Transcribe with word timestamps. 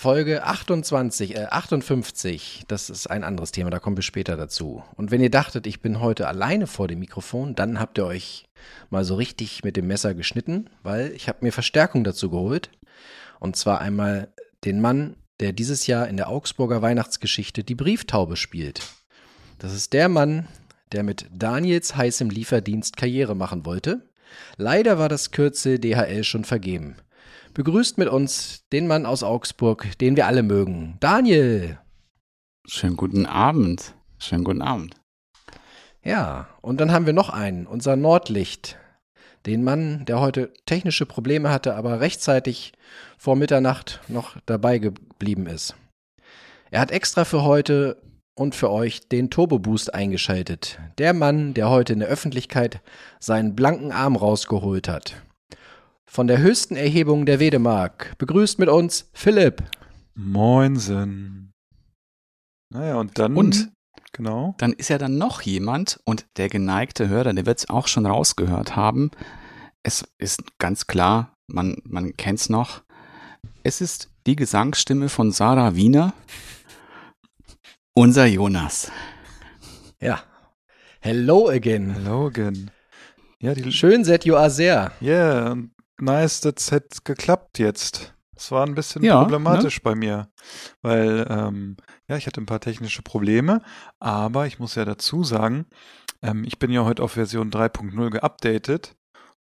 Folge 0.00 0.44
28, 0.44 1.34
äh, 1.34 1.46
58, 1.46 2.62
das 2.68 2.88
ist 2.88 3.08
ein 3.08 3.24
anderes 3.24 3.50
Thema, 3.50 3.70
da 3.70 3.80
kommen 3.80 3.96
wir 3.96 4.04
später 4.04 4.36
dazu. 4.36 4.84
Und 4.94 5.10
wenn 5.10 5.20
ihr 5.20 5.28
dachtet, 5.28 5.66
ich 5.66 5.82
bin 5.82 5.98
heute 5.98 6.28
alleine 6.28 6.68
vor 6.68 6.86
dem 6.86 7.00
Mikrofon, 7.00 7.56
dann 7.56 7.80
habt 7.80 7.98
ihr 7.98 8.06
euch 8.06 8.44
mal 8.90 9.02
so 9.02 9.16
richtig 9.16 9.64
mit 9.64 9.76
dem 9.76 9.88
Messer 9.88 10.14
geschnitten, 10.14 10.70
weil 10.84 11.10
ich 11.16 11.28
habe 11.28 11.38
mir 11.40 11.50
Verstärkung 11.50 12.04
dazu 12.04 12.30
geholt. 12.30 12.70
Und 13.40 13.56
zwar 13.56 13.80
einmal 13.80 14.28
den 14.64 14.80
Mann, 14.80 15.16
der 15.40 15.52
dieses 15.52 15.88
Jahr 15.88 16.06
in 16.06 16.16
der 16.16 16.28
Augsburger 16.28 16.80
Weihnachtsgeschichte 16.80 17.64
die 17.64 17.74
Brieftaube 17.74 18.36
spielt. 18.36 18.82
Das 19.58 19.74
ist 19.74 19.94
der 19.94 20.08
Mann, 20.08 20.46
der 20.92 21.02
mit 21.02 21.26
Daniels 21.32 21.96
heißem 21.96 22.30
Lieferdienst 22.30 22.96
Karriere 22.96 23.34
machen 23.34 23.66
wollte. 23.66 24.08
Leider 24.58 25.00
war 25.00 25.08
das 25.08 25.32
Kürzel 25.32 25.80
DHL 25.80 26.22
schon 26.22 26.44
vergeben. 26.44 26.94
Begrüßt 27.58 27.98
mit 27.98 28.06
uns 28.06 28.62
den 28.72 28.86
Mann 28.86 29.04
aus 29.04 29.24
Augsburg, 29.24 29.98
den 29.98 30.14
wir 30.14 30.28
alle 30.28 30.44
mögen. 30.44 30.96
Daniel. 31.00 31.80
Schönen 32.68 32.96
guten 32.96 33.26
Abend. 33.26 33.96
Schönen 34.20 34.44
guten 34.44 34.62
Abend. 34.62 34.94
Ja, 36.04 36.46
und 36.60 36.80
dann 36.80 36.92
haben 36.92 37.06
wir 37.06 37.12
noch 37.12 37.30
einen, 37.30 37.66
unser 37.66 37.96
Nordlicht. 37.96 38.78
Den 39.44 39.64
Mann, 39.64 40.04
der 40.04 40.20
heute 40.20 40.52
technische 40.66 41.04
Probleme 41.04 41.50
hatte, 41.50 41.74
aber 41.74 41.98
rechtzeitig 41.98 42.74
vor 43.16 43.34
Mitternacht 43.34 44.02
noch 44.06 44.36
dabei 44.46 44.78
geblieben 44.78 45.48
ist. 45.48 45.74
Er 46.70 46.80
hat 46.80 46.92
extra 46.92 47.24
für 47.24 47.42
heute 47.42 48.00
und 48.36 48.54
für 48.54 48.70
euch 48.70 49.08
den 49.08 49.30
Turbo 49.30 49.58
Boost 49.58 49.92
eingeschaltet. 49.92 50.78
Der 50.98 51.12
Mann, 51.12 51.54
der 51.54 51.70
heute 51.70 51.94
in 51.94 51.98
der 51.98 52.08
Öffentlichkeit 52.08 52.82
seinen 53.18 53.56
blanken 53.56 53.90
Arm 53.90 54.14
rausgeholt 54.14 54.86
hat 54.86 55.20
von 56.08 56.26
der 56.26 56.38
höchsten 56.38 56.74
Erhebung 56.74 57.26
der 57.26 57.38
Wedemark. 57.38 58.16
Begrüßt 58.18 58.58
mit 58.58 58.68
uns 58.68 59.10
Philipp. 59.12 59.62
Moinsen. 60.14 61.52
Naja, 62.70 62.96
und 62.96 63.18
dann. 63.18 63.36
Und 63.36 63.70
genau. 64.12 64.54
Dann 64.58 64.72
ist 64.72 64.88
ja 64.88 64.98
dann 64.98 65.18
noch 65.18 65.42
jemand 65.42 66.00
und 66.04 66.26
der 66.36 66.48
geneigte 66.48 67.08
Hörer, 67.08 67.32
der 67.32 67.46
wird 67.46 67.58
es 67.58 67.70
auch 67.70 67.86
schon 67.86 68.06
rausgehört 68.06 68.74
haben. 68.74 69.10
Es 69.82 70.04
ist 70.18 70.42
ganz 70.58 70.86
klar, 70.86 71.34
man, 71.46 71.76
man 71.84 72.16
kennt 72.16 72.40
es 72.40 72.48
noch. 72.48 72.82
Es 73.62 73.80
ist 73.80 74.10
die 74.26 74.34
Gesangsstimme 74.34 75.08
von 75.08 75.30
Sarah 75.30 75.76
Wiener, 75.76 76.14
unser 77.94 78.26
Jonas. 78.26 78.90
Ja. 80.00 80.22
Hello 81.00 81.48
again. 81.48 81.94
Hello 81.94 82.26
again. 82.26 82.70
Ja, 83.40 83.54
die 83.54 83.70
Schön 83.70 84.02
that 84.04 84.24
you 84.24 84.34
are 84.34 84.52
there. 84.52 84.90
Yeah, 85.00 85.56
nice, 86.00 86.40
das 86.40 86.72
hat 86.72 87.04
geklappt 87.04 87.58
jetzt. 87.58 88.14
Es 88.36 88.52
war 88.52 88.64
ein 88.64 88.74
bisschen 88.74 89.02
ja, 89.02 89.20
problematisch 89.20 89.78
ne? 89.78 89.82
bei 89.82 89.94
mir, 89.96 90.28
weil 90.80 91.26
ähm, 91.28 91.76
ja, 92.08 92.16
ich 92.16 92.26
hatte 92.26 92.40
ein 92.40 92.46
paar 92.46 92.60
technische 92.60 93.02
Probleme, 93.02 93.62
aber 93.98 94.46
ich 94.46 94.60
muss 94.60 94.76
ja 94.76 94.84
dazu 94.84 95.24
sagen, 95.24 95.66
ähm, 96.22 96.44
ich 96.44 96.58
bin 96.58 96.70
ja 96.70 96.84
heute 96.84 97.02
auf 97.02 97.12
Version 97.12 97.50
3.0 97.50 98.10
geupdatet 98.10 98.94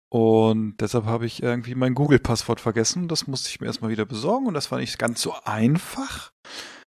und 0.09 0.77
deshalb 0.81 1.05
habe 1.05 1.27
ich 1.27 1.43
irgendwie 1.43 1.75
mein 1.75 1.95
Google-Passwort 1.95 2.61
vergessen. 2.61 3.07
Das 3.07 3.27
musste 3.27 3.51
ich 3.51 3.61
mir 3.61 3.67
erstmal 3.67 3.91
wieder 3.91 4.07
besorgen 4.07 4.47
und 4.47 4.55
das 4.55 4.71
war 4.71 4.79
nicht 4.79 4.99
ganz 4.99 5.21
so 5.21 5.35
einfach. 5.45 6.33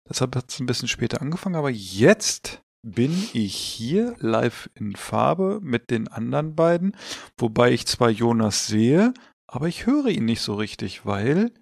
Deshalb 0.09 0.35
hat 0.35 0.51
es 0.51 0.61
ein 0.61 0.67
bisschen 0.67 0.89
später 0.89 1.21
angefangen, 1.21 1.57
aber 1.57 1.71
jetzt 1.71 2.63
bin 2.83 3.13
ich 3.35 3.55
hier 3.55 4.15
live 4.19 4.71
in 4.75 4.97
Farbe 4.97 5.59
mit 5.63 5.91
den 5.91 6.09
anderen 6.09 6.55
beiden, 6.55 6.97
wobei 7.37 7.73
ich 7.73 7.87
zwar 7.87 8.09
Jonas 8.09 8.67
sehe, 8.67 9.13
aber 9.49 9.67
ich 9.69 9.87
höre 9.87 10.07
ihn 10.07 10.27
nicht 10.27 10.43
so 10.43 10.55
richtig, 10.55 11.07
weil 11.07 11.53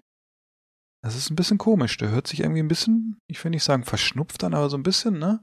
das 1.03 1.15
ist 1.15 1.29
ein 1.29 1.35
bisschen 1.35 1.57
komisch. 1.57 1.97
Der 1.97 2.09
hört 2.09 2.27
sich 2.27 2.41
irgendwie 2.41 2.59
ein 2.59 2.67
bisschen, 2.67 3.17
ich 3.27 3.43
will 3.43 3.51
nicht 3.51 3.63
sagen 3.63 3.83
verschnupft 3.83 4.43
an, 4.43 4.53
aber 4.53 4.69
so 4.69 4.77
ein 4.77 4.83
bisschen, 4.83 5.19
ne? 5.19 5.41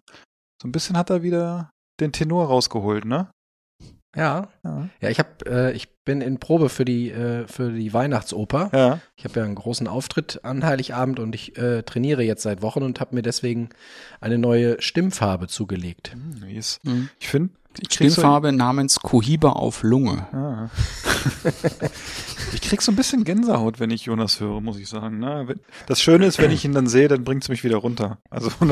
So 0.61 0.69
ein 0.69 0.73
bisschen 0.73 0.97
hat 0.97 1.11
er 1.11 1.23
wieder 1.23 1.71
den 2.01 2.13
Tenor 2.13 2.47
rausgeholt, 2.47 3.05
ne? 3.05 3.31
Ja. 4.17 4.49
Ja, 4.63 4.89
ja 5.01 5.09
ich 5.09 5.19
habe, 5.19 5.31
äh, 5.47 5.73
ich 5.73 5.89
bin 6.05 6.21
in 6.21 6.39
Probe 6.39 6.69
für 6.69 6.85
die 6.85 7.11
äh, 7.11 7.49
für 7.49 7.73
die 7.73 7.93
Weihnachtsoper. 7.93 8.71
Ja. 8.73 9.01
Ich 9.17 9.25
habe 9.25 9.41
ja 9.41 9.47
einen 9.47 9.55
großen 9.55 9.89
Auftritt 9.89 10.45
an 10.45 10.65
Heiligabend 10.65 11.19
und 11.19 11.35
ich 11.35 11.57
äh, 11.57 11.83
trainiere 11.83 12.23
jetzt 12.23 12.43
seit 12.43 12.63
Wochen 12.63 12.83
und 12.83 13.01
habe 13.01 13.15
mir 13.15 13.23
deswegen 13.23 13.71
eine 14.21 14.39
neue 14.39 14.81
Stimmfarbe 14.81 15.49
zugelegt. 15.49 16.13
Hm, 16.13 16.41
nice. 16.41 16.79
Mhm. 16.85 17.09
Ich 17.19 17.29
finde 17.29 17.55
Stimmfarbe 17.91 18.51
so 18.51 18.57
namens 18.57 19.01
Cohiba 19.01 19.51
auf 19.51 19.83
Lunge. 19.83 20.27
Ah. 20.33 20.71
Ich 22.53 22.61
krieg 22.61 22.83
so 22.83 22.93
ein 22.93 22.97
bisschen 22.97 23.25
Gänsehaut, 23.25 23.81
wenn 23.81 23.91
ich 23.91 24.05
Jonas 24.05 24.41
höre, 24.41 24.61
muss 24.61 24.79
ich 24.79 24.89
sagen. 24.89 25.19
Ne? 25.19 25.57
Das 25.87 26.01
Schöne 26.01 26.27
ist, 26.27 26.39
wenn 26.39 26.51
ich 26.51 26.65
ihn 26.65 26.73
dann 26.73 26.87
sehe, 26.87 27.09
dann 27.09 27.25
bringt 27.25 27.43
es 27.43 27.49
mich 27.49 27.65
wieder 27.65 27.77
runter. 27.77 28.19
Also 28.31 28.51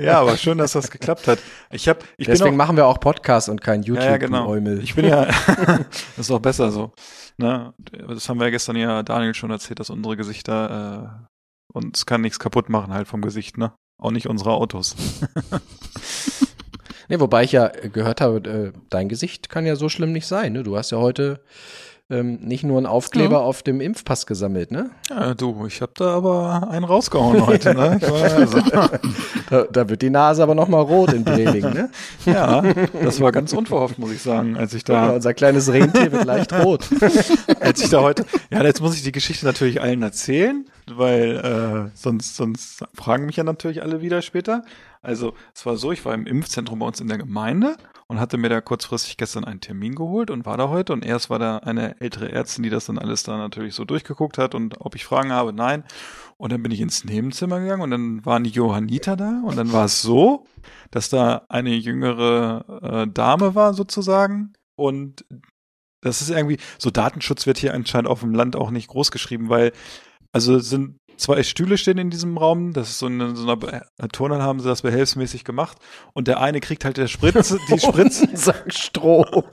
ja, 0.00 0.20
aber 0.20 0.36
schön, 0.36 0.58
dass 0.58 0.72
das 0.72 0.90
geklappt 0.90 1.28
hat. 1.28 1.38
Ich 1.70 1.88
hab, 1.88 2.04
ich 2.16 2.26
Deswegen 2.26 2.54
auch, 2.54 2.56
machen 2.56 2.76
wir 2.76 2.86
auch 2.86 3.00
Podcast 3.00 3.48
und 3.48 3.60
kein 3.60 3.82
YouTube. 3.82 4.04
Ja, 4.04 4.12
ja 4.12 4.16
genau. 4.16 4.48
Eumel. 4.48 4.82
Ich 4.82 4.94
bin 4.94 5.06
ja, 5.06 5.26
das 5.26 5.36
ist 6.18 6.30
auch 6.30 6.40
besser 6.40 6.70
so. 6.70 6.92
Ne? 7.36 7.74
Das 8.08 8.28
haben 8.28 8.38
wir 8.38 8.46
ja 8.46 8.50
gestern 8.50 8.76
ja 8.76 9.02
Daniel 9.02 9.34
schon 9.34 9.50
erzählt, 9.50 9.80
dass 9.80 9.90
unsere 9.90 10.16
Gesichter 10.16 11.20
äh, 11.22 11.26
uns 11.72 12.06
kann 12.06 12.20
nichts 12.22 12.38
kaputt 12.38 12.68
machen 12.68 12.92
halt 12.92 13.08
vom 13.08 13.20
Gesicht, 13.22 13.58
ne? 13.58 13.72
Auch 13.98 14.10
nicht 14.10 14.28
unsere 14.28 14.52
Autos. 14.52 14.94
Nee, 17.08 17.20
wobei 17.20 17.44
ich 17.44 17.52
ja 17.52 17.68
gehört 17.68 18.20
habe, 18.20 18.48
äh, 18.48 18.78
dein 18.90 19.08
Gesicht 19.08 19.48
kann 19.48 19.66
ja 19.66 19.76
so 19.76 19.88
schlimm 19.88 20.12
nicht 20.12 20.26
sein. 20.26 20.52
Ne? 20.52 20.62
Du 20.62 20.76
hast 20.76 20.90
ja 20.90 20.98
heute 20.98 21.40
ähm, 22.08 22.38
nicht 22.40 22.62
nur 22.62 22.76
einen 22.76 22.86
Aufkleber 22.86 23.36
ja. 23.36 23.40
auf 23.40 23.64
dem 23.64 23.80
Impfpass 23.80 24.26
gesammelt, 24.26 24.70
ne? 24.70 24.90
Ja, 25.10 25.34
du, 25.34 25.66
ich 25.66 25.82
habe 25.82 25.90
da 25.96 26.14
aber 26.16 26.68
einen 26.70 26.84
rausgehauen 26.84 27.44
heute, 27.44 27.74
ne? 27.74 27.98
Also. 28.00 28.60
da, 29.50 29.64
da, 29.64 29.88
wird 29.88 30.02
die 30.02 30.10
Nase 30.10 30.44
aber 30.44 30.54
nochmal 30.54 30.82
rot 30.82 31.12
in 31.12 31.24
Breling, 31.24 31.64
ne? 31.72 31.90
ja, 32.26 32.62
das 33.02 33.20
war 33.20 33.32
ganz 33.32 33.52
unverhofft, 33.52 33.98
muss 33.98 34.12
ich 34.12 34.22
sagen, 34.22 34.56
als 34.56 34.72
ich 34.74 34.84
da. 34.84 35.06
Ja, 35.06 35.12
unser 35.14 35.34
kleines 35.34 35.72
Rentier 35.72 36.12
wird 36.12 36.24
leicht 36.26 36.52
rot. 36.52 36.88
als 37.60 37.82
ich 37.82 37.90
da 37.90 38.02
heute, 38.02 38.24
ja, 38.50 38.62
jetzt 38.62 38.80
muss 38.80 38.94
ich 38.94 39.02
die 39.02 39.12
Geschichte 39.12 39.44
natürlich 39.44 39.80
allen 39.80 40.02
erzählen, 40.02 40.64
weil 40.88 41.38
äh, 41.38 41.90
sonst, 41.98 42.36
sonst 42.36 42.84
fragen 42.94 43.26
mich 43.26 43.34
ja 43.34 43.42
natürlich 43.42 43.82
alle 43.82 44.00
wieder 44.00 44.22
später. 44.22 44.62
Also 45.06 45.34
es 45.54 45.64
war 45.64 45.76
so, 45.76 45.92
ich 45.92 46.04
war 46.04 46.14
im 46.14 46.26
Impfzentrum 46.26 46.80
bei 46.80 46.86
uns 46.86 47.00
in 47.00 47.06
der 47.06 47.18
Gemeinde 47.18 47.76
und 48.08 48.18
hatte 48.18 48.38
mir 48.38 48.48
da 48.48 48.60
kurzfristig 48.60 49.16
gestern 49.16 49.44
einen 49.44 49.60
Termin 49.60 49.94
geholt 49.94 50.30
und 50.30 50.44
war 50.46 50.56
da 50.56 50.68
heute. 50.68 50.92
Und 50.92 51.04
erst 51.04 51.30
war 51.30 51.38
da 51.38 51.58
eine 51.58 52.00
ältere 52.00 52.32
Ärztin, 52.32 52.64
die 52.64 52.70
das 52.70 52.86
dann 52.86 52.98
alles 52.98 53.22
da 53.22 53.36
natürlich 53.36 53.74
so 53.74 53.84
durchgeguckt 53.84 54.36
hat 54.36 54.56
und 54.56 54.80
ob 54.80 54.96
ich 54.96 55.04
Fragen 55.04 55.30
habe, 55.30 55.52
nein. 55.52 55.84
Und 56.38 56.52
dann 56.52 56.62
bin 56.62 56.72
ich 56.72 56.80
ins 56.80 57.04
Nebenzimmer 57.04 57.60
gegangen 57.60 57.82
und 57.82 57.92
dann 57.92 58.26
waren 58.26 58.42
die 58.42 58.50
Johanniter 58.50 59.16
da 59.16 59.42
und 59.44 59.56
dann 59.56 59.72
war 59.72 59.84
es 59.84 60.02
so, 60.02 60.44
dass 60.90 61.08
da 61.08 61.46
eine 61.48 61.74
jüngere 61.74 62.82
äh, 62.82 63.06
Dame 63.08 63.54
war 63.54 63.74
sozusagen 63.74 64.54
und 64.74 65.24
das 66.02 66.20
ist 66.20 66.30
irgendwie, 66.30 66.58
so 66.78 66.90
Datenschutz 66.90 67.46
wird 67.46 67.58
hier 67.58 67.74
anscheinend 67.74 68.08
auf 68.08 68.20
dem 68.20 68.34
Land 68.34 68.56
auch 68.56 68.70
nicht 68.70 68.88
groß 68.88 69.12
geschrieben, 69.12 69.48
weil 69.48 69.72
also 70.32 70.58
sind 70.58 70.98
zwei 71.16 71.42
Stühle 71.42 71.78
stehen 71.78 71.98
in 71.98 72.10
diesem 72.10 72.36
Raum. 72.38 72.72
Das 72.72 72.88
ist 72.90 72.98
so 72.98 73.06
in 73.06 73.36
so 73.36 73.50
einer 73.50 73.82
äh, 73.98 74.08
Turnhalle 74.08 74.42
haben 74.42 74.60
sie 74.60 74.68
das 74.68 74.82
behelfsmäßig 74.82 75.44
gemacht. 75.44 75.78
Und 76.12 76.28
der 76.28 76.40
eine 76.40 76.60
kriegt 76.60 76.84
halt 76.84 76.96
der 76.96 77.08
Spritze, 77.08 77.58
die 77.70 77.78
Spritze. 77.78 78.28
Sag 78.34 78.72
Stroh. 78.72 79.44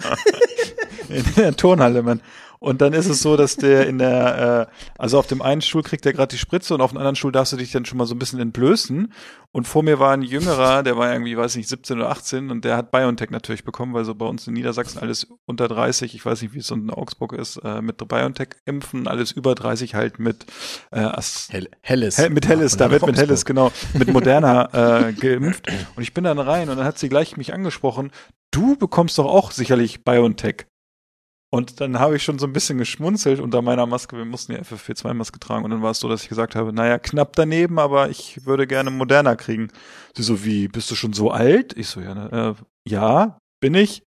in 1.09 1.25
der 1.35 1.55
Turnhalle, 1.55 2.03
man. 2.03 2.21
Und 2.63 2.79
dann 2.79 2.93
ist 2.93 3.07
es 3.07 3.21
so, 3.21 3.35
dass 3.35 3.57
der 3.57 3.87
in 3.87 3.97
der, 3.97 4.69
äh, 4.69 4.73
also 4.97 5.19
auf 5.19 5.27
dem 5.27 5.41
einen 5.41 5.59
Stuhl 5.59 5.83
kriegt 5.83 6.05
der 6.05 6.13
gerade 6.13 6.33
die 6.33 6.37
Spritze 6.37 6.73
und 6.73 6.79
auf 6.79 6.91
dem 6.91 6.97
anderen 6.97 7.17
Stuhl 7.17 7.33
darfst 7.33 7.51
du 7.51 7.57
dich 7.57 7.73
dann 7.73 7.83
schon 7.83 7.97
mal 7.97 8.05
so 8.05 8.15
ein 8.15 8.19
bisschen 8.19 8.39
entblößen. 8.39 9.11
Und 9.51 9.67
vor 9.67 9.83
mir 9.83 9.99
war 9.99 10.13
ein 10.13 10.21
Jüngerer, 10.21 10.81
der 10.81 10.95
war 10.95 11.11
irgendwie, 11.11 11.35
weiß 11.35 11.57
nicht, 11.57 11.67
17 11.67 11.97
oder 11.97 12.09
18 12.09 12.51
und 12.51 12.63
der 12.63 12.77
hat 12.77 12.89
BioNTech 12.89 13.31
natürlich 13.31 13.65
bekommen, 13.65 13.93
weil 13.93 14.05
so 14.05 14.15
bei 14.15 14.25
uns 14.25 14.47
in 14.47 14.53
Niedersachsen 14.53 14.99
alles 14.99 15.27
unter 15.45 15.67
30, 15.67 16.15
ich 16.15 16.25
weiß 16.25 16.41
nicht, 16.41 16.53
wie 16.53 16.59
es 16.59 16.71
in 16.71 16.89
Augsburg 16.89 17.33
ist, 17.33 17.57
äh, 17.57 17.81
mit 17.81 17.97
BioNTech 17.97 18.51
impfen, 18.63 19.09
alles 19.09 19.33
über 19.33 19.55
30 19.55 19.93
halt 19.93 20.19
mit 20.19 20.45
äh, 20.91 20.99
As 20.99 21.49
Hell 21.51 21.67
Helles. 21.81 22.17
Hell, 22.17 22.29
mit 22.29 22.47
Helles, 22.47 22.77
da 22.77 22.89
wird 22.89 23.05
mit 23.05 23.17
Helles, 23.17 23.43
genau, 23.43 23.73
mit 23.93 24.07
Moderna 24.13 25.09
äh, 25.09 25.11
geimpft. 25.11 25.67
Und 25.97 26.01
ich 26.01 26.13
bin 26.13 26.23
dann 26.23 26.39
rein 26.39 26.69
und 26.69 26.77
dann 26.77 26.85
hat 26.85 26.97
sie 26.97 27.09
gleich 27.09 27.35
mich 27.35 27.53
angesprochen, 27.53 28.11
du 28.51 28.77
bekommst 28.77 29.17
doch 29.17 29.25
auch 29.25 29.51
sicherlich 29.51 30.05
BioNTech. 30.05 30.67
Und 31.53 31.81
dann 31.81 31.99
habe 31.99 32.15
ich 32.15 32.23
schon 32.23 32.39
so 32.39 32.47
ein 32.47 32.51
bisschen 32.51 32.79
geschmunzelt 32.79 33.39
unter 33.39 33.61
meiner 33.61 33.85
Maske. 33.85 34.17
Wir 34.17 34.25
mussten 34.25 34.53
ja 34.53 34.57
FFP2-Maske 34.61 35.39
tragen. 35.39 35.63
Und 35.63 35.69
dann 35.69 35.83
war 35.83 35.91
es 35.91 35.99
so, 35.99 36.09
dass 36.09 36.23
ich 36.23 36.29
gesagt 36.29 36.55
habe, 36.55 36.73
naja, 36.73 36.97
knapp 36.97 37.35
daneben, 37.35 37.77
aber 37.77 38.09
ich 38.09 38.43
würde 38.47 38.65
gerne 38.65 38.89
moderner 38.89 39.35
kriegen. 39.35 39.67
Sie 40.17 40.23
so, 40.23 40.43
wie, 40.43 40.67
bist 40.67 40.89
du 40.89 40.95
schon 40.95 41.13
so 41.13 41.29
alt? 41.29 41.77
Ich 41.77 41.89
so, 41.89 42.01
ja, 42.01 42.15
ne, 42.15 42.55
äh, 42.57 42.89
ja, 42.89 43.37
bin 43.59 43.75
ich. 43.75 44.01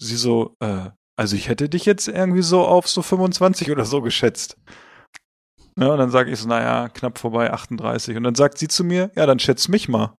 Sie 0.00 0.16
so, 0.16 0.56
äh, 0.60 0.88
also 1.16 1.36
ich 1.36 1.50
hätte 1.50 1.68
dich 1.68 1.84
jetzt 1.84 2.08
irgendwie 2.08 2.40
so 2.40 2.64
auf 2.64 2.88
so 2.88 3.02
25 3.02 3.70
oder 3.70 3.84
so 3.84 4.00
geschätzt. 4.00 4.56
Ja, 5.76 5.88
und 5.88 5.98
dann 5.98 6.10
sage 6.10 6.30
ich 6.30 6.38
so, 6.38 6.48
naja, 6.48 6.88
knapp 6.88 7.18
vorbei, 7.18 7.52
38. 7.52 8.16
Und 8.16 8.22
dann 8.22 8.36
sagt 8.36 8.58
sie 8.58 8.68
zu 8.68 8.84
mir, 8.84 9.10
ja, 9.16 9.26
dann 9.26 9.40
schätz 9.40 9.66
mich 9.66 9.88
mal. 9.88 10.16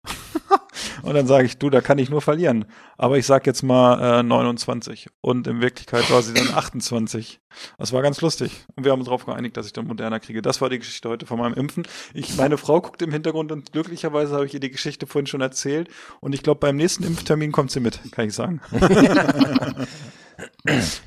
und 1.03 1.13
dann 1.13 1.27
sage 1.27 1.45
ich, 1.45 1.57
du, 1.57 1.69
da 1.69 1.79
kann 1.79 1.97
ich 1.97 2.09
nur 2.09 2.21
verlieren. 2.21 2.65
Aber 2.97 3.17
ich 3.17 3.25
sag 3.25 3.47
jetzt 3.47 3.63
mal 3.63 4.19
äh, 4.19 4.23
29. 4.23 5.07
Und 5.21 5.47
in 5.47 5.61
Wirklichkeit 5.61 6.11
war 6.11 6.21
sie 6.21 6.33
dann 6.33 6.53
28. 6.53 7.39
Das 7.77 7.93
war 7.93 8.01
ganz 8.01 8.19
lustig. 8.19 8.65
Und 8.75 8.83
wir 8.83 8.91
haben 8.91 8.99
uns 8.99 9.07
darauf 9.07 9.25
geeinigt, 9.25 9.55
dass 9.55 9.65
ich 9.65 9.71
dann 9.71 9.87
moderner 9.87 10.19
kriege. 10.19 10.41
Das 10.41 10.59
war 10.59 10.69
die 10.69 10.79
Geschichte 10.79 11.07
heute 11.07 11.25
von 11.25 11.39
meinem 11.39 11.53
Impfen. 11.53 11.87
Ich, 12.13 12.35
meine 12.35 12.57
Frau 12.57 12.81
guckt 12.81 13.01
im 13.01 13.13
Hintergrund 13.13 13.53
und 13.53 13.71
glücklicherweise 13.71 14.35
habe 14.35 14.45
ich 14.45 14.53
ihr 14.53 14.59
die 14.59 14.71
Geschichte 14.71 15.07
vorhin 15.07 15.27
schon 15.27 15.39
erzählt. 15.39 15.87
Und 16.19 16.35
ich 16.35 16.43
glaube, 16.43 16.59
beim 16.59 16.75
nächsten 16.75 17.05
Impftermin 17.05 17.53
kommt 17.53 17.71
sie 17.71 17.79
mit, 17.79 18.01
kann 18.11 18.27
ich 18.27 18.33
sagen. 18.33 18.59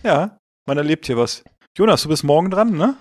ja, 0.03 0.39
man 0.65 0.79
erlebt 0.79 1.05
hier 1.05 1.19
was. 1.19 1.45
Jonas, 1.77 2.03
du 2.03 2.09
bist 2.09 2.25
morgen 2.25 2.51
dran, 2.51 2.73
ne? 2.73 2.97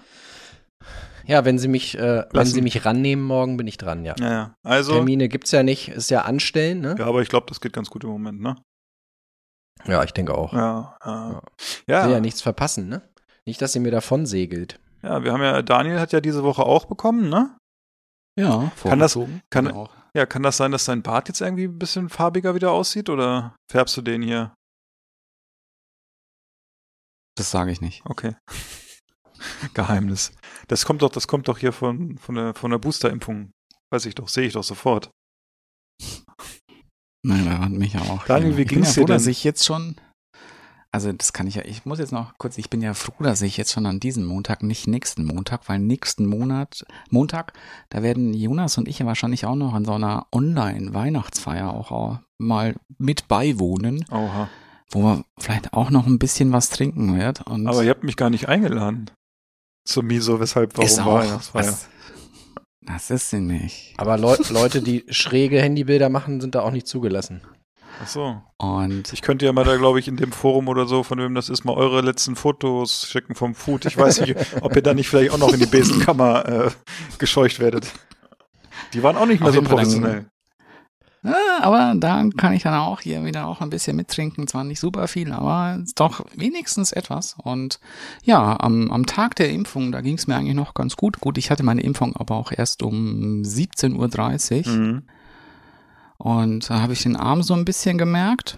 Ja, 1.28 1.44
wenn 1.46 1.60
Sie 1.60 1.68
mich, 1.68 1.98
äh, 1.98 2.26
wenn 2.32 2.46
Sie 2.46 2.62
mich 2.62 2.86
rannehmen 2.86 3.24
morgen, 3.26 3.58
bin 3.58 3.68
ich 3.68 3.78
dran, 3.78 4.06
ja. 4.06 4.16
Ja, 4.20 4.32
ja. 4.32 4.56
Also, 4.64 4.94
Termine 4.94 5.28
gibt's 5.30 5.52
ja 5.52 5.62
nicht, 5.64 5.90
ist 5.90 6.10
ja 6.10 6.22
anstellen, 6.22 6.80
ne? 6.82 6.96
ja, 6.98 7.06
aber 7.06 7.22
ich 7.22 7.30
glaube, 7.30 7.46
das 7.48 7.60
geht 7.62 7.74
ganz 7.74 7.90
gut 7.90 8.04
im 8.06 8.10
Moment, 8.10 8.42
ne? 8.42 8.56
Ja, 9.86 10.04
ich 10.04 10.12
denke 10.14 10.34
auch. 10.36 10.54
Ja, 10.54 10.98
ja. 11.06 11.42
Ja. 11.88 12.00
Ich 12.02 12.06
will 12.08 12.14
ja 12.14 12.20
nichts 12.20 12.42
verpassen, 12.42 12.88
ne? 12.90 13.02
Nicht, 13.46 13.62
dass 13.62 13.74
sie 13.74 13.80
mir 13.80 13.92
davon 13.92 14.26
segelt. 14.26 14.80
ja, 15.04 15.24
wir 15.24 15.32
haben 15.34 15.42
ja, 15.44 15.62
Daniel 15.62 16.00
hat 16.00 16.12
ja 16.14 16.20
diese 16.22 16.44
Woche 16.44 16.64
auch 16.64 16.86
bekommen, 16.86 17.30
ne? 17.30 17.56
Ja, 18.40 18.72
Kann 18.84 19.00
das- 19.00 19.18
kann- 19.50 19.72
auch. 19.72 19.90
Ja, 20.14 20.26
kann 20.26 20.42
das 20.44 20.58
sein, 20.58 20.72
dass 20.72 20.86
dein 20.86 21.04
Bart 21.04 21.28
jetzt 21.28 21.42
irgendwie 21.42 21.66
ein 21.66 21.78
bisschen 21.78 22.10
farbiger 22.10 22.56
wieder 22.56 22.72
aussieht 22.72 23.10
oder 23.10 23.56
färbst 23.72 23.96
du 23.98 24.02
den 24.02 24.22
hier? 24.24 24.54
Das 27.36 27.52
sage 27.52 27.72
ich 27.72 27.82
nicht. 27.82 28.02
Okay. 28.06 28.36
Geheimnis. 29.74 30.32
Das 30.68 30.86
kommt 30.86 31.02
doch, 31.02 31.10
das 31.10 31.28
kommt 31.28 31.48
doch 31.48 31.58
hier 31.58 31.72
von, 31.72 32.18
von 32.18 32.36
der, 32.36 32.54
von 32.54 32.72
der 32.72 32.78
Boosterimpfung. 32.78 33.52
Weiß 33.92 34.06
ich 34.06 34.16
doch, 34.16 34.28
sehe 34.28 34.48
ich 34.48 34.54
doch 34.54 34.64
sofort. 34.64 35.10
Nein, 37.24 37.46
da 37.46 37.60
hat 37.60 37.72
mich 37.72 37.98
auch. 37.98 38.26
Daniel, 38.26 38.58
wie 38.58 38.66
ging's 38.66 38.96
ja 38.96 39.02
froh, 39.02 39.08
dir 39.08 39.14
dass 39.14 39.24
denn? 39.24 39.32
ich 39.32 39.44
jetzt 39.44 39.66
schon. 39.66 39.96
Also 40.92 41.12
das 41.12 41.34
kann 41.34 41.48
ich 41.48 41.56
ja, 41.56 41.66
ich 41.66 41.86
muss 41.86 42.00
jetzt 42.00 42.14
noch 42.14 42.38
kurz, 42.38 42.58
ich 42.58 42.70
bin 42.70 42.82
ja 42.82 42.94
froh, 42.94 43.22
dass 43.22 43.42
ich 43.42 43.58
jetzt 43.58 43.74
schon 43.74 43.86
an 43.86 44.00
diesem 44.00 44.26
Montag, 44.26 44.64
nicht 44.64 44.88
nächsten 44.88 45.26
Montag, 45.26 45.68
weil 45.68 45.80
nächsten 45.80 46.26
Monat, 46.26 46.86
Montag, 47.10 47.54
da 47.90 48.02
werden 48.02 48.34
Jonas 48.34 48.78
und 48.78 48.88
ich 48.88 49.00
ja 49.00 49.06
wahrscheinlich 49.06 49.46
auch 49.46 49.56
noch 49.56 49.74
an 49.74 49.86
so 49.86 49.94
einer 49.94 50.28
Online-Weihnachtsfeier 50.32 51.74
auch, 51.74 51.92
auch 51.92 52.20
mal 52.38 52.76
mit 52.98 53.28
beiwohnen, 53.28 54.06
Oha. 54.10 54.50
wo 54.90 55.02
man 55.02 55.24
vielleicht 55.38 55.74
auch 55.74 55.90
noch 55.90 56.08
ein 56.08 56.20
bisschen 56.20 56.54
was 56.54 56.70
trinken 56.70 57.18
wird. 57.18 57.46
Aber 57.48 57.84
ihr 57.84 57.90
habt 57.90 58.04
mich 58.04 58.16
gar 58.16 58.30
nicht 58.30 58.48
eingeladen. 58.48 59.12
Zum 59.88 60.08
Miso, 60.08 60.40
weshalb, 60.40 60.78
warum 60.78 60.86
ist 60.86 60.98
war 60.98 61.08
auch, 61.08 61.20
Weihnachtsfeier? 61.20 61.68
was, 61.68 61.88
das 62.82 63.10
ist 63.10 63.30
sie 63.30 63.40
nicht. 63.40 63.94
Aber 63.98 64.18
Leu 64.18 64.36
Leute, 64.50 64.82
die 64.82 65.06
schräge 65.10 65.62
Handybilder 65.62 66.10
machen, 66.10 66.42
sind 66.42 66.56
da 66.56 66.62
auch 66.62 66.72
nicht 66.72 66.88
zugelassen. 66.88 67.42
Ach 68.04 68.08
so. 68.08 68.42
Und 68.58 69.14
Ich 69.14 69.22
könnte 69.22 69.46
ja 69.46 69.54
mal 69.54 69.64
da, 69.64 69.78
glaube 69.78 70.00
ich, 70.00 70.10
in 70.10 70.18
dem 70.18 70.34
Forum 70.34 70.68
oder 70.68 70.88
so, 70.88 71.04
von 71.04 71.20
wem 71.20 71.34
das 71.36 71.48
ist, 71.48 71.64
mal 71.64 71.74
eure 71.74 72.02
letzten 72.02 72.36
Fotos 72.36 73.08
schicken 73.08 73.34
vom 73.34 73.56
Food. 73.56 73.86
Ich 73.86 73.98
weiß 73.98 74.22
nicht, 74.22 74.36
ob 74.62 74.76
ihr 74.76 74.82
da 74.82 74.94
nicht 74.94 75.08
vielleicht 75.08 75.32
auch 75.32 75.38
noch 75.38 75.54
in 75.54 75.60
die 75.60 75.66
Besenkammer 75.66 76.48
äh, 76.48 76.72
gescheucht 77.18 77.60
werdet. 77.60 77.92
Die 78.94 79.04
waren 79.04 79.16
auch 79.16 79.26
nicht 79.26 79.40
mehr 79.40 79.50
Auf 79.50 79.56
so 79.56 79.62
professionell. 79.62 80.28
Ja, 81.24 81.34
aber 81.62 81.96
da 81.98 82.24
kann 82.38 82.54
ich 82.54 82.64
dann 82.64 82.76
auch 82.76 83.02
hier 83.02 83.26
wieder 83.26 83.48
auch 83.48 83.62
ein 83.62 83.70
bisschen 83.70 83.96
mittrinken. 83.96 84.48
Zwar 84.48 84.64
nicht 84.64 84.80
super 84.80 85.08
viel, 85.08 85.32
aber 85.32 85.84
doch 85.96 86.26
wenigstens 86.36 86.92
etwas. 86.92 87.36
Und 87.42 87.80
ja, 88.24 88.60
am, 88.60 88.92
am 88.92 89.06
Tag 89.06 89.36
der 89.36 89.50
Impfung, 89.50 89.92
da 89.92 90.02
ging 90.02 90.16
es 90.16 90.28
mir 90.28 90.36
eigentlich 90.36 90.56
noch 90.56 90.74
ganz 90.74 90.96
gut. 90.96 91.20
Gut, 91.20 91.38
ich 91.38 91.52
hatte 91.52 91.64
meine 91.64 91.82
Impfung 91.82 92.16
aber 92.16 92.36
auch 92.36 92.52
erst 92.52 92.84
um 92.84 93.42
17.30 93.42 94.68
Uhr. 94.68 94.74
Mhm. 94.74 95.04
Und 96.18 96.70
da 96.70 96.82
habe 96.82 96.94
ich 96.94 97.04
den 97.04 97.16
Arm 97.16 97.44
so 97.44 97.54
ein 97.54 97.66
bisschen 97.66 97.98
gemerkt. 97.98 98.58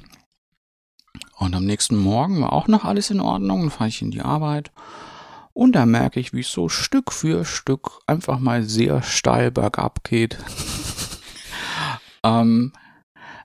Und 1.38 1.56
am 1.56 1.66
nächsten 1.66 1.96
Morgen 1.96 2.42
war 2.42 2.54
auch 2.54 2.68
noch 2.68 2.86
alles 2.86 3.10
in 3.10 3.22
Ordnung. 3.22 3.62
Dann 3.62 3.72
fahre 3.72 3.90
ich 3.90 4.02
in 4.02 4.12
die 4.12 4.22
Arbeit. 4.22 4.72
Und 5.54 5.74
da 5.74 5.86
merke 5.86 6.20
ich, 6.20 6.34
wie 6.34 6.42
es 6.42 6.52
so 6.52 6.70
Stück 6.70 7.12
für 7.12 7.46
Stück 7.46 8.00
einfach 8.06 8.40
mal 8.40 8.64
sehr 8.64 9.02
steil 9.02 9.52
bergab 9.52 10.04
geht. 10.04 10.38
ähm, 12.24 12.74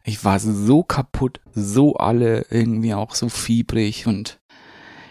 ich 0.04 0.24
war 0.24 0.38
so 0.38 0.82
kaputt, 0.82 1.40
so 1.54 1.94
alle 1.96 2.46
irgendwie 2.50 2.94
auch 2.94 3.14
so 3.14 3.28
fiebrig 3.28 4.06
und 4.06 4.38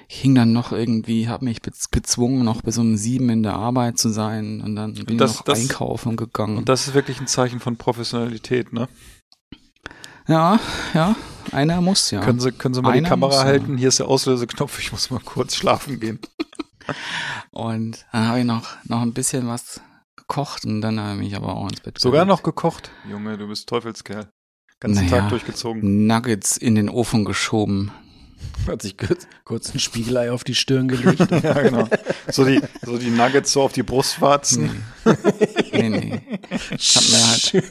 ich 0.08 0.22
hing 0.22 0.36
dann 0.36 0.54
noch 0.54 0.72
irgendwie, 0.72 1.28
habe 1.28 1.46
mich 1.46 1.62
gezwungen, 1.62 2.44
noch 2.46 2.62
bis 2.62 2.78
um 2.78 2.98
sieben 2.98 3.30
in 3.30 3.42
der 3.42 3.56
Arbeit 3.56 3.98
zu 3.98 4.10
sein 4.10 4.62
und 4.62 4.76
dann 4.76 4.94
bin 4.94 5.18
das- 5.18 5.32
ich 5.32 5.38
noch 5.38 5.46
das- 5.46 5.60
einkaufen 5.60 6.16
gegangen. 6.16 6.58
Und 6.58 6.70
das 6.70 6.88
ist 6.88 6.94
wirklich 6.94 7.20
ein 7.20 7.28
Zeichen 7.28 7.60
von 7.60 7.78
Professionalität, 7.78 8.72
ne? 8.74 8.88
Ja, 10.28 10.60
ja, 10.94 11.16
einer 11.52 11.82
muss 11.82 12.12
ja. 12.12 12.22
Können 12.22 12.40
Sie, 12.40 12.52
können 12.52 12.74
Sie 12.74 12.82
mal 12.82 12.94
die 12.94 13.00
Einer 13.00 13.10
Kamera 13.10 13.28
muss, 13.30 13.36
ja. 13.38 13.44
halten? 13.44 13.78
Hier 13.78 13.90
ist 13.90 14.00
der 14.00 14.08
Auslöseknopf. 14.08 14.80
Ich 14.80 14.92
muss 14.94 15.10
mal 15.10 15.20
kurz 15.20 15.56
schlafen 15.56 16.00
gehen. 16.00 16.20
Und 17.52 18.06
dann 18.12 18.28
habe 18.28 18.40
ich 18.40 18.46
noch, 18.46 18.68
noch 18.86 19.02
ein 19.02 19.14
bisschen 19.14 19.48
was 19.48 19.82
gekocht 20.34 20.66
und 20.66 20.82
dann 20.82 21.00
habe 21.00 21.14
ich 21.14 21.20
mich 21.20 21.36
aber 21.36 21.56
auch 21.56 21.70
ins 21.70 21.82
Bett 21.82 22.00
Sogar 22.00 22.26
gelegt. 22.26 22.40
noch 22.40 22.44
gekocht. 22.44 22.92
Junge, 23.10 23.38
du 23.38 23.48
bist 23.48 23.70
Teufelskerl. 23.70 24.30
Ganzen 24.80 25.06
Naja. 25.06 25.20
Tag 25.22 25.30
durchgezogen. 25.30 26.08
Nuggets 26.08 26.58
in 26.58 26.74
den 26.76 26.90
Ofen 26.90 27.24
geschoben. 27.24 27.92
Hat 28.68 28.82
sich 28.82 28.98
kurz, 28.98 29.28
kurz 29.46 29.74
ein 29.74 29.80
Spiegelei 29.80 30.32
auf 30.32 30.44
die 30.44 30.56
Stirn 30.56 30.88
gelegt. 30.88 31.20
ja, 31.44 31.62
genau. 31.62 31.88
So 32.30 32.46
die, 32.46 32.62
so 32.84 32.98
die 32.98 33.10
Nuggets 33.12 33.54
so 33.54 33.62
auf 33.62 33.74
die 33.74 33.84
Brustwarzen. 33.84 34.84
Nee, 35.72 35.90
nee. 35.90 36.22
Ich 36.78 36.96
habe 36.96 37.08
mir 37.10 37.28
halt, 37.28 37.64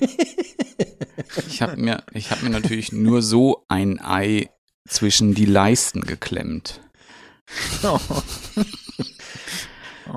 ich 1.48 1.62
habe 1.62 1.76
mir, 1.76 2.04
ich 2.12 2.30
habe 2.30 2.44
mir 2.44 2.50
natürlich 2.50 2.92
nur 2.92 3.22
so 3.22 3.64
ein 3.68 4.00
Ei 4.00 4.48
zwischen 4.88 5.34
die 5.34 5.46
Leisten 5.46 6.02
geklemmt. 6.02 6.80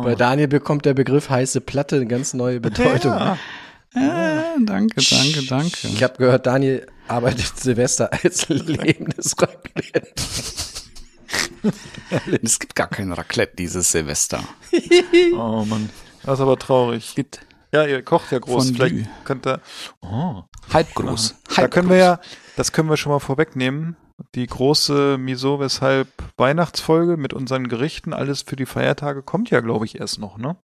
Bei 0.03 0.15
Daniel 0.15 0.47
bekommt 0.47 0.85
der 0.85 0.93
Begriff 0.93 1.29
heiße 1.29 1.61
Platte 1.61 1.97
eine 1.97 2.07
ganz 2.07 2.33
neue 2.33 2.59
Bedeutung. 2.59 3.11
Ja. 3.13 3.37
Ah, 3.95 4.55
danke, 4.59 5.01
danke, 5.09 5.45
danke. 5.47 5.87
Ich 5.87 6.03
habe 6.03 6.17
gehört, 6.17 6.45
Daniel 6.45 6.85
arbeitet 7.07 7.57
Silvester 7.57 8.09
als 8.11 8.49
lebendes 8.49 9.35
Raclette. 9.41 10.13
es 12.43 12.59
gibt 12.59 12.75
gar 12.75 12.89
kein 12.89 13.11
Raclette 13.11 13.55
dieses 13.55 13.91
Silvester. 13.91 14.43
Oh 15.33 15.63
Mann. 15.65 15.89
Das 16.23 16.39
ist 16.39 16.41
aber 16.41 16.57
traurig. 16.57 17.13
Gibt 17.15 17.39
Ja, 17.71 17.85
ihr 17.85 18.01
kocht 18.01 18.31
ja 18.31 18.39
groß. 18.39 18.65
Fondue. 18.67 18.89
Vielleicht 18.89 19.25
könnt 19.25 19.47
ihr. 19.47 19.61
Oh. 20.01 20.43
halbgroß. 20.73 21.35
Da 21.55 21.67
können 21.67 21.89
wir 21.89 21.97
ja, 21.97 22.19
das 22.57 22.71
können 22.71 22.89
wir 22.89 22.97
schon 22.97 23.11
mal 23.11 23.19
vorwegnehmen. 23.19 23.95
Die 24.34 24.48
große 24.48 25.17
Miso, 25.17 25.60
weshalb 25.60 26.07
Weihnachtsfolge 26.38 27.17
mit 27.17 27.34
unseren 27.34 27.67
Gerichten, 27.67 28.13
alles 28.13 28.43
für 28.43 28.55
die 28.55 28.65
Feiertage 28.65 29.24
kommt 29.24 29.50
ja, 29.50 29.60
glaube 29.60 29.86
ich, 29.86 30.00
erst 30.00 30.19
noch, 30.19 30.38
ne? 30.38 30.57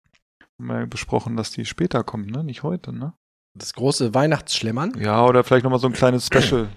Haben 0.58 0.66
wir 0.68 0.86
besprochen, 0.86 1.36
dass 1.36 1.50
die 1.50 1.64
später 1.64 2.04
kommen, 2.04 2.26
ne? 2.26 2.44
Nicht 2.44 2.62
heute, 2.62 2.92
ne? 2.92 3.14
Das 3.58 3.72
große 3.74 4.14
Weihnachtsschlemmern. 4.14 4.96
Ja, 4.98 5.24
oder 5.24 5.42
vielleicht 5.42 5.64
nochmal 5.64 5.80
so 5.80 5.88
ein 5.88 5.92
kleines 5.92 6.26
Special. 6.26 6.68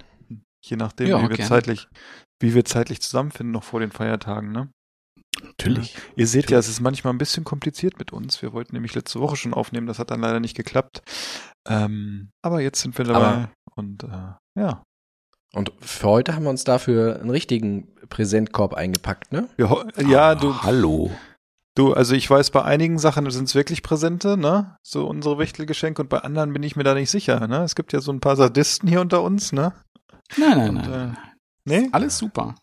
Je 0.66 0.78
nachdem, 0.78 1.08
Ja, 1.10 1.18
wie 1.20 1.30
wir 1.30 1.36
gerne. 1.36 1.50
zeitlich, 1.50 1.88
wie 2.42 2.56
wir 2.56 2.66
zeitlich 2.66 3.02
zusammenfinden, 3.02 3.52
noch 3.52 3.64
vor 3.64 3.80
den 3.80 3.92
Feiertagen, 3.92 4.52
ne? 4.52 4.72
Natürlich. 5.44 5.98
Ihr 6.16 6.28
seht 6.28 6.50
ja, 6.52 6.58
es 6.58 6.70
ist 6.70 6.80
manchmal 6.80 7.14
ein 7.14 7.18
bisschen 7.18 7.44
kompliziert 7.44 8.00
mit 8.00 8.14
uns. 8.14 8.42
Wir 8.42 8.54
wollten 8.54 8.74
nämlich 8.76 8.96
letzte 8.96 9.20
Woche 9.20 9.36
schon 9.36 9.54
aufnehmen, 9.54 9.88
das 9.88 10.00
hat 10.00 10.10
dann 10.12 10.22
leider 10.22 10.40
nicht 10.40 10.56
geklappt. 10.56 11.02
Ähm, 11.68 12.30
aber 12.44 12.62
jetzt 12.62 12.82
sind 12.82 12.98
wir 12.98 13.06
dabei 13.06 13.20
Aber- 13.20 13.52
und 13.76 14.04
äh, 14.04 14.34
ja. 14.60 14.84
Und 15.56 15.72
für 15.82 16.08
heute 16.08 16.36
haben 16.36 16.44
wir 16.44 16.50
uns 16.50 16.64
dafür 16.64 17.20
einen 17.20 17.30
richtigen 17.30 17.88
Präsentkorb 18.10 18.74
eingepackt, 18.74 19.32
ne? 19.32 19.48
Ho- 19.62 19.84
ja, 20.08 20.34
du, 20.36 20.64
Hallo. 20.64 21.12
du, 21.76 21.94
also 21.94 22.16
ich 22.16 22.28
weiß, 22.30 22.50
bei 22.52 22.64
einigen 22.64 22.98
Sachen 22.98 23.30
sind 23.30 23.46
es 23.46 23.54
wirklich 23.56 23.84
Präsente, 23.84 24.36
ne? 24.38 24.78
So 24.84 25.06
unsere 25.08 25.38
Wichtelgeschenke 25.38 26.02
und 26.02 26.10
bei 26.10 26.20
anderen 26.20 26.54
bin 26.54 26.64
ich 26.64 26.76
mir 26.76 26.84
da 26.84 26.94
nicht 26.96 27.12
sicher, 27.12 27.48
ne? 27.48 27.64
Es 27.64 27.76
gibt 27.76 27.94
ja 27.94 28.02
so 28.02 28.12
ein 28.12 28.20
paar 28.20 28.36
Sadisten 28.36 28.88
hier 28.90 29.02
unter 29.02 29.22
uns, 29.22 29.52
ne? 29.54 29.74
Nein, 30.38 30.58
nein, 30.58 30.70
Und, 30.70 30.90
nein. 30.90 31.18
äh, 31.18 31.30
nee? 31.82 31.90
Alles 31.92 32.18
super. 32.18 32.56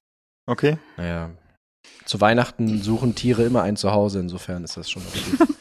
Okay. 0.46 0.76
Naja. 0.96 1.30
Zu 2.06 2.20
Weihnachten 2.20 2.82
suchen 2.82 3.14
Tiere 3.14 3.44
immer 3.44 3.62
ein 3.62 3.76
Zuhause, 3.76 4.18
insofern 4.18 4.64
ist 4.64 4.76
das 4.76 4.90
schon 4.90 5.02
okay. 5.06 5.44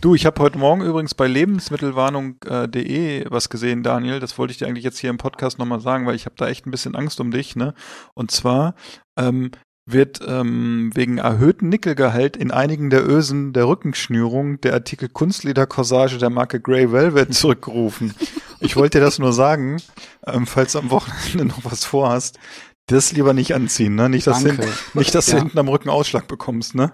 Du, 0.00 0.14
ich 0.14 0.26
habe 0.26 0.40
heute 0.42 0.58
Morgen 0.58 0.82
übrigens 0.82 1.14
bei 1.14 1.26
lebensmittelwarnung.de 1.26 3.26
was 3.30 3.48
gesehen, 3.48 3.82
Daniel. 3.82 4.20
Das 4.20 4.38
wollte 4.38 4.52
ich 4.52 4.58
dir 4.58 4.66
eigentlich 4.66 4.84
jetzt 4.84 4.98
hier 4.98 5.10
im 5.10 5.18
Podcast 5.18 5.58
nochmal 5.58 5.80
sagen, 5.80 6.06
weil 6.06 6.14
ich 6.14 6.26
habe 6.26 6.36
da 6.38 6.48
echt 6.48 6.66
ein 6.66 6.70
bisschen 6.70 6.94
Angst 6.94 7.20
um 7.20 7.30
dich. 7.30 7.56
Ne? 7.56 7.74
Und 8.14 8.30
zwar, 8.30 8.74
ähm, 9.18 9.50
wird 9.86 10.20
ähm, 10.26 10.90
wegen 10.94 11.18
erhöhten 11.18 11.68
Nickelgehalt 11.68 12.36
in 12.36 12.50
einigen 12.50 12.90
der 12.90 13.08
Ösen 13.08 13.52
der 13.52 13.66
Rückenschnürung 13.66 14.60
der 14.60 14.74
Artikel 14.74 15.08
Kunstledercorsage 15.08 16.18
der 16.18 16.30
Marke 16.30 16.60
Grey 16.60 16.92
Velvet 16.92 17.34
zurückgerufen. 17.34 18.14
ich 18.60 18.76
wollte 18.76 18.98
dir 18.98 19.04
das 19.04 19.18
nur 19.18 19.32
sagen, 19.32 19.78
ähm, 20.26 20.46
falls 20.46 20.72
du 20.72 20.78
am 20.78 20.90
Wochenende 20.90 21.44
noch 21.46 21.64
was 21.64 21.84
vorhast, 21.84 22.38
das 22.86 23.12
lieber 23.12 23.32
nicht 23.32 23.54
anziehen, 23.54 23.94
ne? 23.94 24.08
Nicht, 24.08 24.26
dass, 24.26 24.42
Danke. 24.42 24.66
du, 24.92 24.98
nicht, 24.98 25.14
dass 25.14 25.28
Ja. 25.28 25.34
du 25.36 25.42
hinten 25.42 25.58
am 25.58 25.68
Rücken 25.68 25.90
Ausschlag 25.90 26.28
bekommst, 26.28 26.74
ne? 26.74 26.92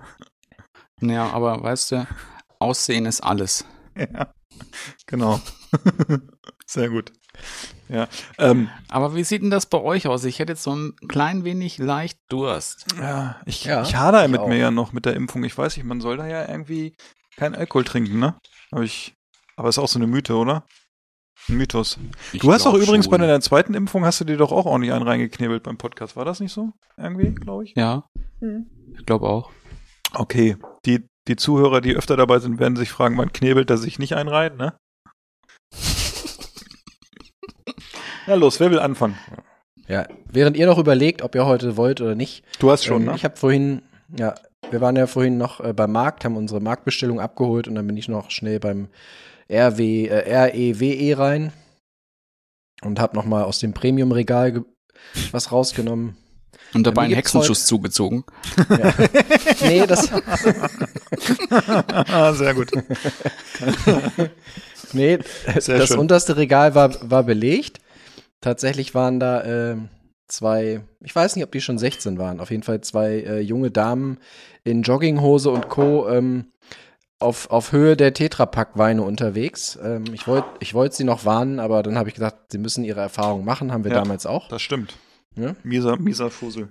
Ja, 1.01 1.31
aber 1.31 1.63
weißt 1.63 1.93
du, 1.93 2.07
Aussehen 2.59 3.07
ist 3.07 3.21
alles. 3.23 3.65
Ja, 3.99 4.35
genau. 5.07 5.41
Sehr 6.67 6.91
gut. 6.91 7.13
Ja, 7.89 8.09
ähm, 8.37 8.69
Aber 8.89 9.15
wie 9.15 9.25
sieht 9.25 9.41
denn 9.43 9.49
das 9.51 9.65
bei 9.65 9.79
euch 9.81 10.07
aus? 10.07 10.25
Ich 10.25 10.39
hätte 10.39 10.53
jetzt 10.53 10.63
so 10.65 10.75
ein 10.77 10.95
klein 11.09 11.45
wenig 11.45 11.79
leicht 11.79 12.19
Durst. 12.29 12.85
ja 13.01 13.41
ich, 13.47 13.65
Ja, 13.65 13.83
ich 13.83 13.97
hader 13.97 14.27
ich 14.27 14.31
mit 14.31 14.41
auch. 14.41 14.49
mir 14.49 14.59
ja 14.59 14.71
noch 14.71 14.93
mit 14.93 15.07
der 15.07 15.15
Impfung. 15.15 15.45
Ich 15.45 15.57
weiß 15.57 15.77
nicht, 15.79 15.87
man 15.87 16.03
soll 16.03 16.19
da 16.19 16.27
ja 16.27 16.47
irgendwie 16.47 16.95
keinen 17.37 17.55
Alkohol 17.55 17.85
trinken, 17.85 18.19
ne? 18.19 18.39
Aber 18.71 18.83
ich, 18.83 19.15
aber 19.57 19.71
ist 19.71 19.79
auch 19.79 19.89
so 19.89 19.99
eine 19.99 20.07
Mythe, 20.07 20.35
oder? 20.37 20.67
Ein 21.49 21.57
Mythos. 21.57 21.99
Ich 22.35 22.41
du 22.43 22.53
hast 22.53 22.67
doch 22.67 22.73
glaub 22.75 22.83
übrigens 22.83 23.07
schon. 23.07 23.13
bei 23.13 23.19
deiner 23.19 23.41
zweiten 23.41 23.73
Impfung 23.73 24.05
hast 24.05 24.21
du 24.21 24.25
dir 24.27 24.37
doch 24.37 24.53
auch 24.53 24.67
ordentlich 24.67 24.93
einen 24.93 25.07
reingeknebelt 25.09 25.63
beim 25.63 25.79
Podcast. 25.79 26.17
War 26.17 26.27
das 26.27 26.41
nicht 26.41 26.53
so? 26.53 26.73
Irgendwie, 26.99 27.31
glaube 27.35 27.65
ich. 27.65 27.75
Ja, 27.77 28.05
ich 28.99 29.07
glaube 29.07 29.27
auch. 29.29 29.51
Okay. 30.13 30.57
Die, 30.85 31.07
die 31.29 31.37
Zuhörer, 31.37 31.81
die 31.81 31.95
öfter 31.95 32.17
dabei 32.17 32.39
sind, 32.39 32.59
werden 32.59 32.77
sich 32.77 32.91
fragen, 32.91 33.17
wann 33.19 33.33
knebelt 33.33 33.71
er 33.71 33.79
sich 33.79 33.99
nicht 33.99 34.15
ein 34.15 34.29
rein, 34.29 34.57
ne? 34.57 34.75
Na 38.27 38.35
los, 38.35 38.61
wer 38.61 38.71
will 38.71 38.79
anfangen? 38.79 39.19
Ja, 39.89 40.07
während 40.31 40.57
ihr 40.57 40.67
noch 40.67 40.79
überlegt, 40.79 41.23
ob 41.23 41.35
ihr 41.35 41.47
heute 41.47 41.77
wollt 41.77 42.01
oder 42.01 42.15
nicht. 42.15 42.45
Du 42.59 42.71
hast 42.71 42.85
schon, 42.85 43.03
ähm, 43.03 43.09
ne? 43.09 43.15
Ich 43.15 43.25
habe 43.25 43.37
vorhin, 43.37 43.83
ja, 44.17 44.35
wir 44.71 44.81
waren 44.81 44.97
ja 44.97 45.07
vorhin 45.07 45.39
noch 45.39 45.61
äh, 45.61 45.73
beim 45.73 45.93
Markt, 45.93 46.25
haben 46.25 46.37
unsere 46.37 46.61
Marktbestellung 46.61 47.21
abgeholt 47.21 47.69
und 47.69 47.77
dann 47.77 47.87
bin 47.87 47.97
ich 47.97 48.09
noch 48.09 48.31
schnell 48.31 48.59
beim 48.59 48.89
RW, 49.49 50.07
äh, 50.07 50.37
REWE 50.37 51.19
rein 51.19 51.53
und 52.83 52.99
habe 52.99 53.15
noch 53.17 53.25
mal 53.25 53.45
aus 53.45 53.61
dem 53.61 53.75
Premium-Regal 53.75 54.65
was 55.31 55.53
rausgenommen. 55.53 56.17
Und 56.75 56.87
dabei 56.87 57.03
einen 57.03 57.15
Hexenschuss 57.15 57.67
zugezogen. 57.67 58.25
Ja. 58.69 58.93
nee, 59.63 59.87
das, 59.87 60.11
ah, 61.51 62.33
sehr 62.35 62.55
gut. 62.55 62.71
nee, 64.93 65.19
Sehr 65.59 65.79
das 65.79 65.89
schön. 65.89 65.99
unterste 65.99 66.37
Regal 66.37 66.75
war, 66.75 66.95
war 67.11 67.23
belegt. 67.23 67.79
Tatsächlich 68.41 68.95
waren 68.95 69.19
da 69.21 69.45
ähm, 69.45 69.89
zwei, 70.29 70.83
ich 71.03 71.15
weiß 71.15 71.37
nicht, 71.37 71.45
ob 71.45 71.53
die 71.53 71.61
schon 71.61 71.79
16 71.79 72.19
waren, 72.19 72.41
auf 72.41 72.51
jeden 72.51 72.63
Fall 72.63 72.81
zwei 72.83 73.21
äh, 73.21 73.41
junge 73.41 73.71
Damen 73.71 74.19
in 74.65 74.83
Jogginghose 74.83 75.51
und 75.51 75.69
Co. 75.69 76.09
Ähm, 76.09 76.47
auf, 77.19 77.51
auf 77.51 77.73
Höhe 77.73 77.97
der 77.97 78.13
Tetrapack-Weine 78.13 79.01
unterwegs. 79.03 79.79
Ähm, 79.83 80.05
ich 80.13 80.29
wollte 80.29 80.49
ich 80.61 80.75
wollt 80.75 80.93
sie 80.93 81.05
noch 81.05 81.25
warnen, 81.25 81.61
aber 81.61 81.83
dann 81.83 81.97
habe 81.97 82.11
ich 82.11 82.15
gesagt, 82.15 82.53
sie 82.53 82.59
müssen 82.59 82.85
ihre 82.85 83.01
Erfahrung 83.01 83.43
machen, 83.43 83.73
haben 83.73 83.85
wir 83.85 83.91
Ja. 83.93 84.01
damals 84.01 84.27
auch. 84.27 84.49
Das 84.49 84.61
stimmt. 84.61 84.93
Ja? 85.37 85.55
Mieser, 85.63 85.97
mieser 85.97 86.31
Fussel. 86.31 86.71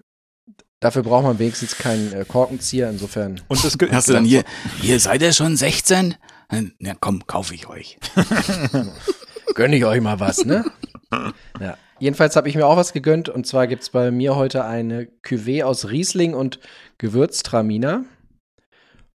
Dafür 0.82 1.04
braucht 1.04 1.24
man 1.24 1.40
wenigstens 1.40 1.78
keinen 1.78 2.14
äh, 2.14 2.26
Korkenzieher, 2.26 2.90
insofern. 2.90 3.42
Und 3.48 3.64
das 3.64 3.78
Hast 3.92 4.10
du 4.10 4.14
dann 4.14 4.26
hier, 4.26 4.44
hier 4.82 5.00
seid 5.00 5.22
ihr 5.22 5.34
schon 5.34 5.56
16? 5.56 6.16
Na 6.80 6.94
komm, 7.00 7.26
kaufe 7.26 7.56
ich 7.56 7.68
euch. 7.68 7.98
Gönne 9.56 9.78
ich 9.78 9.86
euch 9.86 10.02
mal 10.02 10.20
was, 10.20 10.46
ne? 10.46 10.66
ja. 11.60 11.78
Jedenfalls 12.00 12.36
habe 12.36 12.50
ich 12.50 12.56
mir 12.56 12.68
auch 12.68 12.76
was 12.76 12.92
gegönnt 12.92 13.30
und 13.30 13.48
zwar 13.48 13.68
gibt 13.68 13.84
es 13.84 13.90
bei 13.90 14.12
mir 14.12 14.36
heute 14.36 14.66
eine 14.66 15.08
Cuvée 15.24 15.64
aus 15.64 15.90
Riesling 15.90 16.34
und 16.34 16.60
Gewürztraminer 16.98 18.04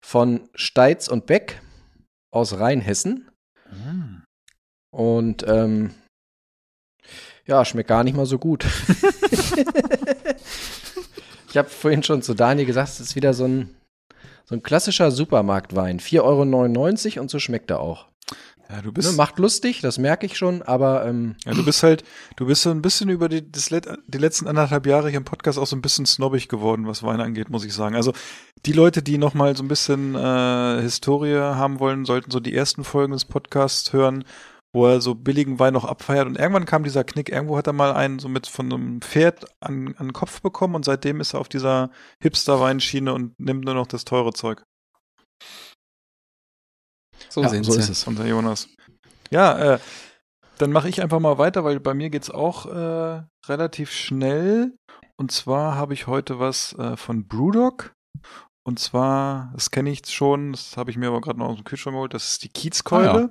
von 0.05 0.47
Steitz 0.53 1.07
und 1.07 1.25
Beck 1.25 1.59
aus 2.31 2.59
Rheinhessen. 2.59 3.29
Und 4.91 5.43
ähm, 5.47 5.91
ja, 7.47 7.65
schmeckt 7.65 7.89
gar 7.89 8.03
nicht 8.03 8.15
mal 8.15 8.25
so 8.25 8.37
gut. 8.37 8.65
ich 11.49 11.57
habe 11.57 11.69
vorhin 11.69 12.03
schon 12.03 12.21
zu 12.21 12.33
Daniel 12.33 12.65
gesagt, 12.65 12.89
es 12.89 12.99
ist 12.99 13.15
wieder 13.15 13.33
so 13.33 13.45
ein, 13.45 13.69
so 14.45 14.55
ein 14.55 14.63
klassischer 14.63 15.11
Supermarktwein. 15.11 15.99
4,99 15.99 16.21
Euro 17.15 17.21
und 17.21 17.29
so 17.31 17.39
schmeckt 17.39 17.71
er 17.71 17.79
auch. 17.79 18.07
Ja, 18.69 18.81
du 18.81 18.87
Ne, 18.87 18.93
bist, 18.93 19.15
macht 19.15 19.39
lustig, 19.39 19.79
das 19.79 19.97
merke 19.97 20.25
ich 20.25 20.37
schon, 20.37 20.61
aber 20.61 21.05
ähm, 21.05 21.37
ja, 21.45 21.53
du 21.53 21.63
bist 21.63 21.83
halt, 21.83 22.03
du 22.35 22.47
bist 22.47 22.63
so 22.63 22.69
ein 22.69 22.81
bisschen 22.81 23.07
über 23.07 23.29
die, 23.29 23.49
das, 23.49 23.69
Let- 23.69 23.87
die 24.07 24.17
letzten 24.17 24.45
anderthalb 24.45 24.85
Jahre 24.85 25.07
hier 25.07 25.19
im 25.19 25.23
Podcast 25.23 25.57
auch 25.57 25.65
so 25.67 25.77
ein 25.77 25.81
bisschen 25.81 26.05
snobbig 26.05 26.49
geworden, 26.49 26.85
was 26.85 27.01
Wein 27.01 27.21
angeht, 27.21 27.49
muss 27.49 27.63
ich 27.63 27.73
sagen. 27.73 27.95
Also 27.95 28.11
die 28.65 28.73
Leute, 28.73 29.01
die 29.01 29.17
noch 29.17 29.33
mal 29.33 29.55
so 29.55 29.63
ein 29.63 29.69
bisschen 29.69 30.15
äh, 30.15 30.81
Historie 30.81 31.35
haben 31.37 31.79
wollen, 31.79 32.03
sollten 32.03 32.29
so 32.29 32.41
die 32.41 32.53
ersten 32.53 32.83
Folgen 32.83 33.13
des 33.13 33.23
Podcasts 33.23 33.93
hören, 33.93 34.25
wo 34.74 34.86
er 34.88 35.01
so 35.01 35.15
billigen 35.15 35.59
Wein 35.59 35.74
noch 35.74 35.86
abfeiert. 35.86 36.27
Und 36.27 36.38
irgendwann 36.38 36.65
kam 36.65 36.83
dieser 36.83 37.03
Knick, 37.03 37.29
irgendwo 37.29 37.57
hat 37.57 37.67
er 37.67 37.74
mal 37.74 37.93
einen 37.93 38.19
so 38.19 38.29
mit 38.29 38.47
von 38.47 38.71
einem 38.71 39.01
Pferd 39.01 39.45
an, 39.59 39.95
an 39.97 40.07
den 40.07 40.13
Kopf 40.13 40.41
bekommen 40.41 40.75
und 40.75 40.86
seitdem 40.86 41.19
ist 41.19 41.33
er 41.33 41.39
auf 41.39 41.50
dieser 41.50 41.91
Hipster-Weinschiene 42.21 43.13
und 43.13 43.39
nimmt 43.39 43.65
nur 43.65 43.74
noch 43.74 43.88
das 43.88 44.05
teure 44.05 44.33
Zeug. 44.33 44.63
So 47.29 47.41
ja, 47.41 47.50
so 47.50 47.71
sie. 47.71 47.79
ist 47.79 47.89
es. 47.89 48.05
Unser 48.05 48.25
Jonas. 48.25 48.69
Ja, 49.31 49.75
äh, 49.75 49.79
dann 50.57 50.71
mache 50.71 50.89
ich 50.89 51.01
einfach 51.01 51.19
mal 51.19 51.38
weiter, 51.38 51.63
weil 51.63 51.79
bei 51.79 51.93
mir 51.93 52.09
geht's 52.09 52.29
auch 52.29 52.65
äh, 52.65 53.24
relativ 53.47 53.91
schnell. 53.91 54.75
Und 55.17 55.31
zwar 55.31 55.75
habe 55.75 55.93
ich 55.93 56.07
heute 56.07 56.39
was 56.39 56.74
äh, 56.74 56.95
von 56.97 57.27
Brewdog. 57.27 57.93
Und 58.67 58.79
zwar, 58.79 59.50
das 59.53 59.71
kenne 59.71 59.89
ich 59.89 60.05
schon, 60.07 60.51
das 60.51 60.75
habe 60.75 60.91
ich 60.91 60.97
mir 60.97 61.07
aber 61.07 61.21
gerade 61.21 61.39
noch 61.39 61.47
aus 61.47 61.55
dem 61.55 61.63
Kühlschrank 61.63 61.95
geholt, 61.95 62.13
das 62.13 62.31
ist 62.31 62.43
die 62.43 62.50
Kiezkeule. 62.50 63.09
Ah, 63.12 63.19
ja. 63.21 63.29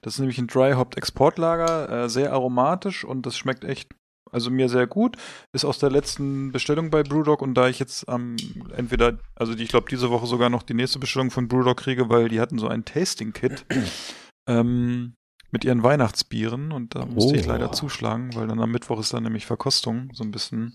Das 0.00 0.14
ist 0.14 0.20
nämlich 0.20 0.38
ein 0.38 0.46
Dry 0.46 0.72
Hopped 0.72 0.96
Exportlager, 0.96 2.04
äh, 2.04 2.08
sehr 2.08 2.32
aromatisch 2.32 3.04
und 3.04 3.26
das 3.26 3.36
schmeckt 3.36 3.62
echt, 3.64 3.92
also 4.32 4.50
mir 4.50 4.70
sehr 4.70 4.86
gut. 4.86 5.18
Ist 5.54 5.66
aus 5.66 5.78
der 5.80 5.90
letzten 5.90 6.50
Bestellung 6.50 6.88
bei 6.88 7.02
Brewdog 7.02 7.42
und 7.42 7.52
da 7.54 7.68
ich 7.68 7.78
jetzt 7.78 8.08
am 8.08 8.36
entweder, 8.74 9.18
also 9.34 9.54
die, 9.54 9.64
ich 9.64 9.68
glaube 9.68 9.88
diese 9.90 10.08
Woche 10.08 10.26
sogar 10.26 10.48
noch 10.48 10.62
die 10.62 10.72
nächste 10.72 10.98
Bestellung 10.98 11.30
von 11.30 11.46
Brewdog 11.46 11.76
kriege, 11.76 12.08
weil 12.08 12.30
die 12.30 12.40
hatten 12.40 12.58
so 12.58 12.66
ein 12.66 12.86
Tasting 12.86 13.34
Kit 13.34 13.66
ähm, 14.48 15.12
mit 15.50 15.62
ihren 15.66 15.82
Weihnachtsbieren 15.82 16.72
und 16.72 16.94
da 16.94 17.04
musste 17.04 17.36
ich 17.36 17.44
Oh. 17.46 17.50
leider 17.50 17.70
zuschlagen, 17.72 18.34
weil 18.34 18.46
dann 18.46 18.60
am 18.60 18.70
Mittwoch 18.70 18.98
ist 18.98 19.12
dann 19.12 19.24
nämlich 19.24 19.44
Verkostung, 19.44 20.08
so 20.14 20.24
ein 20.24 20.30
bisschen, 20.30 20.74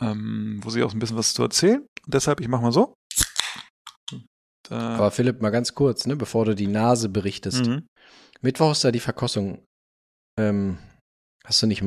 ähm, 0.00 0.60
wo 0.62 0.70
sie 0.70 0.82
auch 0.82 0.94
ein 0.94 0.98
bisschen 1.00 1.18
was 1.18 1.34
zu 1.34 1.42
erzählen. 1.42 1.80
Und 2.06 2.14
deshalb, 2.14 2.40
ich 2.40 2.48
mach 2.48 2.62
mal 2.62 2.72
so. 2.72 2.94
Äh, 4.70 4.74
Aber 4.74 5.10
Philipp, 5.10 5.40
mal 5.42 5.50
ganz 5.50 5.74
kurz, 5.74 6.06
ne, 6.06 6.16
bevor 6.16 6.44
du 6.44 6.54
die 6.54 6.66
Nase 6.68 7.08
berichtest. 7.08 7.66
mhm. 7.66 7.86
Mittwoch 8.42 8.72
ist 8.72 8.84
da 8.84 8.90
die 8.90 9.00
Verkostung. 9.00 9.62
Ähm, 10.38 10.78
hast 11.44 11.60
du 11.62 11.66
nicht 11.66 11.82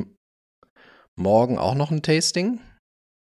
morgen 1.16 1.58
auch 1.58 1.74
noch 1.74 1.90
ein 1.90 2.02
Tasting? 2.02 2.60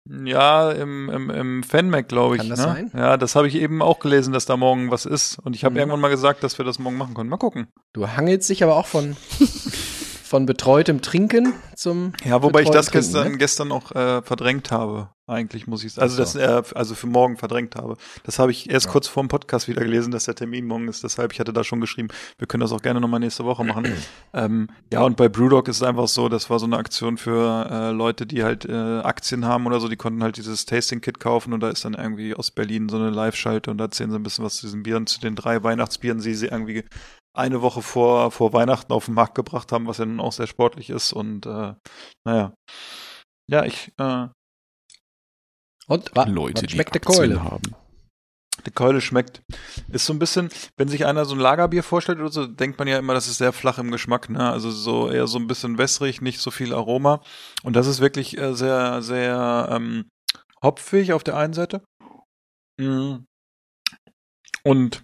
Ja, 0.09 0.71
im, 0.71 1.09
im, 1.09 1.29
im 1.29 1.63
Fanmac, 1.63 2.07
glaube 2.07 2.35
ich. 2.35 2.41
Kann 2.41 2.49
das 2.49 2.59
ne? 2.59 2.65
sein? 2.65 2.91
Ja, 2.95 3.17
das 3.17 3.35
habe 3.35 3.47
ich 3.47 3.53
eben 3.55 3.83
auch 3.83 3.99
gelesen, 3.99 4.33
dass 4.33 4.47
da 4.47 4.57
morgen 4.57 4.89
was 4.89 5.05
ist. 5.05 5.37
Und 5.39 5.55
ich 5.55 5.63
habe 5.63 5.73
Mhm. 5.73 5.79
irgendwann 5.79 5.99
mal 5.99 6.07
gesagt, 6.09 6.43
dass 6.43 6.57
wir 6.57 6.65
das 6.65 6.79
morgen 6.79 6.97
machen 6.97 7.13
können. 7.13 7.29
Mal 7.29 7.37
gucken. 7.37 7.67
Du 7.93 8.07
hangelst 8.07 8.49
dich 8.49 8.63
aber 8.63 8.77
auch 8.77 8.87
von, 8.87 9.15
von 10.31 10.45
betreutem 10.45 11.01
Trinken 11.01 11.51
zum. 11.75 12.13
Ja, 12.23 12.41
wobei 12.41 12.61
ich 12.61 12.69
das 12.69 12.85
betreuten 12.85 13.03
gestern, 13.05 13.21
Trinken, 13.21 13.31
ne? 13.33 13.37
gestern 13.37 13.71
auch 13.73 13.91
äh, 13.91 14.21
verdrängt 14.21 14.71
habe. 14.71 15.09
Eigentlich 15.27 15.67
muss 15.67 15.83
ich 15.83 16.01
Also 16.01 16.17
das, 16.17 16.35
äh, 16.35 16.61
also 16.73 16.95
für 16.95 17.07
morgen 17.07 17.35
verdrängt 17.35 17.75
habe. 17.75 17.97
Das 18.23 18.39
habe 18.39 18.51
ich 18.51 18.69
erst 18.69 18.85
Ja. 18.85 18.91
kurz 18.93 19.07
vor 19.09 19.23
dem 19.23 19.27
Podcast 19.27 19.67
wieder 19.67 19.81
gelesen, 19.81 20.11
dass 20.11 20.25
der 20.25 20.35
Termin 20.35 20.65
morgen 20.65 20.87
ist. 20.87 21.03
Deshalb, 21.03 21.33
ich 21.33 21.39
hatte 21.41 21.51
da 21.51 21.65
schon 21.65 21.81
geschrieben, 21.81 22.07
wir 22.37 22.47
können 22.47 22.61
das 22.61 22.71
auch 22.71 22.81
gerne 22.81 23.01
nochmal 23.01 23.19
nächste 23.19 23.43
Woche 23.43 23.65
machen. 23.65 23.85
ähm, 24.33 24.69
ja, 24.91 25.01
und 25.01 25.17
bei 25.17 25.27
Brewdog 25.27 25.67
ist 25.67 25.77
es 25.77 25.83
einfach 25.83 26.07
so, 26.07 26.29
das 26.29 26.49
war 26.49 26.59
so 26.59 26.65
eine 26.65 26.77
Aktion 26.77 27.17
für 27.17 27.67
äh, 27.69 27.91
Leute, 27.91 28.25
die 28.25 28.43
halt 28.43 28.63
äh, 28.63 28.71
Aktien 29.01 29.43
haben 29.45 29.65
oder 29.67 29.81
so, 29.81 29.89
die 29.89 29.97
konnten 29.97 30.23
halt 30.23 30.37
dieses 30.37 30.65
Tasting-Kit 30.65 31.19
kaufen 31.19 31.51
und 31.51 31.59
da 31.59 31.69
ist 31.69 31.83
dann 31.83 31.93
irgendwie 31.93 32.35
aus 32.35 32.51
Berlin 32.51 32.87
so 32.87 32.95
eine 32.95 33.09
Live-Schalte 33.09 33.69
und 33.69 33.77
da 33.79 33.85
erzählen 33.85 34.11
sie 34.11 34.15
ein 34.17 34.23
bisschen 34.23 34.45
was 34.45 34.55
zu 34.55 34.65
diesen 34.65 34.83
Bieren, 34.83 35.07
zu 35.07 35.19
den 35.19 35.35
drei 35.35 35.61
Weihnachtsbieren, 35.61 36.19
die 36.21 36.35
sie 36.35 36.47
irgendwie 36.47 36.85
eine 37.33 37.61
Woche 37.61 37.81
vor, 37.81 38.31
vor 38.31 38.53
Weihnachten 38.53 38.91
auf 38.93 39.05
den 39.05 39.13
Markt 39.13 39.35
gebracht 39.35 39.71
haben, 39.71 39.87
was 39.87 39.97
ja 39.97 40.05
nun 40.05 40.19
auch 40.19 40.33
sehr 40.33 40.47
sportlich 40.47 40.89
ist 40.89 41.13
und 41.13 41.45
äh, 41.45 41.73
naja. 42.25 42.53
Ja, 43.49 43.65
ich, 43.65 43.91
äh, 43.97 44.27
Und 45.87 46.15
wa, 46.15 46.23
Leute, 46.23 46.55
was 46.55 46.67
die 46.67 46.73
schmeckt 46.73 46.95
der 46.95 47.01
Aktien 47.01 47.17
Keule? 47.17 47.43
haben. 47.43 47.75
Die 48.65 48.71
Keule 48.71 49.01
schmeckt. 49.01 49.41
Ist 49.89 50.05
so 50.05 50.13
ein 50.13 50.19
bisschen, 50.19 50.49
wenn 50.77 50.87
sich 50.87 51.05
einer 51.05 51.25
so 51.25 51.33
ein 51.33 51.39
Lagerbier 51.39 51.83
vorstellt 51.83 52.19
oder 52.19 52.31
so, 52.31 52.45
denkt 52.45 52.77
man 52.77 52.87
ja 52.87 52.99
immer, 52.99 53.13
das 53.13 53.27
ist 53.27 53.37
sehr 53.37 53.53
flach 53.53 53.79
im 53.79 53.91
Geschmack, 53.91 54.29
ne? 54.29 54.51
Also 54.51 54.69
so 54.69 55.09
eher 55.09 55.25
so 55.27 55.39
ein 55.39 55.47
bisschen 55.47 55.77
wässrig, 55.77 56.21
nicht 56.21 56.39
so 56.39 56.51
viel 56.51 56.73
Aroma. 56.73 57.21
Und 57.63 57.75
das 57.75 57.87
ist 57.87 58.01
wirklich 58.01 58.37
äh, 58.37 58.53
sehr, 58.53 59.01
sehr 59.01 59.67
ähm, 59.71 60.09
hopfig 60.61 61.13
auf 61.13 61.23
der 61.23 61.37
einen 61.37 61.53
Seite. 61.53 61.81
Mm. 62.77 63.25
Und 64.63 65.01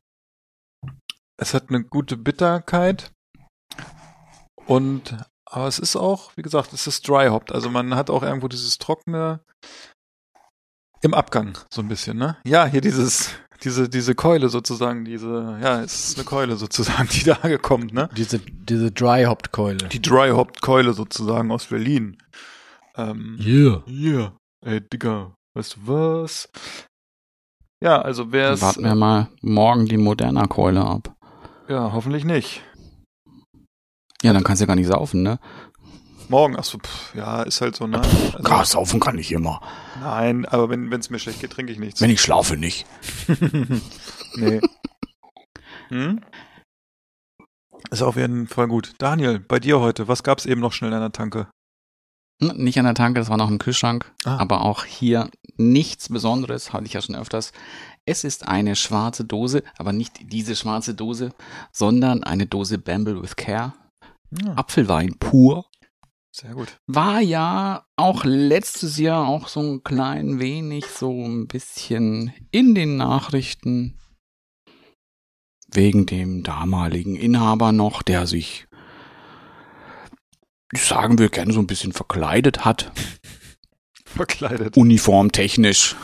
es 1.38 1.53
hat 1.53 1.70
eine 1.70 1.84
gute 1.84 2.17
Bitterkeit. 2.17 3.12
Und 4.65 5.17
aber 5.50 5.67
es 5.67 5.79
ist 5.79 5.96
auch, 5.96 6.36
wie 6.36 6.41
gesagt, 6.41 6.74
es 6.74 6.88
ist 6.88 7.08
dry 7.08 7.29
hopped. 7.29 7.53
Also 7.53 7.70
man 7.70 7.96
hat 7.96 8.10
auch 8.10 8.22
irgendwo 8.22 8.48
dieses 8.50 8.77
trockene 8.77 9.39
Im 11.01 11.13
Abgang, 11.13 11.58
so 11.72 11.82
ein 11.82 11.88
bisschen, 11.88 12.17
ne? 12.17 12.38
Ja, 12.44 12.65
hier 12.65 12.82
dieses, 12.82 13.29
diese, 13.63 13.88
diese 13.88 14.13
Keule 14.13 14.50
sozusagen, 14.50 15.06
diese, 15.06 15.58
ja, 15.62 15.82
es 15.82 16.10
ist 16.10 16.17
eine 16.17 16.25
Keule 16.25 16.58
sozusagen, 16.58 17.08
die 17.12 17.24
da 17.24 17.36
kommt, 17.60 17.94
ne? 17.94 18.10
Diese, 18.17 18.39
diese 18.39 18.91
Dry-Hopped-Keule. 18.91 19.88
Die 19.89 20.01
Dry-Hopped-Keule 20.01 20.94
sozusagen 20.94 21.51
aus 21.51 21.67
Berlin. 21.67 22.17
Ähm, 22.96 23.38
Yeah. 23.39 23.84
yeah. 23.88 24.34
Ey, 24.65 24.82
Digga, 24.82 25.34
weißt 25.56 25.77
du 25.77 25.79
was? 25.88 26.50
Ja, 27.82 28.01
also 28.01 28.32
wer 28.32 28.51
es. 28.51 28.62
Warten 28.62 28.84
wir 28.84 28.96
mal 28.96 29.29
morgen 29.41 29.86
die 29.86 29.98
Moderna-Keule 29.98 30.84
ab. 30.84 31.15
Ja, 31.68 31.92
hoffentlich 31.92 32.24
nicht. 32.24 32.62
Ja, 34.24 34.34
dann 34.34 34.44
kannst 34.44 34.62
du 34.62 34.64
ja 34.64 34.68
gar 34.68 34.76
nicht 34.76 34.88
saufen, 34.88 35.22
ne? 35.22 35.40
Morgen, 36.30 36.58
achso, 36.58 36.78
pff, 36.80 37.16
ja, 37.16 37.44
ist 37.44 37.62
halt 37.62 37.76
so, 37.76 37.88
ne? 37.88 38.00
Also, 38.02 38.40
Gar 38.44 38.66
saufen 38.66 39.00
kann 39.00 39.18
ich 39.18 39.32
immer. 39.32 39.62
nein, 40.02 40.46
aber 40.46 40.70
wenn 40.70 40.92
es 40.92 41.10
mir 41.10 41.20
schlecht 41.20 41.40
geht, 41.40 41.52
trinke 41.52 41.72
ich 41.72 41.80
nichts. 41.80 42.02
Wenn 42.02 42.10
ich 42.10 42.20
schlafe 42.22 42.58
nicht. 42.58 42.86
nee. 44.36 44.60
Hm? 45.90 46.22
Ist 47.92 48.02
auf 48.02 48.18
jeden 48.18 48.48
Fall 48.48 48.68
gut. 48.68 48.94
Daniel, 48.98 49.40
bei 49.40 49.60
dir 49.60 49.80
heute, 49.80 50.08
was 50.10 50.24
gab's 50.24 50.46
eben 50.46 50.60
noch 50.60 50.74
schnell 50.74 50.92
in 50.92 51.00
der 51.00 51.14
Tanke? 51.14 51.48
Hm, 52.42 52.58
Nicht 52.58 52.78
an 52.78 52.86
der 52.86 52.94
Tanke, 52.96 53.22
das 53.22 53.30
war 53.30 53.38
noch 53.38 53.50
im 53.50 53.60
Kühlschrank. 53.60 54.12
Ah. 54.26 54.38
Aber 54.38 54.62
auch 54.62 54.84
hier 54.84 55.30
nichts 55.56 56.10
Besonderes, 56.10 56.74
hatte 56.74 56.86
ich 56.86 56.94
ja 56.94 57.02
schon 57.02 57.16
öfters. 57.16 57.54
Es 58.08 58.24
ist 58.24 58.48
eine 58.48 58.76
schwarze 58.78 59.26
Dose, 59.26 59.64
aber 59.78 59.92
nicht 59.92 60.32
diese 60.32 60.56
schwarze 60.56 60.94
Dose, 60.96 61.34
sondern 61.74 62.24
eine 62.24 62.46
Dose 62.48 62.78
Bamble 62.78 63.22
with 63.22 63.36
Care. 63.36 63.74
Ja, 64.32 64.54
Apfelwein 64.54 65.18
pur. 65.20 65.66
sehr 66.32 66.54
gut. 66.54 66.78
War 66.88 67.20
ja 67.20 67.86
auch 67.98 68.24
letztes 68.24 68.98
Jahr 68.98 69.28
auch 69.28 69.50
so 69.50 69.60
ein 69.60 69.84
klein 69.84 70.40
wenig 70.40 70.86
so 70.86 71.12
ein 71.26 71.48
bisschen 71.48 72.34
in 72.52 72.76
den 72.76 72.96
Nachrichten 72.98 74.00
wegen 75.70 76.06
dem 76.06 76.44
damaligen 76.44 77.18
Inhaber 77.18 77.74
noch, 77.74 78.02
der 78.02 78.26
sich, 78.26 78.68
ich 80.72 80.82
sagen 80.82 81.18
wir 81.20 81.28
gerne 81.30 81.52
so 81.52 81.60
ein 81.60 81.68
bisschen 81.68 81.92
verkleidet 81.92 82.64
hat, 82.64 82.92
Verkleidet. 84.06 84.78
uniformtechnisch, 84.78 85.96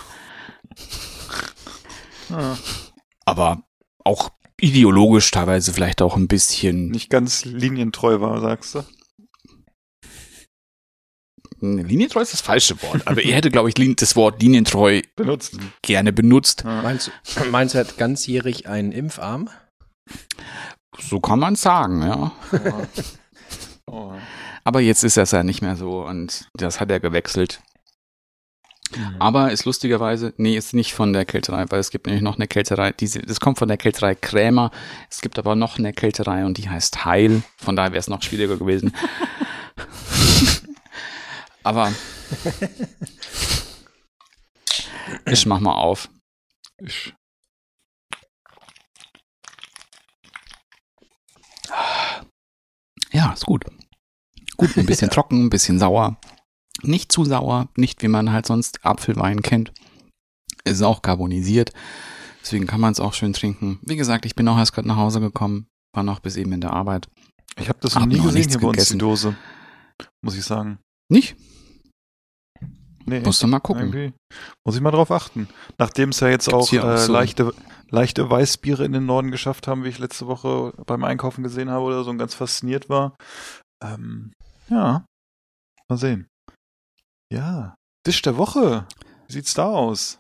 Aber 3.25 3.63
auch 4.03 4.31
ideologisch 4.59 5.31
teilweise 5.31 5.73
vielleicht 5.73 6.01
auch 6.01 6.15
ein 6.15 6.27
bisschen 6.27 6.89
nicht 6.89 7.09
ganz 7.09 7.45
linientreu 7.45 8.19
war, 8.21 8.39
sagst 8.41 8.75
du? 8.75 8.83
Linientreu 11.61 12.19
ist 12.21 12.33
das 12.33 12.41
falsche 12.41 12.81
Wort, 12.83 13.07
aber 13.07 13.23
er 13.23 13.35
hätte, 13.35 13.49
glaube 13.49 13.69
ich, 13.69 13.95
das 13.95 14.15
Wort 14.17 14.41
linientreu 14.41 15.01
Benutzt. 15.15 15.57
gerne 15.81 16.11
benutzt. 16.11 16.65
Ah. 16.65 16.81
Meinst, 16.81 17.09
du- 17.35 17.45
meinst 17.45 17.73
du, 17.73 17.77
er 17.79 17.85
hat 17.87 17.97
ganzjährig 17.97 18.67
einen 18.67 18.91
Impfarm? 18.91 19.49
So 20.99 21.21
kann 21.21 21.39
man 21.39 21.55
sagen, 21.55 22.01
ja. 22.01 22.31
Oh. 22.51 22.85
Oh. 23.87 24.13
Aber 24.65 24.79
jetzt 24.81 25.03
ist 25.03 25.17
das 25.17 25.31
ja 25.31 25.43
nicht 25.43 25.61
mehr 25.61 25.75
so 25.77 26.05
und 26.05 26.49
das 26.53 26.79
hat 26.81 26.91
er 26.91 26.99
gewechselt. 26.99 27.61
Aber 29.19 29.51
ist 29.51 29.65
lustigerweise, 29.65 30.33
nee, 30.37 30.55
ist 30.55 30.73
nicht 30.73 30.93
von 30.93 31.13
der 31.13 31.25
Kälterei, 31.25 31.65
weil 31.69 31.79
es 31.79 31.91
gibt 31.91 32.07
nämlich 32.07 32.23
noch 32.23 32.35
eine 32.35 32.47
Kälterei, 32.47 32.91
diese, 32.91 33.21
das 33.21 33.39
kommt 33.39 33.59
von 33.59 33.67
der 33.67 33.77
Kälterei 33.77 34.15
Krämer. 34.15 34.71
Es 35.09 35.21
gibt 35.21 35.39
aber 35.39 35.55
noch 35.55 35.77
eine 35.77 35.93
Kälterei 35.93 36.45
und 36.45 36.57
die 36.57 36.69
heißt 36.69 37.05
Heil. 37.05 37.43
Von 37.57 37.75
daher 37.75 37.91
wäre 37.91 37.99
es 37.99 38.07
noch 38.07 38.21
schwieriger 38.21 38.57
gewesen. 38.57 38.93
aber 41.63 41.91
ich 45.25 45.45
mach 45.45 45.59
mal 45.59 45.73
auf. 45.73 46.09
Ich, 46.79 47.13
Ja, 53.13 53.31
ist 53.31 53.45
gut. 53.45 53.63
Gut, 54.57 54.75
ein 54.75 54.85
bisschen 54.85 55.09
trocken, 55.11 55.45
ein 55.45 55.49
bisschen 55.49 55.79
sauer. 55.79 56.17
Nicht 56.83 57.11
zu 57.11 57.25
sauer, 57.25 57.69
nicht 57.75 58.01
wie 58.03 58.07
man 58.07 58.31
halt 58.31 58.45
sonst 58.45 58.83
Apfelwein 58.85 59.41
kennt. 59.41 59.71
Ist 60.65 60.81
auch 60.81 61.01
carbonisiert. 61.01 61.71
Deswegen 62.41 62.67
kann 62.67 62.81
man 62.81 62.91
es 62.91 62.99
auch 62.99 63.13
schön 63.13 63.33
trinken. 63.33 63.79
Wie 63.83 63.95
gesagt, 63.95 64.25
ich 64.25 64.35
bin 64.35 64.47
auch 64.47 64.57
erst 64.57 64.73
gerade 64.73 64.87
nach 64.87 64.97
Hause 64.97 65.19
gekommen, 65.21 65.67
war 65.95 66.03
noch 66.03 66.19
bis 66.19 66.35
eben 66.35 66.51
in 66.51 66.61
der 66.61 66.71
Arbeit. 66.73 67.07
ich 67.57 67.69
habe 67.69 67.79
das 67.81 67.95
noch 67.95 68.01
Hab 68.01 68.09
nie 68.09 68.17
noch 68.17 68.25
gesehen 68.25 68.49
hier 68.49 68.59
bei 68.59 68.67
uns, 68.67 68.89
die. 68.89 68.97
Dose. 68.97 69.35
Muss 70.23 70.35
ich 70.37 70.43
sagen. 70.43 70.79
Nicht? 71.11 71.35
Nee, 73.05 73.19
Musst 73.19 73.43
du 73.43 73.47
mal 73.47 73.59
gucken. 73.59 74.13
Muss 74.65 74.75
ich 74.75 74.81
mal 74.81 74.91
drauf 74.91 75.11
achten. 75.11 75.49
Nachdem 75.77 76.09
es 76.09 76.19
ja 76.21 76.29
jetzt 76.29 76.47
Gibt's 76.47 76.73
auch, 76.73 76.79
auch 76.79 76.93
äh, 76.93 76.97
so- 76.97 77.11
leichte, 77.11 77.53
leichte 77.89 78.29
Weißbiere 78.29 78.85
in 78.85 78.93
den 78.93 79.05
Norden 79.05 79.29
geschafft 79.31 79.67
haben, 79.67 79.83
wie 79.83 79.89
ich 79.89 79.99
letzte 79.99 80.27
Woche 80.27 80.73
beim 80.85 81.03
Einkaufen 81.03 81.43
gesehen 81.43 81.69
habe 81.69 81.83
oder 81.83 82.03
so 82.05 82.09
und 82.11 82.17
ganz 82.17 82.33
fasziniert 82.33 82.87
war. 82.89 83.15
Ähm, 83.83 84.31
ja, 84.69 85.05
mal 85.89 85.97
sehen. 85.97 86.27
Ja, 87.33 87.73
Tisch 88.05 88.21
der 88.21 88.37
Woche. 88.37 88.85
Wie 89.27 89.33
sieht's 89.33 89.55
da 89.55 89.65
aus? 89.65 90.19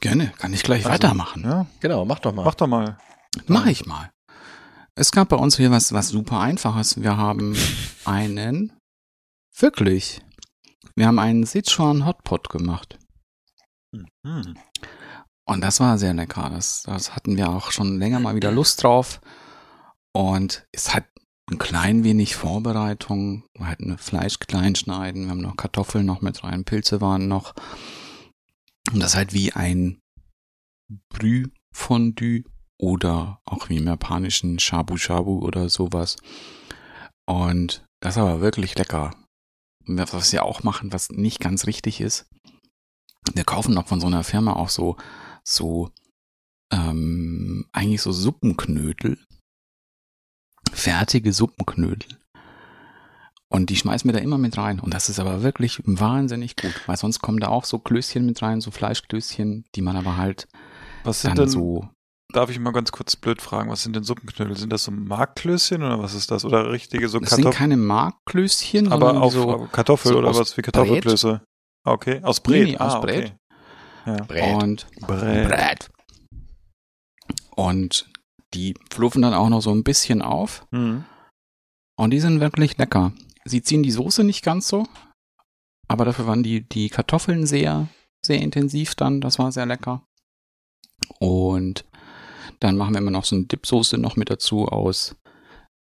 Gerne, 0.00 0.32
kann 0.38 0.52
ich 0.52 0.64
gleich 0.64 0.84
Also, 0.86 0.90
weitermachen. 0.94 1.44
Ja, 1.44 1.66
Genau, 1.78 2.04
mach 2.04 2.18
doch 2.18 2.32
mal. 2.32 2.44
mach 2.44 2.54
doch 2.56 2.66
mal. 2.66 2.98
Mach 3.46 3.66
ich 3.66 3.86
mal. 3.86 4.10
Es 4.96 5.12
gab 5.12 5.28
bei 5.28 5.36
uns 5.36 5.56
hier 5.56 5.70
was, 5.70 5.92
was 5.92 6.08
super 6.08 6.40
einfaches. 6.40 7.00
Wir 7.00 7.16
haben 7.16 7.56
einen, 8.04 8.72
wirklich, 9.56 10.20
wir 10.96 11.06
haben 11.06 11.20
einen 11.20 11.46
Sichuan 11.46 12.04
Hotpot 12.04 12.48
gemacht. 12.48 12.98
Hm. 14.26 14.54
Und 15.46 15.60
das 15.60 15.78
war 15.78 15.96
sehr 15.96 16.14
lecker. 16.14 16.50
Das, 16.50 16.82
das 16.82 17.14
hatten 17.14 17.36
wir 17.36 17.50
auch 17.50 17.70
schon 17.70 17.98
länger 18.00 18.18
mal 18.18 18.34
wieder 18.34 18.50
Lust 18.50 18.82
drauf. 18.82 19.20
Und 20.12 20.66
es 20.72 20.92
hat 20.92 21.04
ein 21.50 21.58
klein 21.58 22.04
wenig 22.04 22.36
Vorbereitung. 22.36 23.44
Wir 23.54 23.66
hatten 23.66 23.96
Fleisch 23.98 24.38
klein 24.38 24.74
schneiden. 24.74 25.24
Wir 25.24 25.30
haben 25.30 25.40
noch 25.40 25.56
Kartoffeln 25.56 26.04
noch 26.04 26.20
mit 26.20 26.44
rein. 26.44 26.64
Pilze 26.64 27.00
waren 27.00 27.28
noch. 27.28 27.54
Und 28.92 29.00
das 29.00 29.16
halt 29.16 29.32
wie 29.32 29.52
ein 29.52 30.00
Brühfondue 31.10 32.44
oder 32.78 33.40
auch 33.44 33.68
wie 33.68 33.76
im 33.76 33.86
japanischen 33.86 34.58
Shabu 34.58 34.96
Shabu 34.96 35.40
oder 35.40 35.68
sowas. 35.68 36.16
Und 37.26 37.84
das 38.00 38.16
war 38.16 38.40
wirklich 38.40 38.76
lecker. 38.76 39.14
Was 39.86 40.32
wir 40.32 40.44
auch 40.44 40.62
machen, 40.62 40.92
was 40.92 41.10
nicht 41.10 41.40
ganz 41.40 41.66
richtig 41.66 42.00
ist. 42.00 42.26
Wir 43.34 43.44
kaufen 43.44 43.74
noch 43.74 43.86
von 43.86 44.00
so 44.00 44.06
einer 44.06 44.24
Firma 44.24 44.52
auch 44.52 44.68
so, 44.68 44.96
so, 45.44 45.90
ähm, 46.70 47.66
eigentlich 47.72 48.02
so 48.02 48.12
Suppenknödel. 48.12 49.18
Fertige 50.78 51.32
Suppenknödel. 51.32 52.08
Und 53.50 53.70
die 53.70 53.76
schmeißen 53.76 54.08
wir 54.08 54.12
da 54.12 54.20
immer 54.22 54.38
mit 54.38 54.56
rein. 54.58 54.78
Und 54.78 54.92
das 54.94 55.08
ist 55.08 55.18
aber 55.18 55.42
wirklich 55.42 55.80
wahnsinnig 55.84 56.54
gut, 56.56 56.74
weil 56.86 56.96
sonst 56.96 57.20
kommen 57.20 57.40
da 57.40 57.48
auch 57.48 57.64
so 57.64 57.78
Klößchen 57.78 58.24
mit 58.24 58.42
rein, 58.42 58.60
so 58.60 58.70
Fleischklößchen, 58.70 59.64
die 59.74 59.80
man 59.82 59.96
aber 59.96 60.16
halt 60.16 60.46
Was 61.04 61.22
sind 61.22 61.30
dann 61.38 61.46
denn, 61.46 61.48
so 61.48 61.88
darf 62.32 62.50
ich 62.50 62.58
mal 62.60 62.72
ganz 62.72 62.92
kurz 62.92 63.16
blöd 63.16 63.40
fragen, 63.40 63.70
was 63.70 63.82
sind 63.82 63.96
denn 63.96 64.04
Suppenknödel? 64.04 64.56
Sind 64.56 64.70
das 64.72 64.84
so 64.84 64.90
Markklößchen 64.92 65.82
oder 65.82 65.98
was 65.98 66.14
ist 66.14 66.30
das? 66.30 66.44
Oder 66.44 66.70
richtige 66.70 67.08
so 67.08 67.18
Das 67.18 67.30
sind 67.30 67.44
Kartoffeln? 67.44 67.58
keine 67.58 67.76
Markklößchen, 67.78 68.92
Aber 68.92 69.20
auf 69.20 69.32
so 69.32 69.66
Kartoffel 69.72 70.12
so 70.12 70.18
oder 70.18 70.28
aus 70.28 70.38
was 70.38 70.56
wie 70.58 70.62
Kartoffelklöße? 70.62 71.40
Okay, 71.84 72.20
aus 72.22 72.36
Nee, 72.46 72.50
Brät. 72.52 72.68
nee, 72.68 72.76
aus 72.78 72.92
ah, 72.94 72.98
okay. 72.98 73.20
Brät. 73.20 73.34
Ja. 74.06 74.24
Brät. 74.24 74.62
und 74.62 74.86
Brät. 75.00 75.48
Brät. 75.48 75.90
Und 77.56 78.10
die 78.54 78.74
fluffen 78.90 79.22
dann 79.22 79.34
auch 79.34 79.48
noch 79.48 79.60
so 79.60 79.70
ein 79.70 79.84
bisschen 79.84 80.22
auf. 80.22 80.66
Mhm. 80.70 81.04
Und 81.96 82.10
die 82.10 82.20
sind 82.20 82.40
wirklich 82.40 82.78
lecker. 82.78 83.12
Sie 83.44 83.62
ziehen 83.62 83.82
die 83.82 83.90
Soße 83.90 84.24
nicht 84.24 84.44
ganz 84.44 84.68
so, 84.68 84.86
aber 85.88 86.04
dafür 86.04 86.26
waren 86.26 86.42
die, 86.42 86.68
die 86.68 86.90
Kartoffeln 86.90 87.46
sehr, 87.46 87.88
sehr 88.24 88.40
intensiv 88.40 88.94
dann. 88.94 89.20
Das 89.20 89.38
war 89.38 89.50
sehr 89.52 89.66
lecker. 89.66 90.04
Und 91.18 91.84
dann 92.60 92.76
machen 92.76 92.94
wir 92.94 93.00
immer 93.00 93.10
noch 93.10 93.24
so 93.24 93.36
eine 93.36 93.46
Dipsoße 93.46 93.98
noch 93.98 94.16
mit 94.16 94.30
dazu 94.30 94.68
aus. 94.68 95.16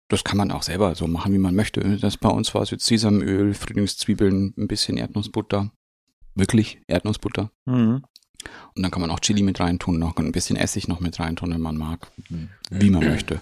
Das 0.10 0.24
kann 0.24 0.38
man 0.38 0.52
auch 0.52 0.64
selber 0.64 0.94
so 0.96 1.08
machen, 1.08 1.34
wie 1.34 1.40
man 1.40 1.56
möchte. 1.56 1.98
Das 1.98 2.18
bei 2.18 2.30
uns 2.30 2.54
war 2.54 2.62
es 2.62 2.72
jetzt 2.72 2.86
Sesamöl, 2.86 3.54
Frühlingszwiebeln, 3.54 4.54
ein 4.58 4.68
bisschen 4.68 4.98
Erdnussbutter. 4.98 5.72
Wirklich 6.36 6.82
Erdnussbutter. 6.88 7.52
Mhm. 7.66 8.04
Und 8.76 8.84
dann 8.84 8.92
kann 8.92 9.02
man 9.02 9.10
auch 9.12 9.20
Chili 9.22 9.42
mit 9.42 9.60
reintun, 9.60 10.00
noch 10.00 10.18
ein 10.18 10.32
bisschen 10.32 10.58
Essig 10.58 10.88
noch 10.88 11.00
mit 11.00 11.20
reintun, 11.20 11.52
wenn 11.54 11.62
man 11.62 11.78
mag, 11.78 12.12
wie 12.70 12.90
man 12.90 13.04
möchte. 13.06 13.42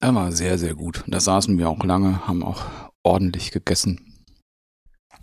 Er 0.00 0.14
war 0.14 0.32
sehr, 0.32 0.58
sehr 0.58 0.74
gut. 0.74 1.02
Da 1.06 1.20
saßen 1.20 1.56
wir 1.58 1.68
auch 1.68 1.82
lange, 1.84 2.26
haben 2.26 2.42
auch 2.42 2.62
ordentlich 3.02 3.52
gegessen. 3.52 4.22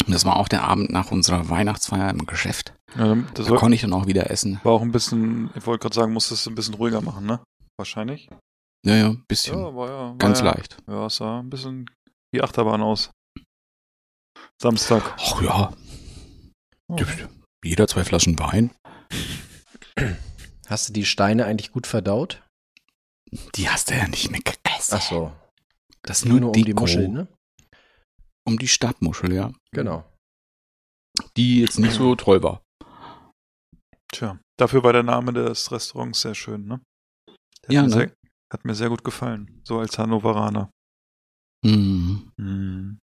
Und 0.07 0.13
das 0.13 0.25
war 0.25 0.37
auch 0.37 0.47
der 0.47 0.63
Abend 0.63 0.89
nach 0.91 1.11
unserer 1.11 1.49
Weihnachtsfeier 1.49 2.09
im 2.09 2.25
Geschäft. 2.25 2.73
Ja, 2.95 3.15
das 3.35 3.45
Da 3.45 3.51
war, 3.51 3.59
konnte 3.59 3.75
ich 3.75 3.81
dann 3.81 3.93
auch 3.93 4.07
wieder 4.07 4.31
essen. 4.31 4.59
war 4.63 4.71
auch 4.71 4.81
ein 4.81 4.91
bisschen, 4.91 5.51
ich 5.55 5.65
wollte 5.67 5.83
gerade 5.83 5.95
sagen, 5.95 6.13
musstest 6.13 6.45
du 6.45 6.49
ein 6.49 6.55
bisschen 6.55 6.73
ruhiger 6.73 7.01
machen, 7.01 7.25
ne? 7.25 7.41
Wahrscheinlich. 7.77 8.29
Ja, 8.85 8.95
ja, 8.95 9.09
ein 9.09 9.23
bisschen. 9.27 9.55
war 9.55 9.87
ja. 9.87 9.93
War 10.09 10.15
Ganz 10.17 10.39
ja, 10.39 10.45
leicht. 10.45 10.77
Ja, 10.87 11.05
es 11.05 11.17
sah 11.17 11.39
ein 11.39 11.49
bisschen 11.49 11.85
wie 12.31 12.41
Achterbahn 12.41 12.81
aus. 12.81 13.11
Samstag. 14.61 15.13
Ach 15.19 15.41
ja. 15.41 15.73
Oh. 16.87 16.97
Jeder 17.63 17.87
zwei 17.87 18.03
Flaschen 18.03 18.37
Wein. 18.39 18.71
Hast 20.67 20.89
du 20.89 20.93
die 20.93 21.05
Steine 21.05 21.45
eigentlich 21.45 21.71
gut 21.71 21.87
verdaut? 21.87 22.41
Die 23.55 23.69
hast 23.69 23.89
du 23.89 23.95
ja 23.95 24.07
nicht 24.07 24.31
mehr 24.31 24.41
gegessen. 24.41 24.95
Ach 24.95 25.01
so. 25.01 25.31
Das 26.03 26.19
ist 26.19 26.25
nur, 26.25 26.39
nur 26.39 26.55
um 26.55 26.63
die 26.63 26.73
Muscheln, 26.73 27.13
ne? 27.13 27.27
Um 28.47 28.57
die 28.57 28.67
Stabmuschel, 28.67 29.33
ja. 29.33 29.51
Genau. 29.71 30.09
Die 31.35 31.59
jetzt 31.59 31.79
nicht 31.79 31.93
so 31.93 32.15
toll 32.15 32.41
war. 32.41 32.63
Tja, 34.11 34.39
dafür 34.57 34.83
war 34.83 34.93
der 34.93 35.03
Name 35.03 35.33
des 35.33 35.71
Restaurants 35.71 36.21
sehr 36.21 36.33
schön, 36.33 36.65
ne? 36.65 36.81
Hat 37.63 37.71
ja, 37.71 37.81
mir 37.81 37.89
ne? 37.89 37.93
Sehr, 37.93 38.13
hat 38.51 38.65
mir 38.65 38.73
sehr 38.73 38.89
gut 38.89 39.03
gefallen, 39.03 39.61
so 39.63 39.79
als 39.79 39.97
Hannoveraner. 39.97 40.71
Mhm. 41.63 42.31
Mhm. 42.37 42.99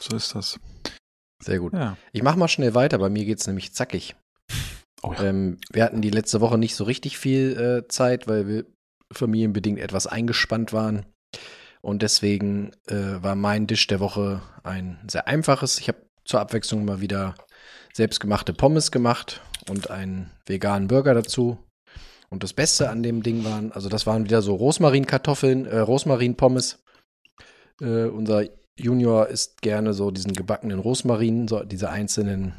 So 0.00 0.16
ist 0.16 0.34
das. 0.34 0.58
Sehr 1.42 1.58
gut. 1.58 1.72
Ja. 1.72 1.96
Ich 2.12 2.22
mach 2.22 2.36
mal 2.36 2.48
schnell 2.48 2.74
weiter, 2.74 2.98
bei 2.98 3.08
mir 3.08 3.24
geht's 3.24 3.46
nämlich 3.46 3.72
zackig. 3.72 4.14
Oh 5.02 5.12
ja. 5.14 5.24
Ähm, 5.24 5.58
wir 5.72 5.84
hatten 5.84 6.02
die 6.02 6.10
letzte 6.10 6.40
Woche 6.40 6.58
nicht 6.58 6.74
so 6.74 6.84
richtig 6.84 7.18
viel 7.18 7.56
äh, 7.58 7.88
Zeit, 7.88 8.28
weil 8.28 8.46
wir 8.46 8.66
familienbedingt 9.12 9.78
etwas 9.78 10.06
eingespannt 10.06 10.72
waren. 10.72 11.06
Und 11.80 12.02
deswegen 12.02 12.72
äh, 12.86 13.22
war 13.22 13.34
mein 13.34 13.66
Dish 13.66 13.86
der 13.86 14.00
Woche 14.00 14.42
ein 14.62 14.98
sehr 15.08 15.26
einfaches. 15.26 15.78
Ich 15.78 15.88
habe 15.88 16.04
zur 16.24 16.40
Abwechslung 16.40 16.84
mal 16.84 17.00
wieder 17.00 17.34
selbstgemachte 17.94 18.52
Pommes 18.52 18.90
gemacht 18.90 19.40
und 19.68 19.90
einen 19.90 20.30
veganen 20.46 20.88
Burger 20.88 21.14
dazu. 21.14 21.58
Und 22.28 22.44
das 22.44 22.52
Beste 22.52 22.90
an 22.90 23.02
dem 23.02 23.22
Ding 23.22 23.44
waren, 23.44 23.72
also 23.72 23.88
das 23.88 24.06
waren 24.06 24.24
wieder 24.24 24.42
so 24.42 24.54
Rosmarinkartoffeln, 24.54 25.66
äh, 25.66 25.78
Rosmarinpommes. 25.78 26.78
Äh, 27.80 28.04
unser 28.04 28.44
Junior 28.80 29.28
isst 29.28 29.62
gerne 29.62 29.92
so 29.94 30.10
diesen 30.10 30.32
gebackenen 30.32 30.78
Rosmarin, 30.78 31.48
so 31.48 31.62
diese 31.64 31.90
einzelnen, 31.90 32.54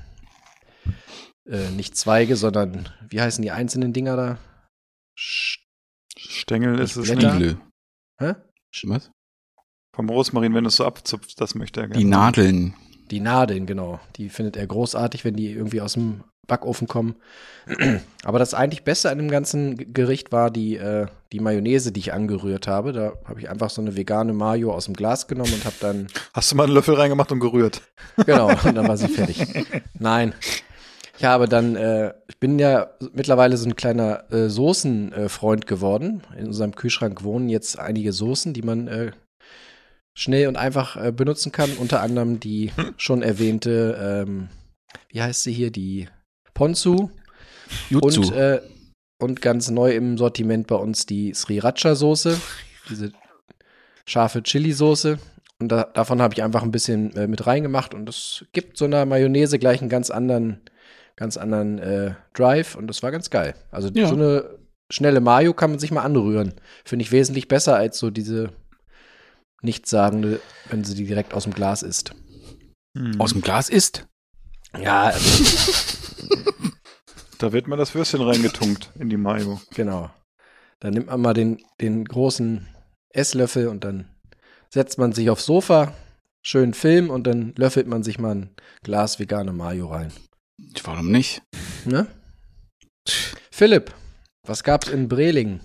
äh, 1.48 1.70
nicht 1.72 1.98
Zweige, 1.98 2.36
sondern 2.36 2.90
wie 3.10 3.22
heißen 3.22 3.42
die 3.42 3.52
einzelnen 3.52 3.94
Dinger 3.94 4.16
da? 4.16 4.38
Sch 5.18 5.60
Stängel 6.18 6.80
ist 6.80 6.96
es 6.96 7.10
Blätter. 7.10 7.36
nicht. 7.36 7.58
Stiele. 7.58 7.62
Hä? 8.20 8.36
Was? 8.84 9.12
Vom 9.96 10.10
Rosmarin, 10.10 10.54
wenn 10.54 10.64
du 10.64 10.70
es 10.70 10.76
so 10.76 10.86
abzupfst, 10.86 11.36
das 11.40 11.56
möchte 11.56 11.82
er 11.82 11.88
gerne. 11.88 12.00
Die 12.00 12.10
Nadeln. 12.10 12.76
Die 13.12 13.20
Nadeln, 13.20 13.66
genau. 13.66 14.00
Die 14.16 14.30
findet 14.30 14.56
er 14.56 14.66
großartig, 14.66 15.26
wenn 15.26 15.36
die 15.36 15.52
irgendwie 15.52 15.82
aus 15.82 15.94
dem 15.94 16.22
Backofen 16.48 16.88
kommen. 16.88 17.16
Aber 18.24 18.40
das 18.40 18.54
eigentlich 18.54 18.84
Beste 18.84 19.10
an 19.10 19.18
dem 19.18 19.30
ganzen 19.30 19.94
Gericht 19.94 20.32
war 20.32 20.50
die, 20.50 20.78
äh, 20.78 21.08
die 21.32 21.40
Mayonnaise, 21.40 21.92
die 21.92 22.00
ich 22.00 22.14
angerührt 22.14 22.68
habe. 22.68 22.94
Da 22.94 23.14
habe 23.26 23.40
ich 23.40 23.50
einfach 23.50 23.70
so 23.70 23.82
eine 23.82 23.96
vegane 23.96 24.34
Mayo 24.34 24.74
aus 24.74 24.86
dem 24.86 24.96
Glas 24.96 25.28
genommen 25.28 25.54
und 25.54 25.66
habe 25.66 25.76
dann, 25.80 26.08
Hast 26.34 26.52
du 26.52 26.56
mal 26.56 26.64
einen 26.64 26.74
Löffel 26.74 26.96
reingemacht 26.96 27.32
und 27.32 27.40
gerührt? 27.40 27.82
genau, 28.26 28.50
und 28.50 28.76
dann 28.76 28.88
war 28.88 28.98
sie 28.98 29.08
fertig. 29.08 29.46
Nein. 29.98 30.34
Ich 31.18 31.26
habe 31.26 31.48
dann, 31.48 31.76
äh, 31.76 32.14
ich 32.28 32.40
bin 32.40 32.58
ja 32.58 32.90
mittlerweile 33.14 33.56
so 33.56 33.70
ein 33.70 33.76
kleiner 33.76 34.24
äh, 34.32 34.50
Soßenfreund 34.50 35.68
geworden. 35.68 36.24
In 36.36 36.48
unserem 36.48 36.74
Kühlschrank 36.74 37.24
wohnen 37.24 37.48
jetzt 37.48 37.78
einige 37.78 38.12
Soßen, 38.12 38.54
die 38.54 38.64
man 38.64 38.88
äh, 38.88 39.12
schnell 40.22 40.48
und 40.48 40.56
einfach 40.56 40.96
äh, 40.98 41.12
benutzen 41.12 41.52
kann. 41.52 41.72
Unter 41.74 42.02
anderem 42.02 42.40
die 42.40 42.72
schon 42.98 43.22
erwähnte, 43.22 44.26
ähm, 44.28 44.50
wie 45.10 45.22
heißt 45.22 45.44
sie 45.44 45.54
hier, 45.54 45.72
die 45.72 46.08
Ponzu. 46.54 47.12
Jutsu. 47.90 48.22
Und, 48.22 48.34
äh, 48.34 48.62
und 49.20 49.42
ganz 49.42 49.70
neu 49.70 49.92
im 49.94 50.18
Sortiment 50.18 50.68
bei 50.68 50.76
uns 50.76 51.06
die 51.06 51.34
Sriracha-Soße, 51.34 52.38
diese 52.90 53.12
scharfe 54.06 54.44
Chili-Soße. 54.44 55.20
Und 55.60 55.72
da, 55.72 55.84
davon 55.84 56.22
habe 56.22 56.34
ich 56.34 56.42
einfach 56.44 56.64
ein 56.64 56.72
bisschen 56.72 57.16
äh, 57.16 57.28
mit 57.28 57.46
reingemacht 57.46 57.94
und 57.94 58.08
das 58.08 58.46
gibt 58.52 58.78
so 58.78 58.86
einer 58.86 59.06
Mayonnaise 59.06 59.60
gleich 59.60 59.80
einen 59.80 59.90
ganz 59.92 60.10
anderen, 60.10 60.60
ganz 61.16 61.38
anderen 61.38 61.78
äh, 61.78 62.16
Drive 62.34 62.76
und 62.76 62.88
das 62.88 63.04
war 63.04 63.12
ganz 63.12 63.30
geil. 63.30 63.54
Also 63.70 63.90
Ja. 63.94 64.08
so 64.08 64.16
eine 64.16 64.58
schnelle 64.92 65.22
Mayo 65.22 65.54
kann 65.54 65.70
man 65.70 65.80
sich 65.80 65.92
mal 65.92 66.02
anrühren. 66.02 66.56
Finde 66.84 67.04
ich 67.04 67.12
wesentlich 67.12 67.48
besser 67.48 67.76
als 67.76 68.00
so 68.00 68.10
diese 68.10 68.50
nichtssagende, 69.62 70.42
wenn 70.70 70.84
sie 70.84 70.96
die 70.96 71.06
direkt 71.06 71.34
aus 71.34 71.44
dem 71.44 71.54
Glas 71.54 71.84
isst. 71.84 72.14
Hm. 72.98 73.20
Aus 73.20 73.32
dem 73.32 73.42
Glas 73.42 73.70
ist. 73.70 74.08
Ja, 74.78 75.04
also, 75.04 75.30
Da 77.42 77.52
wird 77.52 77.68
mal 77.68 77.76
das 77.76 77.96
Würstchen 77.96 78.22
reingetunkt 78.22 78.92
in 79.00 79.10
die 79.10 79.18
Mayo. 79.18 79.60
Genau. 79.74 80.12
Dann 80.80 80.94
nimmt 80.94 81.08
man 81.08 81.22
mal 81.22 81.34
den, 81.34 81.60
den 81.82 82.06
großen 82.06 82.68
Esslöffel 83.10 83.68
und 83.68 83.84
dann 83.84 84.10
setzt 84.70 85.00
man 85.00 85.12
sich 85.12 85.32
aufs 85.32 85.48
Sofa, 85.48 85.96
schön 86.46 86.76
Film 86.76 87.10
und 87.10 87.26
dann 87.26 87.54
löffelt 87.58 87.88
man 87.88 88.04
sich 88.04 88.20
mal 88.20 88.36
ein 88.36 88.56
Glas 88.84 89.18
vegane 89.18 89.54
Mayo 89.54 89.88
rein. 89.88 90.14
Warum 90.84 91.12
nicht? 91.12 91.42
Ne? 91.86 92.06
Philipp, 93.52 93.92
was 94.46 94.64
gab's 94.64 94.88
in 94.88 95.10
Brelingen? 95.10 95.62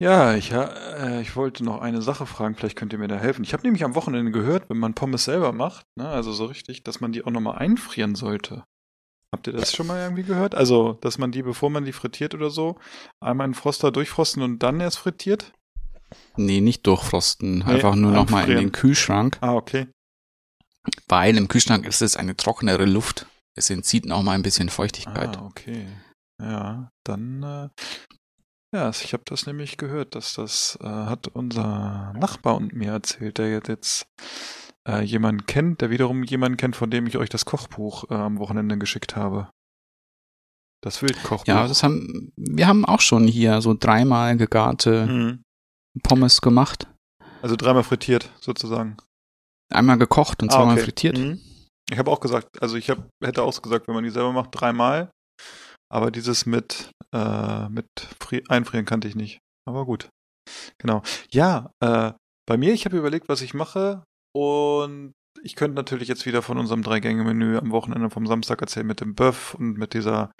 Ja, 0.00 0.34
ich, 0.34 0.50
äh, 0.52 1.20
ich 1.20 1.36
wollte 1.36 1.62
noch 1.62 1.82
eine 1.82 2.00
Sache 2.00 2.24
fragen, 2.24 2.54
vielleicht 2.54 2.76
könnt 2.76 2.94
ihr 2.94 2.98
mir 2.98 3.08
da 3.08 3.18
helfen. 3.18 3.44
Ich 3.44 3.52
habe 3.52 3.64
nämlich 3.64 3.84
am 3.84 3.94
Wochenende 3.94 4.32
gehört, 4.32 4.70
wenn 4.70 4.78
man 4.78 4.94
Pommes 4.94 5.24
selber 5.24 5.52
macht, 5.52 5.84
ne, 5.96 6.08
also 6.08 6.32
so 6.32 6.46
richtig, 6.46 6.82
dass 6.84 7.00
man 7.00 7.12
die 7.12 7.22
auch 7.22 7.30
nochmal 7.30 7.58
einfrieren 7.58 8.14
sollte. 8.14 8.64
Habt 9.32 9.46
ihr 9.46 9.52
das 9.52 9.74
schon 9.74 9.86
mal 9.86 10.00
irgendwie 10.00 10.24
gehört? 10.24 10.54
Also, 10.54 10.94
dass 10.94 11.18
man 11.18 11.30
die, 11.32 11.42
bevor 11.42 11.70
man 11.70 11.84
die 11.84 11.92
frittiert 11.92 12.34
oder 12.34 12.50
so, 12.50 12.78
einmal 13.20 13.44
in 13.44 13.52
den 13.52 13.56
Froster 13.56 13.92
durchfrosten 13.92 14.42
und 14.42 14.60
dann 14.60 14.80
erst 14.80 14.98
frittiert? 14.98 15.52
Nee, 16.36 16.60
nicht 16.60 16.86
durchfrosten. 16.86 17.62
Einfach 17.62 17.94
nur 17.94 18.10
noch 18.10 18.30
mal 18.30 18.48
in 18.50 18.56
den 18.56 18.72
Kühlschrank. 18.72 19.38
Ah, 19.40 19.54
okay. 19.54 19.86
Weil 21.08 21.36
im 21.36 21.46
Kühlschrank 21.46 21.86
ist 21.86 22.02
es 22.02 22.16
eine 22.16 22.36
trockenere 22.36 22.86
Luft. 22.86 23.26
Es 23.54 23.70
entzieht 23.70 24.06
noch 24.06 24.22
mal 24.22 24.32
ein 24.32 24.42
bisschen 24.42 24.70
Feuchtigkeit. 24.70 25.36
Ah, 25.36 25.44
okay. 25.44 25.86
Ja, 26.42 26.90
dann, 27.04 27.42
äh, 27.42 27.68
ja, 28.74 28.90
ich 28.90 29.12
habe 29.12 29.22
das 29.26 29.46
nämlich 29.46 29.76
gehört, 29.76 30.14
dass 30.14 30.34
das 30.34 30.78
äh, 30.80 30.86
hat 30.86 31.28
unser 31.28 32.12
Nachbar 32.16 32.56
und 32.56 32.72
mir 32.72 32.92
erzählt, 32.92 33.38
der 33.38 33.50
jetzt, 33.50 33.68
jetzt 33.68 34.06
äh, 34.88 35.02
jemanden 35.02 35.46
kennt, 35.46 35.80
der 35.80 35.90
wiederum 35.90 36.22
jemanden 36.24 36.56
kennt, 36.56 36.76
von 36.76 36.90
dem 36.90 37.06
ich 37.06 37.16
euch 37.18 37.28
das 37.28 37.44
Kochbuch 37.44 38.10
äh, 38.10 38.14
am 38.14 38.38
Wochenende 38.38 38.78
geschickt 38.78 39.16
habe. 39.16 39.50
Das 40.82 41.02
Wildkochbuch. 41.02 41.46
Ja, 41.46 41.66
das 41.68 41.82
haben, 41.82 42.32
wir 42.36 42.66
haben 42.66 42.86
auch 42.86 43.00
schon 43.00 43.26
hier 43.26 43.60
so 43.60 43.74
dreimal 43.78 44.36
gegarte 44.36 45.06
Mhm. 45.06 45.42
Pommes 46.02 46.40
gemacht. 46.40 46.86
Also 47.42 47.56
dreimal 47.56 47.84
frittiert, 47.84 48.30
sozusagen. 48.40 48.96
Einmal 49.72 49.98
gekocht 49.98 50.42
und 50.42 50.50
Ah, 50.50 50.56
zweimal 50.56 50.74
okay. 50.76 50.84
frittiert. 50.84 51.18
Mhm. 51.18 51.40
Ich 51.90 51.98
habe 51.98 52.10
auch 52.10 52.20
gesagt, 52.20 52.62
also 52.62 52.76
ich 52.76 52.88
hab, 52.88 53.08
hätte 53.22 53.42
auch 53.42 53.60
gesagt, 53.60 53.88
wenn 53.88 53.94
man 53.94 54.04
die 54.04 54.10
selber 54.10 54.32
macht, 54.32 54.50
dreimal. 54.52 55.10
Aber 55.92 56.10
dieses 56.10 56.46
mit, 56.46 56.90
äh, 57.12 57.68
mit 57.68 57.86
Fri 58.20 58.42
Einfrieren 58.48 58.86
kannte 58.86 59.08
ich 59.08 59.16
nicht. 59.16 59.40
Aber 59.66 59.84
gut. 59.84 60.08
Genau. 60.78 61.02
Ja, 61.30 61.70
äh, 61.80 62.12
bei 62.46 62.56
mir, 62.56 62.72
ich 62.72 62.84
habe 62.84 62.96
überlegt, 62.96 63.28
was 63.28 63.42
ich 63.42 63.54
mache. 63.54 64.04
Und 64.32 65.12
ich 65.42 65.56
könnte 65.56 65.76
natürlich 65.76 66.08
jetzt 66.08 66.26
wieder 66.26 66.42
von 66.42 66.58
unserem 66.58 66.82
Drei-Gänge-Menü 66.82 67.56
am 67.58 67.70
Wochenende 67.70 68.10
vom 68.10 68.26
Samstag 68.26 68.60
erzählen 68.60 68.86
mit 68.86 69.00
dem 69.00 69.14
Bœuf 69.14 69.54
und 69.54 69.78
mit 69.78 69.94
dieser, 69.94 70.32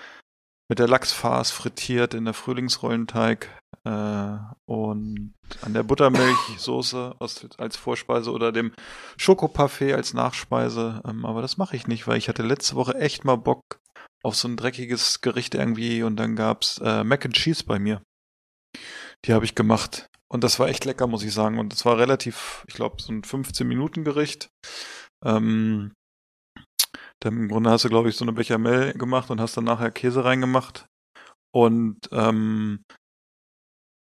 mit 0.69 0.79
der 0.79 0.89
Lachsfarce 0.89 1.51
frittiert 1.51 2.15
in 2.15 2.25
der 2.25 2.35
Frühlingsrollenteig 2.35 3.49
äh, 3.85 4.37
und 4.67 5.35
an 5.63 5.75
der 5.75 5.83
Buttermilchsoße 5.83 7.17
aus, 7.19 7.47
als 7.59 7.77
Vorspeise 7.77 8.31
oder 8.31 8.53
dem 8.53 8.73
Schokoparfait 9.17 9.95
als 9.95 10.15
Nachspeise. 10.15 11.01
Ähm, 11.07 11.25
aber 11.25 11.43
das 11.43 11.57
mache 11.57 11.77
ich 11.77 11.87
nicht, 11.87 12.07
weil 12.07 12.19
ich 12.19 12.29
hatte 12.29 12.43
letzte 12.43 12.77
Woche 12.77 12.95
echt 12.95 13.25
mal 13.25 13.37
Bock 13.37 13.63
auf 14.23 14.37
so 14.37 14.49
ein 14.49 14.57
dreckiges 14.57 15.21
Gericht 15.21 15.55
irgendwie 15.55 16.03
und 16.03 16.17
dann 16.17 16.37
gab's 16.37 16.79
äh, 16.79 17.05
Mac 17.05 17.25
and 17.25 17.35
Cheese 17.35 17.65
bei 17.65 17.79
mir. 17.79 18.03
Die 19.25 19.33
habe 19.33 19.45
ich 19.45 19.55
gemacht. 19.55 20.07
Und 20.33 20.45
das 20.45 20.59
war 20.61 20.69
echt 20.69 20.85
lecker, 20.85 21.07
muss 21.07 21.25
ich 21.25 21.33
sagen. 21.33 21.59
Und 21.59 21.73
es 21.73 21.85
war 21.85 21.99
relativ, 21.99 22.65
ich 22.69 22.75
glaube, 22.75 23.03
so 23.03 23.13
ein 23.13 23.23
15-Minuten-Gericht. 23.23 24.49
Ähm, 25.25 25.93
dann 27.21 27.37
im 27.37 27.49
Grunde 27.49 27.71
hast 27.71 27.85
du, 27.85 27.89
glaube 27.89 28.09
ich, 28.09 28.17
so 28.17 28.25
eine 28.25 28.33
Bechamel 28.33 28.93
gemacht 28.95 29.31
und 29.31 29.41
hast 29.41 29.57
dann 29.57 29.65
nachher 29.65 29.91
Käse 29.91 30.25
reingemacht. 30.25 30.87
Und 31.53 32.09
ähm, 32.13 32.85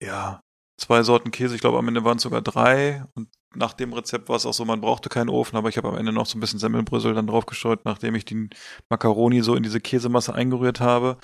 ja, 0.03 0.41
zwei 0.81 1.03
Sorten 1.03 1.31
Käse. 1.31 1.55
Ich 1.55 1.61
glaube, 1.61 1.79
am 1.79 1.89
Ende 1.89 2.05
waren 2.05 2.17
es 2.17 2.23
sogar 2.23 2.43
drei. 2.43 3.05
Und 3.15 3.29
nach 3.55 3.73
dem 3.75 3.93
Rezept 3.93 4.29
war 4.29 4.37
es 4.37 4.47
auch 4.47 4.55
so, 4.55 4.65
man 4.65 4.81
brauchte 4.81 5.09
keinen 5.09 5.29
Ofen, 5.29 5.57
aber 5.57 5.69
ich 5.69 5.77
habe 5.77 5.89
am 5.89 5.97
Ende 5.97 6.13
noch 6.13 6.27
so 6.27 6.37
ein 6.39 6.41
bisschen 6.41 6.59
Semmelbrösel 6.59 7.15
dann 7.15 7.27
drauf 7.27 7.47
gestreut, 7.47 7.85
nachdem 7.85 8.15
ich 8.15 8.25
die 8.25 8.49
Macaroni 8.91 9.43
so 9.43 9.55
in 9.57 9.63
diese 9.63 9.81
Käsemasse 9.81 10.35
eingerührt 10.35 10.81
habe. 10.81 11.19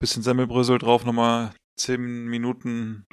Bisschen 0.00 0.22
Semmelbrösel 0.22 0.78
drauf, 0.78 1.04
nochmal 1.04 1.52
zehn 1.78 2.26
Minuten 2.26 3.06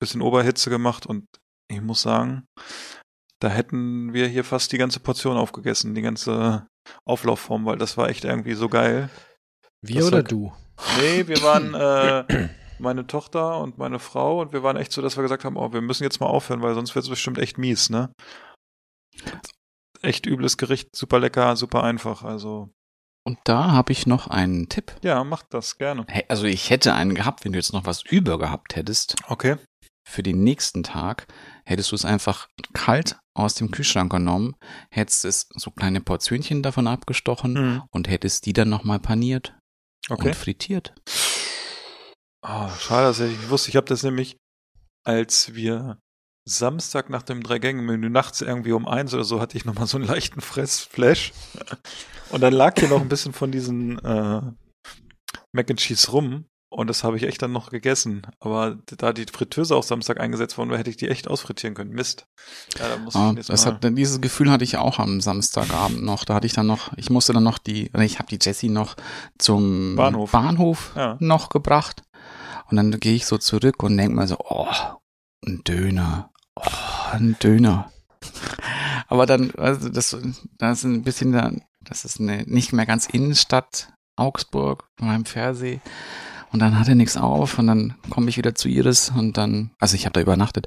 bisschen 0.00 0.20
Oberhitze 0.20 0.68
gemacht 0.68 1.06
und 1.06 1.24
ich 1.70 1.80
muss 1.80 2.02
sagen, 2.02 2.44
da 3.40 3.48
hätten 3.48 4.12
wir 4.12 4.26
hier 4.28 4.44
fast 4.44 4.72
die 4.72 4.78
ganze 4.78 5.00
Portion 5.00 5.36
aufgegessen, 5.36 5.94
die 5.94 6.02
ganze 6.02 6.66
Auflaufform, 7.06 7.64
weil 7.64 7.78
das 7.78 7.96
war 7.96 8.08
echt 8.08 8.24
irgendwie 8.24 8.54
so 8.54 8.68
geil. 8.68 9.08
Wir 9.80 10.00
Das 10.00 10.08
oder 10.08 10.16
war- 10.18 10.22
du? 10.24 10.52
Nee, 11.00 11.26
wir 11.28 11.40
waren 11.42 11.74
äh, 11.74 12.48
meine 12.82 13.06
Tochter 13.06 13.58
und 13.58 13.78
meine 13.78 13.98
Frau 13.98 14.40
und 14.40 14.52
wir 14.52 14.62
waren 14.62 14.76
echt 14.76 14.92
so, 14.92 15.00
dass 15.02 15.16
wir 15.16 15.22
gesagt 15.22 15.44
haben, 15.44 15.56
oh, 15.56 15.72
wir 15.72 15.80
müssen 15.80 16.02
jetzt 16.04 16.20
mal 16.20 16.26
aufhören, 16.26 16.60
weil 16.62 16.74
sonst 16.74 16.94
wird 16.94 17.04
es 17.04 17.08
bestimmt 17.10 17.38
echt 17.38 17.56
mies, 17.58 17.88
ne? 17.90 18.12
Echt 20.02 20.26
übles 20.26 20.56
Gericht, 20.56 20.94
super 20.96 21.20
lecker, 21.20 21.54
super 21.56 21.84
einfach, 21.84 22.22
also 22.24 22.70
Und 23.24 23.38
da 23.44 23.70
habe 23.70 23.92
ich 23.92 24.06
noch 24.06 24.26
einen 24.26 24.68
Tipp. 24.68 24.96
Ja, 25.02 25.22
mach 25.22 25.42
das 25.44 25.78
gerne. 25.78 26.04
Hey, 26.08 26.24
also 26.28 26.44
ich 26.44 26.70
hätte 26.70 26.92
einen 26.94 27.14
gehabt, 27.14 27.44
wenn 27.44 27.52
du 27.52 27.58
jetzt 27.58 27.72
noch 27.72 27.86
was 27.86 28.02
über 28.02 28.38
gehabt 28.38 28.74
hättest. 28.74 29.14
Okay. 29.28 29.56
Für 30.08 30.24
den 30.24 30.42
nächsten 30.42 30.82
Tag 30.82 31.28
hättest 31.64 31.92
du 31.92 31.94
es 31.94 32.04
einfach 32.04 32.48
kalt 32.72 33.20
aus 33.34 33.54
dem 33.54 33.70
Kühlschrank 33.70 34.10
genommen, 34.10 34.56
hättest 34.90 35.24
es 35.24 35.46
so 35.54 35.70
kleine 35.70 36.00
Portionchen 36.00 36.62
davon 36.64 36.88
abgestochen 36.88 37.52
Mhm. 37.52 37.82
und 37.92 38.08
hättest 38.08 38.46
die 38.46 38.52
dann 38.52 38.68
nochmal 38.68 38.98
paniert 38.98 39.56
Okay. 40.10 40.28
und 40.28 40.34
frittiert. 40.36 40.92
Oh, 42.42 42.68
schade, 42.78 43.06
dass 43.08 43.20
ich 43.20 43.36
nicht 43.38 43.50
wusste. 43.50 43.70
Ich 43.70 43.76
habe 43.76 43.86
das 43.86 44.02
nämlich, 44.02 44.36
als 45.04 45.54
wir 45.54 45.98
Samstag 46.48 47.08
nach 47.08 47.22
dem 47.22 47.42
Drei-Gänge-Menü 47.42 48.08
nachts 48.10 48.40
irgendwie 48.40 48.72
um 48.72 48.88
eins 48.88 49.14
oder 49.14 49.22
so 49.24 49.40
hatte 49.40 49.56
ich 49.56 49.64
nochmal 49.64 49.86
so 49.86 49.96
einen 49.96 50.06
leichten 50.06 50.40
Fressflash. 50.40 51.32
Und 52.30 52.40
dann 52.40 52.52
lag 52.52 52.78
hier 52.78 52.88
noch 52.88 53.00
ein 53.00 53.08
bisschen 53.08 53.32
von 53.32 53.52
diesen 53.52 53.98
äh, 54.04 54.40
Mac 55.52 55.70
and 55.70 55.78
Cheese 55.78 56.10
rum. 56.10 56.46
Und 56.68 56.86
das 56.86 57.04
habe 57.04 57.18
ich 57.18 57.24
echt 57.24 57.42
dann 57.42 57.52
noch 57.52 57.68
gegessen. 57.68 58.22
Aber 58.40 58.78
da 58.86 59.12
die 59.12 59.26
Fritteuse 59.30 59.76
auch 59.76 59.82
Samstag 59.82 60.18
eingesetzt 60.18 60.56
worden 60.56 60.70
wäre, 60.70 60.78
hätte 60.80 60.88
ich 60.88 60.96
die 60.96 61.08
echt 61.08 61.28
ausfrittieren 61.28 61.74
können. 61.74 61.90
Mist. 61.90 62.24
Ja, 62.78 62.88
da 62.88 62.96
muss 62.96 63.14
ich 63.14 63.20
Ah, 63.20 63.34
das 63.34 63.66
hat, 63.66 63.84
dieses 63.84 64.22
Gefühl 64.22 64.50
hatte 64.50 64.64
ich 64.64 64.78
auch 64.78 64.98
am 64.98 65.20
Samstagabend 65.20 66.02
noch. 66.02 66.24
Da 66.24 66.32
hatte 66.34 66.46
ich 66.46 66.54
dann 66.54 66.66
noch, 66.66 66.90
ich 66.96 67.10
musste 67.10 67.34
dann 67.34 67.44
noch 67.44 67.58
die, 67.58 67.90
ich 68.00 68.18
habe 68.18 68.28
die 68.34 68.38
Jessie 68.40 68.70
noch 68.70 68.96
zum 69.38 69.96
Bahnhof. 69.96 70.32
Bahnhof 70.32 70.92
Ja. 70.96 71.18
noch 71.20 71.50
gebracht. 71.50 72.02
Und 72.72 72.76
dann 72.76 72.98
gehe 73.00 73.14
ich 73.14 73.26
so 73.26 73.36
zurück 73.36 73.82
und 73.82 73.98
denke 73.98 74.14
mir 74.16 74.26
so, 74.26 74.38
oh, 74.48 74.66
ein 75.46 75.60
Döner. 75.62 76.30
Oh, 76.56 76.62
ein 77.12 77.36
Döner. 77.42 77.92
Aber 79.08 79.26
dann, 79.26 79.50
also 79.58 79.90
das, 79.90 80.16
das 80.56 80.78
ist 80.78 80.84
ein 80.84 81.02
bisschen, 81.02 81.32
da- 81.32 81.52
das 81.82 82.06
ist 82.06 82.18
eine, 82.18 82.44
nicht 82.46 82.72
mehr 82.72 82.86
ganz 82.86 83.04
Innenstadt 83.04 83.92
Augsburg 84.16 84.88
beim 84.96 85.26
Fährsee. 85.26 85.82
Und 86.50 86.60
dann 86.60 86.78
hat 86.78 86.88
er 86.88 86.94
nichts 86.94 87.18
auf 87.18 87.58
und 87.58 87.66
dann 87.66 87.94
komme 88.08 88.30
ich 88.30 88.38
wieder 88.38 88.54
zu 88.54 88.70
Iris 88.70 89.10
und 89.10 89.36
dann, 89.36 89.70
also 89.78 89.94
ich 89.94 90.06
habe 90.06 90.14
da 90.14 90.22
übernachtet. 90.22 90.66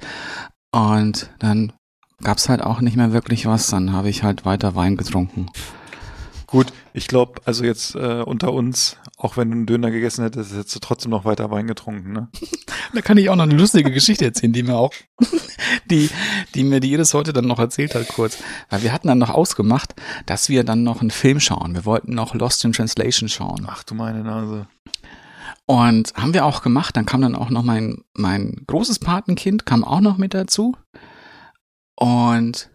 Und 0.72 1.32
dann 1.39 1.74
gab's 2.22 2.50
halt 2.50 2.62
auch 2.62 2.82
nicht 2.82 2.98
mehr 2.98 3.13
wirklich 3.13 3.48
was. 3.48 3.65
Dann 3.72 3.94
habe 3.94 4.10
ich 4.10 4.22
halt 4.22 4.46
weiter 4.46 4.76
Wein 4.76 4.96
getrunken. 4.96 5.48
Gut, 6.56 6.72
ich 6.94 7.10
glaube, 7.10 7.41
also 7.44 7.65
jetzt 7.65 7.96
äh, 7.96 8.22
unter 8.26 8.54
uns, 8.54 8.96
auch 9.18 9.36
wenn 9.36 9.50
du 9.50 9.58
einen 9.58 9.65
Döner 9.65 9.91
gegessen 9.91 10.24
hättest, 10.24 10.54
hättest 10.54 10.74
du 10.74 10.80
trotzdem 10.80 11.12
noch 11.12 11.26
weiter 11.26 11.52
Wein 11.52 11.68
getrunken, 11.68 12.13
ne? 12.13 12.30
Da 12.94 13.02
kann 13.02 13.18
ich 13.18 13.30
auch 13.30 13.36
noch 13.36 13.44
eine 13.44 13.58
lustige 13.58 13.91
Geschichte 13.91 14.24
erzählen, 14.24 14.54
die 14.54 14.63
mir 14.63 14.78
auch, 14.78 14.94
die, 15.91 16.10
die 16.54 16.63
mir 16.63 16.80
die 16.80 16.94
Iris 16.94 17.13
heute 17.13 17.34
dann 17.34 17.46
noch 17.46 17.60
erzählt 17.60 17.94
hat, 17.94 18.08
kurz. 18.08 18.38
Weil 18.70 18.84
wir 18.84 18.94
hatten 18.94 19.10
dann 19.10 19.18
noch 19.18 19.32
ausgemacht, 19.32 19.96
dass 20.28 20.48
wir 20.48 20.63
dann 20.63 20.84
noch 20.84 21.02
einen 21.02 21.12
Film 21.12 21.41
schauen. 21.41 21.74
Wir 21.74 21.84
wollten 21.84 22.13
noch 22.13 22.34
Lost 22.34 22.63
in 22.63 22.72
Translation 22.72 23.28
schauen. 23.28 23.68
Ach 23.68 23.84
du 23.84 23.94
meine 23.94 24.24
Nase. 24.24 24.68
Und 25.65 26.13
haben 26.15 26.34
wir 26.34 26.46
auch 26.46 26.62
gemacht. 26.62 26.96
Dann 26.96 27.06
kam 27.06 27.20
dann 27.20 27.36
auch 27.36 27.50
noch 27.50 27.63
mein, 27.63 28.06
mein 28.13 28.63
großes 28.65 29.00
Patenkind, 29.00 29.65
kam 29.65 29.84
auch 29.84 30.00
noch 30.00 30.18
mit 30.18 30.34
dazu. 30.34 30.78
Und, 31.96 32.70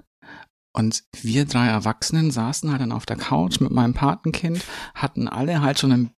und 0.73 1.03
wir 1.23 1.45
drei 1.47 1.67
Erwachsenen 1.67 2.31
saßen 2.31 2.71
halt 2.71 2.81
dann 2.81 2.93
auf 2.93 3.07
der 3.07 3.17
Couch 3.17 3.61
mit 3.61 3.71
meinem 3.73 3.95
Patenkind, 3.95 4.65
hatten 4.95 5.29
alle 5.29 5.61
halt 5.61 5.79
schon 5.79 5.93
ein 5.93 6.11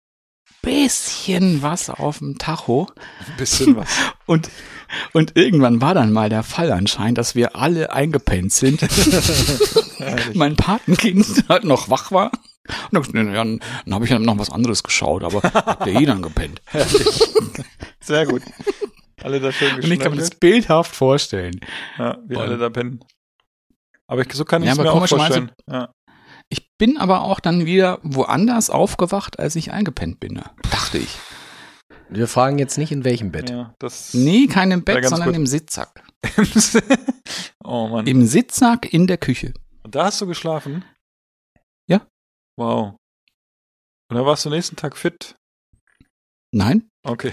bisschen 0.63 1.63
was 1.63 1.91
auf 1.91 2.19
dem 2.19 2.39
Tacho. 2.39 2.87
Ein 3.29 3.37
bisschen 3.37 3.77
was. 3.77 3.89
Und, 4.27 4.49
und 5.15 5.37
irgendwann 5.37 5.81
war 5.81 5.95
dann 5.95 6.13
mal 6.13 6.29
der 6.29 6.43
Fall 6.43 6.71
anscheinend, 6.71 7.19
dass 7.19 7.35
wir 7.35 7.57
alle 7.57 7.93
eingepennt 7.93 8.53
sind. 8.53 8.81
mein 10.35 10.55
Patenkind 10.57 11.45
halt 11.49 11.65
noch 11.65 11.91
wach 11.91 12.13
war. 12.13 12.31
Und 12.93 13.15
dann, 13.15 13.27
hab 13.29 13.35
ja, 13.35 13.45
dann, 13.45 13.61
dann 13.85 13.95
habe 13.95 14.05
ich 14.05 14.11
dann 14.11 14.23
noch 14.23 14.39
was 14.39 14.51
anderes 14.51 14.83
geschaut, 14.83 15.25
aber 15.25 15.43
habt 15.43 15.87
ihr 15.87 16.01
eh 16.01 16.07
dann 16.07 16.23
gepennt. 16.23 16.63
Sehr 18.01 18.27
gut. 18.27 18.43
Alle 19.23 19.41
da 19.41 19.51
schön 19.53 19.75
Und 19.75 19.91
ich 19.91 19.99
kann 19.99 20.13
mir 20.13 20.19
das 20.19 20.31
bildhaft 20.31 20.95
vorstellen. 20.95 21.61
Ja, 21.99 22.19
wie 22.27 22.37
Und- 22.37 22.43
alle 22.43 22.59
da 22.59 22.71
pennen. 22.71 23.01
Aber 24.13 24.21
ich, 24.27 24.33
so 24.35 24.45
kann 24.45 24.61
ich 24.63 24.67
Ja, 24.67 24.73
es 24.75 24.79
aber 24.79 24.91
mir 24.95 25.03
auch 25.03 25.09
vorstellen. 25.09 25.53
Ja. 25.71 25.91
Ich 26.51 26.69
bin 26.77 26.99
aber 26.99 27.23
auch 27.23 27.41
dann 27.41 27.65
wieder 27.65 27.99
woanders 28.03 28.69
aufgewacht, 28.69 29.39
als 29.39 29.57
ich 29.57 29.73
eingepennt 29.73 30.21
bin. 30.21 30.43
Dachte 30.71 30.99
ich. 30.99 31.19
Wir 32.11 32.29
fragen 32.29 32.59
jetzt 32.59 32.77
nicht, 32.77 32.93
in 32.93 33.05
welchem 33.05 33.33
Bett. 33.33 33.49
ja, 33.49 33.75
das 33.79 34.13
Nee, 34.13 34.49
kein 34.49 34.71
im 34.71 34.81
Ja, 34.81 34.85
Bett, 34.85 35.07
sondern 35.09 35.29
gut. 35.31 35.37
im 35.37 35.47
Sitzsack. 35.47 36.05
oh 37.65 37.89
Mann. 37.89 38.07
Im 38.07 38.27
Sitzsack 38.27 38.93
in 38.93 39.07
der 39.07 39.17
Küche. 39.17 39.55
Und 39.83 39.95
da 39.95 40.05
hast 40.05 40.21
du 40.21 40.27
geschlafen? 40.27 40.85
Ja. 41.89 42.07
Wow. 42.59 42.97
Und 44.11 44.17
dann 44.19 44.27
warst 44.27 44.45
du 44.45 44.51
nächsten 44.51 44.77
Tag 44.77 44.99
fit? 44.99 45.37
Nein? 46.55 46.87
Okay. 47.03 47.33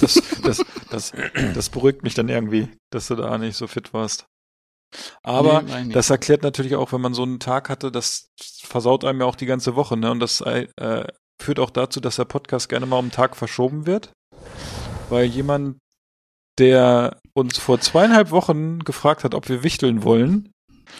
Das, 0.00 0.20
das, 0.42 0.64
das, 0.90 1.12
das 1.54 1.70
beruhigt 1.70 2.02
mich 2.02 2.14
dann 2.14 2.28
irgendwie, 2.28 2.68
dass 2.92 3.06
du 3.06 3.14
da 3.14 3.38
nicht 3.38 3.56
so 3.56 3.68
fit 3.68 3.94
warst. 3.94 4.26
Aber 5.22 5.62
Nee, 5.62 5.92
das 5.92 6.10
erklärt 6.10 6.42
natürlich 6.42 6.76
auch, 6.76 6.92
wenn 6.92 7.00
man 7.00 7.14
so 7.14 7.22
einen 7.22 7.40
Tag 7.40 7.68
hatte, 7.68 7.90
das 7.90 8.28
versaut 8.62 9.04
einem 9.04 9.20
ja 9.20 9.26
auch 9.26 9.36
die 9.36 9.46
ganze 9.46 9.76
Woche, 9.76 9.96
ne? 9.96 10.10
Und 10.10 10.20
das 10.20 10.40
äh, 10.40 10.66
führt 11.40 11.58
auch 11.58 11.70
dazu, 11.70 12.00
dass 12.00 12.16
der 12.16 12.24
Podcast 12.24 12.68
gerne 12.68 12.86
mal 12.86 12.98
um 12.98 13.06
einen 13.06 13.12
Tag 13.12 13.36
verschoben 13.36 13.86
wird. 13.86 14.12
Weil 15.10 15.26
jemand, 15.26 15.78
der 16.58 17.18
uns 17.34 17.58
vor 17.58 17.80
zweieinhalb 17.80 18.30
Wochen 18.30 18.80
gefragt 18.80 19.24
hat, 19.24 19.34
ob 19.34 19.48
wir 19.48 19.62
wichteln 19.62 20.02
wollen, 20.04 20.50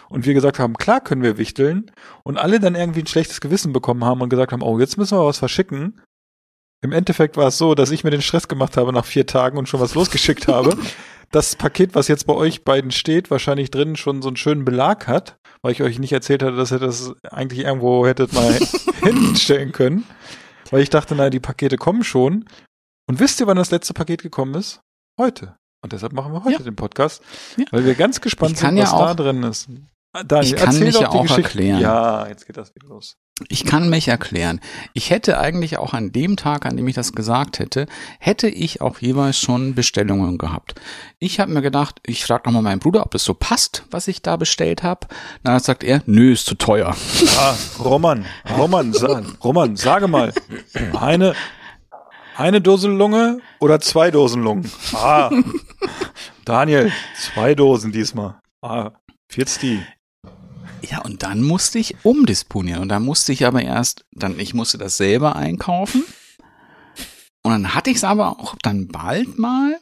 und 0.09 0.27
wir 0.27 0.35
gesagt 0.35 0.59
haben, 0.59 0.75
klar 0.75 1.01
können 1.01 1.23
wir 1.23 1.39
wichteln, 1.39 1.91
und 2.25 2.39
alle 2.39 2.61
dann 2.61 2.75
irgendwie 2.75 3.01
ein 3.01 3.07
schlechtes 3.07 3.41
Gewissen 3.41 3.73
bekommen 3.73 4.05
haben 4.05 4.21
und 4.21 4.29
gesagt 4.29 4.53
haben, 4.53 4.63
oh, 4.63 4.79
jetzt 4.79 4.97
müssen 4.97 5.17
wir 5.17 5.27
was 5.27 5.39
verschicken. 5.39 6.01
Im 6.85 6.93
Endeffekt 6.93 7.37
war 7.39 7.49
es 7.49 7.57
so, 7.57 7.75
dass 7.75 7.91
ich 7.91 8.05
mir 8.05 8.11
den 8.11 8.21
Stress 8.21 8.47
gemacht 8.47 8.77
habe 8.77 8.93
nach 8.93 9.07
vier 9.07 9.27
Tagen 9.27 9.57
und 9.57 9.69
schon 9.69 9.81
was 9.81 9.95
losgeschickt 9.95 10.47
habe. 10.49 10.77
Das 11.31 11.57
Paket, 11.57 11.97
was 11.97 12.07
jetzt 12.07 12.29
bei 12.29 12.35
euch 12.35 12.63
beiden 12.63 12.93
steht, 12.93 13.29
wahrscheinlich 13.29 13.73
drin 13.73 13.97
schon 13.97 14.23
so 14.23 14.29
einen 14.29 14.37
schönen 14.37 14.65
Belag 14.65 15.09
hat, 15.09 15.37
weil 15.63 15.73
ich 15.73 15.83
euch 15.83 15.99
nicht 15.99 16.13
erzählt 16.13 16.45
hatte, 16.45 16.55
dass 16.55 16.71
ihr 16.71 16.79
das 16.79 17.13
eigentlich 17.29 17.65
irgendwo 17.65 18.07
hättet 18.07 18.33
mal 18.35 18.53
hinstellen 19.03 19.73
können. 19.73 20.05
Weil 20.71 20.83
ich 20.83 20.91
dachte, 20.91 21.17
na, 21.17 21.31
die 21.31 21.41
Pakete 21.41 21.77
kommen 21.77 22.05
schon. 22.05 22.45
Und 23.09 23.19
wisst 23.19 23.41
ihr, 23.41 23.49
wann 23.49 23.57
das 23.57 23.73
letzte 23.73 23.95
Paket 23.95 24.23
gekommen 24.23 24.55
ist? 24.55 24.81
Heute. 25.19 25.57
Und 25.83 25.93
deshalb 25.93 26.13
machen 26.13 26.33
wir 26.33 26.45
heute 26.45 26.59
Ja. 26.59 26.63
den 26.63 26.77
Podcast, 26.77 27.21
Ja. 27.57 27.65
weil 27.73 27.85
wir 27.85 27.97
ganz 27.97 28.21
gespannt 28.21 28.57
sind, 28.59 28.79
was 28.79 28.93
ja 28.93 28.99
da 28.99 29.15
drin 29.15 29.43
ist. 29.43 29.69
Daniel, 30.27 30.53
Ich 30.53 30.57
kann 30.57 30.69
erzähl 30.69 30.85
mich 30.85 30.95
doch 30.95 31.03
ja 31.03 31.09
die 31.11 31.17
auch 31.17 31.23
Geschichte. 31.23 31.43
erklären. 31.43 31.81
Ja, 31.81 32.29
jetzt 32.29 32.47
geht 32.47 32.57
das 32.59 32.73
wieder 32.77 32.87
los. 32.87 33.17
Ich 33.49 33.65
kann 33.65 33.91
mich 33.91 34.07
erklären. 34.07 34.61
Ich 34.93 35.11
hätte 35.11 35.41
eigentlich 35.41 35.77
auch 35.77 35.93
an 35.93 36.13
dem 36.13 36.37
Tag, 36.37 36.67
an 36.67 36.77
dem 36.77 36.87
ich 36.87 36.95
das 36.95 37.15
gesagt 37.15 37.59
hätte, 37.59 37.87
hätte 38.21 38.49
ich 38.49 38.81
auch 38.81 39.01
jeweils 39.01 39.41
schon 39.41 39.75
Bestellungen 39.75 40.39
gehabt. 40.39 40.81
Ich 41.19 41.41
habe 41.41 41.51
mir 41.51 41.61
gedacht, 41.61 42.01
ich 42.07 42.25
frage 42.25 42.45
nochmal 42.45 42.63
meinen 42.63 42.79
Bruder, 42.79 43.03
ob 43.03 43.11
das 43.11 43.25
so 43.25 43.35
passt, 43.35 43.87
was 43.91 44.07
ich 44.07 44.23
da 44.23 44.37
bestellt 44.37 44.85
habe. 44.85 45.09
Dann 45.43 45.59
sagt 45.59 45.83
er, 45.83 46.01
nö, 46.07 46.33
ist 46.33 46.47
zu 46.47 46.55
teuer. 46.55 46.95
Ah, 47.37 47.57
Roman, 47.83 48.25
Roman, 48.57 48.93
sa 48.93 49.21
Roman, 49.43 49.75
sage 49.75 50.07
mal, 50.07 50.33
eine, 50.97 51.35
eine 52.37 52.61
Dose 52.61 52.89
Lunge 52.89 53.41
oder 53.59 53.81
zwei 53.81 54.13
Dosen 54.13 54.45
Lungen? 54.45 54.71
Ah, 54.93 55.31
Daniel, 56.45 56.93
zwei 57.19 57.57
Dosen 57.57 57.91
diesmal. 57.91 58.37
Ah, 58.63 58.93
jetzt 59.35 59.61
die. 59.63 59.83
Ja, 60.91 61.01
und 61.01 61.23
dann 61.23 61.43
musste 61.43 61.79
ich 61.79 61.97
umdisponieren. 62.05 62.83
Und 62.83 62.89
dann 62.89 63.05
musste 63.05 63.33
ich 63.33 63.47
aber 63.47 63.63
erst, 63.63 64.05
dann, 64.13 64.39
ich 64.39 64.55
musste 64.55 64.79
das 64.79 64.97
selber 64.97 65.37
einkaufen. 65.37 66.05
Und 67.43 67.53
dann 67.53 67.75
hatte 67.75 67.91
ich 67.91 67.99
es 67.99 68.05
aber 68.05 68.41
auch 68.41 68.55
dann 68.63 68.89
bald 68.89 69.39
mal. 69.39 69.79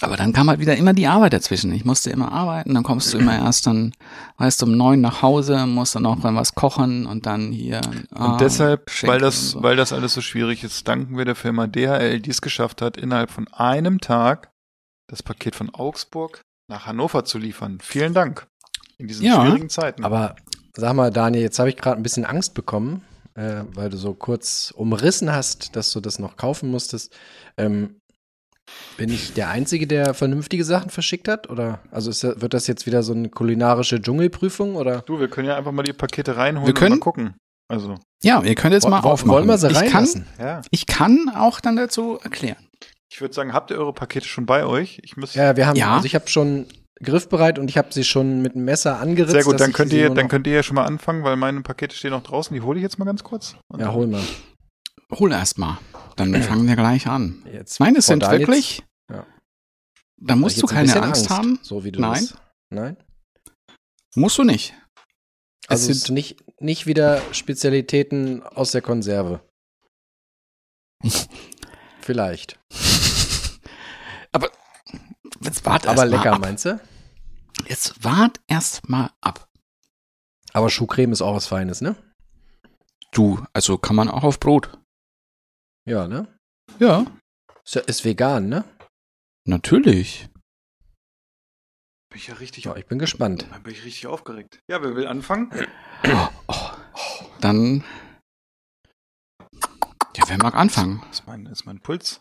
Aber 0.00 0.16
dann 0.16 0.32
kam 0.32 0.48
halt 0.48 0.60
wieder 0.60 0.76
immer 0.76 0.92
die 0.92 1.06
Arbeit 1.06 1.32
dazwischen. 1.32 1.72
Ich 1.72 1.84
musste 1.84 2.10
immer 2.10 2.32
arbeiten, 2.32 2.74
dann 2.74 2.82
kommst 2.82 3.14
du 3.14 3.18
immer 3.18 3.36
erst 3.36 3.66
dann, 3.66 3.92
weißt 4.38 4.60
du, 4.60 4.66
um 4.66 4.76
neun 4.76 5.00
nach 5.00 5.22
Hause, 5.22 5.66
musst 5.66 5.94
dann 5.94 6.04
auch 6.06 6.16
mal 6.16 6.34
was 6.34 6.54
kochen 6.54 7.06
und 7.06 7.26
dann 7.26 7.52
hier. 7.52 7.80
ah, 8.10 8.32
Und 8.32 8.40
deshalb, 8.40 8.90
schenken 8.90 9.12
weil 9.12 9.20
das, 9.20 9.50
so. 9.50 9.62
weil 9.62 9.76
das 9.76 9.92
alles 9.92 10.14
so 10.14 10.20
schwierig 10.20 10.64
ist, 10.64 10.88
danken 10.88 11.16
wir 11.16 11.24
der 11.24 11.36
Firma 11.36 11.66
DHL, 11.66 12.20
die 12.20 12.30
es 12.30 12.42
geschafft 12.42 12.82
hat, 12.82 12.96
innerhalb 12.96 13.30
von 13.30 13.46
einem 13.48 14.00
Tag 14.00 14.50
das 15.08 15.22
Paket 15.22 15.54
von 15.54 15.70
Augsburg 15.70 16.40
nach 16.68 16.86
Hannover 16.86 17.24
zu 17.24 17.38
liefern. 17.38 17.78
Vielen 17.80 18.14
Dank. 18.14 18.46
In 18.98 19.08
diesen 19.08 19.24
Ja, 19.24 19.40
schwierigen 19.44 19.68
Zeiten. 19.68 20.04
Aber 20.04 20.36
sag 20.76 20.94
mal, 20.94 21.10
Daniel, 21.10 21.42
jetzt 21.42 21.58
habe 21.58 21.68
ich 21.68 21.76
gerade 21.76 21.96
ein 21.96 22.02
bisschen 22.02 22.24
Angst 22.24 22.54
bekommen, 22.54 23.02
äh, 23.34 23.62
weil 23.74 23.90
du 23.90 23.96
so 23.96 24.14
kurz 24.14 24.72
umrissen 24.76 25.32
hast, 25.32 25.74
dass 25.76 25.92
du 25.92 26.00
das 26.00 26.18
noch 26.18 26.36
kaufen 26.36 26.70
musstest. 26.70 27.16
Ähm, 27.56 27.96
bin 28.96 29.10
ich 29.10 29.34
der 29.34 29.50
Einzige, 29.50 29.86
der 29.86 30.14
vernünftige 30.14 30.64
Sachen 30.64 30.90
verschickt 30.90 31.28
hat? 31.28 31.50
Oder 31.50 31.80
also 31.90 32.10
ist, 32.10 32.22
wird 32.22 32.54
das 32.54 32.66
jetzt 32.66 32.86
wieder 32.86 33.02
so 33.02 33.12
eine 33.12 33.28
kulinarische 33.28 34.00
Dschungelprüfung? 34.00 34.76
Oder 34.76 35.02
du, 35.02 35.20
wir 35.20 35.28
können 35.28 35.48
ja 35.48 35.56
einfach 35.56 35.72
mal 35.72 35.82
die 35.82 35.92
Pakete 35.92 36.36
reinholen 36.36 36.66
Wir 36.66 36.74
können- 36.74 36.92
und 36.94 36.98
mal 37.00 37.04
gucken. 37.04 37.34
Also, 37.68 37.96
Ja, 38.22 38.42
ihr 38.42 38.54
könnt 38.54 38.74
jetzt 38.74 38.88
mal 38.88 39.02
Wo- 39.02 39.08
aufmachen. 39.08 39.32
wollen 39.36 39.48
wir 39.48 39.58
sie 39.58 39.68
ich 39.68 39.74
kann, 39.74 39.86
reinlassen? 39.86 40.26
ja. 40.38 40.62
ich 40.70 40.86
kann 40.86 41.30
auch 41.34 41.60
dann 41.60 41.76
dazu 41.76 42.18
erklären. 42.22 42.56
Ich 43.10 43.20
würde 43.20 43.32
sagen, 43.34 43.52
habt 43.52 43.70
ihr 43.70 43.78
eure 43.78 43.92
Pakete 43.92 44.26
schon 44.26 44.44
bei 44.46 44.64
euch? 44.64 45.00
Ich 45.02 45.16
muss. 45.16 45.34
Ja, 45.34 45.56
wir 45.56 45.66
haben, 45.66 45.76
Ja. 45.76 45.94
also 45.96 46.06
ich 46.06 46.14
habe 46.14 46.28
schon 46.28 46.66
griffbereit 47.04 47.58
und 47.58 47.68
ich 47.68 47.78
habe 47.78 47.92
sie 47.92 48.04
schon 48.04 48.42
mit 48.42 48.54
dem 48.54 48.64
Messer 48.64 48.98
angeritzt. 48.98 49.32
Sehr 49.32 49.44
gut, 49.44 49.60
dann 49.60 49.72
könnt, 49.72 49.92
ihr, 49.92 50.10
dann 50.10 50.28
könnt 50.28 50.46
ihr 50.46 50.54
ja 50.54 50.62
schon 50.62 50.74
mal 50.74 50.84
anfangen, 50.84 51.22
weil 51.24 51.36
meine 51.36 51.60
Pakete 51.62 51.94
stehen 51.94 52.10
noch 52.10 52.22
draußen. 52.22 52.54
Die 52.54 52.60
hole 52.62 52.78
ich 52.78 52.82
jetzt 52.82 52.98
mal 52.98 53.04
ganz 53.04 53.22
kurz. 53.22 53.56
Und 53.68 53.80
Ja, 53.80 53.92
hol 53.92 54.06
mal. 54.06 54.22
Hol 55.12 55.32
erst 55.32 55.58
mal. 55.58 55.78
Dann 56.16 56.34
fangen 56.42 56.66
wir 56.66 56.76
gleich 56.76 57.06
an. 57.06 57.42
Jetzt 57.52 57.80
Nein, 57.80 57.94
es 57.96 58.06
vor 58.06 58.14
sind 58.14 58.30
wirklich. 58.30 58.82
Ja. 59.10 59.26
Da 60.16 60.36
musst 60.36 60.56
du 60.56 60.62
jetzt 60.62 60.70
keine 60.70 60.86
bisschen 60.86 61.04
Angst, 61.04 61.30
haben. 61.30 61.58
So 61.62 61.84
wie 61.84 61.92
du 61.92 62.00
Nein. 62.00 62.28
Nein. 62.70 62.96
Musst 64.16 64.38
du 64.38 64.44
nicht. 64.44 64.74
Also 65.66 65.90
es 65.90 66.02
sind 66.02 66.14
nicht, 66.14 66.44
nicht 66.60 66.86
wieder 66.86 67.20
Spezialitäten 67.32 68.42
aus 68.42 68.72
der 68.72 68.82
Konserve. 68.82 69.40
Vielleicht. 72.00 72.58
Aber 74.32 74.50
jetzt 75.42 75.64
wart 75.64 75.86
Aber 75.86 76.04
lecker, 76.06 76.34
ab. 76.34 76.40
meinst 76.40 76.66
du? 76.66 76.80
Jetzt 77.66 78.04
wart 78.04 78.40
erst 78.46 78.88
mal 78.88 79.10
ab. 79.20 79.48
Aber 80.52 80.70
Schuhcreme 80.70 81.12
ist 81.12 81.22
auch 81.22 81.34
was 81.34 81.46
Feines, 81.46 81.80
ne? 81.80 81.96
Du, 83.12 83.44
also 83.52 83.78
kann 83.78 83.96
man 83.96 84.08
auch 84.08 84.24
auf 84.24 84.40
Brot. 84.40 84.78
Ja, 85.86 86.06
ne? 86.08 86.26
Ja. 86.78 87.06
Ist, 87.64 87.76
ist 87.76 88.04
vegan, 88.04 88.48
ne? 88.48 88.64
Natürlich. 89.46 90.28
Bin 92.10 92.18
ich 92.18 92.28
ja 92.28 92.34
richtig, 92.34 92.64
Ja, 92.64 92.76
ich 92.76 92.86
bin 92.86 92.98
gespannt. 92.98 93.46
Dann 93.50 93.62
bin 93.62 93.72
ich 93.72 93.84
richtig 93.84 94.06
aufgeregt. 94.06 94.60
Ja, 94.68 94.82
wer 94.82 94.94
will 94.94 95.06
anfangen? 95.06 95.50
Oh, 96.46 96.70
dann. 97.40 97.84
Ja, 100.16 100.24
wer 100.28 100.38
mag 100.38 100.54
anfangen? 100.54 101.00
Das 101.08 101.20
ist 101.20 101.26
mein, 101.26 101.44
das 101.44 101.60
ist 101.60 101.66
mein 101.66 101.80
Puls. 101.80 102.20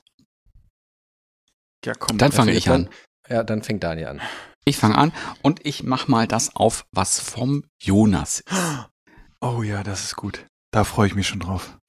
Ja, 1.86 1.94
komm. 1.94 2.18
Dann 2.18 2.32
fange 2.32 2.54
ich 2.54 2.70
an. 2.70 2.90
Ja, 3.34 3.44
dann 3.44 3.64
fängt 3.64 3.84
Daniel 3.84 4.10
an. 4.10 4.22
Ich 4.64 4.78
fange 4.78 4.96
an 4.96 5.12
und 5.42 5.66
ich 5.66 5.82
mach 5.82 6.08
mal 6.08 6.28
das 6.28 6.56
auf, 6.56 6.86
was 6.92 7.20
vom 7.20 7.64
Jonas 7.82 8.42
ist. 8.42 8.90
Oh 9.42 9.64
ja, 9.64 9.82
das 9.82 10.04
ist 10.04 10.16
gut. 10.16 10.46
Da 10.70 10.84
freue 10.84 11.08
ich 11.08 11.16
mich 11.16 11.28
schon 11.28 11.40
drauf. 11.40 11.80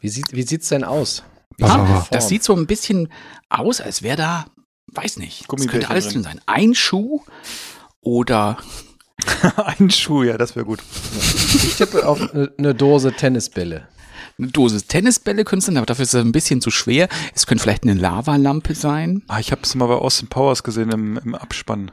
Wie, 0.00 0.10
sieht, 0.10 0.32
wie 0.34 0.42
sieht's 0.42 0.68
denn 0.68 0.84
aus? 0.84 1.24
Die 1.58 1.64
das 2.10 2.28
sieht 2.28 2.44
so 2.44 2.54
ein 2.54 2.66
bisschen 2.66 3.08
aus, 3.48 3.80
als 3.80 4.02
wäre 4.02 4.18
da, 4.18 4.44
weiß 4.92 5.16
nicht, 5.16 5.46
es 5.50 5.66
könnte 5.68 5.88
alles 5.88 6.08
drin. 6.08 6.22
sein. 6.22 6.38
Ein 6.44 6.74
Schuh 6.74 7.22
oder 8.02 8.58
Ein 9.56 9.88
Schuh, 9.90 10.22
ja, 10.22 10.36
das 10.36 10.54
wäre 10.54 10.66
gut. 10.66 10.82
Ich 11.14 11.76
tippe 11.76 12.06
auf 12.06 12.20
eine 12.20 12.52
eine 12.58 12.74
Dose 12.74 13.12
Tennisbälle. 13.12 13.88
Eine 14.42 14.50
Dose 14.52 14.82
Tennisbälle 14.82 15.44
könnte 15.44 15.60
es 15.60 15.66
sein, 15.66 15.76
aber 15.76 15.86
dafür 15.86 16.02
ist 16.04 16.14
es 16.14 16.20
ein 16.24 16.32
bisschen 16.32 16.60
zu 16.60 16.70
schwer. 16.70 17.08
Es 17.34 17.46
könnte 17.46 17.62
vielleicht 17.62 17.82
eine 17.84 17.94
Lavalampe 17.94 18.74
sein. 18.74 19.22
Ah, 19.28 19.38
ich 19.40 19.52
habe 19.52 19.62
es 19.62 19.74
mal 19.74 19.86
bei 19.86 19.94
Austin 19.94 20.28
Powers 20.28 20.62
gesehen 20.62 20.90
im, 20.90 21.18
im 21.18 21.34
Abspann. 21.34 21.90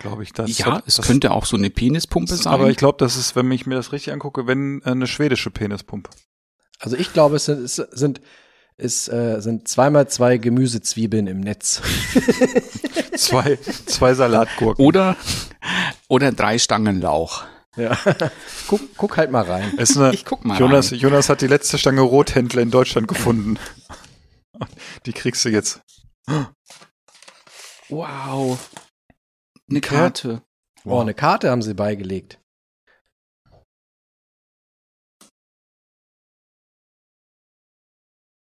Glaube 0.00 0.22
ich, 0.22 0.32
das. 0.32 0.56
ja, 0.58 0.66
hat- 0.66 0.84
es 0.86 0.96
das, 0.96 1.06
könnte 1.06 1.30
auch 1.32 1.46
so 1.46 1.56
eine 1.56 1.70
Penispumpe 1.70 2.34
sein. 2.36 2.52
Aber 2.52 2.70
ich 2.70 2.76
glaube, 2.76 2.98
das 2.98 3.16
ist, 3.16 3.34
wenn 3.34 3.50
ich 3.50 3.66
mir 3.66 3.74
das 3.74 3.92
richtig 3.92 4.12
angucke, 4.12 4.46
wenn 4.46 4.82
äh, 4.84 4.90
eine 4.90 5.06
schwedische 5.06 5.50
Penispumpe. 5.50 6.10
Also 6.78 6.96
ich 6.96 7.12
glaube, 7.12 7.36
es 7.36 7.46
sind, 7.46 7.60
es 7.60 7.76
sind, 7.76 8.20
es, 8.76 9.08
äh, 9.08 9.40
sind 9.40 9.66
zweimal 9.68 10.06
zwei 10.08 10.36
Gemüsezwiebeln 10.36 11.26
im 11.26 11.40
Netz. 11.40 11.80
Zwei, 13.16 13.58
zwei 13.86 14.12
Salatgurken. 14.12 14.84
oder, 14.84 15.16
oder 16.08 16.32
drei 16.32 16.58
Stangen 16.58 17.00
Lauch. 17.00 17.44
Ja. 17.76 17.96
guck, 18.68 18.80
guck 18.96 19.16
halt 19.16 19.30
mal 19.30 19.44
rein. 19.44 19.74
Es 19.76 19.90
ist 19.90 19.98
eine, 19.98 20.14
Ich 20.14 20.24
guck 20.24 20.44
mal 20.44 20.58
Jonas, 20.58 20.92
rein. 20.92 20.98
Jonas 20.98 21.28
hat 21.28 21.40
die 21.40 21.46
letzte 21.46 21.78
Stange 21.78 22.00
Rothändler 22.00 22.62
in 22.62 22.70
Deutschland 22.70 23.08
gefunden. 23.08 23.58
Die 25.04 25.12
kriegst 25.12 25.44
du 25.44 25.50
jetzt. 25.50 25.82
Wow. 27.88 28.58
Eine 29.68 29.80
Karte. 29.80 30.42
Oh, 30.84 31.00
eine 31.00 31.14
Karte 31.14 31.50
haben 31.50 31.62
sie 31.62 31.74
beigelegt. 31.74 32.38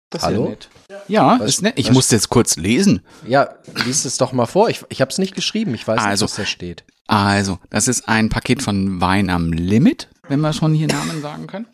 Das 0.09 0.23
Hallo? 0.23 0.43
Ja, 0.45 0.49
nett. 0.49 0.69
ja 1.07 1.39
Was- 1.39 1.49
ist 1.49 1.61
nett. 1.61 1.73
Ich 1.77 1.87
was- 1.89 1.93
musste 1.95 2.15
jetzt 2.15 2.29
kurz 2.29 2.55
lesen. 2.55 3.01
Ja, 3.25 3.49
lies 3.85 4.05
es 4.05 4.17
doch 4.17 4.31
mal 4.31 4.45
vor. 4.45 4.69
Ich, 4.69 4.83
ich 4.89 5.01
habe 5.01 5.11
es 5.11 5.17
nicht 5.17 5.35
geschrieben. 5.35 5.73
Ich 5.73 5.85
weiß 5.87 5.99
Also. 5.99 6.25
nicht, 6.25 6.31
was 6.31 6.37
da 6.37 6.45
steht. 6.45 6.83
Also, 7.07 7.59
das 7.69 7.87
ist 7.87 8.07
ein 8.07 8.29
Paket 8.29 8.61
von 8.61 8.99
Wein 9.01 9.29
am 9.29 9.51
Limit, 9.53 10.09
wenn 10.27 10.39
wir 10.41 10.53
schon 10.53 10.73
hier 10.73 10.87
Namen 10.87 11.21
sagen 11.21 11.47
können. 11.47 11.67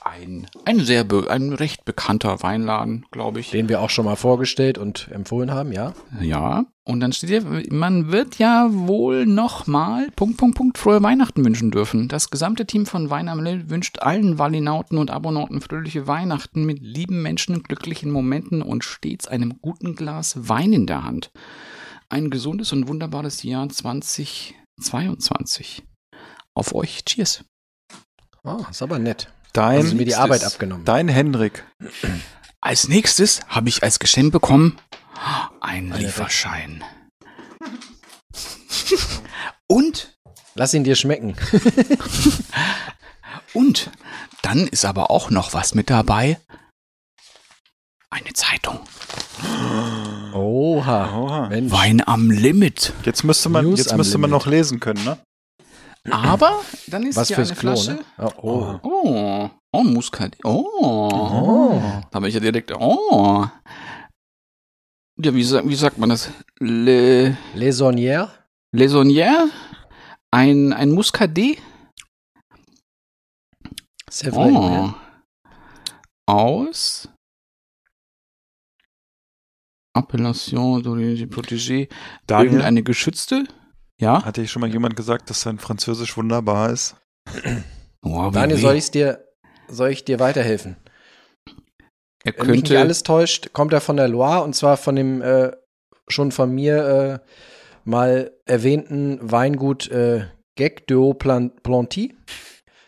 Ein, 0.00 0.46
ein 0.64 0.80
sehr, 0.80 1.06
ein 1.28 1.52
recht 1.52 1.84
bekannter 1.84 2.42
Weinladen, 2.42 3.06
glaube 3.10 3.40
ich. 3.40 3.50
Den 3.50 3.68
wir 3.68 3.80
auch 3.80 3.90
schon 3.90 4.06
mal 4.06 4.16
vorgestellt 4.16 4.78
und 4.78 5.08
empfohlen 5.12 5.52
haben, 5.52 5.72
ja. 5.72 5.92
Ja, 6.20 6.64
und 6.88 7.00
dann 7.00 7.12
steht 7.12 7.28
hier, 7.28 7.44
man 7.70 8.12
wird 8.12 8.38
ja 8.38 8.70
wohl 8.72 9.26
nochmal 9.26 10.10
Punkt, 10.16 10.38
Punkt, 10.38 10.56
Punkt, 10.56 10.78
frohe 10.78 11.02
Weihnachten 11.02 11.44
wünschen 11.44 11.70
dürfen. 11.70 12.08
Das 12.08 12.30
gesamte 12.30 12.64
Team 12.64 12.86
von 12.86 13.10
Wein 13.10 13.28
am 13.28 13.44
Limit 13.44 13.68
wünscht 13.68 13.98
allen 13.98 14.38
Wallinauten 14.38 14.96
und 14.96 15.10
Abonauten 15.10 15.60
fröhliche 15.60 16.06
Weihnachten 16.06 16.64
mit 16.64 16.78
lieben 16.80 17.20
Menschen, 17.20 17.62
glücklichen 17.62 18.10
Momenten 18.10 18.62
und 18.62 18.84
stets 18.84 19.28
einem 19.28 19.60
guten 19.60 19.96
Glas 19.96 20.48
Wein 20.48 20.72
in 20.72 20.86
der 20.86 21.04
Hand. 21.04 21.30
Ein 22.08 22.30
gesundes 22.30 22.72
und 22.72 22.88
wunderbares 22.88 23.42
Jahr 23.42 23.68
2022. 23.68 25.84
Auf 26.54 26.74
euch, 26.74 27.04
cheers. 27.04 27.44
Oh, 28.44 28.64
ist 28.70 28.80
aber 28.80 28.98
nett. 28.98 29.30
Dein, 29.52 29.86
sie 29.86 29.94
mir 29.94 30.04
die 30.04 30.14
Arbeit 30.14 30.44
abgenommen. 30.44 30.84
dein 30.84 31.08
Henrik. 31.08 31.64
Als 32.60 32.88
nächstes 32.88 33.40
habe 33.48 33.68
ich 33.68 33.82
als 33.82 33.98
Geschenk 33.98 34.32
bekommen 34.32 34.78
einen 35.60 35.92
Eine 35.92 36.04
Lieferschein. 36.04 36.84
und 39.66 40.18
Lass 40.58 40.74
ihn 40.74 40.82
dir 40.82 40.96
schmecken. 40.96 41.36
Und 43.54 43.92
dann 44.42 44.66
ist 44.66 44.84
aber 44.84 45.08
auch 45.08 45.30
noch 45.30 45.54
was 45.54 45.76
mit 45.76 45.88
dabei. 45.88 46.40
Eine 48.10 48.32
Zeitung. 48.32 48.80
Oha. 50.34 51.16
Oha. 51.16 51.50
Wein 51.50 52.02
am 52.04 52.32
Limit. 52.32 52.92
Jetzt 53.04 53.22
müsste 53.22 53.50
man, 53.50 53.66
News 53.66 53.78
jetzt 53.78 53.96
müsste 53.96 54.18
man 54.18 54.30
Limit. 54.30 54.44
noch 54.44 54.50
lesen 54.50 54.80
können, 54.80 55.04
ne? 55.04 55.18
Aber 56.12 56.62
dann 56.88 57.04
ist 57.04 57.16
Was 57.16 57.28
hier 57.28 57.36
fürs 57.36 57.50
eine 57.50 57.58
Klo, 57.58 57.76
Flasche. 57.76 57.92
ne? 57.92 58.04
Oh, 58.18 58.32
oh. 58.42 58.80
Oh, 58.82 59.50
oh, 59.72 59.82
Muskat. 59.84 60.36
Oh. 60.44 60.64
Oh. 60.80 61.80
Da 62.10 62.14
habe 62.16 62.28
ich 62.28 62.34
ja 62.34 62.40
direkt. 62.40 62.72
Oh. 62.74 63.46
Ja, 65.20 65.34
wie, 65.34 65.44
wie 65.44 65.74
sagt 65.74 65.98
man 65.98 66.10
das? 66.10 66.30
Le, 66.60 67.36
Les 67.54 67.72
Saunières? 67.72 68.30
Laisonnière? 68.74 69.46
Ein, 70.30 70.72
ein 70.72 70.90
Muscadet? 70.92 71.58
C'est 74.10 74.30
vrai, 74.30 74.50
Oh. 74.54 74.60
ne? 74.60 74.94
Aus 76.26 77.08
Appellation 79.94 80.78
d'origine 80.80 81.28
protégée. 81.28 81.88
Irgendeine 82.30 82.82
geschützte? 82.82 83.44
Ja? 84.00 84.24
hatte 84.24 84.42
ich 84.42 84.50
schon 84.50 84.60
mal 84.60 84.70
jemand 84.70 84.96
gesagt, 84.96 85.28
dass 85.30 85.40
sein 85.40 85.58
Französisch 85.58 86.16
wunderbar 86.16 86.70
ist? 86.70 86.96
Oh, 88.02 88.28
wie 88.28 88.32
Daniel, 88.32 88.58
soll 88.58 88.76
ich 88.76 88.90
dir, 88.90 89.24
soll 89.68 89.90
ich 89.90 90.04
dir 90.04 90.20
weiterhelfen? 90.20 90.76
er 92.24 92.32
Wenn 92.36 92.46
mich 92.46 92.62
nicht 92.62 92.68
könnte, 92.68 92.80
alles 92.80 93.02
täuscht, 93.02 93.52
kommt 93.52 93.72
er 93.72 93.80
von 93.80 93.96
der 93.96 94.08
Loire 94.08 94.44
und 94.44 94.54
zwar 94.54 94.76
von 94.76 94.96
dem 94.96 95.22
äh, 95.22 95.52
schon 96.08 96.32
von 96.32 96.54
mir 96.54 97.22
äh, 97.24 97.30
mal 97.84 98.32
erwähnten 98.44 99.18
Weingut 99.20 99.90
äh, 99.90 100.26
Gec 100.56 100.86
de 100.86 101.14
Planty. 101.14 102.16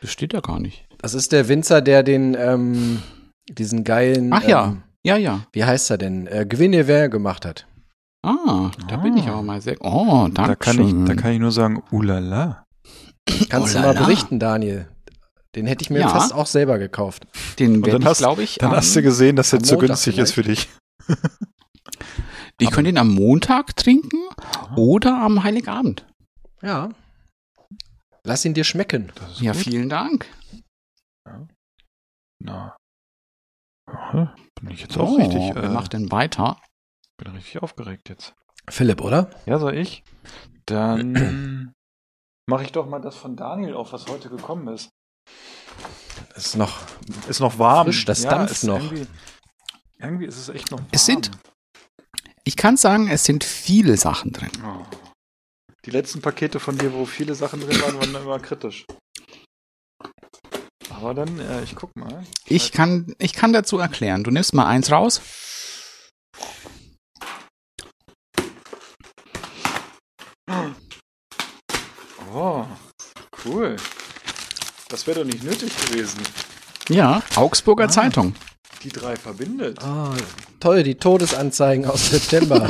das 0.01 0.11
steht 0.11 0.33
ja 0.33 0.41
gar 0.41 0.61
nicht. 0.61 0.87
Das 0.99 1.15
ist 1.15 1.33
der 1.33 1.49
Winzer, 1.49 1.81
der 1.83 2.03
den 2.03 2.37
ähm, 2.39 3.03
diesen 3.49 3.85
geilen, 3.85 4.33
Ach 4.33 4.47
ja. 4.47 4.67
ähm, 4.67 4.83
Ja, 5.05 5.17
ja. 5.17 5.47
wie 5.53 5.65
heißt 5.65 5.91
er 5.91 5.99
denn, 5.99 6.27
äh, 6.27 6.47
Guinevere 6.49 7.09
gemacht 7.09 7.45
hat. 7.47 7.67
Ah, 8.23 8.71
da 8.89 8.97
bin 8.99 9.17
ich 9.17 9.27
Ah. 9.27 9.33
aber 9.33 9.43
mal 9.43 9.61
sehr. 9.61 9.77
Oh, 9.81 10.29
danke 10.31 10.51
Da 10.51 10.57
kann, 10.57 10.79
ich, 10.81 11.07
da 11.09 11.15
kann 11.15 11.33
ich 11.33 11.39
nur 11.41 11.53
sagen, 11.53 11.83
ulala. 11.91 12.65
Kannst 13.49 13.75
Oh 13.77 13.79
du 13.81 13.87
mal 13.87 13.95
berichten, 13.95 14.39
Daniel? 14.39 14.89
Den 15.55 15.67
hätte 15.67 15.83
ich 15.83 15.91
mir 15.91 16.01
Ja. 16.01 16.09
fast 16.09 16.33
auch 16.35 16.47
selber 16.47 16.79
gekauft. 16.79 17.27
Den 17.59 17.77
werde 17.85 17.93
dann 17.93 18.03
ich, 18.03 18.07
hast- 18.09 18.19
glaube 18.19 18.43
ich, 18.43 18.57
Dann 18.57 18.71
am, 18.71 18.77
hast 18.77 18.95
du 18.95 19.03
gesehen, 19.03 19.37
dass 19.37 19.53
er 19.53 19.61
zu 19.63 19.75
Montag 19.75 19.89
günstig 19.89 20.19
ist 20.19 20.33
für 20.33 20.43
dich. 20.43 20.69
ich 22.61 22.71
könnte 22.71 22.91
ihn 22.91 22.99
am 22.99 23.09
Montag 23.15 23.75
trinken 23.77 24.19
oder 24.77 25.19
am 25.21 25.43
Heiligabend. 25.43 26.07
Ja. 26.63 26.91
Lass 28.25 28.45
ihn 28.45 28.55
dir 28.55 28.65
schmecken. 28.65 29.13
Ja, 29.39 29.53
gut. 29.53 29.63
vielen 29.63 29.89
Dank. 29.89 30.27
Na. 32.43 32.77
Ja, 34.13 34.35
bin 34.61 34.71
ich 34.71 34.83
jetzt 34.83 34.97
auch 34.99 35.11
Oh, 35.11 35.17
richtig, 35.17 35.55
wer 35.55 35.65
äh, 35.65 35.69
macht 35.71 35.95
denn 35.95 36.11
weiter? 36.13 36.59
Bin 37.21 37.35
richtig 37.35 37.63
aufgeregt 37.63 38.09
jetzt. 38.09 38.35
Philipp, 38.69 39.01
oder? 39.01 39.31
Ja, 39.47 39.59
soll 39.59 39.77
ich? 39.77 40.03
Dann 40.67 41.75
mache 42.47 42.65
ich 42.65 42.73
doch 42.73 42.87
mal 42.87 43.01
das 43.01 43.17
von 43.17 43.37
Daniel 43.37 43.75
auf, 43.75 43.93
was 43.93 44.07
heute 44.07 44.29
gekommen 44.29 44.69
ist. 44.69 44.89
Ist 46.35 46.57
noch. 46.57 46.79
Ist 47.29 47.41
noch 47.41 47.59
warm. 47.59 47.87
Frisch, 47.87 48.05
das 48.05 48.23
ja, 48.23 48.31
dampft 48.31 48.65
noch. 48.65 48.83
Irgendwie, 48.83 49.07
irgendwie 49.99 50.27
ist 50.27 50.39
es 50.39 50.49
echt 50.49 50.71
noch 50.71 50.79
warm. 50.79 50.89
Es 50.93 51.07
sind- 51.07 51.31
Ich 52.45 52.57
kann 52.57 52.77
sagen, 52.77 53.09
es 53.09 53.25
sind 53.25 53.45
viele 53.45 53.97
Sachen 53.97 54.33
drin. 54.33 54.51
Oh. 54.65 54.85
Die 55.85 55.91
letzten 55.91 56.21
Pakete 56.21 56.61
von 56.61 56.77
dir, 56.77 56.93
wo 56.93 57.05
viele 57.07 57.35
Sachen 57.35 57.61
drin 57.61 57.81
waren, 57.81 57.97
waren 57.99 58.15
immer 58.15 58.39
kritisch. 58.39 58.87
Aber 60.91 61.15
dann, 61.15 61.39
äh, 61.39 61.63
ich 61.63 61.75
guck 61.75 61.95
mal. 61.97 62.25
Ich 62.47 62.73
kann, 62.73 63.15
ich 63.19 63.33
kann 63.33 63.53
dazu 63.53 63.79
erklären. 63.79 64.23
Du 64.25 64.31
nimmst 64.31 64.53
mal 64.55 64.67
eins 64.67 64.91
raus. 64.91 65.23
Oh, 72.33 72.67
cool. 73.45 73.77
Das 75.01 75.07
wäre 75.07 75.21
doch 75.21 75.25
nicht 75.25 75.43
nötig 75.43 75.75
gewesen. 75.87 76.21
Ja, 76.91 77.23
Augsburger 77.35 77.85
Ah. 77.85 77.89
Zeitung. 77.89 78.35
Die 78.83 78.91
drei 78.91 79.17
verbindet. 79.17 79.83
Ah, 79.83 80.15
toll, 80.61 80.83
die 80.83 80.95
Todesanzeigen 80.95 81.87
aus 81.87 82.11
September. 82.11 82.69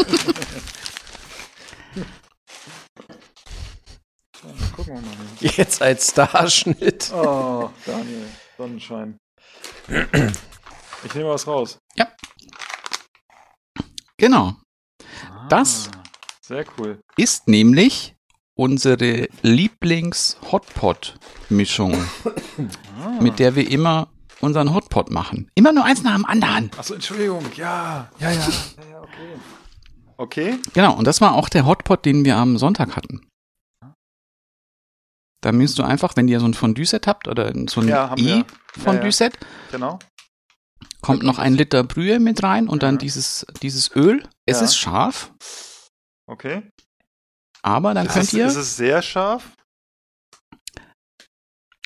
Ja, 4.45 4.45
gucken 4.76 4.95
wir 4.95 5.01
mal. 5.01 5.11
Hier. 5.41 5.51
Jetzt 5.57 5.83
als 5.83 6.11
Starschnitt. 6.11 7.11
Oh, 7.12 7.68
Daniel, 7.85 8.28
Sonnenschein. 8.57 9.18
Ich 9.89 11.14
nehme 11.14 11.31
was 11.31 11.49
raus. 11.49 11.78
Genau. 14.18 14.55
Das- 15.49 15.91
Ah, 15.93 16.03
Sehr 16.43 16.64
cool. 16.78 17.01
Ist 17.16 17.49
nämlich 17.49 18.14
unsere 18.61 19.29
Lieblings-Hotpot-Mischung, 19.43 21.95
Ah. 23.03 23.09
mit 23.23 23.39
der 23.39 23.55
wir 23.57 23.71
immer 23.71 24.09
unseren 24.41 24.75
Hotpot 24.75 25.11
machen. 25.11 25.51
Immer 25.55 25.73
nur 25.73 25.85
eins 25.87 26.03
nach 26.03 26.15
dem 26.15 26.27
anderen. 26.27 26.71
Achso, 26.77 26.93
Entschuldigung. 26.95 27.43
Ja, 27.57 28.11
ja, 28.19 28.31
ja. 28.31 28.37
ja, 28.41 28.51
ja 28.91 29.01
okay. 29.01 29.35
Okay. 30.19 30.59
Genau, 30.75 30.95
und 30.97 31.07
das 31.07 31.23
war 31.23 31.35
auch 31.35 31.49
der 31.49 31.65
Hotpot, 31.65 32.05
den 32.05 32.25
wir 32.27 32.37
am 32.37 32.59
Sonntag 32.59 32.95
hatten. 32.97 33.27
Da 35.43 35.53
müsst 35.53 35.79
du 35.79 35.83
einfach, 35.83 36.17
wenn 36.17 36.29
ihr 36.29 36.39
so 36.41 36.45
ein 36.47 36.53
Fondue-Set 36.53 37.07
habt 37.07 37.29
oder 37.29 37.51
so 37.71 37.81
ein 37.81 37.89
Ja, 37.89 38.15
wir. 38.15 38.37
Ja, 38.37 38.45
I-Fondue-Set, 38.77 39.39
Genau. 39.73 39.99
kommt 41.01 41.23
noch 41.23 41.39
ein 41.39 41.55
Liter 41.55 41.83
Brühe 41.83 42.21
mit 42.21 42.43
rein 42.43 42.69
und 42.69 42.83
dann 42.83 42.97
Ja. 42.97 42.99
dieses, 42.99 43.47
dieses 43.63 43.97
Öl. 43.97 44.23
Es 44.45 44.59
Ja. 44.59 44.65
ist 44.67 44.77
scharf, 44.77 45.33
Okay. 46.29 46.69
Aber 47.63 47.95
dann 47.95 48.07
Ist 48.07 48.13
könnt 48.13 48.25
es, 48.27 48.33
ihr 48.33 48.47
ist 48.47 48.57
es 48.57 48.77
sehr 48.77 49.03
scharf? 49.03 49.53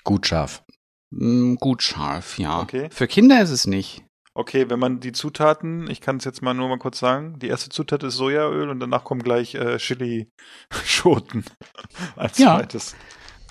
Gut 0.05 0.27
scharf. 0.27 0.63
mh, 1.11 1.57
gut 1.61 1.83
scharf, 1.83 2.39
ja. 2.39 2.61
Okay. 2.61 2.89
Für 2.91 3.07
Kinder 3.07 3.41
ist 3.43 3.51
es 3.51 3.67
nicht. 3.67 4.05
Okay, 4.37 4.69
wenn 4.69 4.81
man 4.81 4.99
die 4.99 5.13
Zutaten, 5.13 5.89
ich 5.89 6.01
kann 6.01 6.17
es 6.17 6.25
jetzt 6.25 6.43
mal 6.43 6.55
nur 6.55 6.69
mal 6.69 6.79
kurz 6.79 6.99
sagen, 6.99 7.39
die 7.39 7.47
erste 7.47 7.71
Zutat 7.71 8.03
ist 8.03 8.15
Sojaöl 8.17 8.69
und 8.69 8.81
danach 8.81 9.05
kommen 9.05 9.23
gleich 9.23 9.55
äh, 9.55 9.79
Chili-Schoten 9.79 11.45
als 12.17 12.39
Ja. 12.39 12.57
zweites. 12.59 12.97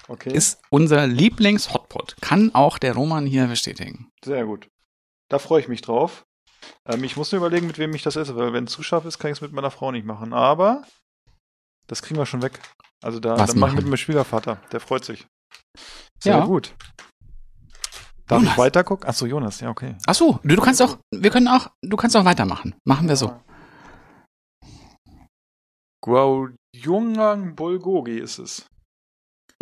Okay, 0.09 0.33
Ist 0.33 0.59
unser 0.69 1.07
Lieblings-Hotpot. 1.07 2.17
Kann 2.19 2.53
auch 2.53 2.77
der 2.77 2.93
Roman 2.95 3.25
hier 3.25 3.47
bestätigen. 3.47 4.09
sehr 4.25 4.45
gut. 4.45 4.67
Da 5.29 5.39
freue 5.39 5.61
ich 5.61 5.69
mich 5.69 5.81
drauf. 5.81 6.25
Ähm, 6.85 7.05
ich 7.05 7.15
muss 7.15 7.31
nur 7.31 7.39
überlegen, 7.39 7.67
mit 7.67 7.77
wem 7.77 7.95
ich 7.95 8.03
das 8.03 8.17
esse, 8.17 8.35
weil 8.35 8.51
wenn 8.51 8.65
es 8.65 8.73
zu 8.73 8.83
scharf 8.83 9.05
ist, 9.05 9.17
kann 9.19 9.31
ich 9.31 9.37
es 9.37 9.41
mit 9.41 9.53
meiner 9.53 9.71
Frau 9.71 9.91
nicht 9.93 10.05
machen. 10.05 10.33
Aber 10.33 10.83
das 11.87 12.01
kriegen 12.01 12.19
wir 12.19 12.25
schon 12.25 12.41
weg. 12.41 12.59
Also 13.03 13.19
da 13.19 13.37
Was 13.37 13.51
dann 13.51 13.59
mache 13.59 13.69
ich 13.69 13.75
machen? 13.75 13.75
mit 13.75 13.85
meinem 13.85 13.97
Schwiegervater, 13.97 14.57
der 14.71 14.79
freut 14.79 15.03
sich. 15.05 15.25
Sehr 16.21 16.37
Ja. 16.37 16.45
gut. 16.45 16.73
Darf 18.27 18.39
Jonas. 18.39 18.53
ich 18.53 18.57
weiter 18.57 18.83
gucken? 18.85 19.07
Achso, 19.09 19.25
Jonas, 19.25 19.59
ja, 19.59 19.69
okay. 19.69 19.95
Ach 20.07 20.13
so, 20.15 20.39
du, 20.43 20.55
du 20.55 20.61
kannst 20.61 20.81
auch, 20.81 20.97
wir 21.11 21.29
können 21.29 21.47
auch, 21.49 21.69
du 21.81 21.97
kannst 21.97 22.15
auch 22.15 22.23
weitermachen. 22.25 22.73
Machen 22.85 23.07
wir 23.09 23.17
so. 23.17 23.37
Gwaoyungang 26.01 27.55
Bulgogi 27.55 28.17
ist 28.19 28.39
es. 28.39 28.65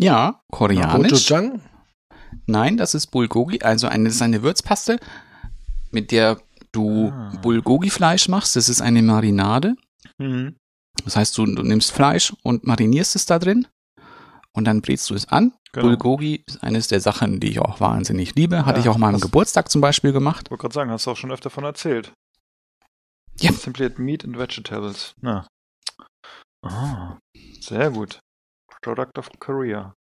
Ja, 0.00 0.40
koreanisch. 0.52 1.10
Gochujang? 1.28 1.60
Nein, 2.46 2.76
das 2.76 2.94
ist 2.94 3.08
Bulgogi, 3.08 3.62
also 3.62 3.86
eine, 3.88 4.04
das 4.04 4.14
ist 4.16 4.22
eine 4.22 4.42
Würzpaste, 4.42 4.98
mit 5.90 6.10
der 6.10 6.40
du 6.72 7.10
Ah. 7.10 7.32
Bulgogi-Fleisch 7.42 8.28
machst. 8.28 8.56
Das 8.56 8.68
ist 8.68 8.80
eine 8.80 9.02
Marinade. 9.02 9.76
Mhm. 10.18 10.56
Das 11.04 11.16
heißt, 11.16 11.36
du, 11.38 11.46
du 11.46 11.62
nimmst 11.62 11.92
Fleisch 11.92 12.34
und 12.42 12.64
marinierst 12.64 13.16
es 13.16 13.26
da 13.26 13.38
drin 13.38 13.66
und 14.52 14.64
dann 14.64 14.82
brätst 14.82 15.08
du 15.10 15.14
es 15.14 15.28
an. 15.28 15.52
Genau. 15.72 15.86
Bulgogi 15.86 16.44
ist 16.46 16.62
eines 16.62 16.88
der 16.88 17.00
Sachen, 17.00 17.40
die 17.40 17.48
ich 17.48 17.58
auch 17.58 17.80
wahnsinnig 17.80 18.34
liebe. 18.34 18.66
Hatte 18.66 18.78
Ja, 18.78 18.84
ich 18.84 18.88
auch 18.90 18.98
mal 18.98 19.14
am 19.14 19.20
Geburtstag 19.20 19.70
zum 19.70 19.80
Beispiel 19.80 20.12
gemacht. 20.12 20.50
Wollte 20.50 20.62
gerade 20.62 20.74
sagen, 20.74 20.90
hast 20.90 21.06
du 21.06 21.10
auch 21.10 21.16
schon 21.16 21.32
öfter 21.32 21.48
von 21.48 21.64
erzählt. 21.64 22.12
Ja. 23.40 23.52
Simply 23.52 23.86
at 23.86 23.98
Meat 23.98 24.24
and 24.24 24.36
Vegetables. 24.38 25.14
Na. 25.22 25.46
Ah, 26.64 27.18
sehr 27.60 27.90
gut. 27.90 28.20
Product 28.82 29.18
of 29.18 29.30
Korea. 29.38 29.94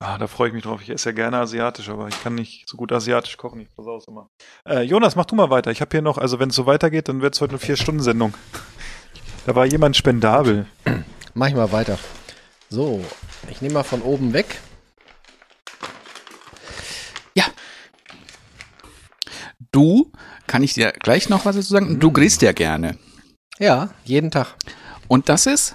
Ah, 0.00 0.16
da 0.16 0.28
freue 0.28 0.48
ich 0.48 0.54
mich 0.54 0.62
drauf. 0.62 0.80
Ich 0.80 0.90
esse 0.90 1.08
ja 1.08 1.14
gerne 1.14 1.38
asiatisch, 1.38 1.88
aber 1.88 2.06
ich 2.08 2.22
kann 2.22 2.34
nicht 2.34 2.68
so 2.68 2.76
gut 2.76 2.92
asiatisch 2.92 3.36
kochen. 3.36 3.60
Ich 3.60 3.68
versaue 3.74 3.98
es 3.98 4.06
immer. 4.06 4.30
Äh, 4.64 4.82
Jonas, 4.82 5.16
mach 5.16 5.24
du 5.24 5.34
mal 5.34 5.50
weiter. 5.50 5.70
Ich 5.72 5.80
habe 5.80 5.90
hier 5.90 6.02
noch, 6.02 6.18
also 6.18 6.38
wenn 6.38 6.50
es 6.50 6.54
so 6.54 6.66
weitergeht, 6.66 7.08
dann 7.08 7.20
wird 7.20 7.34
es 7.34 7.40
heute 7.40 7.52
eine 7.52 7.58
Vier-Stunden-Sendung. 7.58 8.34
Da 9.46 9.54
war 9.54 9.66
jemand 9.66 9.96
spendabel. 9.96 10.66
Mach 11.34 11.48
ich 11.48 11.54
mal 11.54 11.72
weiter. 11.72 11.98
So, 12.70 13.04
ich 13.50 13.60
nehme 13.60 13.74
mal 13.74 13.82
von 13.82 14.02
oben 14.02 14.32
weg. 14.32 14.60
Du, 19.72 20.10
kann 20.46 20.62
ich 20.62 20.74
dir 20.74 20.92
gleich 20.92 21.28
noch 21.28 21.44
was 21.44 21.56
dazu 21.56 21.68
sagen? 21.68 22.00
Du 22.00 22.10
grillst 22.10 22.42
ja 22.42 22.52
gerne. 22.52 22.98
Ja, 23.58 23.90
jeden 24.04 24.30
Tag. 24.30 24.56
Und 25.08 25.28
das 25.28 25.46
ist 25.46 25.74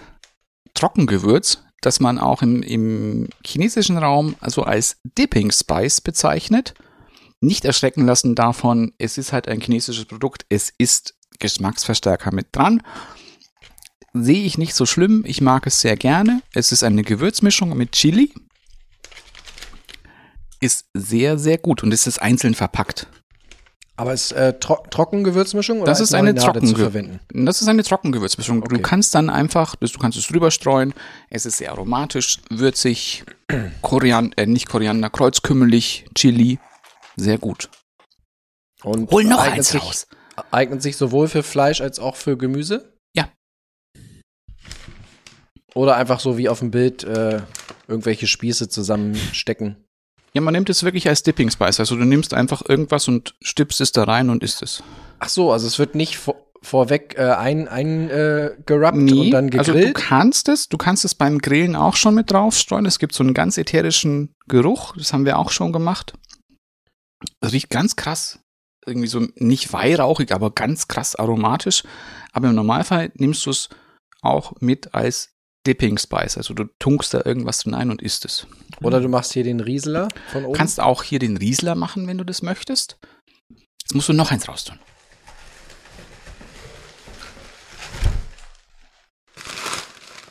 Trockengewürz, 0.74 1.63
das 1.86 2.00
man 2.00 2.18
auch 2.18 2.42
im, 2.42 2.64
im 2.64 3.30
chinesischen 3.46 3.98
Raum 3.98 4.36
also 4.40 4.64
als 4.64 4.98
Dipping 5.18 5.52
Spice 5.52 6.02
bezeichnet. 6.02 6.74
Nicht 7.42 7.66
erschrecken 7.66 8.06
lassen 8.06 8.36
davon, 8.36 8.94
es 8.98 9.18
ist 9.18 9.34
halt 9.34 9.48
ein 9.48 9.60
chinesisches 9.60 10.06
Produkt, 10.06 10.46
es 10.50 10.72
ist 10.78 11.16
Geschmacksverstärker 11.40 12.34
mit 12.34 12.48
dran. 12.54 12.82
Sehe 14.14 14.46
ich 14.46 14.58
nicht 14.58 14.76
so 14.76 14.86
schlimm, 14.86 15.24
ich 15.26 15.42
mag 15.42 15.68
es 15.68 15.82
sehr 15.82 15.98
gerne. 15.98 16.42
Es 16.54 16.72
ist 16.72 16.84
eine 16.84 17.04
Gewürzmischung 17.04 17.76
mit 17.76 17.92
Chili. 17.94 18.32
Ist 20.62 20.86
sehr, 20.94 21.38
sehr 21.38 21.58
gut 21.58 21.84
und 21.84 21.94
es 21.94 22.08
ist 22.08 22.22
einzeln 22.22 22.54
verpackt. 22.54 23.08
Aber 23.96 24.14
ist 24.14 24.32
äh, 24.32 24.58
tro 24.60 24.78
Trockengewürzmischung 24.90 25.82
oder 25.82 25.92
Das 25.92 26.00
ist 26.00 26.16
eine 26.16 26.34
Marinade 26.34 26.66
zu 26.66 26.76
verwenden? 26.76 27.20
Das 27.32 27.62
ist 27.62 27.68
eine 27.68 27.84
Trockengewürzmischung. 27.84 28.64
Okay. 28.64 28.76
Du 28.76 28.82
kannst 28.82 29.14
dann 29.14 29.30
einfach, 29.30 29.76
du 29.76 30.00
kannst 30.00 30.18
es 30.18 30.28
drüber 30.28 30.50
streuen. 30.50 30.94
Es 31.30 31.46
ist 31.46 31.58
sehr 31.58 31.72
aromatisch, 31.72 32.40
würzig, 32.50 33.24
Koriander, 33.82 34.36
äh, 34.38 34.48
nicht 34.48 34.68
Koriander, 34.68 35.12
kreuzkümmelig, 35.12 36.06
Chili. 36.16 36.60
Sehr 37.16 37.38
gut. 37.38 37.70
Und 38.84 39.12
Hol 39.12 39.24
noch 39.26 39.40
eignet 39.40 39.60
eins 39.60 39.70
sich, 39.70 39.82
raus. 39.82 40.08
Eignet 40.50 40.82
sich 40.82 40.98
sowohl 40.98 41.28
für 41.28 41.44
Fleisch 41.44 41.80
als 41.80 42.00
auch 42.00 42.16
für 42.16 42.36
Gemüse? 42.36 42.98
Ja. 43.16 43.30
Oder 45.76 45.98
einfach 45.98 46.20
so 46.20 46.38
wie 46.38 46.50
auf 46.50 46.60
dem 46.60 46.72
Bild 46.72 47.04
äh, 47.04 47.42
irgendwelche 47.88 48.26
Spieße 48.26 48.70
zusammenstecken. 48.70 49.86
Ja, 50.36 50.42
man 50.42 50.54
nimmt 50.54 50.70
es 50.70 50.84
wirklich 50.84 51.08
als 51.08 51.24
Dipping 51.24 51.52
Spice. 51.52 51.80
Also 51.80 51.96
du 51.96 52.06
nimmst 52.06 52.34
einfach 52.34 52.64
irgendwas 52.68 53.08
und 53.08 53.36
stippst 53.42 53.82
es 53.82 53.92
da 53.92 54.04
rein 54.04 54.30
und 54.30 54.44
isst 54.44 54.64
es. 54.64 54.82
Ach 55.20 55.30
so, 55.30 55.52
also 55.52 55.68
es 55.68 55.78
wird 55.78 55.94
nicht 55.94 56.18
vor, 56.18 56.36
vorweg 56.64 57.16
äh, 57.18 57.34
ein, 57.34 57.68
ein 57.68 58.10
äh, 58.10 58.52
gerubbt 58.66 58.98
Nee, 58.98 59.26
und 59.26 59.32
dann 59.32 59.52
also 59.58 59.74
du 59.74 59.78
gegrillt. 59.78 59.96
kannst 59.96 60.50
es, 60.50 60.70
du 60.70 60.78
kannst 60.78 61.06
es 61.06 61.14
beim 61.14 61.38
Grillen 61.38 61.76
auch 61.76 61.96
schon 61.96 62.16
mit 62.16 62.32
draufstreuen. 62.32 62.86
Es 62.88 62.98
gibt 62.98 63.14
so 63.14 63.24
einen 63.24 63.36
ganz 63.36 63.58
ätherischen 63.58 64.34
Geruch, 64.48 64.96
das 64.98 65.14
haben 65.14 65.26
wir 65.26 65.38
auch 65.38 65.52
schon 65.52 65.72
gemacht. 65.72 66.14
Es 67.42 67.54
riecht 67.54 67.70
ganz 67.70 67.96
krass. 67.96 68.40
Irgendwie 68.86 69.08
so 69.08 69.26
nicht 69.36 69.72
weihrauchig, 69.72 70.34
aber 70.34 70.52
ganz 70.52 70.88
krass 70.88 71.16
aromatisch. 71.16 71.84
Aber 72.34 72.50
im 72.50 72.56
Normalfall 72.56 73.12
nimmst 73.16 73.46
du 73.46 73.52
es 73.52 73.70
auch 74.22 74.54
mit 74.60 74.94
als 74.96 75.33
Dipping 75.66 75.98
Spice. 75.98 76.38
Also 76.38 76.54
du 76.54 76.66
tunkst 76.80 77.14
da 77.14 77.22
irgendwas 77.26 77.60
drin 77.60 77.74
ein 77.74 77.90
und 77.92 78.02
isst 78.02 78.26
es. 78.26 78.48
Oder 78.82 79.00
du 79.00 79.08
machst 79.10 79.34
hier 79.34 79.44
den 79.44 79.60
Rieseler 79.60 80.08
von 80.32 80.42
Du 80.44 80.50
oben. 80.50 80.58
kannst 80.58 80.80
auch 80.80 81.04
hier 81.04 81.20
den 81.20 81.38
Riesler 81.38 81.76
machen, 81.76 82.08
wenn 82.08 82.18
du 82.18 82.24
das 82.26 82.42
möchtest. 82.42 82.98
Jetzt 83.82 83.96
musst 83.96 84.10
du 84.10 84.14
noch 84.14 84.32
eins 84.32 84.48
raustun. 84.48 84.80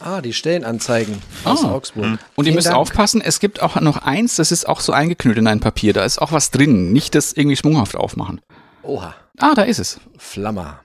ah, 0.00 0.20
die 0.20 0.32
Stellenanzeigen 0.32 1.22
aus 1.44 1.64
Ah. 1.64 1.72
Augsburg. 1.72 2.18
Und 2.34 2.46
ihr 2.46 2.54
müsst 2.54 2.66
Dank. 2.68 2.76
aufpassen, 2.76 3.20
es 3.20 3.40
gibt 3.40 3.62
auch 3.62 3.80
noch 3.80 3.98
eins, 3.98 4.36
das 4.36 4.50
ist 4.52 4.68
auch 4.68 4.80
so 4.80 4.92
eingeknüllt 4.92 5.38
in 5.38 5.46
ein 5.46 5.60
Papier. 5.60 5.92
Da 5.92 6.04
ist 6.04 6.18
auch 6.20 6.32
was 6.32 6.50
drin. 6.50 6.92
Nicht 6.92 7.14
das 7.14 7.32
irgendwie 7.32 7.56
schwunghaft 7.56 7.96
aufmachen. 7.96 8.40
Oha, 8.82 9.14
Ah, 9.38 9.54
da 9.54 9.62
ist 9.62 9.78
es. 9.78 10.00
Flammer. 10.18 10.80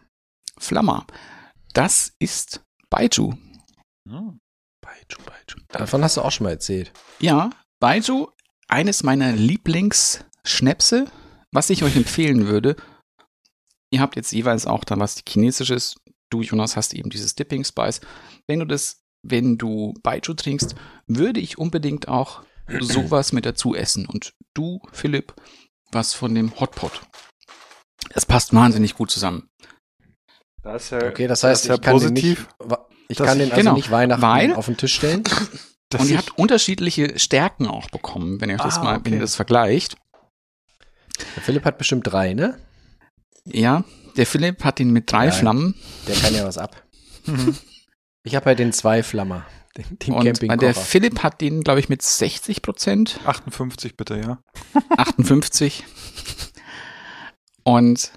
Flammer. 0.58 1.06
Das 1.74 2.14
ist 2.20 2.62
Baiju. 2.90 3.34
Hm. 4.10 4.40
Baiju, 4.82 5.26
Baiju. 5.26 5.66
Davon 5.70 6.04
hast 6.04 6.18
du 6.18 6.22
auch 6.22 6.32
schon 6.32 6.46
mal 6.46 6.52
erzählt. 6.52 6.92
Ja, 7.20 7.50
Baiju, 7.80 8.28
eines 8.68 9.04
meiner 9.04 9.32
Lieblingsschnäpse. 9.32 11.08
Was 11.52 11.70
ich 11.70 11.84
euch 11.84 11.96
empfehlen 11.96 12.48
würde, 12.48 12.76
ihr 13.90 14.02
habt 14.02 14.16
jetzt 14.16 14.32
jeweils 14.32 14.66
auch 14.66 14.84
dann 14.84 15.00
was 15.00 15.24
chinesisches. 15.28 15.96
Du, 16.30 16.42
Jonas, 16.42 16.76
hast 16.76 16.94
eben 16.94 17.10
dieses 17.10 17.36
Dipping 17.36 17.64
Spice. 17.64 18.02
Wenn 18.48 18.60
du 18.60 18.66
das, 18.66 19.02
wenn 19.24 19.58
du 19.58 19.94
Baijiu 20.04 20.34
trinkst, 20.34 20.76
würde 21.08 21.40
ich 21.40 21.58
unbedingt 21.58 22.08
auch 22.08 22.44
sowas 22.80 23.32
mit 23.32 23.46
dazu 23.46 23.76
essen. 23.76 24.06
Und 24.06 24.34
du, 24.54 24.82
Philipp, 24.92 25.34
was 25.92 26.14
von 26.14 26.36
dem 26.36 26.60
Hotpot. 26.60 27.02
Das 28.10 28.26
passt 28.26 28.54
wahnsinnig 28.54 28.96
gut 28.96 29.10
zusammen. 29.10 29.50
Das 30.62 30.90
ja, 30.90 31.08
okay, 31.08 31.28
das 31.28 31.44
heißt, 31.44 31.64
das 31.64 31.70
ja 31.70 31.76
ich 31.76 31.82
kann 31.82 31.94
positiv. 31.94 32.48
den 32.60 32.68
nicht, 32.68 32.87
ich 33.08 33.18
kann 33.18 33.40
den 33.40 33.52
also 33.52 33.62
genau, 33.62 33.74
nicht 33.76 33.92
Weihnachten 33.92 34.22
weil, 34.22 34.54
auf 34.54 34.66
den 34.66 34.78
Tisch 34.78 34.96
stellen. 34.96 35.24
und 35.98 36.10
ihr 36.10 36.18
habt 36.18 36.38
unterschiedliche 36.38 37.18
Stärken 37.18 37.68
auch 37.68 37.90
bekommen, 37.90 38.42
wenn 38.42 38.50
ihr 38.50 38.56
euch 38.56 38.62
das 38.62 38.78
Ah, 38.78 38.84
mal, 38.84 38.96
okay. 38.96 39.06
wenn 39.06 39.14
ihr 39.14 39.20
das 39.20 39.36
vergleicht. 39.36 39.96
Der 41.36 41.44
Philipp 41.44 41.66
hat 41.66 41.78
bestimmt 41.78 42.06
drei, 42.06 42.34
ne? 42.34 42.60
Ja, 43.46 43.84
der 44.18 44.26
Philipp 44.26 44.64
hat 44.64 44.80
ihn 44.80 44.92
mit 44.92 45.12
drei 45.12 45.26
Ja. 45.28 45.32
Flammen 45.32 45.76
Der 46.08 46.16
kann 46.16 46.34
ja 46.34 46.46
was 46.46 46.58
ab. 46.58 46.84
Mhm. 47.26 47.58
Ich 48.24 48.36
habe 48.36 48.46
halt 48.46 48.60
den 48.60 48.72
Zwei-Flammer, 48.72 49.46
den, 49.76 50.00
den 50.00 50.14
und 50.14 50.62
der. 50.62 50.74
Philipp 50.74 51.24
hat 51.24 51.42
den, 51.42 51.62
glaube 51.62 51.82
ich, 51.82 51.90
mit 51.90 52.02
60 52.02 52.62
Prozent, 52.62 53.20
58 53.26 53.98
bitte, 53.98 54.18
ja. 54.18 54.40
58. 54.98 55.84
und 57.64 58.12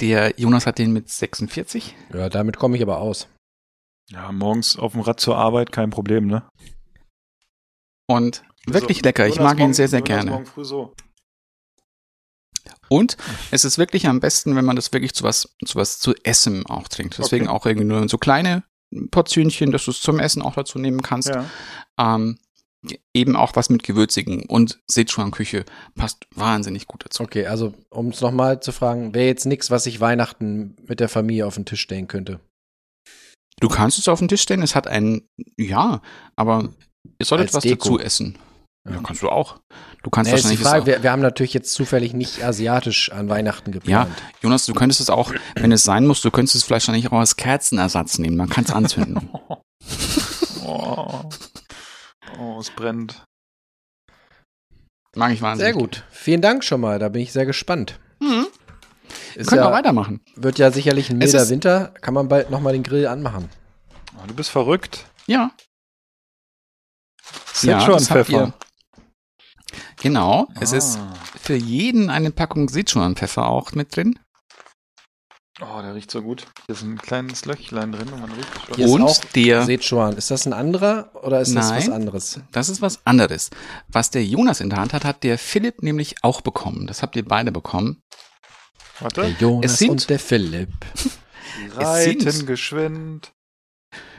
der 0.00 0.34
Jonas 0.38 0.66
hat 0.66 0.78
den 0.78 0.92
mit 0.92 1.08
46. 1.08 1.94
Ja, 2.12 2.28
damit 2.28 2.56
komme 2.56 2.76
ich 2.76 2.82
aber 2.82 2.98
aus. 2.98 3.28
Ja, 4.10 4.32
morgens 4.32 4.76
auf 4.76 4.92
dem 4.92 5.02
Rad 5.02 5.20
zur 5.20 5.36
Arbeit, 5.36 5.70
kein 5.72 5.90
Problem, 5.90 6.26
ne? 6.26 6.48
Und 8.08 8.42
wirklich 8.66 8.98
So, 8.98 9.02
lecker. 9.04 9.26
Ich 9.26 9.38
mag 9.38 9.54
ihn 9.56 9.60
morgen- 9.60 9.74
sehr, 9.74 9.88
sehr 9.88 10.02
gerne. 10.02 10.30
morgen 10.30 10.46
früh 10.46 10.64
so. 10.64 10.94
Und 12.90 13.18
es 13.50 13.66
ist 13.66 13.76
wirklich 13.76 14.06
am 14.06 14.18
besten, 14.20 14.56
wenn 14.56 14.64
man 14.64 14.76
das 14.76 14.92
wirklich 14.94 15.12
zu 15.14 15.24
was, 15.24 15.54
zu 15.66 15.76
was 15.76 15.98
zu 15.98 16.14
essen 16.24 16.64
auch 16.66 16.88
trinkt. 16.88 17.18
Deswegen 17.18 17.46
Okay. 17.48 17.54
auch 17.54 17.66
irgendwie 17.66 17.86
nur 17.86 18.08
so 18.08 18.16
kleine 18.16 18.64
Portionchen, 19.10 19.72
dass 19.72 19.84
du 19.84 19.90
es 19.90 20.00
zum 20.00 20.18
Essen 20.18 20.40
auch 20.40 20.54
dazu 20.54 20.78
nehmen 20.78 21.02
kannst. 21.02 21.28
Ja. 21.28 21.44
Ähm, 21.98 22.38
eben 23.12 23.36
auch 23.36 23.54
was 23.56 23.68
mit 23.68 23.82
Gewürzigen 23.82 24.46
und 24.46 24.80
Sichuan-Küche 24.86 25.66
passt 25.96 26.26
wahnsinnig 26.34 26.86
gut 26.86 27.04
dazu. 27.04 27.24
Okay, 27.24 27.44
also 27.46 27.74
um 27.90 28.08
es 28.08 28.22
nochmal 28.22 28.60
zu 28.60 28.72
fragen, 28.72 29.12
wäre 29.12 29.26
jetzt 29.26 29.44
nichts, 29.44 29.70
was 29.70 29.84
ich 29.84 30.00
Weihnachten 30.00 30.76
mit 30.86 31.00
der 31.00 31.10
Familie 31.10 31.46
auf 31.46 31.56
den 31.56 31.66
Tisch 31.66 31.82
stellen 31.82 32.08
könnte. 32.08 32.40
Du 33.60 33.68
kannst 33.68 33.98
es 33.98 34.08
auf 34.08 34.18
den 34.18 34.28
Tisch 34.28 34.42
stellen, 34.42 34.62
es 34.62 34.74
hat 34.74 34.86
einen, 34.86 35.26
ja, 35.56 36.00
aber 36.36 36.68
ihr 37.18 37.26
solltet 37.26 37.48
Als 37.48 37.54
was 37.54 37.62
Deko. 37.64 37.76
dazu 37.76 37.98
essen. 38.00 38.38
Ja, 38.88 39.00
kannst 39.02 39.22
du 39.22 39.28
auch. 39.28 39.58
Du 40.02 40.10
kannst 40.10 40.30
Nee, 40.30 40.36
ist 40.36 40.44
die 40.44 40.50
wahrscheinlich 40.50 40.66
Frage, 40.66 40.80
es 40.80 40.86
wir, 40.86 41.02
wir 41.02 41.12
haben 41.12 41.20
natürlich 41.20 41.52
jetzt 41.52 41.74
zufällig 41.74 42.14
nicht 42.14 42.42
asiatisch 42.42 43.12
an 43.12 43.28
Weihnachten 43.28 43.72
geplant. 43.72 44.10
auch, 44.10 44.42
Jonas, 44.42 44.64
du 44.66 44.72
könntest 44.72 45.00
es 45.00 45.10
auch, 45.10 45.32
wenn 45.56 45.72
es 45.72 45.84
sein 45.84 46.06
muss, 46.06 46.22
du 46.22 46.30
könntest 46.30 46.54
es 46.54 46.62
vielleicht 46.62 46.88
wahrscheinlich 46.88 47.12
auch 47.12 47.18
als 47.18 47.36
Kerzenersatz 47.36 48.18
nehmen. 48.18 48.36
Man 48.36 48.48
kann 48.48 48.64
es 48.64 48.70
anzünden. 48.72 49.30
Oh. 50.70 51.22
oh, 52.38 52.58
es 52.60 52.68
brennt. 52.70 53.24
Mag 55.16 55.32
ich 55.32 55.40
wahnsinnig. 55.40 55.72
Sehr 55.72 55.80
gut. 55.80 56.04
Vielen 56.10 56.42
Dank 56.42 56.62
schon 56.62 56.82
mal, 56.82 56.98
da 56.98 57.08
bin 57.08 57.22
ich 57.22 57.32
sehr 57.32 57.46
gespannt. 57.46 57.98
Mhm. 58.20 58.46
Ist 59.38 59.48
Können 59.50 59.62
wir 59.62 59.66
ja, 59.68 59.72
weitermachen. 59.72 60.20
wird 60.34 60.58
ja 60.58 60.72
sicherlich 60.72 61.10
ein 61.10 61.18
milder 61.18 61.42
ist- 61.42 61.50
Winter, 61.50 61.94
kann 62.00 62.12
man 62.14 62.28
bald 62.28 62.50
nochmal 62.50 62.72
den 62.72 62.82
Grill 62.82 63.06
anmachen. 63.06 63.48
Oh, 64.16 64.26
du 64.26 64.34
bist 64.34 64.50
verrückt. 64.50 65.06
Ja. 65.26 65.52
Sichuan 67.52 67.86
das 67.92 68.10
habt 68.10 68.26
Pfeffer. 68.26 68.32
ihr- 68.46 68.52
Genau, 70.00 70.48
es 70.60 70.72
ist 70.72 70.98
Ah. 70.98 71.12
für 71.40 71.54
jeden 71.56 72.08
eine 72.10 72.30
Packung 72.30 72.68
Sichuan-Pfeffer 72.68 73.48
auch 73.48 73.72
mit 73.72 73.94
drin. 73.96 74.18
Oh, 75.60 75.82
der 75.82 75.94
riecht 75.94 76.10
so 76.10 76.22
gut. 76.22 76.46
Hier 76.66 76.74
ist 76.76 76.82
ein 76.82 76.98
kleines 76.98 77.44
Löchlein 77.44 77.90
drin 77.92 78.08
und 78.08 78.20
man 78.20 78.30
riecht 78.32 78.48
schon. 78.66 78.76
Hier 78.76 78.86
ist 78.86 78.92
Und 78.92 79.02
auch 79.02 79.24
der- 79.34 79.64
Sichuan. 79.64 80.16
Ist 80.16 80.30
das 80.30 80.46
ein 80.46 80.52
anderer 80.52 81.10
oder 81.22 81.40
ist 81.40 81.54
das 81.54 81.70
was 81.72 81.86
Nein. 81.88 81.92
anderes? 81.92 82.40
Das 82.52 82.68
ist 82.68 82.80
was 82.80 83.04
anderes. 83.06 83.50
Was 83.88 84.10
der 84.10 84.24
Jonas 84.24 84.60
in 84.60 84.70
der 84.70 84.78
Hand 84.78 84.92
hat, 84.92 85.04
hat 85.04 85.24
der 85.24 85.36
Philipp 85.36 85.82
nämlich 85.82 86.22
auch 86.22 86.40
bekommen. 86.40 86.86
Das 86.86 87.02
habt 87.02 87.16
ihr 87.16 87.24
beide 87.24 87.50
bekommen. 87.52 88.00
Der 89.00 89.04
Warte. 89.04 89.36
Jonas 89.38 89.72
Es 89.72 89.78
sind- 89.78 89.90
und 89.90 90.10
der 90.10 90.18
Philipp. 90.18 90.70
Reiten 91.74 92.30
sind- 92.30 92.46
geschwind. 92.46 93.32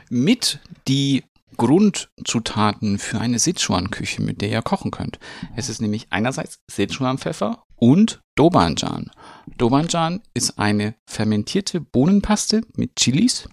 Mit 0.08 0.58
die 0.88 1.24
Grundzutaten 1.56 2.98
für 2.98 3.20
eine 3.20 3.38
Sichuan-Küche, 3.38 4.22
mit 4.22 4.40
der 4.40 4.48
ihr 4.50 4.62
kochen 4.62 4.90
könnt. 4.90 5.18
Es 5.56 5.68
ist 5.68 5.80
nämlich 5.80 6.06
einerseits 6.10 6.58
Sichuan-Pfeffer 6.70 7.62
und 7.76 8.20
Dobanjan. 8.36 9.10
Dobanjan 9.58 10.22
ist 10.34 10.58
eine 10.58 10.94
fermentierte 11.08 11.80
Bohnenpaste 11.80 12.62
mit 12.76 12.96
Chilis. 12.96 13.48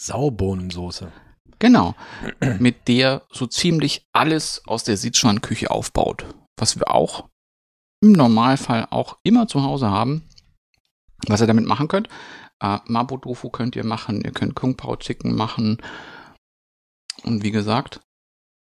Saubohnensoße. 0.00 1.12
Genau. 1.60 1.94
mit 2.58 2.88
der 2.88 3.22
so 3.32 3.46
ziemlich 3.46 4.04
alles 4.12 4.60
aus 4.66 4.84
der 4.84 4.96
Sichuan-Küche 4.96 5.70
aufbaut. 5.70 6.26
Was 6.58 6.76
wir 6.78 6.90
auch 6.92 7.28
im 8.02 8.12
Normalfall 8.12 8.86
auch 8.90 9.16
immer 9.22 9.46
zu 9.48 9.62
Hause 9.62 9.88
haben. 9.90 10.22
Was 11.26 11.40
ihr 11.40 11.46
damit 11.46 11.66
machen 11.66 11.88
könnt. 11.88 12.08
Äh, 12.60 12.78
Mabo 12.86 13.16
Tofu 13.18 13.50
könnt 13.50 13.76
ihr 13.76 13.84
machen. 13.84 14.22
Ihr 14.22 14.32
könnt 14.32 14.54
Kung 14.54 14.76
Pao 14.76 14.96
Chicken 14.96 15.34
machen. 15.34 15.78
Und 17.22 17.42
wie 17.42 17.50
gesagt, 17.50 18.00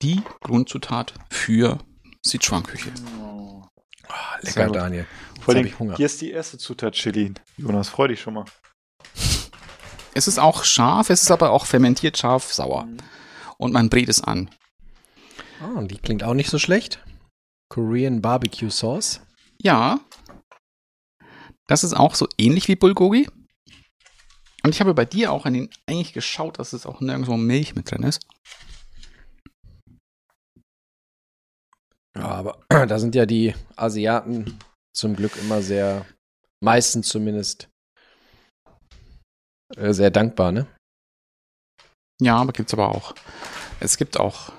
die 0.02 0.22
Grundzutat 0.42 1.14
für 1.30 1.78
Sichuan-Küche. 2.26 2.92
Oh. 3.22 3.64
Ah, 4.08 4.38
Sehr 4.42 4.54
lecker, 4.54 4.66
gut. 4.68 4.76
Daniel. 4.76 5.08
Vor 5.42 5.54
hab 5.54 5.58
allem, 5.58 5.68
ich 5.68 5.80
Hunger. 5.80 5.96
Hier 5.96 6.06
ist 6.06 6.22
die 6.22 6.32
erste 6.32 6.58
Zutat 6.58 6.94
Chili. 6.94 7.34
Jonas, 7.58 7.90
freu 7.90 8.08
dich 8.08 8.22
schon 8.22 8.34
mal. 8.34 8.46
Es 10.14 10.28
ist 10.28 10.40
auch 10.40 10.64
scharf, 10.64 11.10
es 11.10 11.22
ist 11.22 11.32
aber 11.32 11.52
auch 11.52 11.66
fermentiert 11.66 12.18
scharf 12.18 12.52
sauer. 12.52 12.88
Und 13.58 13.74
man 13.74 13.90
brät 13.90 14.10
es 14.10 14.22
an. 14.22 14.50
Und 15.76 15.92
die 15.92 15.98
klingt 15.98 16.24
auch 16.24 16.34
nicht 16.34 16.50
so 16.50 16.58
schlecht. 16.58 17.04
Korean 17.70 18.22
Barbecue 18.22 18.72
Sauce. 18.72 19.22
Ja. 19.62 20.00
Das 21.70 21.84
ist 21.84 21.94
auch 21.94 22.16
so 22.16 22.28
ähnlich 22.40 22.68
wie 22.68 22.76
Bulgogi. 22.76 23.30
Und 24.64 24.72
ich 24.72 24.80
habe 24.82 24.96
bei 24.96 25.06
dir 25.06 25.32
auch 25.32 25.46
an 25.46 25.54
den 25.54 25.70
eigentlich 25.88 26.14
geschaut, 26.14 26.58
dass 26.58 26.74
es 26.74 26.88
auch 26.88 27.00
nirgendwo 27.00 27.38
Milch 27.38 27.76
mit 27.76 27.92
drin 27.92 28.02
ist. 28.04 28.26
Ja, 32.18 32.24
aber 32.26 32.60
da 32.70 32.98
sind 33.00 33.14
ja 33.14 33.26
die 33.28 33.54
Asiaten 33.76 34.58
zum 34.94 35.16
Glück 35.16 35.38
immer 35.38 35.62
sehr, 35.62 36.06
meistens 36.60 37.08
zumindest, 37.08 37.70
äh, 39.76 39.94
sehr 39.94 40.10
dankbar, 40.10 40.52
ne? 40.52 40.66
Ja, 42.20 42.38
aber 42.38 42.52
gibt's 42.52 42.74
aber 42.74 42.90
auch. 42.90 43.14
Es 43.80 43.96
gibt 43.98 44.20
auch 44.20 44.52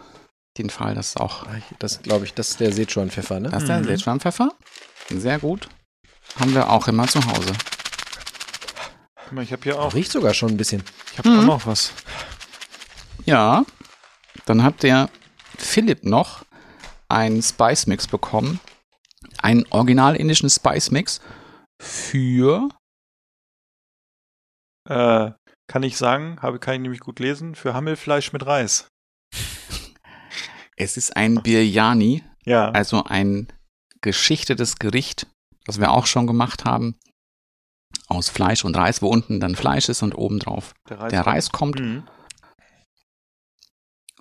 den 0.58 0.70
Fall, 0.70 0.94
dass 0.94 1.16
auch 1.16 1.44
Ah, 1.46 1.58
Das 1.80 2.00
glaube 2.02 2.24
ich, 2.24 2.34
das 2.34 2.50
ist 2.52 2.60
der 2.60 2.72
Sichuan-Pfeffer, 2.72 3.40
ne? 3.40 3.50
das 3.50 3.64
ist 3.64 3.68
der 3.68 3.80
Mhm. 3.80 3.86
Sichuan-Pfeffer. 3.86 4.52
Sehr 5.10 5.40
gut. 5.40 5.68
Haben 6.38 6.54
wir 6.54 6.70
auch 6.70 6.88
immer 6.88 7.06
zu 7.06 7.24
Hause. 7.26 7.52
Guck 9.24 9.32
mal, 9.32 9.42
Ich 9.44 9.52
habe 9.52 9.62
hier 9.62 9.78
auch, 9.80 9.94
Riecht 9.94 10.12
sogar 10.12 10.34
schon 10.34 10.50
ein 10.50 10.56
bisschen. 10.56 10.82
ich 11.12 11.18
habe 11.18 11.28
Mhm. 11.28 11.40
auch 11.40 11.44
noch 11.44 11.66
was. 11.66 11.92
Ja. 13.24 13.64
Dann 14.46 14.62
hat 14.62 14.82
der 14.82 15.10
Philipp 15.58 16.04
noch 16.04 16.44
einen 17.08 17.42
Spice 17.42 17.86
Mix 17.86 18.06
bekommen. 18.06 18.60
Einen 19.42 19.66
original 19.70 20.16
indischen 20.16 20.48
Spice 20.50 20.90
Mix 20.90 21.20
für 21.80 22.68
Äh, 24.88 25.32
kann 25.68 25.82
ich 25.82 25.96
sagen, 25.96 26.38
habe, 26.42 26.58
kann 26.58 26.74
ich 26.74 26.80
nämlich 26.80 27.00
gut 27.00 27.20
lesen, 27.20 27.54
für 27.54 27.74
Hammelfleisch 27.74 28.32
mit 28.32 28.44
Reis. 28.46 28.88
es 30.76 30.96
ist 30.96 31.16
ein 31.16 31.42
Biryani, 31.42 32.24
Ja. 32.44 32.70
also 32.70 33.04
ein 33.04 33.46
geschichtetes 34.00 34.76
Gericht, 34.76 35.26
das 35.70 35.80
wir 35.80 35.92
auch 35.92 36.06
schon 36.06 36.26
gemacht 36.26 36.64
haben. 36.64 36.96
Aus 38.08 38.28
Fleisch 38.28 38.64
und 38.64 38.76
Reis, 38.76 39.02
wo 39.02 39.08
unten 39.08 39.40
dann 39.40 39.54
Fleisch 39.54 39.88
ist 39.88 40.02
und 40.02 40.16
obendrauf 40.16 40.74
der 40.88 41.08
der 41.08 41.26
Reis 41.26 41.50
kommt. 41.50 41.78
Mhm. 41.78 42.02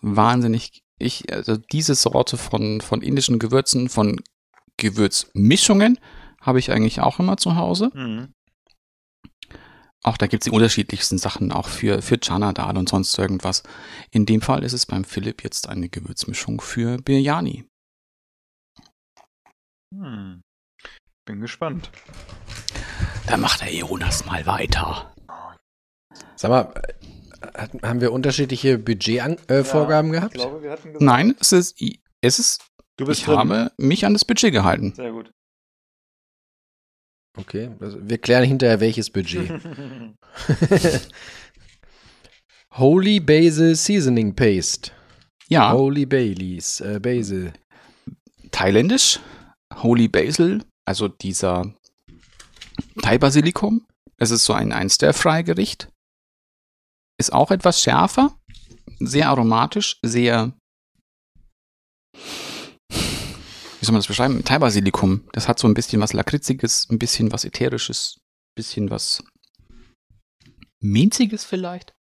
Wahnsinnig. 0.02 0.84
Ich, 1.00 1.32
also 1.34 1.58
diese 1.58 1.96
Sorte 1.96 2.38
von, 2.38 2.82
von 2.82 3.02
indischen 3.02 3.40
Gewürzen, 3.40 3.90
von 3.90 4.22
Gewürzmischungen 4.78 6.00
habe 6.42 6.60
ich 6.60 6.72
eigentlich 6.72 7.02
auch 7.02 7.20
immer 7.20 7.38
zu 7.38 7.56
Hause. 7.56 7.90
Mhm. 7.94 8.34
Auch 10.04 10.18
da 10.18 10.28
gibt 10.28 10.44
es 10.44 10.46
die 10.46 10.56
unterschiedlichsten 10.56 11.18
Sachen, 11.18 11.52
auch 11.52 11.68
für, 11.68 12.02
für 12.02 12.20
Chana 12.20 12.54
Dal 12.54 12.78
und 12.78 12.88
sonst 12.90 13.18
irgendwas. 13.18 13.64
In 14.12 14.26
dem 14.26 14.42
Fall 14.42 14.64
ist 14.64 14.74
es 14.74 14.86
beim 14.86 15.04
Philipp 15.04 15.44
jetzt 15.44 15.68
eine 15.68 15.90
Gewürzmischung 15.90 16.62
für 16.62 16.98
Biryani. 16.98 17.66
Hm. 19.94 20.42
Bin 21.30 21.42
gespannt. 21.42 21.92
Da 23.28 23.38
macht 23.38 23.62
der 23.62 23.72
Jonas 23.72 24.26
mal 24.26 24.48
weiter. 24.48 25.14
Sag 26.36 26.50
mal, 26.50 26.74
äh, 26.74 27.48
hat- 27.56 27.84
haben 27.84 28.02
wir 28.02 28.12
unterschiedliche 28.14 28.80
Budgetvorgaben 28.80 29.46
äh, 29.48 29.64
Vorgaben 29.64 30.12
gehabt? 30.12 30.34
Ich 30.34 30.42
glaube, 30.42 30.64
wir 30.64 30.72
hatten 30.72 30.88
gesagt, 30.88 31.04
Nein, 31.04 31.36
es 31.40 31.52
ist, 31.52 31.80
es 32.22 32.40
ist 32.40 32.64
du 32.98 33.06
bist 33.06 33.20
ich 33.20 33.26
drin. 33.28 33.38
habe 33.38 33.72
mich 33.78 34.08
an 34.08 34.14
das 34.14 34.26
Budget 34.26 34.52
gehalten. 34.52 34.92
Sehr 34.96 35.12
gut. 35.12 35.30
Okay, 37.38 37.70
also 37.80 38.00
wir 38.02 38.18
klären 38.18 38.46
hinterher 38.46 38.80
welches 38.80 39.12
Budget. 39.12 39.52
Holy 42.72 43.20
Basil 43.20 43.76
Seasoning 43.76 44.36
Paste. 44.36 44.92
Ja. 45.48 45.74
Holy 45.74 46.08
Baileys, 46.08 46.82
äh, 46.82 47.00
Basil. 47.00 47.54
Thailändisch. 48.50 49.20
Holy 49.76 50.08
Basil, 50.08 50.64
also 50.90 51.08
dieser 51.08 51.72
Thai-Basilikum. 53.04 53.86
Es 54.18 54.32
ist 54.32 54.44
so 54.44 54.54
ein, 54.54 54.74
ein 54.74 54.90
Stir-Fry-Gericht. 54.90 55.88
Ist 57.20 57.32
auch 57.32 57.52
etwas 57.52 57.84
schärfer, 57.84 58.36
sehr 59.00 59.30
aromatisch, 59.30 60.00
sehr. 60.02 60.52
Wie 62.90 63.86
soll 63.86 63.94
man 63.94 64.00
das 64.00 64.08
beschreiben? 64.08 64.44
Thai-Basilikum. 64.44 65.30
Das 65.32 65.48
hat 65.48 65.60
so 65.60 65.68
ein 65.68 65.76
bisschen 65.76 66.02
was 66.02 66.14
Lakritziges, 66.14 66.88
ein 66.90 66.98
bisschen 66.98 67.32
was 67.32 67.46
Ätherisches, 67.46 68.16
ein 68.18 68.56
bisschen 68.56 68.90
was 68.90 69.24
Minziges 70.82 71.46
vielleicht. 71.46 71.94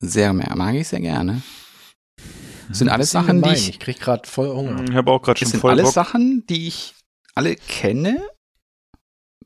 Sehr 0.00 0.32
mehr, 0.32 0.54
mag 0.54 0.76
ich 0.76 0.86
sehr 0.86 1.00
gerne. 1.00 1.42
Das 2.68 2.78
sind 2.78 2.88
alles 2.88 3.10
Sachen, 3.10 3.42
die 3.42 3.50
ich. 3.50 3.68
Ich 3.68 3.80
krieg 3.80 3.98
gerade 3.98 4.28
voll 4.28 4.54
Hunger. 4.54 4.84
Ich 4.88 4.94
habe 4.94 5.10
auch 5.10 5.20
gerade 5.20 5.38
schon 5.38 5.46
Das 5.46 5.50
sind 5.50 5.60
voll 5.60 5.72
alles 5.72 5.86
Bock. 5.86 5.94
Sachen, 5.94 6.46
die 6.46 6.68
ich 6.68 6.94
alle 7.36 7.56
kenne, 7.56 8.28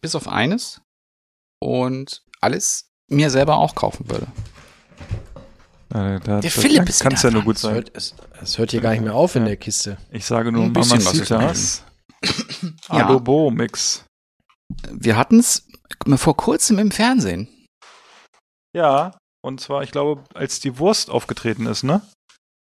bis 0.01 0.15
auf 0.15 0.29
eines. 0.29 0.81
Und 1.61 2.23
alles 2.41 2.89
mir 3.11 3.31
selber 3.31 3.57
auch 3.57 3.75
kaufen 3.75 4.09
würde. 4.11 4.27
Da, 5.89 6.19
Der 6.19 6.41
das 6.43 6.53
Philipp 6.55 6.79
kann- 6.79 6.87
ist 6.87 7.01
kann's 7.03 7.23
ja 7.23 7.31
nur 7.31 7.43
gut 7.43 7.57
Es 7.57 7.63
sein. 7.63 7.75
hört, 7.75 7.91
es, 7.97 8.15
es 8.43 8.59
hört 8.59 8.71
hier 8.73 8.81
gar 8.83 8.91
nicht 8.93 9.01
mehr 9.03 9.15
auf 9.15 9.35
in 9.35 9.43
Ja. 9.43 9.49
der 9.49 9.57
Kiste. 9.57 9.97
Ich 10.11 10.27
sage 10.27 10.53
nur 10.53 10.65
Ein 10.65 10.73
bisschen 10.73 10.99
Mamacitas. 11.03 11.83
Ja. 12.91 13.07
Adobo 13.07 13.51
Mix. 13.51 14.05
Wir 14.91 15.17
hatten 15.17 15.39
es 15.41 15.67
vor 16.17 16.37
kurzem 16.37 16.79
im 16.79 16.91
Fernsehen. 16.91 17.49
Ja, 18.77 19.17
und 19.43 19.61
zwar, 19.61 19.83
ich 19.83 19.93
glaube, 19.93 20.25
als 20.35 20.61
die 20.61 20.79
Wurst 20.79 21.11
aufgetreten 21.11 21.67
ist, 21.67 21.85
ne? 21.85 22.03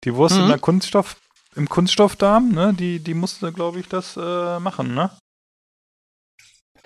Die 0.03 0.13
Wurst 0.15 0.35
Mhm. 0.35 0.43
in 0.43 0.47
der 0.49 0.59
Kunststoff, 0.59 1.17
im 1.55 1.67
Kunststoffdarm, 1.69 2.49
ne? 2.49 2.73
Die, 2.73 2.99
die 2.99 3.13
musste, 3.13 3.51
glaube 3.51 3.79
ich, 3.79 3.87
das 3.87 4.15
äh, 4.17 4.59
machen, 4.59 4.93
ne? 4.93 5.11
Ein 6.75 6.81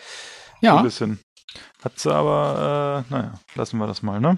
Ja, 0.61 0.81
bisschen. 0.81 1.19
Hat 1.83 1.99
sie 1.99 2.13
aber, 2.13 3.05
äh, 3.09 3.11
naja, 3.13 3.33
lassen 3.55 3.77
wir 3.77 3.87
das 3.87 4.01
mal, 4.01 4.19
ne? 4.19 4.37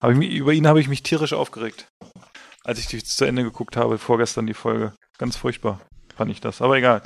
Hab 0.00 0.10
ich, 0.12 0.16
mich- 0.16 0.32
über 0.32 0.52
ihn 0.52 0.66
habe 0.68 0.80
ich 0.80 0.88
mich 0.88 1.02
tierisch 1.02 1.32
aufgeregt. 1.32 1.88
Als 2.64 2.78
ich 2.78 2.86
die 2.86 3.02
zu 3.02 3.24
Ende 3.24 3.42
geguckt 3.42 3.76
habe, 3.76 3.98
vorgestern 3.98 4.46
die 4.46 4.54
Folge. 4.54 4.94
Ganz 5.18 5.36
furchtbar 5.36 5.80
fand 6.16 6.30
ich 6.30 6.40
das. 6.40 6.60
Aber 6.62 6.76
egal. 6.76 7.02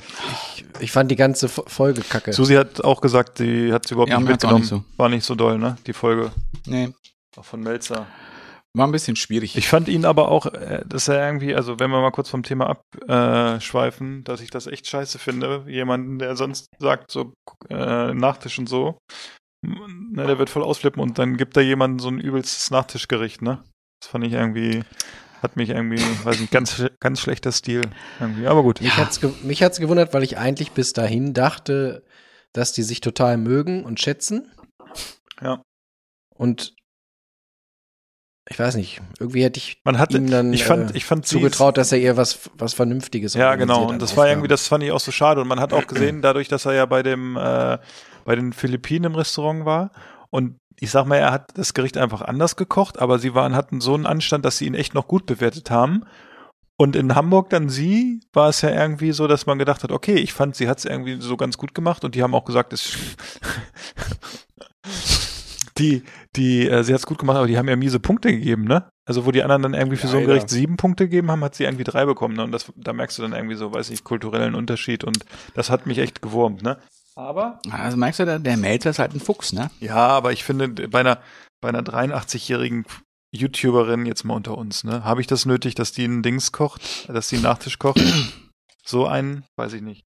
Ich, 0.55 0.65
ich 0.79 0.91
fand 0.91 1.09
die 1.09 1.15
ganze 1.15 1.47
Fo- 1.47 1.67
Folge 1.67 2.01
kacke. 2.01 2.33
Susi 2.33 2.53
hat 2.55 2.83
auch 2.83 3.01
gesagt, 3.01 3.39
sie 3.39 3.73
hat 3.73 3.87
sie 3.87 3.93
überhaupt 3.95 4.11
Ja, 4.11 4.17
nicht 4.17 4.27
mir 4.27 4.33
hat's 4.33 4.45
auch 4.45 4.51
mitgenommen. 4.59 4.85
War 4.97 5.09
nicht 5.09 5.25
so 5.25 5.33
doll, 5.35 5.57
ne? 5.57 5.77
Die 5.87 5.93
Folge 5.93 6.31
nee, 6.67 6.93
auch 7.35 7.45
von 7.45 7.61
Melzer. 7.61 8.05
War 8.75 8.87
ein 8.87 8.91
bisschen 8.91 9.15
schwierig. 9.15 9.55
Ich 9.55 9.67
fand 9.67 9.87
ihn 9.87 10.05
aber 10.05 10.29
auch, 10.29 10.47
äh, 10.47 10.83
dass 10.85 11.07
er 11.07 11.25
irgendwie, 11.25 11.53
also 11.53 11.79
wenn 11.79 11.91
wir 11.91 12.01
mal 12.01 12.11
kurz 12.11 12.29
vom 12.29 12.43
Thema 12.43 12.75
abschweifen, 13.07 14.23
dass 14.23 14.41
ich 14.41 14.49
das 14.49 14.67
echt 14.67 14.87
scheiße 14.87 15.19
finde. 15.19 15.63
Jemanden, 15.67 16.17
der 16.17 16.35
sonst 16.35 16.67
sagt, 16.79 17.11
so 17.11 17.33
äh, 17.69 18.13
Nachtisch 18.13 18.57
und 18.57 18.67
so, 18.67 18.97
ne, 19.61 20.25
der 20.25 20.39
wird 20.39 20.49
voll 20.49 20.63
ausflippen 20.63 21.01
und 21.01 21.19
dann 21.19 21.37
gibt 21.37 21.55
da 21.55 21.61
jemanden 21.61 21.99
so 21.99 22.09
ein 22.09 22.19
übelstes 22.19 22.71
Nachtischgericht, 22.71 23.41
ne? 23.41 23.63
Das 24.01 24.09
fand 24.09 24.25
ich 24.25 24.33
irgendwie, 24.33 24.83
hat 25.41 25.55
mich 25.55 25.69
irgendwie, 25.69 26.01
weiß 26.23 26.39
nicht, 26.39 26.51
ganz, 26.51 26.83
ganz 26.99 27.19
schlechter 27.19 27.51
Stil 27.51 27.81
irgendwie. 28.19 28.47
Aber 28.47 28.63
gut. 28.63 28.81
Mich 28.81 28.97
hat's, 28.97 29.21
mich 29.43 29.61
hat's 29.61 29.79
gewundert, 29.79 30.13
weil 30.13 30.23
ich 30.23 30.37
eigentlich 30.37 30.71
bis 30.71 30.93
dahin 30.93 31.33
dachte, 31.33 32.03
dass 32.53 32.73
die 32.73 32.83
sich 32.83 33.01
total 33.01 33.37
mögen 33.37 33.85
und 33.85 34.01
schätzen. 34.01 34.51
Ja. 35.41 35.61
Und 36.35 36.75
ich 38.49 38.59
weiß 38.59 38.75
nicht, 38.75 39.01
irgendwie 39.19 39.43
hätte 39.43 39.57
ich 39.57 39.79
Man 39.85 39.97
hatte, 39.97 40.17
ihm 40.17 40.29
dann 40.29 40.51
ich 40.51 40.65
fand, 40.65 40.91
äh, 40.91 40.97
ich 40.97 41.05
fand 41.05 41.25
zugetraut, 41.25 41.77
dass 41.77 41.91
er 41.93 41.99
ihr 41.99 42.17
was, 42.17 42.49
was 42.57 42.73
Vernünftiges 42.73 43.35
Ja, 43.35 43.55
genau. 43.55 43.87
Und 43.87 44.01
das 44.01 44.11
war 44.11 44.23
Aufgaben. 44.23 44.31
irgendwie, 44.31 44.47
das 44.49 44.67
fand 44.67 44.83
ich 44.83 44.91
auch 44.91 44.99
so 44.99 45.11
schade. 45.11 45.41
Und 45.41 45.47
man 45.47 45.59
hat 45.61 45.71
auch 45.71 45.87
gesehen, 45.87 46.21
dadurch, 46.21 46.49
dass 46.49 46.65
er 46.65 46.73
ja 46.73 46.85
bei 46.85 47.03
dem, 47.03 47.37
äh, 47.37 47.77
bei 48.25 48.35
den 48.35 48.51
Philippinen 48.51 49.05
im 49.05 49.15
Restaurant 49.15 49.65
war. 49.65 49.91
Und 50.29 50.57
ich 50.79 50.91
sag 50.91 51.05
mal, 51.05 51.17
er 51.17 51.31
hat 51.31 51.57
das 51.57 51.73
Gericht 51.73 51.97
einfach 51.97 52.21
anders 52.21 52.57
gekocht, 52.57 52.99
aber 52.99 53.17
sie 53.17 53.33
waren, 53.33 53.55
hatten 53.55 53.79
so 53.79 53.93
einen 53.93 54.05
Anstand, 54.05 54.43
dass 54.43 54.57
sie 54.57 54.65
ihn 54.65 54.75
echt 54.75 54.93
noch 54.93 55.07
gut 55.07 55.25
bewertet 55.25 55.71
haben. 55.71 56.03
Und 56.75 56.97
in 56.97 57.15
Hamburg 57.15 57.49
dann 57.49 57.69
sie, 57.69 58.19
war 58.33 58.49
es 58.49 58.61
ja 58.61 58.69
irgendwie 58.71 59.13
so, 59.13 59.27
dass 59.27 59.45
man 59.45 59.57
gedacht 59.57 59.83
hat, 59.83 59.91
okay, 59.91 60.15
ich 60.15 60.33
fand, 60.33 60.55
sie 60.55 60.67
hat 60.67 60.79
es 60.79 60.85
irgendwie 60.85 61.21
so 61.21 61.37
ganz 61.37 61.57
gut 61.57 61.73
gemacht 61.73 62.03
und 62.03 62.15
die 62.15 62.23
haben 62.23 62.35
auch 62.35 62.43
gesagt, 62.43 62.73
es 62.73 62.97
die, 65.77 66.03
die, 66.35 66.67
äh, 66.67 66.83
sie 66.83 66.93
hat 66.93 66.99
es 66.99 67.05
gut 67.05 67.17
gemacht, 67.17 67.37
aber 67.37 67.47
die 67.47 67.57
haben 67.57 67.67
ja 67.67 67.75
miese 67.75 67.99
Punkte 67.99 68.31
gegeben, 68.31 68.65
ne? 68.65 68.87
Also 69.05 69.25
wo 69.25 69.31
die 69.31 69.43
anderen 69.43 69.63
dann 69.63 69.73
irgendwie 69.73 69.97
für 69.97 70.07
so 70.07 70.17
ein 70.17 70.23
Leider. 70.23 70.35
Gericht 70.35 70.49
sieben 70.49 70.77
Punkte 70.77 71.05
gegeben 71.05 71.29
haben, 71.31 71.43
hat 71.43 71.55
sie 71.55 71.63
irgendwie 71.63 71.83
drei 71.83 72.05
bekommen, 72.05 72.35
ne? 72.35 72.43
Und 72.43 72.51
das, 72.51 72.71
da 72.75 72.93
merkst 72.93 73.17
du 73.17 73.21
dann 73.23 73.33
irgendwie 73.33 73.55
so, 73.55 73.73
weiß 73.73 73.89
ich, 73.89 74.03
kulturellen 74.03 74.55
Unterschied 74.55 75.03
und 75.03 75.19
das 75.55 75.69
hat 75.69 75.85
mich 75.85 75.97
echt 75.97 76.21
gewurmt, 76.21 76.61
ne? 76.63 76.77
Aber 77.15 77.59
Also 77.69 77.97
merkst 77.97 78.21
du, 78.21 78.25
der, 78.25 78.39
der 78.39 78.57
Melzer 78.57 78.89
ist 78.89 78.99
halt 78.99 79.13
ein 79.13 79.19
Fuchs, 79.19 79.53
ne? 79.53 79.69
ja, 79.79 79.95
aber 79.95 80.31
ich 80.31 80.43
finde, 80.43 80.67
bei 80.87 81.01
einer, 81.01 81.19
bei 81.61 81.69
einer 81.69 81.81
83-jährigen 81.83 82.85
YouTuberin 83.31 84.05
jetzt 84.05 84.23
mal 84.23 84.35
unter 84.35 84.57
uns, 84.57 84.83
ne, 84.83 85.03
habe 85.03 85.21
ich 85.21 85.27
das 85.27 85.45
nötig, 85.45 85.75
dass 85.75 85.91
die 85.91 86.05
einen 86.05 86.23
Dings 86.23 86.51
kocht, 86.51 87.09
dass 87.09 87.27
die 87.29 87.35
einen 87.35 87.43
Nachtisch 87.43 87.77
kocht? 87.79 88.01
so 88.85 89.05
einen, 89.07 89.43
weiß 89.57 89.73
ich 89.73 89.81
nicht. 89.81 90.03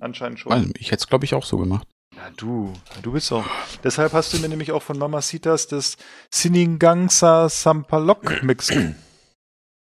Anscheinend 0.00 0.38
schon. 0.38 0.52
Also, 0.52 0.70
ich 0.78 0.90
hätte 0.90 1.02
es, 1.02 1.06
glaube 1.08 1.24
ich, 1.24 1.34
auch 1.34 1.44
so 1.44 1.56
gemacht. 1.58 1.86
Ja, 2.16 2.30
du, 2.36 2.72
du 3.02 3.12
bist 3.12 3.30
auch. 3.32 3.44
Deshalb 3.82 4.12
hast 4.12 4.32
du 4.32 4.38
mir 4.38 4.48
nämlich 4.48 4.72
auch 4.72 4.82
von 4.82 4.98
Mamacitas 4.98 5.66
das 5.66 5.96
Siningangsa 6.32 7.48
Sampalok 7.48 8.42
Mix. 8.42 8.70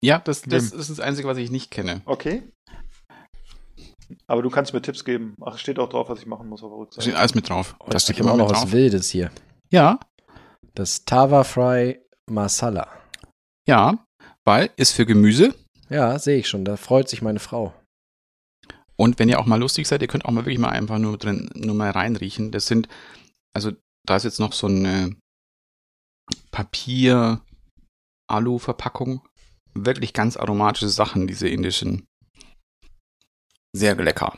Ja, 0.03 0.19
das, 0.19 0.41
das 0.43 0.71
ist 0.71 0.89
das 0.89 0.99
Einzige, 0.99 1.27
was 1.27 1.37
ich 1.37 1.51
nicht 1.51 1.71
kenne. 1.71 2.01
Okay. 2.05 2.43
Aber 4.27 4.41
du 4.41 4.49
kannst 4.49 4.73
mir 4.73 4.81
Tipps 4.81 5.05
geben. 5.05 5.35
Ach, 5.41 5.57
steht 5.57 5.79
auch 5.79 5.89
drauf, 5.89 6.09
was 6.09 6.19
ich 6.19 6.25
machen 6.25 6.49
muss 6.49 6.63
auf 6.63 6.69
der 6.71 6.77
Da 6.79 6.85
steht 6.91 6.97
Rückseite. 6.97 7.17
alles 7.19 7.35
mit 7.35 7.49
drauf. 7.49 7.75
Und 7.79 7.93
Das 7.93 8.03
ich 8.03 8.05
steht 8.15 8.19
habe 8.19 8.29
auch 8.31 8.33
immer 8.35 8.43
noch 8.43 8.51
was 8.51 8.61
drauf. 8.61 8.71
Wildes 8.71 9.09
hier. 9.09 9.31
Ja, 9.71 9.99
Das 10.75 11.05
Tava 11.05 11.43
Fry 11.43 11.99
Masala. 12.29 12.87
ja, 13.67 14.05
weil 14.45 14.69
ist 14.75 14.91
für 14.93 15.05
Gemüse. 15.05 15.53
Ja, 15.89 16.17
sehe 16.19 16.37
ich 16.39 16.49
schon. 16.49 16.65
Da 16.65 16.77
freut 16.77 17.07
sich 17.09 17.21
meine 17.21 17.39
Frau. 17.39 17.73
Und 19.01 19.17
wenn 19.17 19.29
ihr 19.29 19.39
auch 19.39 19.47
mal 19.47 19.59
lustig 19.59 19.87
seid, 19.87 20.03
ihr 20.03 20.07
könnt 20.07 20.25
auch 20.25 20.31
mal 20.31 20.45
wirklich 20.45 20.59
mal 20.59 20.69
einfach 20.69 20.99
nur 20.99 21.17
drin, 21.17 21.49
nur 21.55 21.73
mal 21.73 21.89
reinriechen. 21.89 22.51
Das 22.51 22.67
sind, 22.67 22.87
also 23.51 23.71
da 24.05 24.15
ist 24.15 24.25
jetzt 24.25 24.39
noch 24.39 24.53
so 24.53 24.67
eine 24.67 25.15
Papier-Alu-Verpackung. 26.51 29.27
Wirklich 29.73 30.13
ganz 30.13 30.37
aromatische 30.37 30.89
Sachen, 30.89 31.25
diese 31.25 31.49
indischen. 31.49 32.05
Sehr 33.75 33.95
lecker. 33.95 34.37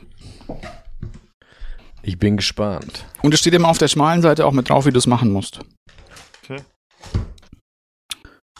Ich 2.00 2.18
bin 2.18 2.38
gespannt. 2.38 3.04
Und 3.20 3.34
es 3.34 3.40
steht 3.40 3.52
immer 3.52 3.68
auf 3.68 3.76
der 3.76 3.88
schmalen 3.88 4.22
Seite 4.22 4.46
auch 4.46 4.52
mit 4.52 4.70
drauf, 4.70 4.86
wie 4.86 4.92
du 4.92 4.98
es 4.98 5.06
machen 5.06 5.30
musst. 5.30 5.60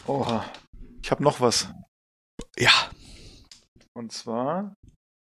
Oha. 0.05 0.45
Ich 1.01 1.09
habe 1.09 1.23
noch 1.23 1.41
was. 1.41 1.67
Ja. 2.59 2.91
Und 3.95 4.11
zwar 4.11 4.75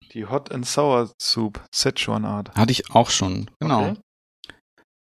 die 0.08 0.26
Hot 0.26 0.50
and 0.52 0.66
Sour 0.66 1.10
Soup 1.20 1.62
Szechuan 1.74 2.24
Art. 2.24 2.54
Hatte 2.54 2.72
ich 2.72 2.90
auch 2.94 3.10
schon. 3.10 3.50
Genau. 3.60 3.90
Okay. 3.90 4.00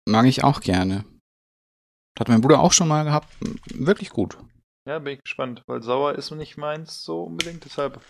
Mag 0.08 0.26
ich 0.26 0.42
auch 0.44 0.60
gerne. 0.60 1.04
Hat 2.18 2.28
mein 2.28 2.40
Bruder 2.40 2.60
auch 2.60 2.72
schon 2.72 2.88
mal 2.88 3.04
gehabt. 3.04 3.28
Wirklich 3.72 4.10
gut. 4.10 4.38
Ja, 4.88 4.98
bin 4.98 5.14
ich 5.14 5.22
gespannt, 5.22 5.62
weil 5.66 5.82
sauer 5.82 6.14
ist 6.14 6.30
nicht 6.30 6.56
meins 6.56 7.02
so 7.02 7.24
unbedingt, 7.24 7.64
deshalb. 7.64 8.00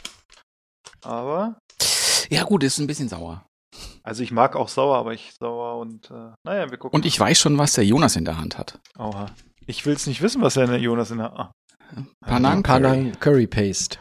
Aber, 1.03 1.59
Ja, 2.31 2.45
gut, 2.45 2.63
ist 2.63 2.79
ein 2.79 2.87
bisschen 2.87 3.09
sauer. 3.09 3.45
also 4.03 4.23
ich 4.23 4.31
mag 4.31 4.55
auch 4.57 4.69
sauer, 4.69 4.97
aber 4.97 5.13
ich 5.13 5.35
sauer 5.41 5.79
und, 5.79 6.11
äh, 6.11 6.33
naja, 6.45 6.71
wir 6.71 6.79
gucken. 6.79 6.97
Und 6.97 7.05
ich 7.05 7.19
weiß 7.19 7.39
schon, 7.39 7.59
was 7.59 7.73
der 7.75 7.85
Jonas 7.85 8.17
in 8.17 8.25
der 8.25 8.39
Hand 8.39 8.57
hat. 8.59 8.79
Oha. 8.99 9.27
Ich 9.67 9.85
will's 9.85 10.07
nicht 10.07 10.23
wissen, 10.23 10.41
was 10.41 10.55
der 10.55 10.79
Jonas 10.79 11.11
in 11.11 11.19
der. 11.19 11.33
Ah. 11.39 11.53
Panang 12.21 12.63
Curry. 12.63 12.83
Panang 12.83 13.13
Curry 13.21 13.47
Paste. 13.47 13.99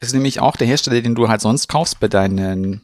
Das 0.00 0.08
ist 0.08 0.12
nämlich 0.14 0.40
auch 0.40 0.56
der 0.56 0.66
Hersteller, 0.66 1.00
den 1.00 1.14
du 1.14 1.28
halt 1.28 1.40
sonst 1.40 1.68
kaufst 1.68 2.00
bei 2.00 2.08
deinen 2.08 2.82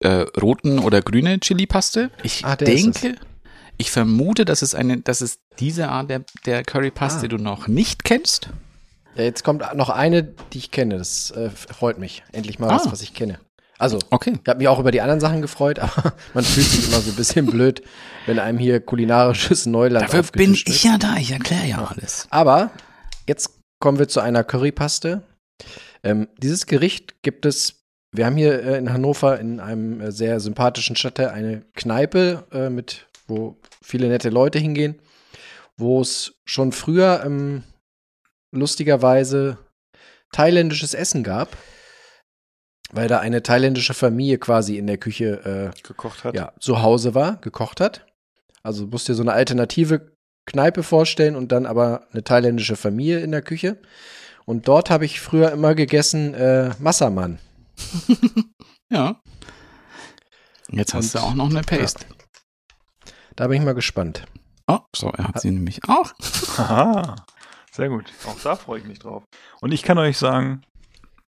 äh, 0.00 0.26
roten 0.40 0.78
oder 0.78 1.00
grüne 1.02 1.38
Chili-Paste. 1.40 2.10
Ich 2.22 2.44
Ah, 2.44 2.54
ist 2.54 2.60
denke, 2.66 3.16
ich 3.78 3.90
vermute, 3.90 4.44
dass 4.44 4.62
es 4.62 4.74
eine, 4.74 5.00
dass 5.00 5.20
es 5.20 5.38
diese 5.58 5.88
Art 5.88 6.10
der, 6.10 6.24
der 6.46 6.62
Curry-Paste, 6.62 7.18
Ah. 7.18 7.22
die 7.22 7.28
du 7.28 7.38
noch 7.38 7.68
nicht 7.68 8.04
kennst. 8.04 8.48
Ja, 9.14 9.24
jetzt 9.24 9.44
kommt 9.44 9.62
noch 9.74 9.90
eine, 9.90 10.22
die 10.24 10.58
ich 10.58 10.70
kenne. 10.70 10.98
Das 10.98 11.30
äh, 11.32 11.50
freut 11.50 11.98
mich. 11.98 12.22
Endlich 12.32 12.58
mal 12.58 12.68
was, 12.68 12.86
Ah. 12.86 12.92
was 12.92 13.02
ich 13.02 13.14
kenne. 13.14 13.38
Also, 13.78 13.98
Okay. 14.10 14.38
ich 14.42 14.48
habe 14.48 14.58
mich 14.58 14.68
auch 14.68 14.78
über 14.78 14.90
die 14.92 15.00
anderen 15.00 15.20
Sachen 15.20 15.40
gefreut, 15.42 15.78
aber 15.80 16.12
man 16.34 16.44
fühlt 16.44 16.66
sich 16.66 16.88
immer 16.88 17.00
so 17.00 17.10
ein 17.10 17.16
bisschen 17.16 17.46
blöd, 17.46 17.82
wenn 18.26 18.38
einem 18.38 18.58
hier 18.58 18.80
kulinarisches 18.80 19.66
Neuland 19.66 20.04
Dafür 20.06 20.22
bin 20.32 20.52
ich 20.54 20.66
wird. 20.66 20.82
ja 20.84 20.98
da. 20.98 21.16
Ich 21.16 21.30
erkläre 21.32 21.66
ja 21.66 21.84
alles. 21.84 22.26
Aber 22.30 22.70
jetzt 23.26 23.50
kommen 23.80 23.98
wir 23.98 24.08
zu 24.08 24.20
einer 24.20 24.44
Currypaste. 24.44 25.22
Ähm, 26.04 26.28
dieses 26.38 26.66
Gericht 26.66 27.22
gibt 27.22 27.46
es 27.46 27.82
wir 28.12 28.26
haben 28.26 28.36
hier 28.36 28.62
äh, 28.62 28.76
in 28.76 28.92
Hannover 28.92 29.40
in 29.40 29.58
einem 29.58 30.00
äh, 30.00 30.12
sehr 30.12 30.38
sympathischen 30.38 30.96
Stadtteil 30.96 31.28
eine 31.28 31.62
Kneipe, 31.74 32.44
äh, 32.52 32.68
mit, 32.68 33.06
wo 33.26 33.58
viele 33.82 34.08
nette 34.08 34.28
Leute 34.28 34.58
hingehen, 34.58 35.00
wo 35.76 36.00
es 36.00 36.34
schon 36.44 36.72
früher 36.72 37.22
ähm, 37.24 37.64
lustigerweise 38.54 39.58
thailändisches 40.30 40.92
Essen 40.92 41.24
gab, 41.24 41.56
weil 42.92 43.08
da 43.08 43.20
eine 43.20 43.42
thailändische 43.42 43.94
Familie 43.94 44.38
quasi 44.38 44.76
in 44.76 44.86
der 44.86 44.98
Küche 44.98 45.72
äh, 45.74 45.82
gekocht 45.82 46.24
hat. 46.24 46.34
Ja, 46.34 46.52
zu 46.60 46.82
Hause 46.82 47.14
war, 47.14 47.36
gekocht 47.40 47.80
hat. 47.80 48.06
Also 48.62 48.86
musst 48.86 49.08
dir 49.08 49.14
so 49.14 49.22
eine 49.22 49.32
alternative 49.32 50.12
Kneipe 50.44 50.82
vorstellen 50.82 51.34
und 51.34 51.50
dann 51.50 51.64
aber 51.64 52.06
eine 52.12 52.22
thailändische 52.22 52.76
Familie 52.76 53.20
in 53.20 53.32
der 53.32 53.42
Küche. 53.42 53.78
Und 54.44 54.68
dort 54.68 54.90
habe 54.90 55.04
ich 55.04 55.20
früher 55.20 55.52
immer 55.52 55.74
gegessen 55.74 56.34
äh, 56.34 56.70
Massaman. 56.78 57.38
ja. 58.90 59.20
Jetzt 60.68 60.94
hast 60.94 61.14
und, 61.14 61.22
du 61.22 61.26
auch 61.26 61.34
noch 61.34 61.50
eine 61.50 61.62
Paste. 61.62 62.06
Ja. 62.08 63.12
Da 63.36 63.46
bin 63.46 63.58
ich 63.58 63.64
mal 63.64 63.74
gespannt. 63.74 64.24
Oh, 64.66 64.80
so, 64.94 65.08
er 65.10 65.28
hat 65.28 65.40
sie 65.40 65.50
nämlich 65.50 65.80
auch. 65.88 66.12
Aha. 66.58 67.16
Sehr 67.70 67.88
gut. 67.88 68.12
Auch 68.26 68.38
da 68.42 68.56
freue 68.56 68.80
ich 68.80 68.86
mich 68.86 68.98
drauf. 68.98 69.24
Und 69.60 69.72
ich 69.72 69.82
kann 69.82 69.98
euch 69.98 70.18
sagen, 70.18 70.62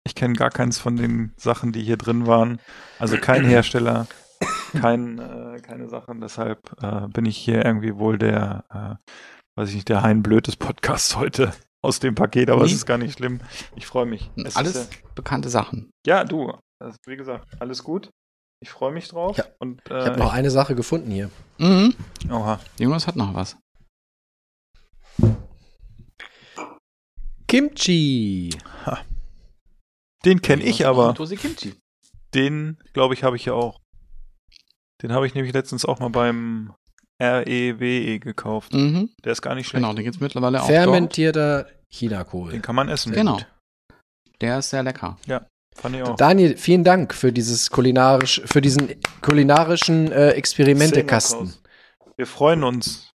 ich 0.05 0.15
kenne 0.15 0.35
gar 0.35 0.51
keins 0.51 0.79
von 0.79 0.97
den 0.97 1.33
Sachen, 1.37 1.73
die 1.73 1.83
hier 1.83 1.97
drin 1.97 2.27
waren. 2.27 2.61
Also 2.99 3.17
kein 3.17 3.45
Hersteller, 3.49 4.07
kein, 4.79 5.19
äh, 5.19 5.61
keine 5.61 5.89
Sachen. 5.89 6.21
Deshalb 6.21 6.61
äh, 6.83 7.09
bin 7.09 7.25
ich 7.25 7.39
hier 7.39 7.65
irgendwie 7.65 7.97
wohl 7.97 8.19
der, 8.19 8.65
äh, 8.71 9.11
weiß 9.57 9.71
ich 9.71 9.77
nicht, 9.77 9.89
der 9.89 10.03
Hein 10.03 10.23
Blöd 10.23 10.59
Podcast 10.59 11.17
heute 11.17 11.53
aus 11.85 12.01
dem 12.01 12.15
Paket, 12.15 12.51
aber 12.51 12.63
es 12.63 12.71
nee. 12.71 12.77
ist 12.77 12.87
gar 12.87 12.99
nicht 12.99 13.19
schlimm. 13.19 13.41
Ich 13.77 13.87
freue 13.87 14.07
mich. 14.07 14.31
Es 14.37 14.57
alles 14.57 14.75
ist, 14.75 15.15
bekannte 15.15 15.51
Sachen. 15.51 15.91
Ja, 16.07 16.25
du. 16.25 16.53
Also, 16.81 16.97
wie 17.07 17.17
gesagt, 17.17 17.47
alles 17.61 17.85
gut. 17.85 18.11
Ich 18.61 18.71
freue 18.71 18.93
mich 18.93 19.09
drauf. 19.09 19.37
Ja. 19.37 19.45
Und, 19.59 19.81
äh, 19.91 19.99
ich 19.99 20.07
habe 20.07 20.19
noch 20.19 20.33
eine 20.33 20.51
Sache 20.51 20.75
gefunden 20.75 21.11
hier. 21.11 21.31
Mhm. 21.59 21.95
Oha. 22.31 22.59
Jonas 22.79 23.07
hat 23.07 23.17
noch 23.17 23.35
was. 23.35 23.57
Kimchi. 27.47 28.51
Ha. 28.87 29.01
Den 30.25 30.41
kenne 30.41 30.63
ich 30.65 30.87
aber. 30.87 31.15
Den, 32.33 32.79
glaube 32.95 33.15
ich, 33.15 33.23
habe 33.23 33.37
ich 33.37 33.45
ja 33.45 33.53
auch. 33.53 33.81
Den 35.03 35.13
habe 35.13 35.27
ich 35.27 35.35
nämlich 35.35 35.53
letztens 35.53 35.85
auch 35.85 36.01
mal 36.01 36.09
beim 36.09 36.73
REWE 37.21 38.15
e 38.15 38.19
gekauft. 38.19 38.73
Mhm. 38.73 39.11
Der 39.25 39.33
ist 39.33 39.43
gar 39.43 39.55
nicht 39.55 39.69
schlecht. 39.69 39.83
Genau, 39.83 39.95
den 39.95 40.05
gibt 40.05 40.17
es 40.17 40.21
mittlerweile 40.21 40.63
auch. 40.63 40.67
Fermentierter 40.67 41.67
Chinakohl. 41.91 42.51
Den 42.51 42.63
kann 42.63 42.75
man 42.75 42.89
essen. 42.89 43.13
Genau. 43.13 43.39
Der 44.41 44.59
ist 44.59 44.71
sehr 44.71 44.83
lecker. 44.83 45.17
Ja. 45.27 45.47
Fand 45.77 45.97
ich 45.97 46.03
auch. 46.03 46.17
Daniel, 46.17 46.57
vielen 46.57 46.85
Dank 46.85 47.15
für 47.15 47.33
dieses 47.33 47.71
kulinarisch, 47.71 48.43
für 48.47 48.61
diesen 48.61 48.95
kulinarischen 49.23 50.11
äh, 50.13 50.31
Experimentekasten. 50.31 51.53
Wir 52.17 52.27
freuen 52.27 52.63
uns. 52.63 53.13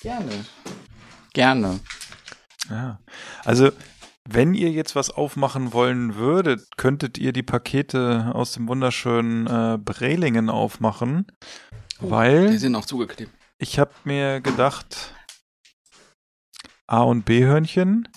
Gerne. 0.00 0.32
Gerne. 1.32 1.80
Ja. 2.68 2.98
Also, 3.44 3.70
wenn 4.28 4.54
ihr 4.54 4.70
jetzt 4.70 4.96
was 4.96 5.10
aufmachen 5.10 5.72
wollen 5.72 6.16
würdet, 6.16 6.66
könntet 6.76 7.18
ihr 7.18 7.32
die 7.32 7.44
Pakete 7.44 8.32
aus 8.34 8.52
dem 8.52 8.66
wunderschönen 8.66 9.46
äh, 9.46 9.78
Brelingen 9.78 10.50
aufmachen. 10.50 11.26
Oh, 12.00 12.10
weil. 12.10 12.50
Die 12.50 12.58
sind 12.58 12.74
auch 12.74 12.84
zugeklebt. 12.84 13.32
Ich 13.58 13.78
habe 13.78 13.92
mir 14.04 14.40
gedacht, 14.40 15.14
A- 16.86 17.02
und 17.02 17.24
B-Hörnchen, 17.24 18.08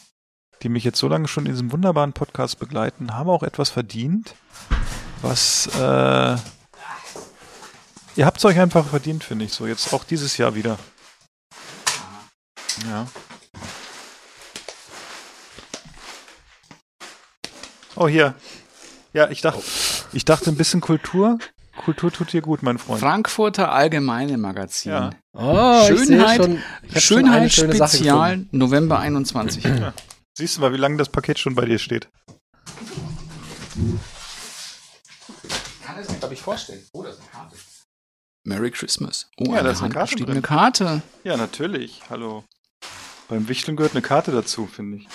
die 0.61 0.69
mich 0.69 0.83
jetzt 0.83 0.99
so 0.99 1.07
lange 1.07 1.27
schon 1.27 1.45
in 1.45 1.53
diesem 1.53 1.71
wunderbaren 1.71 2.13
Podcast 2.13 2.59
begleiten, 2.59 3.15
haben 3.15 3.29
auch 3.29 3.43
etwas 3.43 3.69
verdient, 3.69 4.35
was. 5.21 5.67
Äh, 5.75 6.37
ihr 8.15 8.25
habt 8.25 8.37
es 8.37 8.45
euch 8.45 8.59
einfach 8.59 8.85
verdient, 8.85 9.23
finde 9.23 9.45
ich 9.45 9.53
so. 9.53 9.65
Jetzt 9.65 9.93
auch 9.93 10.03
dieses 10.03 10.37
Jahr 10.37 10.55
wieder. 10.55 10.77
Ja. 12.85 13.07
Oh, 17.95 18.07
hier. 18.07 18.35
Ja, 19.13 19.29
ich 19.29 19.41
dachte, 19.41 19.63
ich 20.13 20.25
dachte 20.25 20.49
ein 20.49 20.55
bisschen 20.55 20.81
Kultur. 20.81 21.39
Kultur 21.89 22.11
tut 22.11 22.33
dir 22.33 22.41
gut, 22.41 22.61
mein 22.61 22.77
Freund. 22.77 22.99
Frankfurter 22.99 23.71
Allgemeine 23.71 24.37
Magazin. 24.37 24.91
Ja. 24.91 25.09
Oh, 25.33 25.87
Schönheit, 25.87 26.43
schon, 26.43 26.61
Schönheit 26.95 27.51
Spezial 27.51 28.45
November 28.51 28.99
21. 28.99 29.63
Ja. 29.63 29.91
Siehst 30.37 30.57
du 30.57 30.61
mal, 30.61 30.71
wie 30.71 30.77
lange 30.77 30.97
das 30.97 31.09
Paket 31.09 31.39
schon 31.39 31.55
bei 31.55 31.65
dir 31.65 31.79
steht? 31.79 32.07
Ich 35.43 35.81
kann 35.83 35.97
es 35.99 36.09
mir, 36.09 36.17
glaube 36.17 36.35
ich, 36.35 36.41
vorstellen. 36.43 36.85
Oh, 36.93 37.01
das 37.01 37.15
ist 37.15 37.21
eine 37.21 37.29
Karte. 37.31 37.55
Merry 38.43 38.69
Christmas. 38.69 39.27
Oh, 39.39 39.55
ja, 39.55 39.63
da 39.63 39.71
ist 39.71 39.81
eine 39.81 39.91
Karte 39.91 40.11
steht 40.11 40.29
eine 40.29 40.43
Karte. 40.43 41.01
Ja, 41.23 41.37
natürlich. 41.37 42.03
Hallo. 42.11 42.43
Beim 43.29 43.47
Wichteln 43.47 43.77
gehört 43.77 43.93
eine 43.93 44.03
Karte 44.03 44.31
dazu, 44.31 44.67
finde 44.67 44.97
ich. 44.97 45.07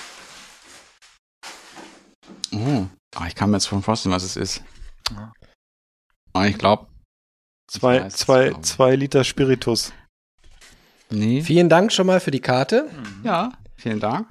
Oh, 2.53 2.87
ah, 3.15 3.27
ich 3.29 3.37
kann 3.37 3.51
mir 3.51 3.59
jetzt 3.59 3.69
schon 3.69 3.85
vorstellen, 3.85 4.13
was 4.13 4.25
es 4.25 4.37
ist. 4.37 4.63
Ja. 5.13 5.33
Ah, 6.35 6.47
ich 6.47 6.59
glaube. 6.59 6.89
Zwei, 7.69 8.09
zwei, 8.09 8.49
glaub 8.49 8.65
zwei 8.67 8.97
Liter 8.97 9.23
Spiritus. 9.25 9.93
Nee. 11.09 11.43
Vielen 11.43 11.69
Dank 11.69 11.93
schon 11.93 12.07
mal 12.07 12.19
für 12.19 12.33
die 12.33 12.41
Karte. 12.41 12.91
Mhm. 12.91 13.25
Ja, 13.25 13.53
vielen 13.77 14.01
Dank. 14.01 14.27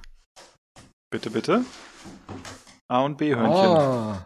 Bitte, 1.10 1.30
bitte. 1.30 1.64
A 2.90 3.02
und 3.02 3.18
B 3.18 3.34
Hörnchen. 3.34 3.54
Oh. 3.54 4.18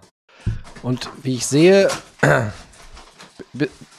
Und 0.81 1.09
wie 1.21 1.35
ich 1.35 1.45
sehe, 1.45 1.89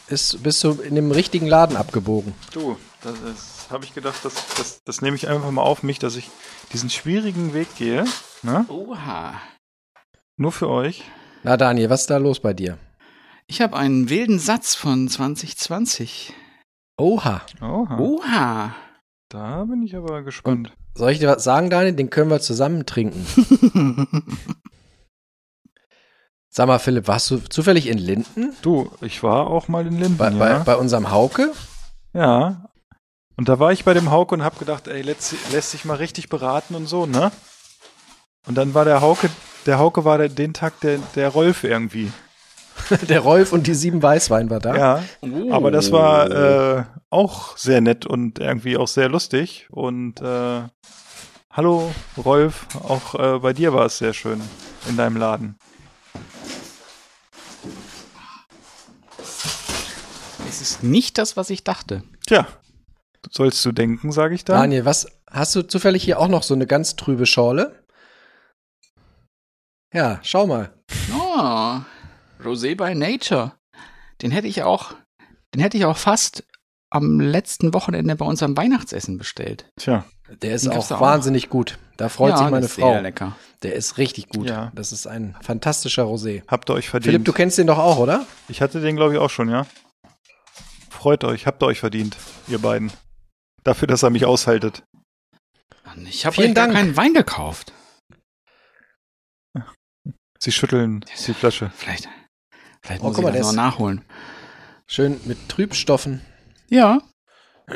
ist, 0.09 0.43
bist 0.43 0.65
du 0.65 0.73
in 0.73 0.97
dem 0.97 1.13
richtigen 1.13 1.47
Laden 1.47 1.77
abgebogen. 1.77 2.35
Du, 2.53 2.77
das 3.03 3.69
habe 3.71 3.85
ich 3.85 3.95
gedacht, 3.95 4.25
das, 4.25 4.35
das, 4.57 4.83
das 4.85 5.03
nehme 5.03 5.17
ich 5.17 5.29
einfach 5.29 5.51
mal 5.53 5.63
auf 5.63 5.85
mich, 5.85 6.01
dass 6.01 6.17
ich 6.17 6.31
diesen 6.73 6.91
schwierigen 6.91 7.55
Weg 7.55 7.77
gehe. 7.77 8.05
Ne? 8.43 8.65
Oha. 8.69 9.41
Nur 10.37 10.51
für 10.51 10.69
euch. 10.69 11.05
Na 11.45 11.57
Daniel, 11.57 11.91
was 11.91 12.03
ist 12.03 12.11
da 12.11 12.17
los 12.17 12.41
bei 12.41 12.53
dir? 12.53 12.79
Ich 13.51 13.63
habe 13.63 13.77
einen 13.77 14.11
wilden 14.11 14.39
Satz 14.39 14.75
von 14.75 15.09
2020. 15.09 16.35
Oha. 16.99 17.41
Oha. 17.63 17.99
Oha. 17.99 18.75
Da 19.31 19.65
bin 19.65 19.83
ich 19.83 19.97
aber 19.97 20.23
gespannt. 20.23 20.69
Und 20.69 20.77
soll 20.95 21.13
ich 21.13 21.19
dir 21.19 21.29
was 21.29 21.45
sagen, 21.45 21.71
Daniel? 21.71 21.95
Den 21.95 22.11
können 22.11 22.31
wir 22.31 22.41
zusammen 22.41 22.85
trinken. 22.85 23.27
Sag 26.51 26.67
mal, 26.67 26.79
Philipp, 26.79 27.09
warst 27.09 27.31
du 27.31 27.39
zufällig 27.39 27.87
in 27.87 27.97
Linden? 27.97 28.55
Du, 28.61 28.91
ich 29.01 29.23
war 29.23 29.47
auch 29.47 29.69
mal 29.69 29.87
in 29.87 29.99
Linden. 29.99 30.19
Bei, 30.19 30.31
ja. 30.31 30.39
bei, 30.39 30.59
bei 30.65 30.77
unserem 30.77 31.11
Hauke? 31.11 31.53
Ja. 32.13 32.71
Und 33.37 33.49
da 33.49 33.59
war 33.59 33.73
ich 33.73 33.85
bei 33.85 33.95
dem 33.95 34.11
Hauke 34.11 34.35
und 34.35 34.43
hab 34.43 34.59
gedacht, 34.59 34.89
ey, 34.89 35.01
lässt, 35.01 35.35
lässt 35.53 35.71
sich 35.71 35.87
mal 35.87 35.97
richtig 35.97 36.29
beraten 36.29 36.75
und 36.75 36.87
so, 36.87 37.07
ne? 37.07 37.33
Und 38.47 38.57
dann 38.57 38.75
war 38.75 38.85
der 38.85 39.01
Hauke 39.01 39.31
der 39.69 39.79
Hauke 39.79 40.05
war 40.05 40.19
der, 40.19 40.29
den 40.29 40.55
Tag 40.55 40.81
der, 40.81 40.99
der 41.15 41.29
Rolf 41.29 41.63
irgendwie. 41.63 42.11
der 43.09 43.21
Rolf 43.21 43.53
und 43.53 43.67
die 43.67 43.75
sieben 43.75 44.03
Weißwein 44.03 44.51
war 44.51 44.61
da. 44.61 44.77
Ja, 44.77 45.03
oh. 45.21 45.53
aber 45.53 45.71
das 45.71 45.93
war 45.93 46.31
äh, 46.31 46.85
auch 47.11 47.57
sehr 47.57 47.81
nett 47.81 48.07
und 48.07 48.39
irgendwie 48.39 48.77
auch 48.77 48.89
sehr 48.89 49.09
lustig. 49.09 49.67
Und 49.71 50.21
äh, 50.21 50.63
hallo 51.51 51.91
Rolf, 52.17 52.67
auch 52.83 53.15
äh, 53.15 53.39
bei 53.41 53.53
dir 53.53 53.73
war 53.73 53.87
es 53.87 53.99
sehr 53.99 54.13
schön 54.13 54.41
in 54.89 54.97
deinem 54.97 55.17
Laden. 55.17 55.57
Es 60.49 60.61
ist 60.63 60.83
nicht 60.83 61.19
das, 61.19 61.37
was 61.37 61.51
ich 61.51 61.63
dachte. 61.63 62.03
Tja, 62.27 62.47
sollst 63.31 63.65
du 63.65 63.73
denken, 63.73 64.13
sage 64.13 64.35
ich 64.35 64.45
da. 64.45 64.55
Daniel, 64.55 64.85
was 64.85 65.07
hast 65.31 65.55
du 65.55 65.63
zufällig 65.63 66.03
hier 66.03 66.19
auch 66.19 66.29
noch 66.29 66.43
so 66.43 66.55
eine 66.55 66.67
ganz 66.67 66.97
trübe 66.97 67.27
Schorle? 67.27 67.85
Ja, 69.93 70.21
schau 70.23 70.47
mal. 70.47 70.73
Oh, 71.15 71.81
Rosé 72.43 72.75
by 72.75 72.95
Nature. 72.95 73.53
Den 74.23 74.31
hätte 74.31 74.49
ich 74.49 74.63
auch, 74.63 74.95
den 75.55 75.61
hätte 75.61 75.77
ich 75.77 75.85
auch 75.85 75.97
fast 75.97 76.45
am 76.91 77.21
letzten 77.21 77.75
Wochenende 77.75 78.17
bei 78.17 78.25
unserem 78.25 78.57
Weihnachtsessen 78.57 79.19
bestellt. 79.19 79.69
Tja. 79.79 80.05
Der 80.43 80.55
ist 80.55 80.69
auch 80.69 81.01
wahnsinnig 81.01 81.47
auch. 81.47 81.51
gut. 81.51 81.79
Da 81.97 82.09
freut 82.09 82.33
ja, 82.33 82.39
sich 82.39 82.51
meine 82.51 82.69
Frau. 82.69 82.93
Sehr 82.93 83.03
lecker. 83.03 83.37
Der 83.63 83.75
ist 83.75 83.99
richtig 83.99 84.29
gut. 84.29 84.49
Ja. 84.49 84.71
Das 84.75 84.93
ist 84.93 85.07
ein 85.07 85.37
fantastischer 85.41 86.05
Rosé. 86.05 86.43
Habt 86.47 86.71
ihr 86.71 86.75
euch 86.75 86.89
verdient. 86.89 87.13
Philipp, 87.13 87.25
du 87.25 87.33
kennst 87.33 87.59
den 87.59 87.67
doch 87.67 87.79
auch, 87.79 87.99
oder? 87.99 88.27
Ich 88.49 88.63
hatte 88.63 88.81
den, 88.81 88.97
glaube 88.97 89.15
ich, 89.15 89.19
auch 89.19 89.31
schon, 89.31 89.49
ja. 89.49 89.67
Freut 90.91 91.25
euch, 91.25 91.47
habt 91.47 91.63
ihr 91.63 91.67
euch 91.67 91.81
verdient, 91.81 92.17
ihr 92.47 92.59
beiden. 92.59 92.93
Dafür, 93.65 93.89
dass 93.89 94.03
er 94.03 94.11
mich 94.11 94.25
aushaltet. 94.25 94.83
Ich 96.05 96.27
habe 96.27 96.39
euch 96.39 96.55
gar 96.55 96.69
keinen 96.69 96.97
Wein 96.97 97.15
gekauft. 97.15 97.73
Sie 100.39 100.53
schütteln 100.53 101.05
die 101.27 101.35
Flasche. 101.35 101.73
Vielleicht, 101.75 102.09
vielleicht 102.83 103.03
oh, 103.03 103.09
muss 103.09 103.19
ich 103.19 103.25
mal, 103.25 103.33
das 103.33 103.47
noch 103.47 103.53
nachholen. 103.55 104.05
Schön 104.87 105.21
mit 105.25 105.49
Trübstoffen. 105.49 106.21
Ja. 106.69 107.01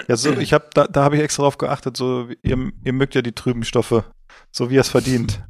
Ja, 0.08 0.16
so, 0.16 0.32
ich 0.32 0.52
hab, 0.54 0.72
da, 0.72 0.86
da 0.86 1.04
habe 1.04 1.16
ich 1.16 1.22
extra 1.22 1.42
drauf 1.42 1.58
geachtet, 1.58 1.96
so, 1.96 2.28
ihr, 2.42 2.72
ihr 2.82 2.92
mögt 2.94 3.14
ja 3.14 3.20
die 3.20 3.32
trüben 3.34 3.62
Stoffe, 3.64 4.04
so 4.50 4.70
wie 4.70 4.76
er 4.76 4.80
es 4.80 4.88
verdient. 4.88 5.42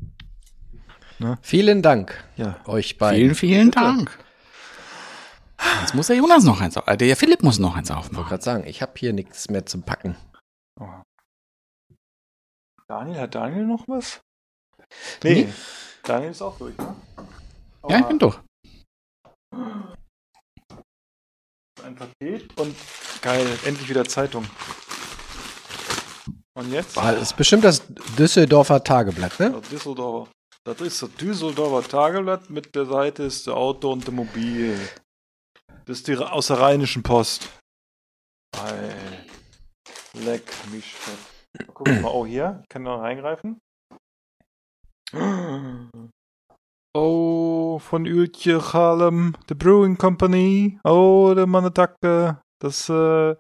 Ne? 1.21 1.39
Vielen 1.43 1.83
Dank 1.83 2.25
Ja. 2.37 2.59
euch 2.67 2.99
beiden. 2.99 3.21
Vielen, 3.21 3.35
vielen 3.37 3.71
Dank. 3.71 4.19
Jetzt 5.81 5.95
muss 5.95 6.09
der 6.09 6.17
Jonas 6.17 6.43
noch 6.43 6.61
eins 6.61 6.77
auf. 6.77 6.89
Äh, 6.89 6.97
der 6.97 7.17
Philipp 7.17 7.45
muss 7.45 7.61
noch 7.61 7.77
eins 7.77 7.89
Ich 7.91 7.95
wollte 7.95 8.07
aufmachen. 8.09 8.29
gerade 8.29 8.43
sagen, 8.43 8.67
ich 8.67 8.83
habe 8.83 8.93
hier 8.97 9.13
nichts 9.13 9.49
mehr 9.49 9.65
zum 9.65 9.85
Packen. 9.85 10.17
Daniel, 12.89 13.21
hat 13.21 13.35
Daniel 13.37 13.65
noch 13.67 13.87
was? 13.87 14.21
Nee. 15.23 15.45
Nee. 15.45 15.53
Daniel 16.03 16.31
ist 16.33 16.43
auch 16.43 16.59
durch, 16.59 16.77
ne? 16.77 16.97
Ja, 17.89 18.01
ich 18.01 18.07
bin 18.07 18.19
durch. 18.19 18.39
Ein 21.83 21.97
Paket 21.97 22.59
und 22.59 22.77
geil, 23.21 23.47
endlich 23.65 23.89
wieder 23.89 24.05
Zeitung. 24.05 24.47
Und 26.55 26.71
jetzt? 26.71 26.97
Das 26.97 27.21
ist 27.21 27.37
bestimmt 27.37 27.65
das 27.65 27.83
Düsseldorfer 28.19 28.83
Tageblatt, 28.85 29.39
ne? 29.41 29.51
Das 29.51 29.69
Düsseldorfer. 29.69 30.31
Das 30.65 30.81
ist 30.81 31.03
das 31.03 31.13
Düsseldorfer 31.15 31.89
Tageblatt 31.89 32.51
mit 32.51 32.75
der 32.75 32.87
Seite 32.87 33.25
ist 33.25 33.47
der 33.47 33.55
Auto 33.55 33.91
und 33.93 34.07
der 34.07 34.15
Mobil. 34.15 34.79
Das 35.87 35.99
ist 35.99 36.09
die 36.09 36.17
aus 36.17 36.47
der 36.47 36.61
Rheinischen 36.61 37.03
Post. 37.03 37.49
Ei. 38.57 38.95
Leck 40.15 40.45
mich 40.71 40.95
fett. 40.95 41.19
Gucken 41.75 42.03
mal, 42.03 42.11
oh 42.11 42.25
hier, 42.27 42.61
ich 42.63 42.69
kann 42.69 42.83
noch 42.83 43.01
reingreifen. 43.01 43.59
Oh, 46.95 47.79
von 47.79 48.05
Ueltje 48.07 48.61
Harlem, 48.73 49.35
the 49.49 49.55
Brewing 49.55 49.97
Company. 49.97 50.79
Oh, 50.85 51.33
der 51.35 51.47
Manatake. 51.47 52.39
Das, 52.61 52.89
äh, 52.89 53.35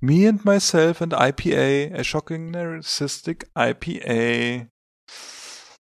Me 0.00 0.28
and 0.28 0.44
Myself 0.44 1.00
and 1.00 1.14
IPA, 1.14 1.98
a 1.98 2.04
shocking 2.04 2.50
narcissistic 2.50 3.48
IPA. 3.58 4.66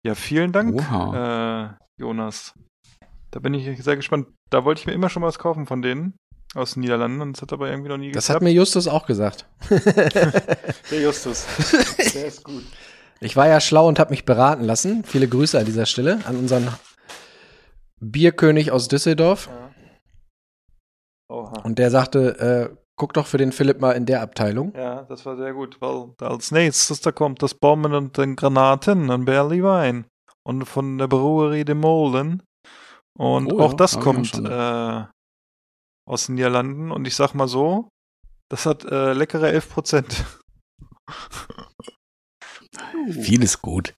Ja, 0.05 0.15
vielen 0.15 0.51
Dank, 0.51 0.75
Oha. 0.81 1.77
äh, 1.77 2.01
Jonas. 2.01 2.53
Da 3.31 3.39
bin 3.39 3.53
ich 3.53 3.83
sehr 3.83 3.95
gespannt. 3.95 4.27
Da 4.49 4.65
wollte 4.65 4.79
ich 4.81 4.87
mir 4.87 4.93
immer 4.93 5.09
schon 5.09 5.21
was 5.21 5.37
kaufen 5.37 5.67
von 5.67 5.83
denen 5.83 6.15
aus 6.55 6.73
den 6.73 6.79
Niederlanden 6.79 7.21
und 7.21 7.37
es 7.37 7.43
hat 7.43 7.53
aber 7.53 7.69
irgendwie 7.69 7.89
noch 7.89 7.97
nie 7.97 8.11
Das 8.11 8.25
geklappt. 8.25 8.35
hat 8.37 8.43
mir 8.43 8.51
Justus 8.53 8.87
auch 8.87 9.05
gesagt. 9.05 9.47
Der 9.69 11.01
Justus. 11.01 11.45
Der 12.15 12.25
ist 12.25 12.43
gut. 12.43 12.63
Ich 13.21 13.35
war 13.35 13.47
ja 13.47 13.59
schlau 13.59 13.87
und 13.87 13.99
habe 13.99 14.11
mich 14.11 14.25
beraten 14.25 14.63
lassen. 14.63 15.03
Viele 15.03 15.27
Grüße 15.27 15.59
an 15.59 15.65
dieser 15.65 15.85
Stelle 15.85 16.19
an 16.25 16.37
unseren 16.37 16.69
Bierkönig 17.99 18.71
aus 18.71 18.87
Düsseldorf. 18.87 19.49
Oha. 21.29 21.61
Und 21.63 21.79
der 21.79 21.91
sagte, 21.91 22.39
äh, 22.39 22.75
guck 22.95 23.13
doch 23.13 23.27
für 23.27 23.37
den 23.37 23.51
Philipp 23.51 23.81
mal 23.81 23.91
in 23.91 24.05
der 24.05 24.21
Abteilung. 24.21 24.73
Ja, 24.75 25.03
das 25.03 25.25
war 25.25 25.35
sehr 25.37 25.53
gut, 25.53 25.79
weil 25.81 26.13
als 26.19 26.51
nächstes 26.51 27.01
da 27.01 27.11
kommt 27.11 27.43
das 27.43 27.53
Bomben 27.53 27.93
und 27.93 28.17
den 28.17 28.35
Granaten 28.35 29.09
und 29.09 29.25
Barley 29.25 29.63
Wein 29.63 30.05
und 30.43 30.65
von 30.65 30.97
der 30.97 31.07
Brewerie 31.07 31.65
de 31.65 31.75
Molen 31.75 32.41
und 33.17 33.51
Oh 33.51 33.59
auch 33.59 33.71
ja, 33.71 33.77
das 33.77 33.99
kommt 33.99 34.33
äh, 34.33 35.03
aus 36.07 36.25
den 36.25 36.35
Niederlanden 36.35 36.91
und 36.91 37.05
ich 37.05 37.15
sag 37.15 37.33
mal 37.33 37.47
so, 37.47 37.89
das 38.49 38.65
hat 38.65 38.85
äh, 38.85 39.13
leckere 39.13 39.49
11 39.49 39.69
Prozent. 39.69 40.25
Vieles 43.09 43.61
gut. 43.61 43.95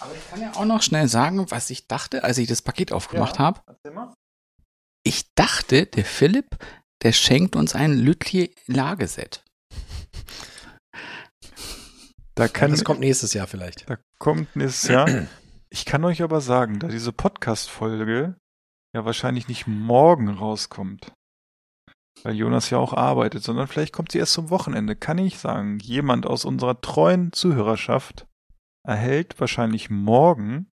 Aber 0.00 0.14
ich 0.14 0.30
kann 0.30 0.40
ja 0.40 0.52
auch 0.54 0.64
noch 0.64 0.82
schnell 0.82 1.08
sagen, 1.08 1.50
was 1.50 1.70
ich 1.70 1.86
dachte, 1.88 2.24
als 2.24 2.38
ich 2.38 2.48
das 2.48 2.62
Paket 2.62 2.92
aufgemacht 2.92 3.38
habe. 3.38 3.60
Ich 5.02 5.32
dachte, 5.34 5.86
der 5.86 6.04
Philipp, 6.04 6.56
der 7.02 7.12
schenkt 7.12 7.56
uns 7.56 7.74
ein 7.74 7.92
Lütli-Lageset. 7.92 9.44
Da 12.34 12.48
kann 12.48 12.70
das 12.70 12.84
kommt 12.84 13.00
nächstes 13.00 13.32
Jahr 13.32 13.46
vielleicht. 13.46 13.88
Da 13.88 13.96
kommt 14.18 14.54
nächstes 14.56 14.88
Jahr. 14.90 15.08
Ich 15.68 15.84
kann 15.84 16.04
euch 16.04 16.22
aber 16.22 16.40
sagen, 16.40 16.78
da 16.78 16.86
diese 16.86 17.12
Podcast-Folge 17.12 18.36
ja 18.94 19.04
wahrscheinlich 19.04 19.48
nicht 19.48 19.66
morgen 19.66 20.28
rauskommt, 20.28 21.12
weil 22.22 22.34
Jonas 22.34 22.70
ja 22.70 22.78
auch 22.78 22.92
arbeitet, 22.92 23.42
sondern 23.42 23.66
vielleicht 23.66 23.92
kommt 23.92 24.12
sie 24.12 24.18
erst 24.18 24.32
zum 24.32 24.50
Wochenende, 24.50 24.96
kann 24.96 25.18
ich 25.18 25.38
sagen, 25.38 25.78
jemand 25.78 26.26
aus 26.26 26.44
unserer 26.44 26.80
treuen 26.80 27.32
Zuhörerschaft 27.32 28.26
erhält 28.86 29.38
wahrscheinlich 29.40 29.90
morgen 29.90 30.70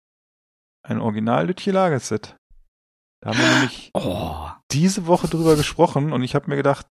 ein 0.82 1.00
original 1.00 1.46
Lütje 1.46 1.72
Lagerset. 1.72 2.36
Da 3.22 3.30
haben 3.30 3.38
wir 3.38 3.52
nämlich 3.52 3.90
Oh, 3.94 4.48
diese 4.70 5.06
Woche 5.06 5.28
drüber 5.28 5.56
gesprochen 5.56 6.12
und 6.12 6.22
ich 6.22 6.34
habe 6.34 6.48
mir 6.48 6.56
gedacht, 6.56 6.86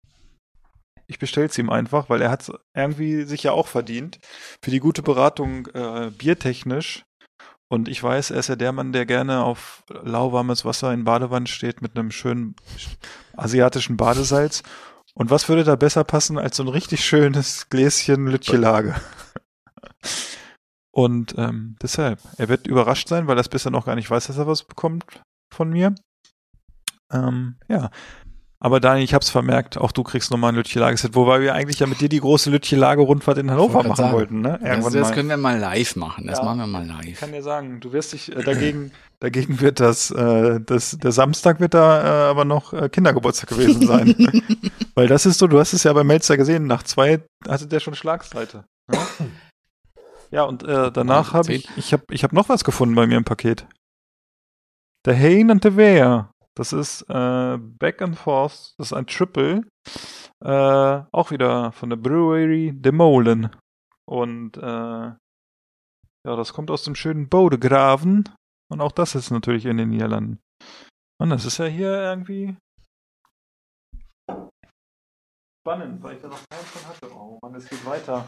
ich 1.08 1.20
bestelle 1.20 1.48
es 1.48 1.58
ihm 1.58 1.70
einfach, 1.70 2.10
weil 2.10 2.22
er 2.22 2.30
hat 2.30 2.52
irgendwie 2.76 3.24
sich 3.24 3.43
ja 3.43 3.54
auch 3.54 3.68
verdient 3.68 4.20
für 4.62 4.72
die 4.72 4.80
gute 4.80 5.02
Beratung 5.02 5.68
äh, 5.68 6.12
biertechnisch. 6.12 7.06
Und 7.70 7.89
ich 7.89 8.01
weiß, 8.01 8.32
er 8.32 8.39
ist 8.39 8.47
ja 8.47 8.55
der 8.55 8.72
Mann, 8.72 8.93
der 8.93 9.05
gerne 9.05 9.43
auf 9.43 9.84
lauwarmes 9.89 10.63
Wasser 10.63 10.93
in 10.93 11.03
Badewanne 11.03 11.47
steht 11.47 11.82
mit 11.82 11.97
einem 11.97 12.11
schönen 12.11 12.55
asiatischen 13.36 13.97
Badesalz. 13.97 14.63
Und 15.13 15.32
was 15.32 15.49
würde 15.49 15.63
da 15.63 15.76
besser 15.76 16.03
passen 16.03 16.38
als 16.38 16.57
so 16.57 16.63
ein 16.63 16.70
richtig 16.70 17.03
schönes 17.03 17.70
Gläschen 17.70 18.28
Lütchelage? 18.28 18.95
Und 20.91 21.36
ähm, 21.38 21.76
deshalb, 21.82 22.20
er 22.38 22.49
wird 22.49 22.65
überrascht 22.65 23.07
sein, 23.07 23.28
weil 23.28 23.38
er 23.38 23.41
es 23.41 23.49
bisher 23.49 23.72
noch 23.72 23.86
gar 23.86 23.95
nicht 23.95 24.09
weiß, 24.09 24.28
dass 24.28 24.38
er 24.38 24.47
was 24.47 24.63
bekommt 24.63 25.22
von 25.53 25.70
mir. 25.70 25.93
Ähm, 27.11 27.57
ja. 27.68 27.91
Aber 28.60 28.80
Daniel, 28.80 29.03
ich 29.03 29.14
hab's 29.14 29.30
vermerkt, 29.30 29.78
auch 29.78 29.91
du 29.91 30.01
kriegst 30.01 30.32
nochmal 30.32 30.51
ein 30.51 30.55
Lütche-Lageset, 30.55 31.14
wobei 31.14 31.41
wir 31.41 31.53
eigentlich 31.53 31.78
ja 31.80 31.86
mit 31.86 32.01
dir 32.01 32.10
die 32.10 32.20
große 32.20 32.49
Lütche-Lage-Rundfahrt 32.49 33.38
in 33.38 33.51
Hannover 33.51 33.84
machen 33.84 33.95
sagen. 33.95 34.14
wollten, 34.14 34.41
ne? 34.41 34.60
das, 34.64 34.91
das 34.93 35.12
können 35.12 35.30
wir 35.30 35.38
mal 35.38 35.60
live 35.60 35.95
machen. 35.95 36.26
Das 36.26 36.39
Ja. 36.39 36.45
machen 36.45 36.58
wir 36.62 36.66
mal 36.68 36.82
Ich 37.01 37.08
live. 37.10 37.20
kann 37.20 37.32
dir 37.34 37.43
sagen, 37.43 37.80
du 37.80 37.93
wirst 37.93 38.14
dich 38.14 38.36
äh, 38.36 38.41
dagegen, 38.41 38.91
dagegen 39.20 39.62
wird 39.62 39.80
das, 39.80 40.10
äh, 40.10 40.60
das, 40.60 40.97
der 40.97 41.12
Samstag 41.12 41.60
wird 41.60 41.76
da 41.76 42.28
äh, 42.28 42.30
aber 42.32 42.45
noch 42.45 42.74
äh, 42.74 42.89
Kindergeburtstag 42.89 43.49
gewesen 43.49 43.86
sein. 43.86 44.16
Weil 44.95 45.08
das 45.08 45.28
ist 45.28 45.38
so, 45.38 45.45
du 45.45 45.60
hast 45.60 45.74
es 45.74 45.84
ja 45.84 45.93
bei 45.93 46.03
Melzer 46.03 46.36
gesehen, 46.36 46.66
nach 46.66 46.82
zwei 46.82 47.22
hatte 47.47 47.68
der 47.68 47.80
schon 47.80 47.93
Schlagseite. 47.93 48.66
Ne? 48.91 48.97
Ja, 50.30 50.43
und 50.43 50.64
äh, 50.64 50.91
danach 50.91 51.32
habe 51.32 51.53
ich, 51.53 51.70
ich 51.78 51.93
habe 51.93 52.03
ich 52.12 52.26
hab 52.26 52.34
noch 52.34 52.49
was 52.49 52.66
gefunden 52.66 52.95
bei 52.95 53.08
mir 53.08 53.16
im 53.16 53.24
Paket. 53.24 53.66
Der 55.05 55.18
Hain 55.18 55.49
and 55.49 55.64
the 55.64 55.78
Wear. 55.78 56.32
Das 56.58 56.74
ist 56.74 57.03
äh, 57.03 57.58
Back 57.60 58.01
and 58.01 58.18
Forth, 58.18 58.74
das 58.80 58.88
ist 58.88 58.93
ein 58.93 59.05
Triple. 59.05 59.62
Äh, 60.43 61.03
auch 61.12 61.30
wieder 61.30 61.72
von 61.72 61.91
der 61.91 61.97
Brewery 61.97 62.74
De 62.74 62.91
Molen. 62.91 63.55
Und 64.10 64.58
äh, 64.58 64.62
ja, 64.62 65.18
das 66.24 66.53
kommt 66.53 66.72
aus 66.72 66.84
dem 66.84 66.95
schönen 66.95 67.30
Bodegraven. 67.30 68.24
Und 68.72 68.82
auch 68.82 68.91
das 68.91 69.14
ist 69.14 69.30
natürlich 69.30 69.68
in 69.68 69.78
den 69.78 69.89
Niederlanden. 69.89 70.39
Und 71.22 71.30
das 71.30 71.45
ist 71.45 71.60
ja 71.60 71.66
hier 71.66 71.91
irgendwie 71.91 72.58
spannend, 75.62 76.01
weil 76.01 76.16
ich 76.16 76.22
da 76.24 76.30
noch 76.30 76.41
keinen 76.49 76.66
von 76.66 76.88
hatte. 76.88 77.16
Oh 77.16 77.38
Mann, 77.39 77.53
es 77.53 77.70
geht 77.70 77.86
weiter. 77.86 78.28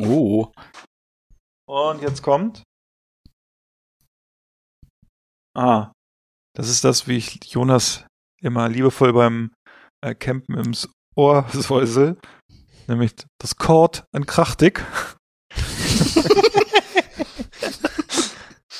Oh, 0.00 0.52
Und 1.66 2.02
jetzt 2.02 2.22
kommt. 2.22 2.62
Ah, 5.54 5.92
das 6.54 6.68
ist 6.68 6.84
das, 6.84 7.06
wie 7.08 7.16
ich 7.16 7.42
Jonas 7.44 8.04
immer 8.40 8.68
liebevoll 8.68 9.12
beim 9.12 9.52
äh, 10.04 10.14
Campen 10.14 10.56
im 10.58 10.74
Ohr 11.16 11.46
säusel. 11.52 12.18
Nämlich 12.88 13.12
das 13.38 13.56
Kord 13.56 14.04
and 14.12 14.26
Krachtig. 14.26 14.84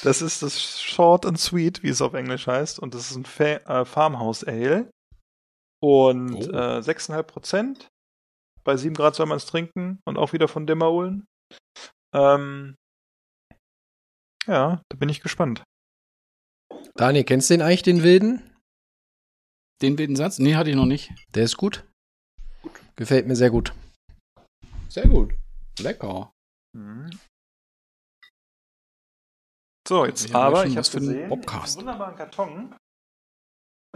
das 0.03 0.23
ist 0.23 0.43
das 0.43 0.81
Short 0.81 1.27
and 1.27 1.39
Sweet, 1.39 1.83
wie 1.83 1.89
es 1.89 2.03
auf 2.03 2.15
Englisch 2.15 2.47
heißt. 2.47 2.79
Und 2.81 2.95
das 2.95 3.11
ist 3.11 3.17
ein 3.17 3.25
Fa 3.25 3.45
äh, 3.45 3.85
Farmhouse 3.85 4.45
Ale. 4.45 4.91
Und 5.81 6.35
Oh. 6.49 6.51
äh, 6.51 6.79
6,5 6.81 7.23
Prozent. 7.25 7.89
Bei 8.65 8.77
7 8.77 8.95
Grad 8.95 9.15
soll 9.15 9.27
man 9.27 9.37
es 9.37 9.47
trinken. 9.47 10.01
Und 10.05 10.19
auch 10.19 10.33
wieder 10.33 10.49
von 10.49 10.67
Demaolen. 10.67 11.25
Ähm, 12.15 12.75
ja, 14.47 14.83
da 14.89 14.97
bin 14.97 15.09
ich 15.09 15.21
gespannt. 15.21 15.63
Daniel, 16.95 17.25
kennst 17.25 17.51
du 17.51 17.55
den 17.55 17.63
eigentlich, 17.63 17.83
den 17.83 18.03
Wilden? 18.03 18.43
den 19.83 19.99
wilden 19.99 20.17
Satz? 20.17 20.39
Nee, 20.39 20.55
hatte 20.55 20.71
ich 20.71 20.77
noch 20.77 20.87
nicht. 20.87 21.13
Der 21.35 21.45
ist 21.45 21.57
gut. 21.57 21.85
Gefällt 22.97 23.27
mir 23.27 23.37
sehr 23.37 23.51
gut. 23.51 23.75
Sehr 24.89 25.09
gut. 25.09 25.35
Lecker. 25.81 26.31
So, 29.89 30.07
jetzt 30.07 30.27
Ich 30.27 30.35
aber, 30.35 30.65
ich 30.65 30.71
habe 30.71 30.81
was 30.81 30.89
für 30.89 31.01
den 31.01 31.09
gesehen, 31.09 31.29
Podcast. 31.29 31.79
einen 31.79 31.87
wunderbaren 31.87 32.17
Karton. 32.17 32.77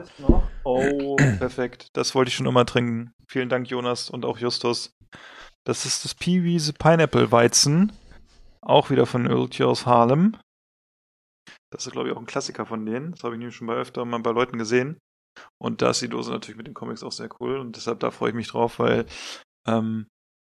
Ist 0.03 0.19
noch. 0.19 0.51
Oh, 0.65 1.17
perfekt. 1.39 1.89
Das 1.93 2.15
wollte 2.15 2.31
ich 2.31 2.35
schon 2.35 2.47
immer 2.47 2.67
trinken. 2.67 3.13
Vielen 3.29 3.49
Dank, 3.49 3.69
Jonas 3.71 4.11
und 4.11 4.25
auch 4.25 4.39
Justus. 4.39 4.91
Das 5.65 5.87
ist 5.87 6.05
das 6.05 6.15
Peewees 6.15 6.73
Pineapple 6.73 7.31
Weizen. 7.31 7.93
Auch 8.61 8.91
wieder 8.91 9.07
von 9.07 9.27
Öltje 9.27 9.67
aus 9.67 9.87
Harlem. 9.87 10.37
Das 11.77 11.87
ist, 11.87 11.93
glaube 11.93 12.09
ich, 12.09 12.15
auch 12.15 12.21
ein 12.21 12.27
Klassiker 12.27 12.65
von 12.65 12.87
denen. 12.87 13.13
Das 13.13 13.23
habe 13.23 13.35
ich 13.35 13.39
nämlich 13.39 13.55
schon 13.55 13.67
bei 13.67 13.75
öfter 13.75 14.05
mal 14.05 14.19
bei 14.21 14.31
Leuten 14.31 14.59
gesehen. 14.59 14.99
Und 15.63 15.83
da 15.83 15.91
ist 15.91 16.01
die 16.01 16.09
Dose 16.09 16.31
natürlich 16.31 16.57
mit 16.57 16.67
den 16.67 16.75
Comics 16.75 17.03
auch 17.03 17.13
sehr 17.13 17.29
cool. 17.41 17.59
Und 17.59 17.77
deshalb 17.77 18.01
da 18.01 18.11
freue 18.11 18.31
ich 18.31 18.35
mich 18.35 18.49
drauf, 18.49 18.79
weil 18.79 19.05
ähm, 19.69 20.07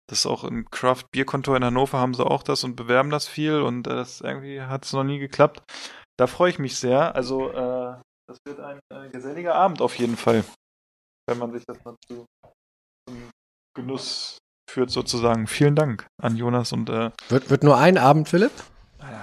Das 0.10 0.26
auch 0.26 0.46
im 0.46 0.70
Craft 0.72 1.04
Bierkontor 1.12 1.58
in 1.58 1.66
Hannover 1.66 1.98
haben 2.00 2.14
sie 2.14 2.26
auch 2.26 2.44
das 2.44 2.64
und 2.64 2.78
bewerben 2.78 3.10
das 3.10 3.28
viel 3.28 3.62
und 3.62 3.88
äh, 3.88 3.96
das 3.96 4.22
irgendwie 4.22 4.62
hat 4.62 4.86
es 4.86 4.94
noch 4.94 5.04
nie 5.04 5.20
geklappt. 5.20 5.62
Da 6.18 6.28
freue 6.28 6.50
ich 6.50 6.60
mich 6.60 6.80
sehr. 6.80 7.14
Also 7.14 7.52
äh, 7.52 7.98
das 8.28 8.38
wird 8.46 8.60
ein 8.62 8.80
äh, 8.90 9.10
geselliger 9.10 9.56
Abend 9.56 9.82
auf 9.82 10.00
jeden 10.00 10.16
Fall, 10.16 10.46
wenn 11.28 11.38
man 11.38 11.52
sich 11.52 11.64
das 11.66 11.84
mal 11.84 11.96
zu, 12.08 12.26
zum 13.06 13.30
Genuss 13.76 14.38
führt 14.70 14.92
sozusagen. 14.92 15.48
Vielen 15.48 15.76
Dank 15.76 16.08
an 16.22 16.38
Jonas 16.38 16.72
und 16.72 16.90
äh, 16.90 17.12
wird, 17.28 17.50
wird 17.50 17.64
nur 17.64 17.78
ein 17.78 17.98
Abend, 17.98 18.30
Philipp? 18.30 18.52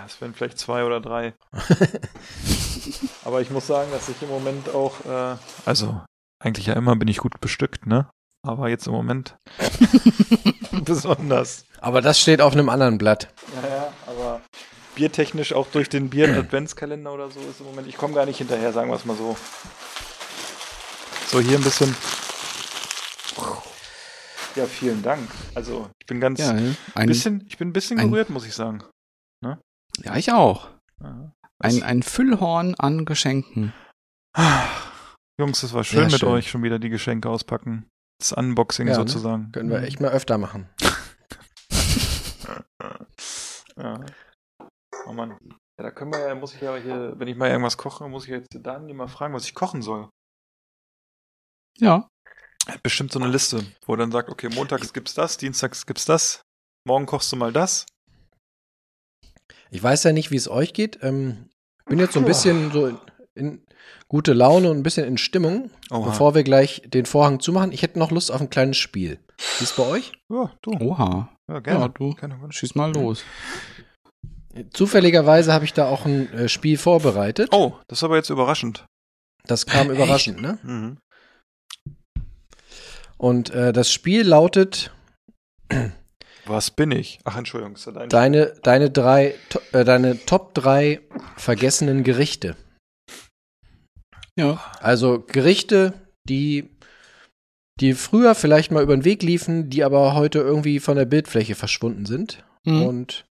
Es 0.06 0.20
werden 0.20 0.34
vielleicht 0.34 0.58
zwei 0.58 0.84
oder 0.84 1.00
drei. 1.00 1.34
Aber 3.24 3.40
ich 3.40 3.50
muss 3.50 3.66
sagen, 3.66 3.90
dass 3.90 4.08
ich 4.08 4.20
im 4.22 4.28
Moment 4.28 4.68
auch, 4.74 5.04
äh, 5.06 5.36
also 5.64 6.02
eigentlich 6.38 6.66
ja 6.66 6.74
immer 6.74 6.96
bin 6.96 7.08
ich 7.08 7.18
gut 7.18 7.40
bestückt, 7.40 7.86
ne? 7.86 8.08
Aber 8.42 8.68
jetzt 8.68 8.86
im 8.86 8.92
Moment 8.92 9.36
besonders. 10.84 11.64
Aber 11.80 12.02
das 12.02 12.20
steht 12.20 12.42
auf 12.42 12.52
einem 12.52 12.68
anderen 12.68 12.98
Blatt. 12.98 13.32
Ja, 13.62 13.68
ja, 13.68 13.92
aber 14.06 14.40
biertechnisch 14.94 15.54
auch 15.54 15.66
durch 15.68 15.88
den 15.88 16.10
Bier-Adventskalender 16.10 17.12
oder 17.12 17.30
so 17.30 17.40
ist 17.40 17.60
im 17.60 17.66
Moment, 17.66 17.88
ich 17.88 17.96
komme 17.96 18.14
gar 18.14 18.26
nicht 18.26 18.38
hinterher, 18.38 18.72
sagen 18.72 18.90
wir 18.90 18.96
es 18.96 19.04
mal 19.04 19.16
so. 19.16 19.36
So, 21.28 21.40
hier 21.40 21.58
ein 21.58 21.64
bisschen. 21.64 21.96
Ja, 24.54 24.66
vielen 24.66 25.02
Dank. 25.02 25.28
Also, 25.54 25.90
ich 25.98 26.06
bin 26.06 26.20
ganz 26.20 26.38
ja, 26.38 26.50
ein 26.94 27.06
bisschen, 27.06 27.44
ich 27.48 27.58
bin 27.58 27.68
ein 27.68 27.72
bisschen 27.72 27.98
gerührt, 27.98 28.30
muss 28.30 28.46
ich 28.46 28.54
sagen. 28.54 28.84
Ja, 30.02 30.16
ich 30.16 30.32
auch. 30.32 30.70
Ein, 31.58 31.82
ein 31.82 32.02
Füllhorn 32.02 32.74
an 32.74 33.04
Geschenken. 33.04 33.72
Jungs, 35.40 35.62
es 35.62 35.72
war 35.72 35.84
schön 35.84 36.00
ja, 36.00 36.06
mit 36.06 36.20
schön. 36.20 36.28
euch 36.28 36.50
schon 36.50 36.62
wieder 36.62 36.78
die 36.78 36.90
Geschenke 36.90 37.28
auspacken. 37.28 37.88
Das 38.18 38.32
Unboxing 38.32 38.88
ja, 38.88 38.94
sozusagen. 38.94 39.44
Ne? 39.44 39.50
Können 39.52 39.70
wir 39.70 39.82
echt 39.82 40.00
mal 40.00 40.10
öfter 40.10 40.38
machen. 40.38 40.68
ja. 43.76 44.00
Oh 45.06 45.12
Mann. 45.12 45.36
Ja, 45.76 45.84
da 45.84 45.90
können 45.90 46.12
wir 46.12 46.20
ja, 46.20 46.34
muss 46.34 46.54
ich 46.54 46.60
ja 46.60 46.76
hier, 46.76 47.14
wenn 47.18 47.26
ich 47.26 47.36
mal 47.36 47.50
irgendwas 47.50 47.76
koche, 47.76 48.08
muss 48.08 48.24
ich 48.24 48.30
jetzt 48.30 48.48
Daniel 48.54 48.94
mal 48.94 49.08
fragen, 49.08 49.34
was 49.34 49.44
ich 49.44 49.54
kochen 49.54 49.82
soll. 49.82 50.08
Ja. 51.78 52.08
Er 52.66 52.74
hat 52.74 52.82
bestimmt 52.82 53.10
so 53.12 53.18
eine 53.18 53.28
Liste, 53.28 53.66
wo 53.84 53.94
er 53.94 53.98
dann 53.98 54.12
sagt, 54.12 54.28
okay, 54.30 54.48
montags 54.48 54.92
gibt's 54.92 55.14
das, 55.14 55.36
dienstags 55.36 55.84
gibt's 55.84 56.04
das, 56.04 56.42
morgen 56.86 57.06
kochst 57.06 57.32
du 57.32 57.36
mal 57.36 57.52
das. 57.52 57.86
Ich 59.74 59.82
weiß 59.82 60.04
ja 60.04 60.12
nicht, 60.12 60.30
wie 60.30 60.36
es 60.36 60.48
euch 60.48 60.72
geht. 60.72 61.00
Ähm, 61.02 61.48
bin 61.86 61.98
jetzt 61.98 62.12
so 62.12 62.20
ein 62.20 62.24
bisschen 62.24 62.70
so 62.70 62.86
in, 62.86 62.98
in 63.34 63.62
gute 64.06 64.32
Laune 64.32 64.70
und 64.70 64.76
ein 64.76 64.82
bisschen 64.84 65.04
in 65.04 65.18
Stimmung, 65.18 65.68
Oha. 65.90 66.06
bevor 66.06 66.36
wir 66.36 66.44
gleich 66.44 66.82
den 66.86 67.06
Vorhang 67.06 67.40
zumachen. 67.40 67.72
Ich 67.72 67.82
hätte 67.82 67.98
noch 67.98 68.12
Lust 68.12 68.30
auf 68.30 68.40
ein 68.40 68.50
kleines 68.50 68.76
Spiel. 68.76 69.18
Wie 69.58 69.64
ist 69.64 69.76
bei 69.76 69.82
euch? 69.82 70.12
Ja, 70.30 70.52
du. 70.62 70.70
Oha. 70.78 71.28
Ja, 71.48 71.58
gerne. 71.58 71.80
Ja, 71.80 71.88
du. 71.88 72.14
Gerne. 72.14 72.38
Schieß 72.50 72.76
mal 72.76 72.94
los. 72.94 73.24
Zufälligerweise 74.70 75.52
habe 75.52 75.64
ich 75.64 75.72
da 75.72 75.88
auch 75.88 76.06
ein 76.06 76.32
äh, 76.32 76.48
Spiel 76.48 76.78
vorbereitet. 76.78 77.48
Oh, 77.52 77.72
das 77.88 77.98
ist 77.98 78.04
aber 78.04 78.14
jetzt 78.14 78.30
überraschend. 78.30 78.86
Das 79.46 79.66
kam 79.66 79.90
Echt? 79.90 79.96
überraschend, 79.96 80.40
ne? 80.40 80.58
Mhm. 80.62 80.98
Und 83.18 83.50
äh, 83.50 83.72
das 83.72 83.90
Spiel 83.90 84.22
lautet. 84.22 84.92
Was 86.46 86.70
bin 86.70 86.90
ich? 86.90 87.18
Ach, 87.24 87.36
Entschuldigung. 87.36 87.74
Ist 87.74 87.86
dein 87.86 88.08
deine, 88.08 88.54
deine 88.62 88.90
drei, 88.90 89.34
äh, 89.72 89.84
deine 89.84 90.24
Top 90.26 90.54
3 90.54 91.00
vergessenen 91.36 92.04
Gerichte. 92.04 92.56
Ja. 94.36 94.62
Also 94.80 95.24
Gerichte, 95.26 95.94
die, 96.28 96.70
die 97.80 97.94
früher 97.94 98.34
vielleicht 98.34 98.72
mal 98.72 98.82
über 98.82 98.96
den 98.96 99.04
Weg 99.04 99.22
liefen, 99.22 99.70
die 99.70 99.84
aber 99.84 100.14
heute 100.14 100.40
irgendwie 100.40 100.80
von 100.80 100.96
der 100.96 101.06
Bildfläche 101.06 101.54
verschwunden 101.54 102.06
sind. 102.06 102.44
Mhm. 102.64 102.82
Und 102.82 103.24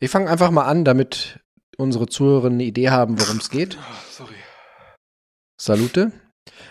ich 0.00 0.10
fange 0.10 0.30
einfach 0.30 0.50
mal 0.50 0.64
an, 0.64 0.84
damit 0.84 1.40
unsere 1.76 2.06
Zuhörer 2.06 2.46
eine 2.46 2.64
Idee 2.64 2.90
haben, 2.90 3.20
worum 3.20 3.38
es 3.38 3.50
geht. 3.50 3.78
Sorry. 4.10 4.34
Salute. 5.60 6.12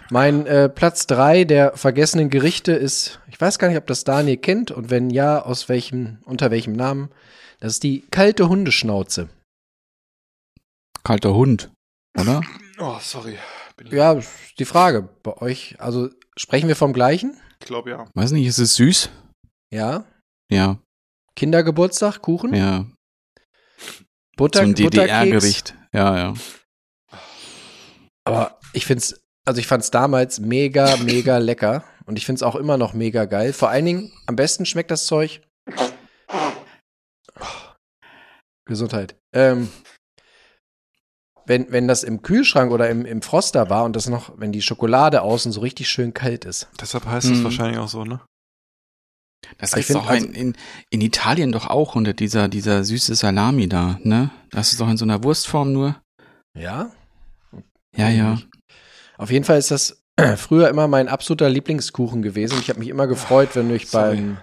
Mein 0.09 0.45
äh, 0.45 0.69
Platz 0.69 1.05
3 1.07 1.43
der 1.43 1.75
vergessenen 1.75 2.29
Gerichte 2.29 2.71
ist, 2.71 3.19
ich 3.27 3.39
weiß 3.39 3.59
gar 3.59 3.67
nicht, 3.67 3.77
ob 3.77 3.87
das 3.87 4.03
Daniel 4.03 4.37
kennt 4.37 4.71
und 4.71 4.89
wenn 4.89 5.09
ja, 5.09 5.41
aus 5.41 5.67
welchem, 5.67 6.19
unter 6.23 6.49
welchem 6.51 6.73
Namen. 6.73 7.09
Das 7.59 7.73
ist 7.73 7.83
die 7.83 8.01
kalte 8.11 8.47
Hundeschnauze. 8.47 9.29
Kalter 11.03 11.33
Hund, 11.33 11.71
oder? 12.19 12.41
Oh, 12.79 12.97
sorry. 13.01 13.37
Ja, 13.89 14.19
die 14.59 14.65
Frage 14.65 15.09
bei 15.23 15.37
euch. 15.37 15.75
Also 15.79 16.09
sprechen 16.37 16.67
wir 16.67 16.75
vom 16.75 16.93
gleichen? 16.93 17.39
Ich 17.59 17.67
glaube 17.67 17.89
ja. 17.89 18.07
Weiß 18.13 18.31
nicht, 18.31 18.45
ist 18.45 18.59
es 18.59 18.75
süß? 18.75 19.09
Ja. 19.73 20.05
Ja. 20.51 20.79
Kindergeburtstag, 21.35 22.21
Kuchen? 22.21 22.53
Ja. 22.53 22.85
Butter, 24.35 24.63
Zum 24.63 24.75
DDR-Gericht. 24.75 25.75
Ja, 25.93 26.17
ja. 26.17 26.33
Aber 28.25 28.59
ich 28.73 28.85
finde 28.85 28.99
es, 28.99 29.26
also 29.47 29.59
ich 29.59 29.67
fand 29.67 29.81
es 29.81 29.91
damals 29.91 30.39
mega, 30.39 30.97
mega 30.97 31.37
lecker. 31.37 31.83
Und 32.05 32.17
ich 32.17 32.25
finde 32.25 32.37
es 32.37 32.43
auch 32.43 32.55
immer 32.55 32.77
noch 32.77 32.93
mega 32.93 33.25
geil. 33.25 33.53
Vor 33.53 33.69
allen 33.69 33.85
Dingen, 33.85 34.11
am 34.25 34.35
besten 34.35 34.65
schmeckt 34.65 34.91
das 34.91 35.05
Zeug. 35.05 35.41
Gesundheit. 38.65 39.15
Ähm, 39.33 39.69
wenn, 41.45 41.71
wenn 41.71 41.87
das 41.87 42.03
im 42.03 42.21
Kühlschrank 42.21 42.71
oder 42.73 42.89
im, 42.89 43.05
im 43.05 43.21
Froster 43.21 43.69
war 43.69 43.85
und 43.85 43.95
das 43.95 44.09
noch, 44.09 44.33
wenn 44.37 44.51
die 44.51 44.61
Schokolade 44.61 45.21
außen 45.21 45.53
so 45.53 45.61
richtig 45.61 45.87
schön 45.87 46.13
kalt 46.13 46.43
ist. 46.43 46.67
Deshalb 46.81 47.05
heißt 47.05 47.29
es 47.29 47.39
mhm. 47.39 47.43
wahrscheinlich 47.45 47.79
auch 47.79 47.87
so, 47.87 48.03
ne? 48.03 48.19
Das 49.59 49.73
ist 49.73 49.93
doch 49.93 50.09
also, 50.09 50.25
in, 50.27 50.55
in, 50.89 51.01
Italien 51.01 51.53
doch 51.53 51.67
auch 51.67 51.95
unter 51.95 52.13
dieser, 52.13 52.49
dieser 52.49 52.83
süße 52.83 53.15
Salami 53.15 53.69
da, 53.69 53.97
ne? 54.03 54.29
Das 54.51 54.73
ist 54.73 54.81
doch 54.81 54.89
in 54.89 54.97
so 54.97 55.05
einer 55.05 55.23
Wurstform 55.23 55.71
nur. 55.71 56.01
Ja? 56.53 56.91
Ja, 57.95 58.09
ja. 58.09 58.37
Auf 59.17 59.31
jeden 59.31 59.45
Fall 59.45 59.57
ist 59.57 59.71
das 59.71 60.03
früher 60.37 60.69
immer 60.69 60.87
mein 60.87 61.07
absoluter 61.07 61.49
Lieblingskuchen 61.49 62.21
gewesen. 62.21 62.57
Ich 62.59 62.69
habe 62.69 62.79
mich 62.79 62.89
immer 62.89 63.07
gefreut, 63.07 63.49
wenn 63.53 63.73
ich 63.73 63.91
beim 63.91 64.37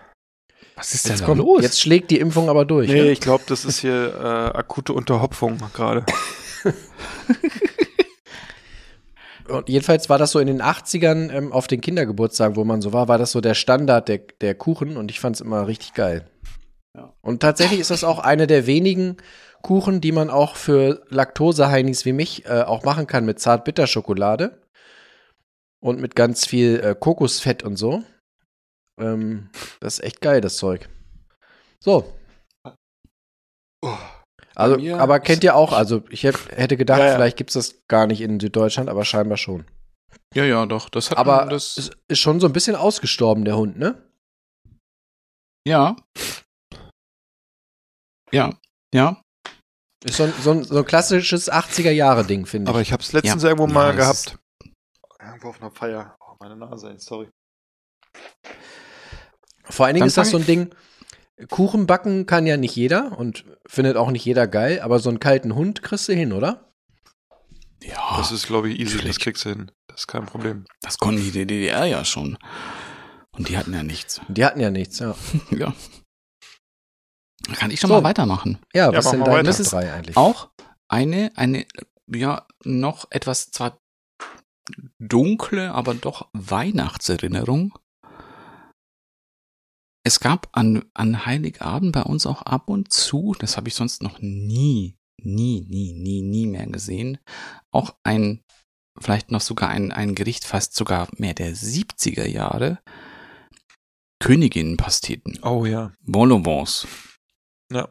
was 0.77 0.93
ist 0.93 1.09
denn 1.09 1.19
da 1.19 1.25
kommt, 1.25 1.39
los? 1.39 1.63
Jetzt 1.63 1.81
schlägt 1.81 2.11
die 2.11 2.19
Impfung 2.19 2.49
aber 2.49 2.65
durch. 2.65 2.89
Nee, 2.89 3.03
ne? 3.03 3.11
ich 3.13 3.21
glaube, 3.21 3.45
das 3.47 3.65
ist 3.65 3.79
hier 3.79 4.13
äh, 4.17 4.57
akute 4.59 4.93
Unterhopfung 4.93 5.59
gerade. 5.73 6.05
Und 9.49 9.69
jedenfalls 9.69 10.09
war 10.09 10.19
das 10.19 10.33
so 10.33 10.39
in 10.39 10.47
den 10.47 10.63
80ern 10.63 11.31
ähm, 11.31 11.53
auf 11.53 11.67
den 11.67 11.81
Kindergeburtstagen, 11.81 12.57
wo 12.57 12.65
man 12.65 12.81
so 12.81 12.93
war, 12.93 13.09
war 13.09 13.19
das 13.19 13.31
so 13.31 13.41
der 13.41 13.55
Standard 13.55 14.09
der, 14.09 14.21
der 14.41 14.55
Kuchen 14.55 14.97
und 14.97 15.11
ich 15.11 15.21
fand 15.21 15.37
es 15.37 15.43
immer 15.43 15.67
richtig 15.67 15.93
geil. 15.93 16.27
Ja. 16.97 17.13
Und 17.21 17.41
tatsächlich 17.41 17.79
ist 17.79 17.91
das 17.91 18.05
auch 18.05 18.21
eine 18.21 18.47
der 18.47 18.67
wenigen 18.67 19.19
Kuchen, 19.61 20.01
die 20.01 20.13
man 20.13 20.31
auch 20.31 20.57
für 20.57 21.03
Laktoseheinis 21.11 22.07
wie 22.07 22.15
mich 22.15 22.47
äh, 22.47 22.63
auch 22.63 22.85
machen 22.85 23.07
kann 23.07 23.27
mit 23.27 23.39
Zartbitterschokolade 23.39 24.59
und 25.85 26.01
mit 26.01 26.17
ganz 26.17 26.47
viel 26.47 26.81
äh, 26.81 26.97
Kokosfett 26.99 27.63
und 27.63 27.77
so. 27.77 28.03
Ähm, 28.99 29.51
das 29.81 29.99
ist 29.99 30.05
echt 30.05 30.23
geil, 30.23 30.41
das 30.41 30.57
Zeug. 30.57 30.89
So. 31.79 32.11
Oh. 33.85 33.99
Also, 34.55 34.95
aber 34.95 35.21
kennt 35.21 35.45
ihr 35.45 35.57
auch, 35.57 35.73
also 35.73 36.05
ich 36.09 36.23
hätte 36.23 36.77
gedacht, 36.77 37.01
ja, 37.01 37.07
ja. 37.07 37.15
vielleicht 37.15 37.37
gibt 37.37 37.51
es 37.51 37.55
das 37.55 37.87
gar 37.89 38.07
nicht 38.07 38.23
in 38.23 38.41
Süddeutschland, 38.41 38.89
aber 38.89 39.05
scheinbar 39.05 39.37
schon. 39.37 39.67
Ja, 40.33 40.45
ja, 40.45 40.65
doch. 40.65 40.89
Das 40.89 41.11
hat 41.11 41.19
aber 41.19 41.39
man, 41.39 41.49
das 41.51 41.77
ist, 41.77 41.97
ist 42.09 42.21
schon 42.21 42.41
so 42.41 42.47
ein 42.47 42.53
bisschen 42.53 42.77
ausgestorben, 42.77 43.45
der 43.45 43.57
Hund, 43.57 43.79
ne? 43.79 44.11
Ja. 45.67 45.97
Ja, 48.33 48.59
ja. 48.95 49.21
Ist 50.05 50.17
so 50.17 50.25
ein, 50.25 50.33
so 50.41 50.51
ein, 50.53 50.65
so 50.65 50.79
ein 50.79 50.85
klassisches 50.85 51.53
80er-Jahre-Ding, 51.53 52.47
finde 52.47 52.71
ich. 52.71 52.75
Aber 52.75 52.81
ich 52.81 52.93
habe 52.93 53.03
es 53.03 53.13
letztens 53.13 53.43
ja. 53.43 53.51
irgendwo 53.51 53.67
mal 53.67 53.95
gehabt. 53.95 54.39
Irgendwo 55.25 55.49
auf 55.49 55.61
einer 55.61 55.71
Feier. 55.71 56.17
Oh, 56.21 56.35
meine 56.41 56.57
Nase, 56.57 56.95
sorry. 56.99 57.29
Vor 59.65 59.87
allen 59.87 59.95
Dingen 59.95 60.03
Dann 60.03 60.09
ist 60.09 60.19
das 60.19 60.31
so 60.31 60.37
ein 60.37 60.47
Ding, 60.47 60.75
Kuchen 61.51 61.87
backen 61.87 62.27
kann 62.27 62.47
ja 62.47 62.57
nicht 62.57 62.77
jeder 62.77 63.19
und 63.19 63.45
findet 63.67 63.97
auch 63.97 64.11
nicht 64.11 64.25
jeder 64.25 64.47
geil, 64.47 64.81
aber 64.81 64.99
so 64.99 65.09
einen 65.09 65.21
kalten 65.21 65.55
Hund 65.55 65.83
kriegst 65.83 66.09
du 66.09 66.13
hin, 66.13 66.33
oder? 66.33 66.73
Ja. 67.83 68.17
Das 68.17 68.31
ist, 68.31 68.47
glaube 68.47 68.71
ich, 68.71 68.79
easy, 68.79 68.99
das 68.99 69.19
kriegst 69.19 69.45
du 69.45 69.51
hin. 69.51 69.73
Das 69.89 70.01
ist 70.01 70.07
kein 70.07 70.27
Problem. 70.27 70.65
Das 70.81 70.99
konnten 70.99 71.23
die 71.23 71.33
DDR 71.33 71.85
ja 71.87 72.05
schon. 72.05 72.39
Und 73.33 73.49
die 73.49 73.59
hatten 73.59 73.75
ja 73.75 73.83
nichts. 73.83 74.21
Die 74.29 74.45
hatten 74.45 74.61
ja 74.61 74.71
nichts, 74.71 75.01
ja. 75.01 75.15
ja. 75.51 75.75
Da 77.47 77.55
kann 77.55 77.71
ich 77.71 77.81
schon 77.81 77.89
so. 77.89 77.95
mal 77.95 78.05
weitermachen. 78.05 78.59
Ja, 78.73 78.93
was 78.93 79.07
ja, 79.07 79.11
sind 79.11 79.27
deine 79.27 79.51
3 79.51 79.93
eigentlich? 79.93 80.17
Auch 80.17 80.51
eine, 80.89 81.31
eine, 81.37 81.67
ja, 82.07 82.47
noch 82.65 83.11
etwas 83.11 83.51
zwar 83.51 83.79
dunkle, 84.99 85.73
aber 85.73 85.95
doch 85.95 86.29
Weihnachtserinnerung 86.33 87.75
es 90.05 90.21
gab 90.21 90.49
an, 90.53 90.85
an 90.93 91.25
Heiligabend 91.25 91.93
bei 91.93 92.03
uns 92.03 92.27
auch 92.27 92.43
ab 92.43 92.69
und 92.69 92.93
zu, 92.93 93.35
das 93.39 93.57
habe 93.57 93.69
ich 93.69 93.75
sonst 93.75 94.03
noch 94.03 94.21
nie, 94.21 94.99
nie, 95.23 95.63
nie, 95.63 95.95
nie, 95.95 96.21
nie 96.21 96.47
mehr 96.47 96.67
gesehen, 96.67 97.19
auch 97.71 97.97
ein, 98.03 98.43
vielleicht 99.01 99.31
noch 99.31 99.41
sogar 99.41 99.71
ein, 99.71 99.93
ein 99.93 100.15
Gericht 100.15 100.45
fast 100.45 100.75
sogar 100.75 101.09
mehr 101.17 101.33
der 101.33 101.57
70er 101.57 102.27
Jahre. 102.27 102.81
Königinnenpasteten. 104.21 105.39
Oh 105.43 105.65
ja. 105.65 105.93
Bonbons. 106.03 106.87
Ja. 107.73 107.89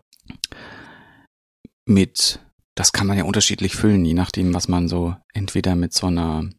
Mit, 1.86 2.40
das 2.76 2.94
kann 2.94 3.08
man 3.08 3.18
ja 3.18 3.24
unterschiedlich 3.24 3.76
füllen, 3.76 4.06
je 4.06 4.14
nachdem, 4.14 4.54
was 4.54 4.68
man 4.68 4.88
so, 4.88 5.16
entweder 5.34 5.76
mit 5.76 5.94
so 5.94 6.08
einer, 6.08 6.50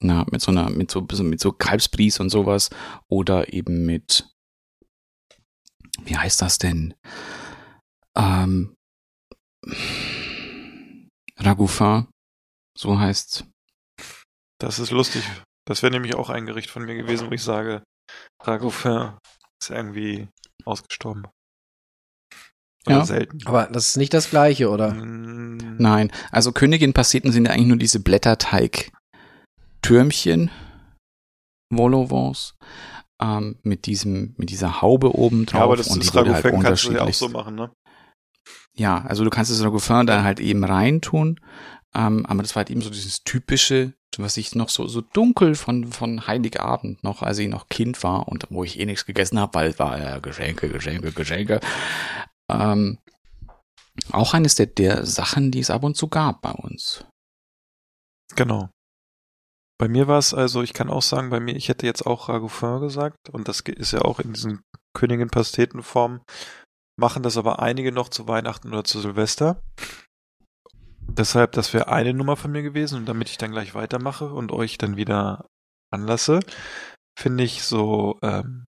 na, 0.00 0.26
mit 0.30 0.40
so 0.40 0.50
einer, 0.50 0.70
mit 0.70 0.90
so, 0.90 1.06
mit 1.22 1.40
so 1.40 1.52
Kalbsbries 1.52 2.20
und 2.20 2.30
sowas, 2.30 2.70
oder 3.08 3.52
eben 3.52 3.86
mit, 3.86 4.28
wie 6.02 6.16
heißt 6.16 6.42
das 6.42 6.58
denn? 6.58 6.94
Ähm, 8.16 8.74
Ragoufin, 11.38 12.08
so 12.76 12.98
heißt 12.98 13.44
Das 14.58 14.78
ist 14.78 14.90
lustig. 14.90 15.24
Das 15.66 15.82
wäre 15.82 15.92
nämlich 15.92 16.14
auch 16.14 16.30
ein 16.30 16.46
Gericht 16.46 16.70
von 16.70 16.84
mir 16.84 16.94
gewesen, 16.94 17.28
wo 17.28 17.32
ich 17.32 17.42
sage, 17.42 17.82
Ragoufin 18.42 19.18
ist 19.60 19.70
irgendwie 19.70 20.28
ausgestorben. 20.64 21.26
Oder 22.86 22.98
ja, 22.98 23.04
selten. 23.04 23.38
Aber 23.46 23.66
das 23.66 23.88
ist 23.88 23.96
nicht 23.96 24.14
das 24.14 24.30
gleiche, 24.30 24.70
oder? 24.70 24.94
Nein, 24.94 26.12
also 26.30 26.52
Königin-Pasteten 26.52 27.32
sind 27.32 27.46
ja 27.46 27.52
eigentlich 27.52 27.66
nur 27.66 27.76
diese 27.78 28.00
Blätterteig-Türmchen, 29.86 30.50
Volovons, 31.70 32.54
ähm, 33.20 33.58
mit 33.62 33.86
diesem, 33.86 34.34
mit 34.36 34.50
dieser 34.50 34.82
Haube 34.82 35.16
oben 35.16 35.46
drauf. 35.46 35.58
Ja, 35.58 35.64
aber 35.64 35.76
das 35.76 35.88
und 35.88 36.02
ist 36.02 36.14
die 36.14 36.18
halt 36.18 36.44
kannst 36.60 36.84
du 36.84 36.92
ja 36.92 37.02
auch 37.02 37.12
so 37.12 37.28
machen, 37.28 37.54
ne? 37.54 37.70
Ja, 38.76 39.02
also 39.02 39.24
du 39.24 39.30
kannst 39.30 39.50
das 39.50 39.62
Ragoufin 39.62 40.06
da 40.06 40.22
halt 40.22 40.38
eben 40.38 40.62
reintun, 40.62 41.40
ähm, 41.94 42.26
aber 42.26 42.42
das 42.42 42.54
war 42.54 42.60
halt 42.60 42.70
eben 42.70 42.82
so 42.82 42.90
dieses 42.90 43.24
typische, 43.24 43.94
was 44.18 44.36
ich 44.36 44.54
noch 44.54 44.68
so 44.68 44.86
so 44.86 45.00
dunkel 45.00 45.54
von 45.54 45.86
von 45.92 46.26
Heiligabend 46.26 47.02
noch, 47.02 47.22
als 47.22 47.38
ich 47.38 47.48
noch 47.48 47.68
Kind 47.68 48.02
war 48.02 48.28
und 48.28 48.46
wo 48.50 48.64
ich 48.64 48.78
eh 48.78 48.84
nichts 48.84 49.06
gegessen 49.06 49.40
habe, 49.40 49.54
weil 49.54 49.70
es 49.70 49.78
war 49.78 49.98
ja 49.98 50.18
Geschenke, 50.18 50.68
Geschenke, 50.68 51.12
Geschenke. 51.12 51.60
Ähm, 52.50 52.98
auch 54.12 54.34
eines 54.34 54.54
der, 54.54 54.66
der 54.66 55.06
Sachen, 55.06 55.50
die 55.50 55.60
es 55.60 55.70
ab 55.70 55.82
und 55.82 55.96
zu 55.96 56.08
gab 56.08 56.42
bei 56.42 56.52
uns. 56.52 57.04
Genau. 58.34 58.68
Bei 59.78 59.88
mir 59.88 60.08
war 60.08 60.18
es 60.18 60.32
also, 60.32 60.62
ich 60.62 60.72
kann 60.72 60.88
auch 60.88 61.02
sagen, 61.02 61.30
bei 61.30 61.40
mir, 61.40 61.54
ich 61.54 61.68
hätte 61.68 61.86
jetzt 61.86 62.06
auch 62.06 62.28
Ragoufin 62.28 62.80
gesagt 62.80 63.28
und 63.30 63.48
das 63.48 63.60
ist 63.60 63.92
ja 63.92 64.02
auch 64.02 64.20
in 64.20 64.32
diesen 64.32 64.62
Königin-Pastetenformen, 64.96 66.22
machen 66.98 67.22
das 67.22 67.36
aber 67.36 67.60
einige 67.60 67.92
noch 67.92 68.08
zu 68.08 68.26
Weihnachten 68.26 68.68
oder 68.68 68.84
zu 68.84 69.00
Silvester. 69.00 69.62
Deshalb, 71.02 71.52
das 71.52 71.74
wäre 71.74 71.88
eine 71.88 72.14
Nummer 72.14 72.36
von 72.36 72.52
mir 72.52 72.62
gewesen 72.62 72.98
und 72.98 73.06
damit 73.06 73.28
ich 73.28 73.38
dann 73.38 73.52
gleich 73.52 73.74
weitermache 73.74 74.32
und 74.32 74.50
euch 74.50 74.78
dann 74.78 74.96
wieder 74.96 75.46
anlasse, 75.92 76.40
finde 77.18 77.44
ich 77.44 77.62
so, 77.62 78.18
ähm, 78.22 78.64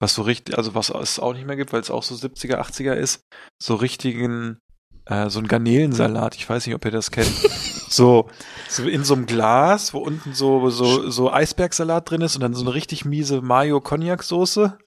was 0.00 0.14
so 0.14 0.22
richtig, 0.22 0.56
also 0.56 0.74
was 0.74 0.90
es 0.90 1.18
auch 1.18 1.32
nicht 1.32 1.46
mehr 1.46 1.56
gibt, 1.56 1.72
weil 1.72 1.80
es 1.80 1.90
auch 1.90 2.02
so 2.02 2.14
70er, 2.14 2.60
80er 2.60 2.92
ist, 2.92 3.22
so 3.60 3.74
richtigen, 3.74 4.58
äh, 5.06 5.28
so 5.28 5.40
ein 5.40 5.48
Garnelensalat, 5.48 6.36
ich 6.36 6.48
weiß 6.48 6.66
nicht, 6.66 6.74
ob 6.74 6.84
ihr 6.84 6.90
das 6.90 7.10
kennt. 7.10 7.32
so, 7.98 8.30
so 8.68 8.84
in 8.84 9.04
so 9.04 9.14
einem 9.14 9.26
Glas, 9.26 9.92
wo 9.92 9.98
unten 9.98 10.32
so, 10.32 10.70
so, 10.70 11.10
so 11.10 11.30
Eisbergsalat 11.30 12.10
drin 12.10 12.22
ist 12.22 12.36
und 12.36 12.40
dann 12.40 12.54
so 12.54 12.62
eine 12.62 12.72
richtig 12.72 13.04
miese 13.04 13.42
Mayo-Cognac-Soße. 13.42 14.78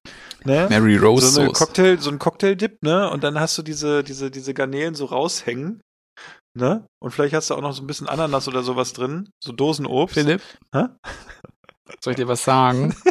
Ne? 0.46 0.68
Mary 0.70 0.98
Rose 0.98 1.28
so 1.28 1.42
eine. 1.42 1.52
Cocktail, 1.52 2.00
so 2.00 2.10
ein 2.10 2.18
Cocktail-Dip, 2.18 2.82
ne? 2.82 3.12
Und 3.12 3.24
dann 3.24 3.40
hast 3.40 3.58
du 3.58 3.62
diese, 3.62 4.04
diese, 4.04 4.32
diese 4.32 4.54
Garnelen 4.54 4.96
so 4.96 5.06
raushängen. 5.06 5.82
Ne? 6.58 6.86
Und 7.00 7.12
vielleicht 7.12 7.36
hast 7.36 7.50
du 7.50 7.56
auch 7.56 7.62
noch 7.62 7.74
so 7.74 7.84
ein 7.84 7.88
bisschen 7.88 8.08
Ananas 8.08 8.48
oder 8.48 8.64
sowas 8.64 8.94
drin. 8.94 9.30
So 9.44 9.52
Dosenobst. 9.52 10.16
Philipp? 10.16 10.42
Hä? 10.74 10.86
Soll 12.02 12.12
ich 12.12 12.18
dir 12.18 12.28
was 12.28 12.44
sagen? 12.44 12.96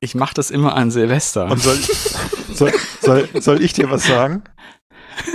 Ich 0.00 0.16
mache 0.16 0.34
das 0.34 0.50
immer 0.50 0.74
an 0.74 0.90
Silvester. 0.90 1.46
Und 1.46 1.62
soll, 1.62 1.78
soll, 2.52 2.72
soll, 3.00 3.28
soll 3.40 3.62
ich 3.62 3.72
dir 3.72 3.90
was 3.90 4.04
sagen? 4.04 4.42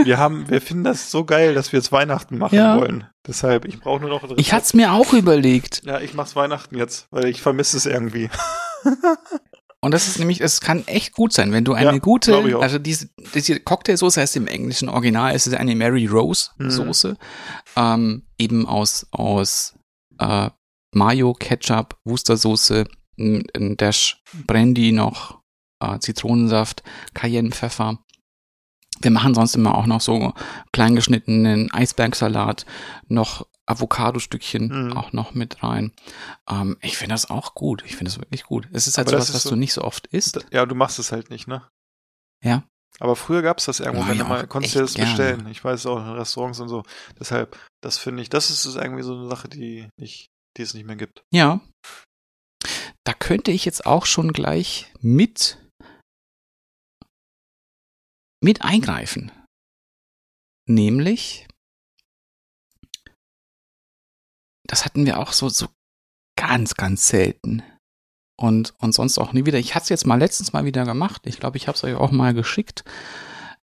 Wir 0.04 0.18
haben, 0.18 0.50
wir 0.50 0.62
finden 0.62 0.84
das 0.84 1.12
so 1.12 1.26
geil, 1.26 1.54
dass 1.54 1.72
wir 1.72 1.80
jetzt 1.80 1.92
Weihnachten 1.92 2.38
machen 2.38 2.56
Ja. 2.56 2.78
wollen. 2.78 3.06
Deshalb, 3.26 3.66
ich 3.66 3.80
brauche 3.80 4.00
nur 4.02 4.10
noch 4.10 4.24
ein 4.24 4.34
ich 4.38 4.54
hatte 4.54 4.64
es 4.66 4.74
mir 4.74 4.94
auch 4.94 5.14
überlegt. 5.14 5.82
Ja, 5.86 6.00
ich 6.00 6.14
mach's 6.14 6.36
Weihnachten 6.36 6.78
jetzt, 6.78 7.08
weil 7.12 7.26
ich 7.26 7.42
vermisse 7.42 7.78
es 7.78 7.86
irgendwie. 7.86 8.30
Und 9.80 9.92
das 9.94 10.08
ist 10.08 10.18
nämlich, 10.18 10.42
es 10.42 10.60
kann 10.60 10.86
echt 10.88 11.14
gut 11.14 11.34
sein, 11.34 11.52
wenn 11.52 11.64
du 11.64 11.74
eine 11.74 11.92
Ja, 11.94 11.98
gute, 12.00 12.36
also 12.60 12.80
diese, 12.80 13.10
diese 13.36 13.60
Cocktailsoße 13.60 14.20
heißt 14.20 14.36
im 14.36 14.48
englischen 14.48 14.90
Original, 14.90 15.36
es 15.36 15.46
ist 15.46 15.54
eine 15.54 15.76
Mary 15.76 16.08
Rose 16.08 16.50
Mhm. 16.58 16.72
Soße, 16.72 17.18
ähm, 17.76 18.24
eben 18.40 18.66
aus, 18.66 19.06
aus 19.12 19.76
äh, 20.20 20.50
Mayo, 20.94 21.34
Ketchup, 21.34 21.96
Worcestersoße, 22.06 22.86
ein, 23.20 23.44
ein 23.56 23.78
Dash 23.78 24.22
Brandy 24.48 24.92
noch, 24.92 25.42
äh, 25.80 26.00
Zitronensaft, 26.00 26.82
Cayennepfeffer. 27.14 28.00
Wir 29.02 29.12
machen 29.12 29.34
sonst 29.36 29.56
immer 29.56 29.76
auch 29.76 29.86
noch 29.86 30.02
so 30.02 30.34
kleingeschnittenen 30.74 31.72
Eisbergsalat, 31.72 32.66
noch 33.08 33.46
Avocado-Stückchen 33.66 34.88
Mhm. 34.88 34.94
auch 34.98 35.12
noch 35.14 35.34
mit 35.34 35.62
rein. 35.62 35.92
Ähm, 36.50 36.78
ich 36.82 36.98
finde 36.98 37.14
das 37.14 37.30
auch 37.30 37.54
gut. 37.54 37.84
Ich 37.86 37.96
finde 37.98 38.12
das 38.12 38.18
wirklich 38.20 38.44
gut. 38.44 38.68
Es 38.72 38.88
ist 38.88 38.98
halt 38.98 39.08
Aber 39.10 39.18
sowas, 39.18 39.28
das 39.28 39.30
ist 39.30 39.36
was 39.36 39.44
so- 39.44 39.50
du 39.52 39.56
nicht 39.58 39.74
so 39.74 39.82
oft 39.84 40.08
isst. 40.08 40.40
Ja, 40.52 40.66
du 40.66 40.74
machst 40.76 41.00
es 41.00 41.12
halt 41.12 41.30
nicht, 41.30 41.48
ne? 41.48 41.68
Ja. 42.44 42.64
Aber 43.00 43.16
früher 43.16 43.42
gab's 43.42 43.66
das 43.66 43.80
irgendwo, 43.80 44.04
Ja, 44.04 44.10
wenn 44.10 44.18
ja, 44.18 44.24
du 44.24 44.30
mal, 44.30 44.48
konntest 44.48 44.74
du 44.76 44.80
das 44.80 44.94
gerne. 44.96 45.10
bestellen. 45.12 45.48
Ich 45.52 45.64
weiß 45.64 45.86
auch 45.86 45.98
in 45.98 46.14
Restaurants 46.14 46.60
und 46.60 46.70
so. 46.70 46.84
Deshalb, 47.20 47.60
das 47.84 47.98
finde 47.98 48.24
ich, 48.24 48.30
das 48.30 48.50
ist 48.50 48.66
irgendwie 48.76 49.04
so 49.04 49.14
eine 49.16 49.28
Sache, 49.28 49.50
die 49.50 49.90
nicht, 50.00 50.28
die 50.58 50.62
es 50.64 50.74
nicht 50.74 50.86
mehr 50.88 50.96
gibt. 50.96 51.22
Ja. 51.32 51.60
Da 53.04 53.14
könnte 53.14 53.52
ich 53.52 53.66
jetzt 53.66 53.86
auch 53.86 54.06
schon 54.06 54.34
gleich 54.34 54.92
mit 55.00 55.58
mit 58.42 58.62
eingreifen. 58.62 59.32
Nämlich, 60.68 61.48
das 64.68 64.86
hatten 64.86 65.06
wir 65.06 65.20
auch 65.20 65.32
so, 65.32 65.50
so 65.50 65.68
ganz, 66.38 66.76
ganz 66.76 67.08
selten. 67.08 67.64
Und, 68.40 68.76
und 68.80 68.94
sonst 68.94 69.18
auch 69.18 69.34
nie 69.34 69.46
wieder. 69.46 69.58
Ich 69.58 69.74
hatte 69.74 69.84
es 69.84 69.90
jetzt 69.90 70.06
mal 70.06 70.20
letztens 70.20 70.54
mal 70.54 70.66
wieder 70.66 70.86
gemacht. 70.86 71.26
Ich 71.26 71.40
glaube, 71.40 71.58
ich 71.58 71.68
habe 71.68 71.76
es 71.76 71.84
euch 71.84 71.96
auch 71.96 72.12
mal 72.12 72.36
geschickt. 72.36 72.84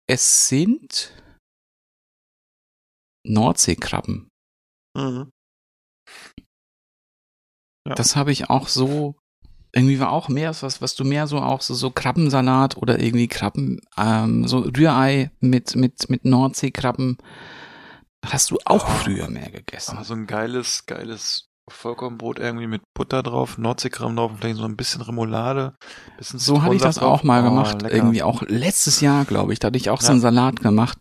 Es 0.07 0.49
sind 0.49 1.15
Nordseekrabben. 3.25 4.29
Mhm. 4.97 5.31
Ja. 7.87 7.95
Das 7.95 8.17
habe 8.17 8.33
ich 8.33 8.49
auch 8.49 8.67
so, 8.67 9.15
irgendwie 9.77 9.99
war 9.99 10.11
auch 10.11 10.27
mehr 10.27 10.53
was, 10.59 10.81
was 10.81 10.95
du 10.95 11.03
mehr 11.03 11.27
so 11.27 11.37
auch 11.39 11.61
so, 11.61 11.73
so 11.75 11.91
Krabbensalat 11.91 12.77
oder 12.77 12.99
irgendwie 12.99 13.27
Krabben, 13.27 13.79
ähm, 13.97 14.47
so 14.47 14.59
Rührei 14.59 15.29
mit, 15.39 15.75
mit, 15.75 16.09
mit 16.09 16.25
Nordseekrabben. 16.25 17.17
Hast 18.25 18.49
du 18.51 18.57
auch 18.65 18.83
Oh. 18.85 18.91
früher 19.03 19.29
mehr 19.29 19.51
gegessen. 19.51 19.95
Aber 19.95 20.03
so 20.03 20.13
ein 20.15 20.25
geiles, 20.25 20.85
geiles 20.87 21.47
Vollkornbrot 21.69 22.39
irgendwie 22.39 22.67
mit 22.67 22.81
Butter 22.95 23.21
drauf, 23.23 23.57
Nordseekram 23.57 24.15
drauf, 24.15 24.31
und 24.31 24.37
vielleicht 24.39 24.57
so 24.57 24.63
ein 24.63 24.77
bisschen 24.77 25.01
Remoulade, 25.01 25.75
bisschen 26.17 26.39
So 26.39 26.61
hatte 26.63 26.75
ich 26.75 26.81
das 26.81 26.97
auch 26.97 27.23
mal. 27.23 27.41
Oh, 27.41 27.49
gemacht. 27.49 27.81
lecker. 27.81 27.93
irgendwie 27.93 28.23
auch 28.23 28.41
letztes 28.47 29.01
Jahr, 29.01 29.25
glaube 29.25 29.53
ich. 29.53 29.59
Da 29.59 29.67
hatte 29.67 29.77
ich 29.77 29.89
auch 29.89 30.01
so 30.01 30.11
einen 30.11 30.21
Salat 30.21 30.61
gemacht. 30.61 30.97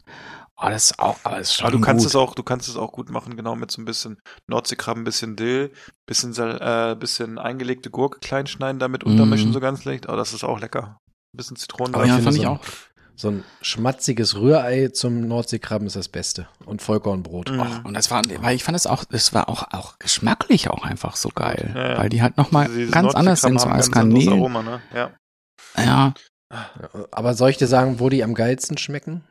Oh, 0.59 0.69
das 0.71 0.91
ist 0.91 0.99
auch, 0.99 1.19
aber 1.25 1.37
das 1.39 1.49
ist 1.51 1.55
schon 1.57 1.67
Aber 1.67 1.77
du 1.77 1.83
kannst 1.83 2.05
gut. 2.05 2.09
es 2.11 2.17
auch, 2.17 2.35
du 2.35 2.43
kannst 2.43 2.67
es 2.69 2.77
auch 2.77 2.91
gut 2.93 3.11
machen, 3.11 3.37
genau 3.37 3.55
mit 3.57 3.71
so 3.71 3.83
ein 3.83 3.85
bisschen 3.85 4.19
Nordseekrabben, 4.47 5.05
bisschen 5.05 5.37
Dill, 5.37 5.71
bisschen, 6.07 6.33
äh, 6.39 6.97
bisschen 6.99 7.39
eingelegte 7.39 7.91
Gurke 7.91 8.21
klein 8.21 8.47
schneiden, 8.47 8.79
damit 8.79 9.05
untermischen 9.05 9.51
Mhm. 9.51 9.53
so 9.53 9.61
ganz 9.61 9.85
leicht. 9.85 10.09
Oh, 10.09 10.17
das 10.17 10.33
ist 10.33 10.45
auch 10.45 10.59
lecker. 10.59 10.99
Ein 11.35 11.37
bisschen 11.37 11.57
Zitronen 11.57 11.95
Aber 11.95 12.07
ja, 12.07 12.15
fand 12.15 12.33
so 12.35 12.41
ich 12.41 12.47
ein- 12.47 12.53
auch. 12.57 12.61
So 13.19 13.29
ein 13.31 13.45
schmatziges 13.63 14.37
Rührei 14.37 14.89
zum 14.89 15.27
Nordseekrabben 15.27 15.87
ist 15.87 15.97
das 15.97 16.09
Beste. 16.09 16.49
Und 16.67 16.83
Vollkornbrot. 16.83 17.51
Mhm. 17.51 17.61
Oh, 17.61 17.89
und 17.89 17.95
das 17.95 18.11
war, 18.11 18.23
weil 18.41 18.57
ich 18.57 18.63
fand 18.65 18.77
es 18.77 18.87
auch, 18.87 19.05
es 19.11 19.33
war 19.33 19.49
auch, 19.49 19.73
auch 19.73 19.99
geschmacklich 19.99 20.69
auch 20.69 20.85
einfach 20.85 21.17
so 21.17 21.31
geil. 21.31 21.73
Ja, 21.75 21.89
ja. 21.93 21.99
Weil 21.99 22.09
die 22.11 22.21
halt 22.21 22.37
nochmal 22.37 22.69
Diese 22.69 22.91
ganz 22.91 23.15
anders 23.15 23.41
sind, 23.43 23.59
so 23.59 23.69
als 23.69 23.91
Garnelen. 23.91 24.33
Aroma, 24.35 24.63
ne? 24.63 24.81
Ja, 24.95 25.11
Ja, 25.83 26.15
Aber 27.11 27.35
soll 27.35 27.51
ich 27.51 27.57
dir 27.57 27.67
sagen, 27.67 28.01
wo 28.01 28.09
die 28.11 28.23
am 28.23 28.35
geilsten 28.35 28.79
schmecken? 28.79 29.25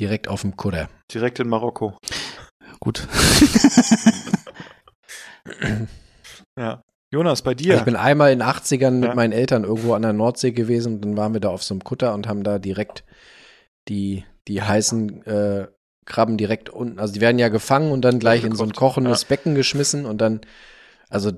Direkt 0.00 0.28
auf 0.28 0.40
dem 0.42 0.56
Kutter. 0.56 0.88
Direkt 1.12 1.38
in 1.40 1.48
Marokko. 1.48 1.96
gut. 2.80 3.06
Ja. 6.58 6.82
Jonas, 7.12 7.42
bei 7.42 7.54
dir? 7.54 7.76
Ich 7.76 7.82
bin 7.84 7.96
einmal 7.96 8.32
in 8.32 8.38
den 8.40 8.48
80ern 8.48 8.90
mit 8.92 9.10
Ja. 9.10 9.14
meinen 9.14 9.32
Eltern 9.32 9.64
irgendwo 9.64 9.94
an 9.94 10.02
der 10.02 10.12
Nordsee 10.12 10.52
gewesen 10.52 10.94
und 10.96 11.00
dann 11.04 11.16
waren 11.16 11.32
wir 11.32 11.40
da 11.40 11.50
auf 11.50 11.62
so 11.62 11.74
einem 11.74 11.84
Kutter 11.84 12.14
und 12.14 12.26
haben 12.26 12.42
da 12.42 12.58
direkt 12.58 13.04
die, 13.88 14.24
die 14.48 14.62
heißen 14.62 15.24
äh, 15.26 15.68
Krabben 16.06 16.36
direkt 16.36 16.70
unten, 16.70 16.98
also 16.98 17.14
die 17.14 17.20
werden 17.20 17.38
ja 17.38 17.48
gefangen 17.48 17.92
und 17.92 18.02
dann 18.02 18.18
gleich 18.18 18.44
in 18.44 18.54
so 18.54 18.64
ein 18.64 18.72
kochendes 18.72 19.24
Becken 19.26 19.54
geschmissen 19.54 20.06
und 20.06 20.18
dann, 20.18 20.40
also 21.08 21.32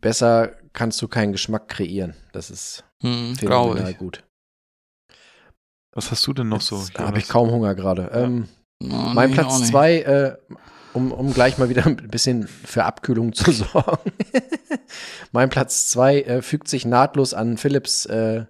besser 0.00 0.56
kannst 0.72 1.00
du 1.00 1.08
keinen 1.08 1.32
Geschmack 1.32 1.68
kreieren. 1.68 2.14
Das 2.32 2.50
ist 2.50 2.84
Hm, 3.02 3.34
phänomenal 3.36 3.94
gut. 3.94 4.24
Was 5.92 6.10
hast 6.10 6.26
du 6.26 6.32
denn 6.32 6.48
noch 6.48 6.60
so? 6.60 6.78
Jetzt 6.78 6.98
habe 6.98 7.18
ich 7.18 7.28
kaum 7.28 7.50
Hunger 7.50 7.74
gerade. 7.74 8.10
Ähm, 8.14 8.48
Oh, 8.82 8.86
mein 8.86 9.28
nee, 9.30 9.34
Platz 9.36 9.68
zwei, 9.68 9.98
äh, 10.00 10.36
um, 10.94 11.12
um 11.12 11.34
gleich 11.34 11.58
mal 11.58 11.68
wieder 11.68 11.84
ein 11.86 11.96
bisschen 11.96 12.46
für 12.48 12.84
Abkühlung 12.84 13.32
zu 13.34 13.50
sorgen. 13.52 14.10
mein 15.32 15.50
Platz 15.50 15.88
zwei 15.88 16.22
äh, 16.22 16.42
fügt 16.42 16.68
sich 16.68 16.86
nahtlos 16.86 17.34
an 17.34 17.58
Philips 17.58 18.06
äh, 18.06 18.46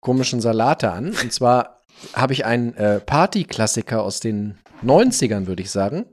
komischen 0.00 0.40
Salate 0.40 0.92
an. 0.92 1.06
Und 1.22 1.32
zwar 1.32 1.80
habe 2.14 2.32
ich 2.32 2.44
einen 2.44 2.74
äh, 2.74 3.00
Partyklassiker 3.00 4.02
aus 4.02 4.20
den 4.20 4.58
90ern, 4.84 5.46
würde 5.46 5.62
ich 5.62 5.70
sagen. 5.70 6.06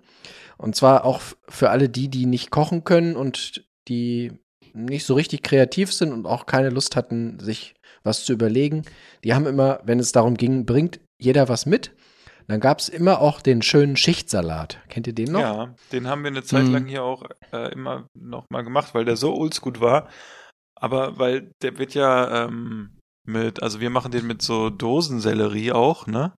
Und 0.58 0.76
zwar 0.76 1.06
auch 1.06 1.22
für 1.48 1.70
alle 1.70 1.88
die, 1.90 2.10
die 2.10 2.26
nicht 2.26 2.52
kochen 2.52 2.84
können 2.84 3.16
und 3.16 3.64
die 3.88 4.32
nicht 4.74 5.06
so 5.06 5.14
richtig 5.14 5.42
kreativ 5.44 5.94
sind 5.94 6.12
und 6.14 6.26
auch 6.26 6.46
keine 6.46 6.70
Lust 6.70 6.96
hatten, 6.96 7.40
sich 7.40 7.76
was 8.04 8.26
zu 8.26 8.34
überlegen. 8.34 8.84
Die 9.24 9.34
haben 9.34 9.46
immer, 9.46 9.80
wenn 9.84 10.00
es 10.00 10.12
darum 10.12 10.36
ging, 10.36 10.66
bringt 10.66 11.00
jeder 11.20 11.50
was 11.50 11.66
mit. 11.66 11.92
Dann 12.48 12.60
gab 12.60 12.80
es 12.80 12.90
immer 12.90 13.22
auch 13.22 13.42
den 13.42 13.62
schönen 13.62 13.96
Schichtsalat. 13.96 14.80
Kennt 14.90 15.06
ihr 15.06 15.14
den 15.14 15.32
noch? 15.32 15.40
Ja, 15.40 15.76
den 15.92 16.08
haben 16.08 16.24
wir 16.24 16.32
eine 16.32 16.42
Zeit 16.42 16.68
lang 16.68 16.88
hier 16.88 17.04
auch 17.04 17.24
äh, 17.54 17.72
immer 17.72 18.08
noch 18.18 18.46
mal 18.50 18.64
gemacht, 18.64 18.96
weil 18.96 19.06
der 19.06 19.18
so 19.18 19.36
oldschool 19.36 19.80
war. 19.80 20.10
Aber 20.76 21.20
weil 21.20 21.52
der 21.62 21.78
wird 21.78 21.94
ja 21.94 22.46
ähm, 22.46 22.98
mit, 23.28 23.62
also 23.62 23.80
wir 23.80 23.92
machen 23.92 24.12
den 24.12 24.26
mit 24.26 24.42
so 24.42 24.72
Dosensellerie 24.72 25.74
auch, 25.74 26.08
ne? 26.08 26.34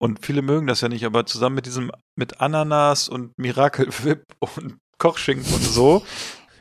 Und 0.00 0.24
viele 0.24 0.42
mögen 0.42 0.68
das 0.68 0.80
ja 0.82 0.88
nicht, 0.88 1.04
aber 1.04 1.26
zusammen 1.26 1.56
mit 1.56 1.66
diesem, 1.66 1.90
mit 2.16 2.40
Ananas 2.40 3.08
und 3.08 3.32
Miracle 3.36 3.88
Whip 4.04 4.22
und 4.38 4.78
Kochschinken 4.98 5.52
und 5.52 5.62
so, 5.62 6.04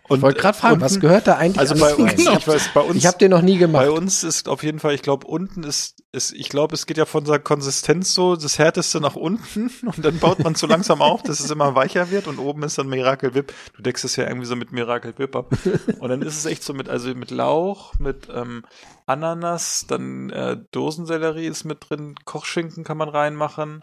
und, 0.08 0.18
ich 0.18 0.24
wollte 0.24 0.40
gerade 0.40 0.58
fragen, 0.58 0.82
was 0.82 1.00
gehört 1.00 1.28
da 1.28 1.36
eigentlich 1.36 1.60
also 1.60 1.76
bei 1.76 1.94
uns, 1.94 2.16
genau. 2.16 2.38
ich, 2.38 2.48
weiß, 2.48 2.70
bei 2.74 2.82
uns, 2.82 2.98
ich 2.98 3.06
habe 3.06 3.18
den 3.18 3.32
noch 3.32 3.42
nie 3.42 3.58
gemacht. 3.58 3.86
Bei 3.86 3.92
uns 3.92 4.24
ist 4.24 4.48
auf 4.48 4.64
jeden 4.64 4.80
Fall, 4.80 4.94
ich 4.94 5.02
glaube, 5.02 5.28
unten 5.28 5.64
ist, 5.64 6.02
ist 6.12 6.34
ich 6.34 6.50
glaube, 6.50 6.76
es 6.76 6.86
geht 6.86 6.98
ja 6.98 7.06
von 7.06 7.26
der 7.26 7.40
Konsistenz 7.40 8.14
so, 8.14 8.36
das 8.36 8.58
härteste 8.58 9.02
nach 9.02 9.16
unten 9.16 9.70
und 9.86 10.04
dann 10.04 10.20
baut 10.20 10.40
man 10.40 10.56
so 10.56 10.68
langsam 10.68 11.02
auf, 11.02 11.24
dass 11.24 11.40
es 11.40 11.52
immer 11.52 11.76
weicher 11.76 12.10
wird 12.12 12.28
und 12.28 12.40
oben 12.40 12.64
ist 12.64 12.78
dann 12.78 12.88
Miracle 12.88 13.34
Whip. 13.34 13.54
Du 13.76 13.82
deckst 13.82 14.06
es 14.06 14.16
ja 14.16 14.28
irgendwie 14.28 14.48
so 14.48 14.56
mit 14.56 14.72
Miracle 14.72 15.18
Whip 15.18 15.36
ab. 15.36 15.54
Und 16.00 16.10
dann 16.10 16.22
ist 16.22 16.38
es 16.38 16.46
echt 16.46 16.64
so 16.64 16.74
mit, 16.74 16.90
also 16.90 17.14
mit 17.14 17.32
Lauch, 17.32 17.94
mit 18.00 18.28
ähm, 18.34 18.64
Ananas, 19.06 19.86
dann 19.88 20.30
äh, 20.30 20.58
Dosensellerie 20.72 21.48
ist 21.48 21.66
mit 21.66 21.90
drin, 21.90 22.16
Kochschinken 22.26 22.84
kann 22.84 22.98
man 22.98 23.10
reinmachen. 23.10 23.82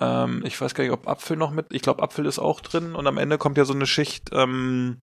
Ähm, 0.00 0.42
ich 0.44 0.60
weiß 0.60 0.74
gar 0.74 0.84
nicht, 0.84 0.92
ob 0.92 1.06
Apfel 1.06 1.36
noch 1.36 1.50
mit, 1.50 1.66
ich 1.70 1.82
glaube 1.82 2.02
Apfel 2.02 2.26
ist 2.26 2.38
auch 2.38 2.60
drin 2.60 2.94
und 2.94 3.06
am 3.06 3.18
Ende 3.18 3.38
kommt 3.38 3.58
ja 3.58 3.64
so 3.64 3.74
eine 3.74 3.86
Schicht, 3.86 4.30
ähm, 4.32 5.00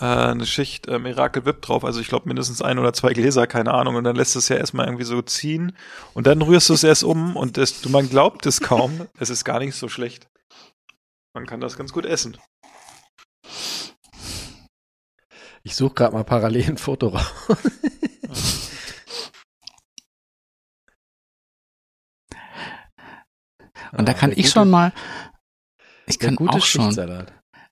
äh, 0.00 0.04
eine 0.04 0.46
Schicht 0.46 0.88
äh, 0.88 0.98
Miracle 0.98 1.44
Whip 1.44 1.62
drauf, 1.62 1.84
also 1.84 2.00
ich 2.00 2.08
glaube 2.08 2.28
mindestens 2.28 2.62
ein 2.62 2.78
oder 2.78 2.92
zwei 2.92 3.12
Gläser, 3.12 3.46
keine 3.46 3.74
Ahnung, 3.74 3.96
und 3.96 4.04
dann 4.04 4.16
lässt 4.16 4.36
es 4.36 4.48
ja 4.48 4.56
erstmal 4.56 4.86
irgendwie 4.86 5.04
so 5.04 5.22
ziehen 5.22 5.76
und 6.14 6.26
dann 6.26 6.42
rührst 6.42 6.68
du 6.68 6.74
es 6.74 6.84
erst 6.84 7.04
um 7.04 7.36
und 7.36 7.56
das, 7.56 7.80
du, 7.80 7.88
man 7.88 8.08
glaubt 8.08 8.46
es 8.46 8.60
kaum, 8.60 9.08
es 9.18 9.30
ist 9.30 9.44
gar 9.44 9.58
nicht 9.58 9.74
so 9.76 9.88
schlecht. 9.88 10.28
Man 11.34 11.46
kann 11.46 11.60
das 11.60 11.76
ganz 11.76 11.92
gut 11.92 12.06
essen. 12.06 12.36
Ich 15.64 15.74
suche 15.76 15.94
gerade 15.94 16.14
mal 16.14 16.24
parallel 16.24 16.70
ein 16.70 16.78
Foto 16.78 17.08
raus. 17.08 17.32
Und 23.96 24.08
da 24.08 24.12
kann 24.12 24.32
ich 24.34 24.50
schon 24.50 24.70
mal, 24.70 24.92
ich 26.06 26.18
kann 26.18 26.36
auch 26.38 26.64
schon, 26.64 26.94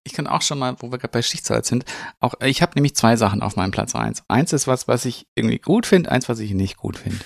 ich 0.04 0.12
kann 0.12 0.26
auch 0.26 0.42
schon 0.42 0.58
mal, 0.58 0.76
wo 0.80 0.90
wir 0.90 0.98
gerade 0.98 1.12
bei 1.12 1.22
Schichtsalat 1.22 1.66
sind, 1.66 1.84
auch 2.20 2.34
ich 2.44 2.62
habe 2.62 2.72
nämlich 2.74 2.96
zwei 2.96 3.16
Sachen 3.16 3.42
auf 3.42 3.56
meinem 3.56 3.70
Platz 3.70 3.94
eins. 3.94 4.22
Eins 4.28 4.52
ist 4.52 4.66
was, 4.66 4.88
was 4.88 5.04
ich 5.04 5.26
irgendwie 5.34 5.58
gut 5.58 5.86
finde, 5.86 6.10
eins, 6.10 6.28
was 6.28 6.40
ich 6.40 6.52
nicht 6.52 6.76
gut 6.76 6.98
finde. 6.98 7.24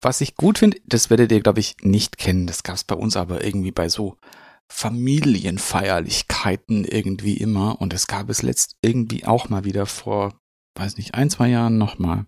Was 0.00 0.20
ich 0.20 0.36
gut 0.36 0.58
finde, 0.58 0.78
das 0.86 1.10
werdet 1.10 1.32
ihr, 1.32 1.40
glaube 1.40 1.58
ich, 1.60 1.76
nicht 1.82 2.18
kennen. 2.18 2.46
Das 2.46 2.62
gab 2.62 2.76
es 2.76 2.84
bei 2.84 2.94
uns 2.94 3.16
aber 3.16 3.42
irgendwie 3.42 3.72
bei 3.72 3.88
so 3.88 4.16
Familienfeierlichkeiten 4.68 6.84
irgendwie 6.84 7.36
immer. 7.36 7.80
Und 7.80 7.92
es 7.92 8.06
gab 8.06 8.30
es 8.30 8.42
letzt 8.42 8.76
irgendwie 8.80 9.24
auch 9.24 9.48
mal 9.48 9.64
wieder 9.64 9.86
vor, 9.86 10.40
weiß 10.76 10.98
nicht, 10.98 11.14
ein, 11.14 11.30
zwei 11.30 11.48
Jahren 11.48 11.78
nochmal. 11.78 12.26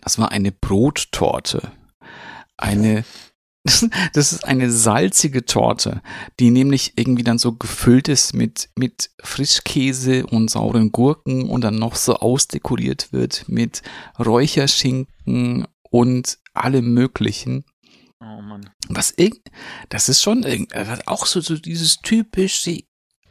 Das 0.00 0.18
war 0.18 0.32
eine 0.32 0.52
Brottorte. 0.52 1.70
Eine 2.56 3.04
Das 4.12 4.32
ist 4.32 4.44
eine 4.44 4.70
salzige 4.70 5.44
Torte, 5.44 6.02
die 6.40 6.50
nämlich 6.50 6.94
irgendwie 6.96 7.22
dann 7.22 7.38
so 7.38 7.52
gefüllt 7.52 8.08
ist 8.08 8.34
mit, 8.34 8.70
mit 8.76 9.10
Frischkäse 9.22 10.26
und 10.26 10.50
sauren 10.50 10.90
Gurken 10.90 11.48
und 11.48 11.62
dann 11.62 11.76
noch 11.76 11.94
so 11.94 12.16
ausdekoriert 12.16 13.12
wird 13.12 13.48
mit 13.48 13.82
Räucherschinken 14.18 15.66
und 15.90 16.38
allem 16.54 16.92
möglichen. 16.92 17.64
Oh 18.20 18.40
Mann. 18.42 18.70
Was 18.88 19.14
das 19.88 20.08
ist 20.08 20.22
schon 20.22 20.44
auch 21.06 21.26
so, 21.26 21.40
so 21.40 21.56
dieses 21.56 21.98
typische 22.02 22.84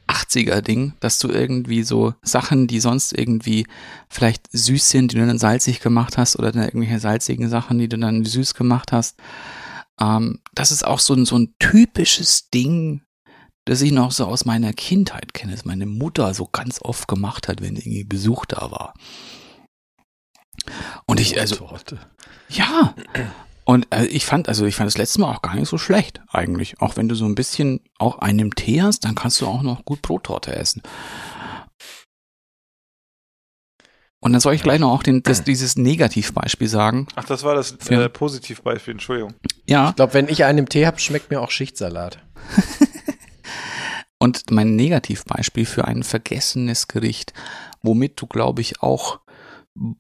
80er-Ding, 0.08 0.94
dass 1.00 1.20
du 1.20 1.30
irgendwie 1.30 1.84
so 1.84 2.14
Sachen, 2.22 2.68
die 2.68 2.80
sonst 2.80 3.18
irgendwie 3.18 3.66
vielleicht 4.10 4.50
süß 4.52 4.90
sind, 4.90 5.12
die 5.12 5.18
du 5.18 5.26
dann 5.26 5.38
salzig 5.38 5.80
gemacht 5.80 6.18
hast, 6.18 6.38
oder 6.38 6.52
dann 6.52 6.64
irgendwelche 6.64 7.00
salzigen 7.00 7.50
Sachen, 7.50 7.80
die 7.80 7.88
du 7.88 7.98
dann 7.98 8.26
süß 8.26 8.54
gemacht 8.54 8.92
hast, 8.92 9.18
ähm, 10.02 10.40
das 10.54 10.72
ist 10.72 10.86
auch 10.86 11.00
so 11.00 11.14
ein, 11.14 11.26
so 11.26 11.38
ein 11.38 11.54
typisches 11.60 12.50
Ding, 12.50 13.04
das 13.66 13.82
ich 13.82 13.92
noch 13.92 14.12
so 14.12 14.26
aus 14.26 14.46
meiner 14.46 14.74
Kindheit 14.74 15.34
kenne, 15.34 15.52
das 15.52 15.66
meine 15.66 15.86
Mutter 15.86 16.34
so 16.34 16.48
ganz 16.52 16.82
oft 16.82 17.08
gemacht 17.08 17.48
hat, 17.48 17.62
wenn 17.62 17.76
irgendwie 17.76 18.04
Besuch 18.04 18.46
da 18.46 18.72
war. 18.72 18.94
Und 21.06 21.20
ich, 21.20 21.40
also, 21.40 21.70
ja. 22.50 22.96
Und 23.64 23.88
äh, 23.92 24.06
ich 24.06 24.26
fand, 24.26 24.50
also 24.50 24.66
ich 24.66 24.76
fand 24.76 24.88
das 24.88 24.98
letzte 24.98 25.22
Mal 25.22 25.34
auch 25.34 25.44
gar 25.44 25.56
nicht 25.56 25.70
so 25.70 25.78
schlecht, 25.78 26.22
eigentlich. 26.28 26.82
Auch 26.82 26.98
wenn 26.98 27.08
du 27.08 27.16
so 27.16 27.26
ein 27.26 27.36
bisschen 27.36 27.82
auch 28.00 28.20
einen 28.20 28.52
Tee 28.52 28.82
hast, 28.82 29.06
dann 29.06 29.16
kannst 29.16 29.40
du 29.40 29.48
auch 29.48 29.62
noch 29.62 29.86
gut 29.86 30.02
Brottorte 30.02 30.56
essen. 30.56 30.82
Und 34.24 34.34
dann 34.34 34.40
soll 34.40 34.54
ich 34.54 34.62
gleich 34.62 34.80
noch 34.80 34.92
auch 34.92 35.02
den, 35.02 35.24
das, 35.24 35.44
dieses 35.44 35.76
Negativbeispiel 35.78 36.68
sagen. 36.68 37.08
Ach, 37.16 37.26
das 37.26 37.44
war 37.44 37.56
das 37.56 37.76
äh, 37.90 38.08
Positivbeispiel, 38.08 38.94
Entschuldigung. 38.94 39.34
Ja. 39.68 39.90
Ich 39.90 39.96
glaube, 39.96 40.14
wenn 40.14 40.30
ich 40.30 40.46
einen 40.46 40.60
im 40.60 40.70
Tee 40.70 40.86
habe, 40.86 41.00
schmeckt 41.00 41.32
mir 41.32 41.42
auch 41.42 41.50
Schichtsalat. 41.50 42.20
Und 44.20 44.52
mein 44.52 44.76
Negativbeispiel 44.76 45.66
für 45.66 45.86
ein 45.86 46.04
vergessenes 46.04 46.88
Gericht, 46.88 47.34
womit 47.82 48.22
du, 48.22 48.28
glaube 48.28 48.62
ich, 48.62 48.84
auch 48.84 49.20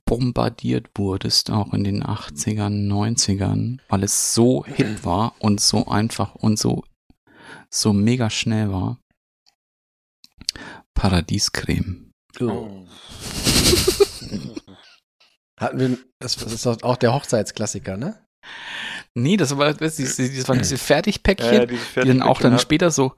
bombardiert 0.05 0.89
wurdest, 0.95 1.49
auch 1.49 1.73
in 1.73 1.83
den 1.83 2.03
80ern, 2.03 2.87
90ern, 2.87 3.79
weil 3.89 4.03
es 4.03 4.35
so 4.35 4.63
hip 4.65 5.03
war 5.03 5.33
und 5.39 5.59
so 5.59 5.87
einfach 5.87 6.35
und 6.35 6.59
so, 6.59 6.83
so 7.71 7.91
mega 7.93 8.29
schnell 8.29 8.71
war. 8.71 8.99
Paradiescreme. 10.93 12.11
Oh. 12.39 12.85
Hatten 15.59 15.79
wir, 15.79 15.97
das, 16.19 16.35
das 16.35 16.53
ist 16.53 16.67
auch 16.67 16.97
der 16.97 17.13
Hochzeitsklassiker, 17.13 17.97
ne? 17.97 18.25
Nee, 19.13 19.37
das 19.37 19.55
war, 19.57 19.73
das, 19.73 19.97
das, 19.97 20.15
das 20.17 20.47
waren 20.47 20.57
diese 20.57 20.77
Fertigpäckchen, 20.77 21.53
ja, 21.53 21.65
diese 21.65 21.81
Fertigpäckchen, 21.81 22.13
die 22.13 22.19
dann 22.19 22.27
auch 22.27 22.39
dann 22.39 22.57
später 22.59 22.89
so, 22.91 23.13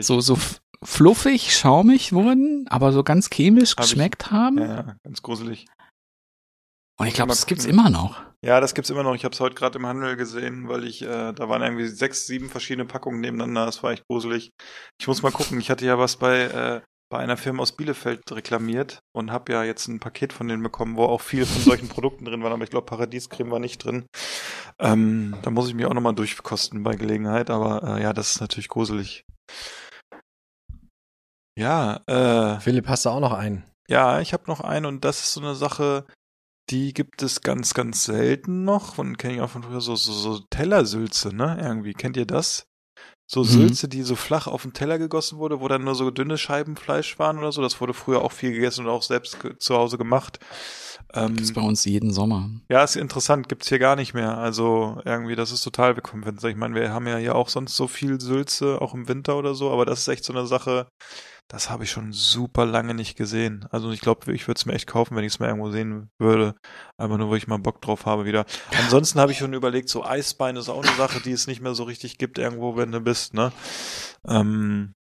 so, 0.00 0.20
so 0.20 0.38
fluffig, 0.84 1.56
schaumig 1.56 2.12
wurden, 2.12 2.66
aber 2.68 2.92
so 2.92 3.02
ganz 3.02 3.30
chemisch 3.30 3.72
Hab 3.72 3.78
geschmeckt 3.84 4.26
ich, 4.26 4.30
haben. 4.30 4.58
Ja, 4.58 4.96
ganz 5.02 5.22
gruselig. 5.22 5.66
Und 7.00 7.06
ich 7.06 7.14
glaube, 7.14 7.30
das 7.30 7.46
gibt's 7.46 7.64
immer 7.64 7.88
noch. 7.88 8.22
Ja, 8.44 8.60
das 8.60 8.74
gibt's 8.74 8.90
immer 8.90 9.02
noch. 9.02 9.14
Ich 9.14 9.24
habe 9.24 9.32
es 9.32 9.40
heute 9.40 9.54
gerade 9.54 9.78
im 9.78 9.86
Handel 9.86 10.16
gesehen, 10.16 10.68
weil 10.68 10.84
ich, 10.84 11.02
äh, 11.02 11.32
da 11.32 11.48
waren 11.48 11.62
irgendwie 11.62 11.88
sechs, 11.88 12.26
sieben 12.26 12.50
verschiedene 12.50 12.86
Packungen 12.86 13.20
nebeneinander. 13.20 13.66
Das 13.66 13.82
war 13.82 13.92
echt 13.92 14.04
gruselig. 14.06 14.50
Ich 14.98 15.06
muss 15.06 15.22
mal 15.22 15.32
gucken. 15.32 15.58
Ich 15.60 15.70
hatte 15.70 15.86
ja 15.86 15.98
was 15.98 16.16
bei 16.16 16.42
äh, 16.42 16.80
bei 17.10 17.18
einer 17.18 17.36
Firma 17.36 17.62
aus 17.62 17.72
Bielefeld 17.72 18.30
reklamiert 18.32 19.00
und 19.12 19.32
habe 19.32 19.52
ja 19.52 19.64
jetzt 19.64 19.88
ein 19.88 20.00
Paket 20.00 20.32
von 20.32 20.48
denen 20.48 20.62
bekommen, 20.62 20.96
wo 20.96 21.04
auch 21.04 21.20
viel 21.20 21.44
von 21.44 21.62
solchen 21.62 21.88
Produkten 21.90 22.24
drin 22.24 22.42
waren, 22.42 22.52
aber 22.52 22.64
ich 22.64 22.70
glaube 22.70 22.86
Paradiescreme 22.86 23.50
war 23.50 23.58
nicht 23.58 23.84
drin. 23.84 24.06
Ähm, 24.78 25.36
da 25.42 25.50
muss 25.50 25.68
ich 25.68 25.74
mir 25.74 25.88
auch 25.88 25.94
nochmal 25.94 26.14
durchkosten 26.14 26.82
bei 26.82 26.94
Gelegenheit, 26.94 27.50
aber 27.50 27.98
äh, 27.98 28.02
ja, 28.02 28.12
das 28.12 28.36
ist 28.36 28.40
natürlich 28.40 28.68
gruselig. 28.68 29.24
Ja, 31.58 32.00
äh. 32.06 32.60
Philipp, 32.60 32.88
hast 32.88 33.04
du 33.04 33.10
auch 33.10 33.20
noch 33.20 33.32
einen? 33.32 33.64
Ja, 33.88 34.20
ich 34.20 34.32
habe 34.32 34.44
noch 34.46 34.60
einen 34.60 34.86
und 34.86 35.04
das 35.04 35.20
ist 35.20 35.32
so 35.32 35.40
eine 35.40 35.56
Sache, 35.56 36.06
die 36.70 36.94
gibt 36.94 37.22
es 37.22 37.40
ganz, 37.40 37.74
ganz 37.74 38.04
selten 38.04 38.64
noch. 38.64 38.98
Und 38.98 39.18
kenne 39.18 39.34
ich 39.34 39.40
auch 39.40 39.50
von 39.50 39.64
früher 39.64 39.80
so, 39.80 39.96
so, 39.96 40.12
so 40.12 40.38
Tellersülze, 40.50 41.34
ne? 41.34 41.58
Irgendwie. 41.60 41.92
Kennt 41.92 42.16
ihr 42.16 42.26
das? 42.26 42.69
So 43.32 43.42
mhm. 43.42 43.44
Sülze, 43.44 43.86
die 43.86 44.02
so 44.02 44.16
flach 44.16 44.48
auf 44.48 44.62
den 44.62 44.72
Teller 44.72 44.98
gegossen 44.98 45.38
wurde, 45.38 45.60
wo 45.60 45.68
dann 45.68 45.84
nur 45.84 45.94
so 45.94 46.10
dünne 46.10 46.36
Scheiben 46.36 46.74
Fleisch 46.74 47.16
waren 47.20 47.38
oder 47.38 47.52
so. 47.52 47.62
Das 47.62 47.80
wurde 47.80 47.94
früher 47.94 48.22
auch 48.22 48.32
viel 48.32 48.50
gegessen 48.50 48.86
und 48.86 48.90
auch 48.90 49.04
selbst 49.04 49.38
zu 49.60 49.76
Hause 49.76 49.98
gemacht. 49.98 50.40
Ähm, 51.14 51.36
Gibt's 51.36 51.54
bei 51.54 51.60
uns 51.60 51.84
jeden 51.84 52.12
Sommer. 52.12 52.50
Ja, 52.68 52.82
ist 52.82 52.96
interessant, 52.96 53.48
gibt's 53.48 53.68
hier 53.68 53.78
gar 53.78 53.94
nicht 53.94 54.14
mehr. 54.14 54.36
Also 54.36 55.00
irgendwie, 55.04 55.36
das 55.36 55.52
ist 55.52 55.62
total 55.62 55.96
wegkompensiert. 55.96 56.50
Ich 56.50 56.58
meine, 56.58 56.74
wir 56.74 56.92
haben 56.92 57.06
ja 57.06 57.18
hier 57.18 57.36
auch 57.36 57.48
sonst 57.48 57.76
so 57.76 57.86
viel 57.86 58.20
Sülze, 58.20 58.82
auch 58.82 58.94
im 58.94 59.06
Winter 59.06 59.36
oder 59.36 59.54
so, 59.54 59.70
aber 59.70 59.86
das 59.86 60.00
ist 60.00 60.08
echt 60.08 60.24
so 60.24 60.32
eine 60.32 60.48
Sache, 60.48 60.88
das 61.50 61.68
habe 61.68 61.82
ich 61.82 61.90
schon 61.90 62.12
super 62.12 62.64
lange 62.64 62.94
nicht 62.94 63.16
gesehen. 63.16 63.66
Also 63.72 63.90
ich 63.90 64.00
glaube, 64.00 64.32
ich 64.32 64.46
würde 64.46 64.58
es 64.58 64.66
mir 64.66 64.72
echt 64.72 64.86
kaufen, 64.86 65.16
wenn 65.16 65.24
ich 65.24 65.32
es 65.32 65.40
mal 65.40 65.48
irgendwo 65.48 65.72
sehen 65.72 66.08
würde. 66.16 66.54
Einfach 66.96 67.18
nur, 67.18 67.28
wo 67.28 67.34
ich 67.34 67.48
mal 67.48 67.58
Bock 67.58 67.82
drauf 67.82 68.06
habe 68.06 68.24
wieder. 68.24 68.46
Ansonsten 68.84 69.18
habe 69.18 69.32
ich 69.32 69.38
schon 69.38 69.52
überlegt, 69.52 69.88
so 69.88 70.04
Eisbein 70.04 70.54
ist 70.54 70.68
auch 70.68 70.84
eine 70.84 70.94
Sache, 70.96 71.20
die 71.20 71.32
es 71.32 71.48
nicht 71.48 71.60
mehr 71.60 71.74
so 71.74 71.82
richtig 71.82 72.18
gibt 72.18 72.38
irgendwo, 72.38 72.76
wenn 72.76 72.92
du 72.92 73.00
bist, 73.00 73.34
ne? 73.34 73.52
Ähm, 74.28 74.94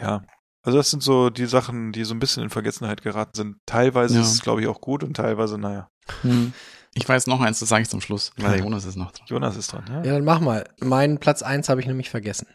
ja. 0.00 0.22
Also 0.62 0.76
das 0.76 0.90
sind 0.90 1.04
so 1.04 1.30
die 1.30 1.46
Sachen, 1.46 1.92
die 1.92 2.02
so 2.02 2.14
ein 2.14 2.20
bisschen 2.20 2.42
in 2.42 2.50
Vergessenheit 2.50 3.02
geraten 3.02 3.34
sind. 3.36 3.56
Teilweise 3.64 4.16
ja. 4.16 4.22
ist 4.22 4.32
es, 4.32 4.42
glaube 4.42 4.60
ich, 4.60 4.66
auch 4.66 4.80
gut 4.80 5.04
und 5.04 5.16
teilweise, 5.16 5.56
naja. 5.56 5.88
Hm. 6.22 6.52
Ich 6.94 7.08
weiß 7.08 7.26
noch 7.26 7.40
eins, 7.40 7.58
das 7.60 7.70
sage 7.70 7.82
ich 7.82 7.88
zum 7.88 8.02
Schluss, 8.02 8.32
weil 8.36 8.60
Jonas 8.60 8.84
ist 8.84 8.96
noch 8.96 9.12
dran. 9.12 9.26
Jonas 9.26 9.56
ist 9.56 9.72
dran, 9.72 9.84
ja. 9.88 10.04
Ja, 10.04 10.12
dann 10.12 10.24
mach 10.24 10.40
mal. 10.40 10.68
Meinen 10.80 11.18
Platz 11.18 11.42
eins 11.42 11.70
habe 11.70 11.80
ich 11.80 11.86
nämlich 11.86 12.10
vergessen. 12.10 12.46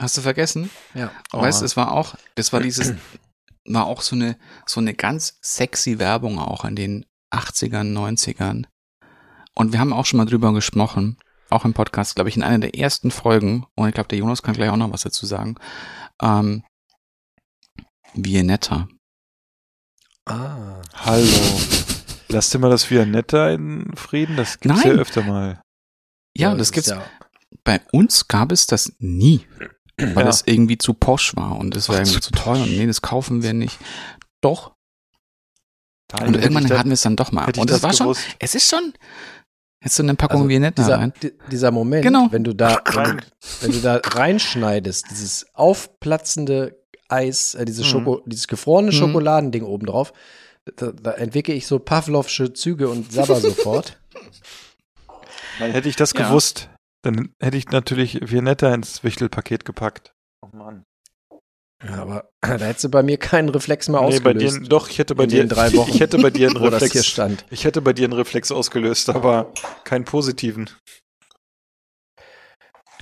Hast 0.00 0.16
du 0.16 0.22
vergessen? 0.22 0.70
Ja. 0.94 1.10
Oh. 1.32 1.42
Weißt 1.42 1.60
du, 1.60 1.66
es 1.66 1.76
war 1.76 1.92
auch, 1.92 2.14
das 2.34 2.52
war 2.54 2.60
dieses, 2.60 2.94
war 3.66 3.86
auch 3.86 4.00
so 4.00 4.16
eine, 4.16 4.38
so 4.64 4.80
eine 4.80 4.94
ganz 4.94 5.38
sexy 5.42 5.98
Werbung 5.98 6.38
auch 6.38 6.64
in 6.64 6.76
den 6.76 7.04
80ern, 7.30 7.92
90ern. 7.92 8.64
Und 9.54 9.72
wir 9.72 9.80
haben 9.80 9.92
auch 9.92 10.06
schon 10.06 10.16
mal 10.16 10.26
drüber 10.26 10.54
gesprochen, 10.54 11.18
auch 11.50 11.66
im 11.66 11.74
Podcast, 11.74 12.14
glaube 12.14 12.30
ich, 12.30 12.36
in 12.36 12.42
einer 12.42 12.58
der 12.58 12.74
ersten 12.74 13.10
Folgen. 13.10 13.66
Und 13.74 13.88
ich 13.88 13.94
glaube, 13.94 14.08
der 14.08 14.18
Jonas 14.18 14.42
kann 14.42 14.54
gleich 14.54 14.70
auch 14.70 14.76
noch 14.76 14.92
was 14.92 15.02
dazu 15.02 15.26
sagen. 15.26 15.56
Ähm, 16.22 16.64
Viennetta. 18.14 18.88
Ah. 20.26 20.80
Hallo. 20.94 21.93
Lass 22.34 22.50
dir 22.50 22.58
mal 22.58 22.70
das 22.70 22.90
Viennetta 22.90 23.50
in 23.50 23.94
Frieden, 23.94 24.36
das 24.36 24.58
gibt's 24.58 24.82
Nein. 24.82 24.96
ja 24.96 25.00
öfter 25.00 25.22
mal. 25.22 25.62
Ja, 26.36 26.48
ja 26.48 26.50
das, 26.50 26.68
das 26.68 26.72
gibt's. 26.72 26.90
Ja. 26.90 27.04
Bei 27.62 27.80
uns 27.92 28.26
gab 28.26 28.50
es 28.50 28.66
das 28.66 28.92
nie, 28.98 29.46
weil 29.96 30.16
ja. 30.16 30.22
das 30.24 30.42
irgendwie 30.44 30.76
zu 30.76 30.94
posch 30.94 31.36
war 31.36 31.56
und 31.56 31.76
es 31.76 31.88
war 31.88 31.96
irgendwie 31.96 32.14
zu, 32.14 32.20
zu 32.20 32.30
teuer 32.32 32.62
und 32.64 32.70
nee, 32.76 32.86
das 32.86 33.02
kaufen 33.02 33.44
wir 33.44 33.54
nicht. 33.54 33.78
Doch. 34.40 34.74
Da 36.08 36.24
und 36.24 36.34
irgendwann 36.36 36.68
hatten 36.76 36.90
wir 36.90 36.94
es 36.94 37.02
dann 37.02 37.14
doch 37.14 37.30
mal. 37.30 37.46
Und 37.46 37.70
das, 37.70 37.80
das 37.80 37.82
war 37.82 37.90
gewusst. 37.92 38.22
schon, 38.22 38.34
es 38.40 38.54
ist 38.56 38.68
schon, 38.68 38.92
Jetzt 39.84 39.96
so 39.96 40.02
eine 40.02 40.14
Packung 40.14 40.38
also 40.38 40.48
Viennetta 40.48 40.82
dieser, 40.82 40.98
rein. 40.98 41.12
Dieser 41.50 41.70
Moment, 41.70 42.02
genau. 42.02 42.28
wenn 42.30 42.42
du 42.42 42.54
da, 42.54 42.80
wenn, 42.94 43.20
wenn, 43.60 43.72
du 43.72 43.80
da 43.80 44.00
reinschneidest, 44.02 45.06
dieses 45.10 45.46
aufplatzende 45.52 46.82
Eis, 47.08 47.54
äh, 47.54 47.66
dieses, 47.66 47.92
mhm. 47.92 48.22
dieses 48.24 48.48
gefrorene 48.48 48.90
mhm. 48.90 48.96
Schokoladending 48.96 49.62
oben 49.62 49.86
drauf, 49.86 50.12
da, 50.76 50.92
da 50.92 51.12
entwickle 51.12 51.54
ich 51.54 51.66
so 51.66 51.78
Pavlovsche 51.78 52.52
Züge 52.52 52.88
und 52.88 53.12
sabber 53.12 53.40
sofort. 53.40 54.00
Dann 55.58 55.70
hätte 55.70 55.88
ich 55.88 55.96
das 55.96 56.12
ja. 56.14 56.26
gewusst, 56.26 56.68
dann 57.02 57.32
hätte 57.40 57.56
ich 57.56 57.68
natürlich 57.68 58.18
Viennetta 58.28 58.74
ins 58.74 59.04
Wichtelpaket 59.04 59.64
gepackt. 59.64 60.12
Oh 60.42 60.48
Mann. 60.56 60.82
Ja, 61.84 62.02
aber 62.02 62.30
da 62.40 62.56
hättest 62.58 62.84
du 62.84 62.88
bei 62.88 63.02
mir 63.02 63.18
keinen 63.18 63.50
Reflex 63.50 63.88
mehr 63.88 64.00
nee, 64.00 64.06
ausgelöst. 64.06 64.56
Bei 64.56 64.60
dir, 64.60 64.68
doch, 64.68 64.88
ich 64.88 64.98
hätte 64.98 65.14
bei 65.14 65.26
dir 65.26 65.46
drei 65.46 65.72
Wochen. 65.74 65.90
Ich 65.90 66.00
hätte 66.00 66.18
bei 66.18 66.30
dir 66.30 66.48
einen 66.48 66.56
Reflex. 66.64 66.92
hier 66.92 67.02
stand. 67.02 67.44
Ich 67.50 67.64
hätte 67.64 67.82
bei 67.82 67.92
dir 67.92 68.04
einen 68.04 68.14
Reflex 68.14 68.50
ausgelöst, 68.50 69.10
aber 69.10 69.52
keinen 69.84 70.04
positiven. 70.04 70.70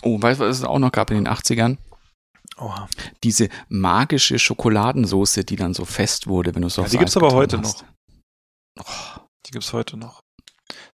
Oh, 0.02 0.20
weißt 0.20 0.40
du, 0.40 0.44
was 0.44 0.58
es 0.58 0.64
auch 0.64 0.78
noch 0.78 0.92
gab 0.92 1.10
in 1.10 1.16
den 1.16 1.28
80ern? 1.28 1.78
Oha. 2.58 2.88
Diese 3.24 3.48
magische 3.68 4.38
Schokoladensoße, 4.38 5.44
die 5.44 5.56
dann 5.56 5.74
so 5.74 5.84
fest 5.84 6.26
wurde, 6.26 6.54
wenn 6.54 6.62
du 6.62 6.68
so 6.68 6.82
ja, 6.82 6.88
Die 6.88 6.98
gibt's 6.98 7.16
aber 7.16 7.32
heute 7.32 7.58
hast. 7.58 7.82
noch. 7.82 8.86
Oh. 8.86 9.20
Die 9.46 9.50
gibt's 9.50 9.72
heute 9.72 9.96
noch. 9.96 10.20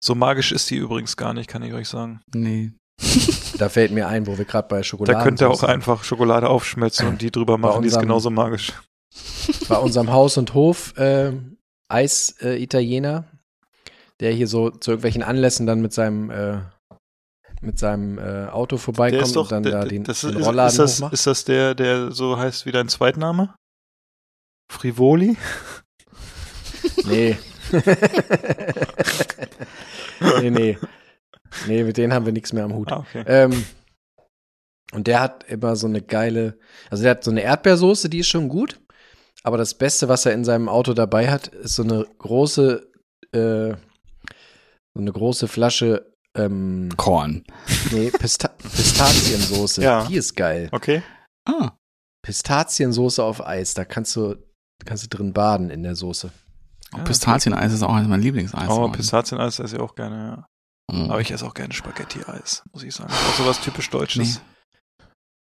So 0.01 0.14
magisch 0.14 0.52
ist 0.52 0.70
die 0.70 0.76
übrigens 0.76 1.16
gar 1.16 1.35
nicht, 1.35 1.48
kann 1.48 1.62
ich 1.62 1.72
euch 1.72 1.89
sagen. 1.89 2.20
Nee. 2.35 2.72
da 3.59 3.68
fällt 3.68 3.93
mir 3.93 4.09
ein, 4.09 4.26
wo 4.26 4.39
wir 4.39 4.44
gerade 4.44 4.68
bei 4.68 4.82
Schokolade. 4.82 5.18
Da 5.18 5.24
könnt 5.24 5.40
ihr 5.40 5.51
auch 5.51 5.62
einfach 5.62 6.02
Schokolade 6.05 6.48
aufschmelzen 6.48 7.06
und 7.06 7.22
die 7.22 7.30
drüber 7.30 7.59
machen, 7.59 7.78
unserem, 7.78 7.82
die 7.82 7.89
ist 7.89 8.01
genauso 8.01 8.30
magisch. 8.30 8.72
Bei 9.68 9.76
unserem 9.76 10.10
Haus- 10.10 10.36
und 10.36 10.55
Hof 10.55 10.97
äh, 10.97 11.32
Eis-Italiener, 11.89 13.24
äh, 13.30 13.90
der 14.20 14.32
hier 14.32 14.48
so 14.48 14.70
zu 14.70 14.90
irgendwelchen 14.90 15.22
Anlässen 15.22 15.66
dann 15.66 15.80
mit 15.80 15.93
seinem 15.93 16.30
äh, 16.30 16.60
mit 17.60 17.78
seinem 17.78 18.18
äh, 18.18 18.47
Auto 18.47 18.76
vorbeikommt 18.76 19.35
doch, 19.35 19.44
und 19.44 19.52
dann 19.52 19.62
der, 19.62 19.72
da 19.72 19.85
den, 19.85 20.05
das 20.05 20.20
den 20.20 20.36
ist, 20.36 20.47
Rollladen 20.47 20.70
ist 20.70 20.78
das, 20.78 20.97
hochmacht. 20.97 21.12
Ist 21.12 21.26
das 21.26 21.44
der, 21.44 21.74
der 21.74 22.12
so 22.12 22.39
heißt 22.39 22.66
wie 22.66 22.72
dein 22.72 22.89
Zweitname? 22.89 23.55
Frivoli? 24.70 25.36
Nee. 27.05 27.36
nee, 30.40 30.51
nee. 30.51 30.78
Nee, 31.66 31.85
mit 31.85 31.97
denen 31.97 32.12
haben 32.12 32.26
wir 32.26 32.32
nichts 32.32 32.52
mehr 32.52 32.64
am 32.64 32.74
Hut. 32.74 32.93
Ah, 32.93 32.98
okay. 32.98 33.24
ähm, 33.26 33.64
und 34.93 35.06
der 35.06 35.20
hat 35.20 35.44
immer 35.44 35.76
so 35.76 35.86
eine 35.86 36.02
geile, 36.02 36.59
also 36.90 37.02
der 37.02 37.12
hat 37.12 37.24
so 37.24 37.30
eine 37.30 37.43
Erdbeersoße, 37.43 38.09
die 38.09 38.20
ist 38.20 38.28
schon 38.28 38.48
gut. 38.48 38.80
Aber 39.43 39.56
das 39.59 39.74
Beste, 39.74 40.09
was 40.09 40.26
er 40.26 40.32
in 40.32 40.44
seinem 40.44 40.68
Auto 40.68 40.94
dabei 40.94 41.30
hat, 41.30 41.48
ist 41.48 41.74
so 41.74 41.82
eine 41.82 42.06
große, 42.18 42.90
äh, 43.32 43.70
so 44.94 45.01
eine 45.01 45.12
große 45.12 45.48
Flasche 45.48 46.07
ähm, 46.39 46.89
Korn. 46.97 47.44
Nee, 47.90 48.10
Pista 48.10 48.48
Pistaziensoße. 48.48 49.82
ja. 49.82 50.06
Die 50.06 50.16
ist 50.16 50.36
geil. 50.36 50.69
Okay. 50.73 51.02
Ah. 51.44 51.73
Pistaziensoße 52.23 53.23
auf 53.23 53.47
Eis. 53.47 53.74
Da 53.74 53.85
kannst 53.85 54.15
du, 54.16 54.36
kannst 54.85 55.05
du 55.05 55.09
drin 55.09 55.32
baden 55.32 55.70
in 55.70 55.82
der 55.82 55.97
Soße. 55.97 56.31
Oh, 56.94 57.05
Pistazieneis 57.05 57.73
ist 57.73 57.82
auch 57.82 57.94
eines 57.94 58.09
meiner 58.09 58.23
Lieblingseis. 58.23 58.69
Oh, 58.69 58.89
Pistazieneis 58.89 59.59
esse 59.59 59.77
ich 59.77 59.82
auch 59.82 59.94
gerne, 59.94 60.16
ja. 60.16 60.47
Mhm. 60.90 61.10
Aber 61.10 61.20
ich 61.20 61.31
esse 61.31 61.47
auch 61.47 61.55
gerne 61.55 61.74
Spaghetti-Eis, 61.74 62.62
muss 62.73 62.82
ich 62.82 62.94
sagen. 62.94 63.12
Auch 63.12 63.35
sowas 63.35 63.60
typisch 63.60 63.90
Deutsches. 63.90 64.40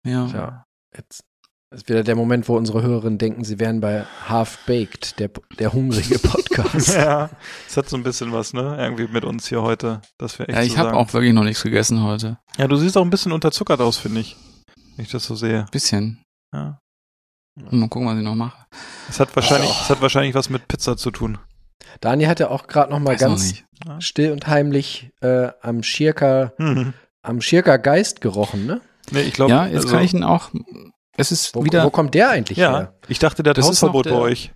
Nee. 0.02 0.12
Ja. 0.12 0.27
ja. 0.27 0.64
Jetzt 0.97 1.24
ist 1.70 1.88
wieder 1.88 2.05
der 2.05 2.14
Moment, 2.14 2.48
wo 2.48 2.56
unsere 2.56 2.82
Hörerinnen 2.82 3.18
denken, 3.18 3.44
sie 3.44 3.59
wären 3.59 3.80
bei 3.80 4.05
Half 4.28 4.59
Baked, 4.66 5.18
der, 5.18 5.30
der 5.59 5.72
hungrige 5.72 6.18
Podcast. 6.18 6.94
ja, 6.94 7.30
es 7.66 7.76
hat 7.76 7.88
so 7.88 7.97
ein 7.97 8.02
bisschen 8.02 8.32
was, 8.32 8.52
ne? 8.52 8.76
Irgendwie 8.78 9.09
mit 9.09 9.24
uns 9.24 9.48
hier 9.48 9.62
heute. 9.62 10.01
Das 10.18 10.38
wäre 10.38 10.48
echt 10.48 10.59
Ja, 10.59 10.64
ich 10.64 10.78
habe 10.78 10.94
auch 10.94 11.12
wirklich 11.12 11.32
noch 11.32 11.44
nichts 11.44 11.62
gegessen 11.62 12.02
heute. 12.02 12.38
Ja, 12.56 12.68
du 12.68 12.76
siehst 12.76 12.97
auch 12.97 13.02
ein 13.02 13.10
bisschen 13.10 13.32
unterzuckert 13.32 13.80
aus, 13.80 13.98
finde 13.98 14.20
ich. 14.20 14.36
Wenn 14.97 15.05
ich 15.05 15.10
das 15.10 15.24
so 15.24 15.34
sehe. 15.34 15.66
Bisschen. 15.72 16.22
Ja. 16.55 16.78
Mal 17.70 17.88
gucken, 17.88 18.06
was 18.06 18.18
ich 18.18 18.24
noch 18.24 18.34
mache. 18.34 18.66
Es 19.09 19.18
hat 19.18 19.34
wahrscheinlich, 19.34 19.70
oh. 19.70 19.82
es 19.82 19.90
hat 19.90 20.01
wahrscheinlich 20.02 20.34
was 20.34 20.51
mit 20.51 20.68
Pizza 20.68 20.97
zu 20.97 21.10
tun. 21.10 21.38
Dani 22.01 22.24
hat 22.24 22.38
ja 22.38 22.51
auch 22.51 22.66
gerade 22.66 22.90
noch 22.90 22.98
mal 22.98 23.14
Weiß 23.14 23.20
ganz 23.20 23.64
still 23.98 24.32
und 24.32 24.47
heimlich 24.47 25.10
äh, 25.20 25.48
am 25.62 25.82
Schirker, 25.82 26.52
mhm. 26.59 26.93
am 27.22 27.40
Schirker 27.40 27.78
Geist 27.78 28.20
gerochen, 28.20 28.66
ne? 28.66 28.80
Nee, 29.10 29.22
ich 29.22 29.32
glaube. 29.32 29.52
Ja, 29.52 29.66
jetzt 29.66 29.84
also, 29.84 29.88
kann 29.88 30.05
ich 30.05 30.12
ihn 30.12 30.24
auch 30.24 30.51
es 31.16 31.32
ist 31.32 31.55
wo, 31.55 31.64
wieder. 31.64 31.84
Wo 31.84 31.90
kommt 31.90 32.14
der 32.14 32.30
eigentlich 32.30 32.59
ja, 32.59 32.72
her? 32.72 32.94
Ich 33.09 33.18
dachte, 33.18 33.43
der 33.43 33.51
hat 33.51 33.59
das 33.59 33.68
Hausverbot 33.68 34.05
bei 34.05 34.12
euch. 34.12 34.52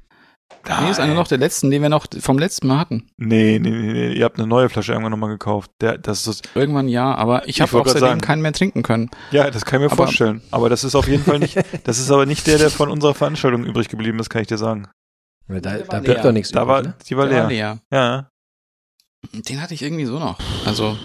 Nee, 0.69 0.91
ist 0.91 1.01
einer 1.01 1.15
noch 1.15 1.29
der 1.29 1.39
letzten, 1.39 1.71
den 1.71 1.81
wir 1.83 1.89
noch 1.89 2.07
vom 2.21 2.39
letzten 2.39 2.67
Mal 2.67 2.79
hatten. 2.79 3.07
Nee, 3.17 3.59
nee, 3.59 3.71
nee, 3.71 3.93
nee. 3.93 4.13
ihr 4.13 4.25
habt 4.25 4.39
eine 4.39 4.47
neue 4.47 4.69
Flasche 4.69 4.93
irgendwann 4.93 5.13
nochmal 5.13 5.31
gekauft. 5.31 5.71
Der, 5.81 5.97
das 5.97 6.27
ist 6.27 6.49
Irgendwann 6.55 6.87
ja, 6.89 7.15
aber 7.15 7.45
ich, 7.45 7.57
ich 7.57 7.61
habe 7.63 7.81
auch 7.81 7.87
seitdem 7.87 8.01
sagen. 8.01 8.21
keinen 8.21 8.43
mehr 8.43 8.53
trinken 8.53 8.83
können. 8.83 9.11
Ja, 9.31 9.51
das 9.51 9.65
kann 9.65 9.81
ich 9.81 9.87
mir 9.87 9.93
aber 9.93 10.05
vorstellen. 10.05 10.43
Aber 10.51 10.69
das 10.69 10.85
ist 10.85 10.95
auf 10.95 11.09
jeden 11.09 11.25
Fall 11.25 11.39
nicht, 11.39 11.59
das 11.85 11.99
ist 11.99 12.11
aber 12.11 12.27
nicht 12.27 12.47
der, 12.47 12.59
der 12.59 12.71
von 12.71 12.91
unserer 12.91 13.15
Veranstaltung 13.15 13.65
übrig 13.65 13.89
geblieben 13.89 14.19
ist, 14.19 14.29
kann 14.29 14.43
ich 14.43 14.49
dir 14.49 14.59
sagen. 14.59 14.89
Da, 15.49 15.59
da 15.59 16.01
bleibt 16.01 16.25
doch 16.25 16.33
nichts 16.33 16.53
da 16.53 16.63
übrig, 16.63 16.75
war, 16.75 16.83
ne? 16.83 16.95
Die 17.09 17.17
war 17.17 17.27
leer. 17.27 17.43
War 17.43 17.49
leer. 17.49 17.79
Ja. 17.91 18.29
Den 19.33 19.61
hatte 19.61 19.75
ich 19.75 19.83
irgendwie 19.83 20.07
so 20.07 20.19
noch. 20.19 20.39
Also, 20.65 20.97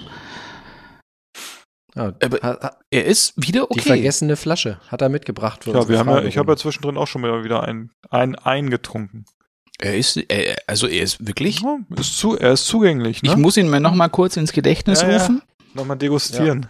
ja, 1.95 2.13
aber 2.21 2.77
er 2.91 3.05
ist 3.05 3.33
wieder 3.37 3.71
okay. 3.71 3.79
Die 3.79 3.87
vergessene 3.87 4.35
Flasche 4.35 4.79
hat 4.87 5.01
er 5.01 5.09
mitgebracht. 5.09 5.63
Für 5.63 5.71
ja, 5.71 5.87
wir 5.87 5.99
haben 5.99 6.09
ja, 6.09 6.23
ich 6.23 6.37
habe 6.37 6.51
ja 6.51 6.57
zwischendrin 6.57 6.97
auch 6.97 7.07
schon 7.07 7.21
mal 7.21 7.43
wieder 7.43 7.63
einen, 7.63 7.91
einen 8.09 8.35
eingetrunken. 8.35 9.25
Er 9.79 9.97
ist, 9.97 10.17
er, 10.17 10.57
also 10.67 10.87
er 10.87 11.03
ist 11.03 11.25
wirklich. 11.25 11.61
Ja, 11.61 11.77
ist 11.97 12.17
zu, 12.17 12.37
er 12.37 12.53
ist 12.53 12.65
zugänglich. 12.65 13.23
Ne? 13.23 13.29
Ich 13.29 13.37
muss 13.37 13.55
ihn 13.57 13.69
mir 13.69 13.79
noch 13.79 13.93
mal 13.93 14.09
kurz 14.09 14.35
ins 14.35 14.51
Gedächtnis 14.51 15.01
ja, 15.01 15.17
rufen. 15.17 15.41
Ja. 15.41 15.65
Nochmal 15.73 15.97
degustieren. 15.97 16.67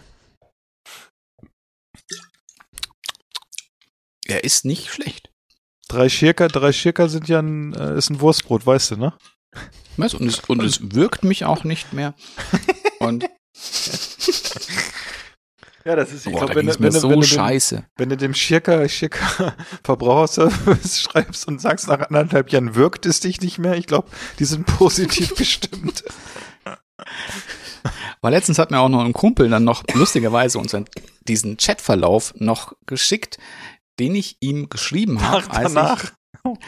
Er 4.27 4.43
ist 4.43 4.65
nicht 4.65 4.89
schlecht. 4.89 5.31
Drei 5.87 6.09
Schirker, 6.09 6.47
drei 6.47 6.71
Schirker 6.71 7.09
sind 7.09 7.27
ja 7.27 7.39
ein, 7.39 7.73
äh, 7.73 7.97
ist 7.97 8.09
ein 8.09 8.21
Wurstbrot, 8.21 8.65
weißt 8.65 8.91
du, 8.91 8.97
ne? 8.97 9.13
Und, 9.97 10.21
es, 10.21 10.39
und 10.41 10.63
es 10.63 10.93
wirkt 10.93 11.23
mich 11.23 11.45
auch 11.45 11.63
nicht 11.63 11.93
mehr. 11.93 12.15
Und 12.99 13.25
Ja, 15.85 15.95
das 15.95 16.11
ist, 16.11 16.25
ich 16.25 16.35
glaube, 16.35 16.55
wenn, 16.55 16.67
wenn, 16.67 16.79
wenn, 16.79 16.91
so 16.91 17.09
wenn, 17.11 17.21
scheiße. 17.21 17.75
Dem, 17.75 17.85
wenn 17.97 18.09
du 18.09 18.17
dem 18.17 18.33
Schirker, 18.33 18.89
Schirker 18.89 19.55
Verbraucherservice 19.83 21.01
schreibst 21.01 21.47
und 21.47 21.61
sagst, 21.61 21.87
nach 21.87 21.99
anderthalb 22.09 22.51
Jahren 22.51 22.73
wirkt 22.73 23.05
es 23.05 23.19
dich 23.19 23.39
nicht 23.41 23.59
mehr, 23.59 23.75
ich 23.75 23.85
glaube, 23.85 24.09
die 24.39 24.45
sind 24.45 24.65
positiv 24.65 25.35
gestimmt. 25.37 26.03
Weil 28.21 28.31
letztens 28.33 28.57
hat 28.57 28.71
mir 28.71 28.79
auch 28.79 28.89
noch 28.89 29.05
ein 29.05 29.13
Kumpel 29.13 29.47
dann 29.47 29.63
noch 29.63 29.83
lustigerweise 29.93 30.57
unseren, 30.57 30.85
diesen 31.27 31.57
Chatverlauf 31.57 32.33
noch 32.37 32.73
geschickt, 32.87 33.37
den 33.99 34.15
ich 34.15 34.37
ihm 34.39 34.69
geschrieben 34.69 35.21
habe, 35.21 35.51
als 35.51 35.73
danach. 35.73 36.03
ich 36.03 36.09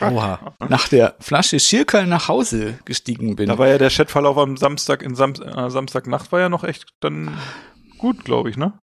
Oha. 0.02 0.56
nach 0.70 0.88
der 0.88 1.16
Flasche 1.20 1.60
Schirkerl 1.60 2.06
nach 2.06 2.28
Hause 2.28 2.80
gestiegen 2.86 3.36
bin. 3.36 3.48
Da 3.48 3.58
war 3.58 3.68
ja 3.68 3.80
der 3.80 3.90
Chatverlauf 3.90 4.38
am 4.38 4.58
Samstag, 4.58 5.02
in 5.02 5.16
Sam 5.16 5.34
äh, 5.34 5.70
Samstagnacht 5.70 6.32
war 6.32 6.40
ja 6.40 6.50
noch 6.50 6.64
echt 6.64 6.86
dann 7.00 7.36
gut, 7.98 8.24
glaube 8.24 8.50
ich, 8.50 8.58
ne? 8.58 8.80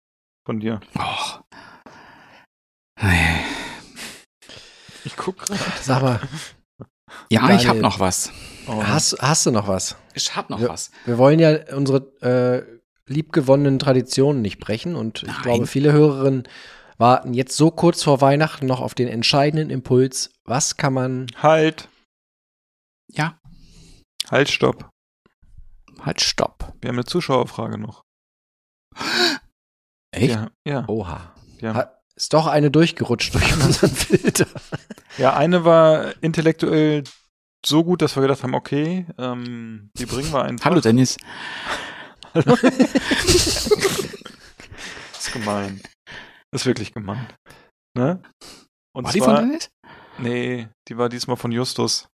Von 0.46 0.60
dir. 0.60 0.80
Oh. 0.98 1.40
Nee. 3.02 3.40
Ich 5.06 5.16
guck 5.18 5.38
gerade. 5.40 5.60
Sag 5.82 6.02
mal. 6.02 6.20
Ja, 7.30 7.42
Daniel, 7.42 7.60
ich 7.60 7.68
habe 7.68 7.80
noch 7.80 8.00
was. 8.00 8.32
Oh. 8.68 8.84
Hast, 8.84 9.22
hast 9.22 9.46
du 9.46 9.52
noch 9.52 9.68
was? 9.68 9.98
Ich 10.14 10.36
habe 10.36 10.52
noch 10.54 10.60
Ja. 10.60 10.70
was. 10.70 10.92
Wir 11.06 11.18
wollen 11.18 11.40
ja 11.40 11.74
unsere 11.76 11.98
äh, 12.22 13.12
liebgewonnenen 13.12 13.80
Traditionen 13.80 14.42
nicht 14.42 14.60
brechen 14.60 14.96
und 14.96 15.24
ich 15.24 15.28
Nein. 15.30 15.42
glaube, 15.42 15.68
viele 15.68 15.92
Hörerinnen 15.92 16.48
warten 16.98 17.34
jetzt 17.34 17.58
so 17.58 17.72
kurz 17.72 18.04
vor 18.04 18.22
Weihnachten 18.22 18.66
noch 18.66 18.80
auf 18.80 18.94
den 18.96 19.08
entscheidenden 19.08 19.70
Impuls. 19.70 20.32
Was 20.46 20.78
kann 20.78 20.94
man 20.94 21.28
Halt, 21.42 21.90
Ja, 23.12 23.38
halt, 24.30 24.50
stopp. 24.50 24.90
halt, 26.02 26.22
stopp. 26.22 26.74
Wir 26.82 26.90
haben 26.90 26.96
eine 26.96 27.06
Zuschauerfrage 27.06 27.78
noch. 27.78 28.02
Echt? 30.14 30.36
Ja, 30.36 30.50
ja. 30.66 30.88
Oha. 30.88 31.34
Haben, 31.62 31.74
Hat, 31.76 32.00
ist 32.16 32.34
doch 32.34 32.48
eine 32.48 32.70
durchgerutscht 32.72 33.34
durch 33.34 33.54
unseren 33.64 33.90
Filter. 33.90 34.48
ja, 35.18 35.34
eine 35.36 35.66
war 35.66 36.14
intellektuell 36.22 37.04
so 37.66 37.84
gut, 37.84 38.02
dass 38.02 38.16
wir 38.16 38.22
gedacht 38.22 38.44
haben, 38.44 38.54
okay, 38.54 39.06
ähm, 39.18 39.90
die 39.98 40.06
bringen 40.06 40.32
wir 40.32 40.44
einfach. 40.44 40.66
Hallo 40.66 40.82
Dennis. 40.82 41.18
Hallo. 42.34 42.56
ist 43.26 43.72
gemein. 45.32 45.82
Ist 46.52 46.66
wirklich 46.66 46.94
gemein. 46.94 47.26
Ne? 47.98 48.22
Und 48.96 49.06
War 49.06 49.12
die 49.12 49.20
zwar, 49.20 49.38
von 49.38 49.48
Dennis? 49.48 49.70
nee, 50.18 50.68
die 50.88 50.98
war 50.98 51.10
diesmal 51.10 51.38
von 51.38 51.52
Justus. 51.52 52.08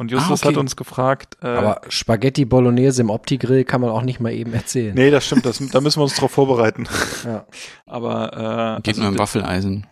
Und 0.00 0.10
Justus 0.10 0.30
Ah, 0.30 0.46
okay. 0.46 0.54
hat 0.54 0.56
uns 0.56 0.76
gefragt, 0.76 1.36
äh, 1.42 1.48
Aber 1.48 1.82
Spaghetti 1.90 2.46
Bolognese 2.46 3.02
im 3.02 3.10
Opti-Grill 3.10 3.64
kann 3.64 3.82
man 3.82 3.90
auch 3.90 4.00
nicht 4.00 4.18
mal 4.18 4.32
eben 4.32 4.54
erzählen. 4.54 4.94
nee, 4.94 5.10
das 5.10 5.26
stimmt, 5.26 5.44
das, 5.44 5.58
da 5.58 5.80
müssen 5.82 5.98
wir 5.98 6.04
uns 6.04 6.16
drauf 6.16 6.30
vorbereiten. 6.30 6.88
Ja. 7.26 7.44
Aber, 7.84 8.78
äh, 8.78 8.80
Geht 8.80 8.94
also 8.94 9.02
nur 9.02 9.10
im 9.12 9.18
Waffeleisen. 9.18 9.86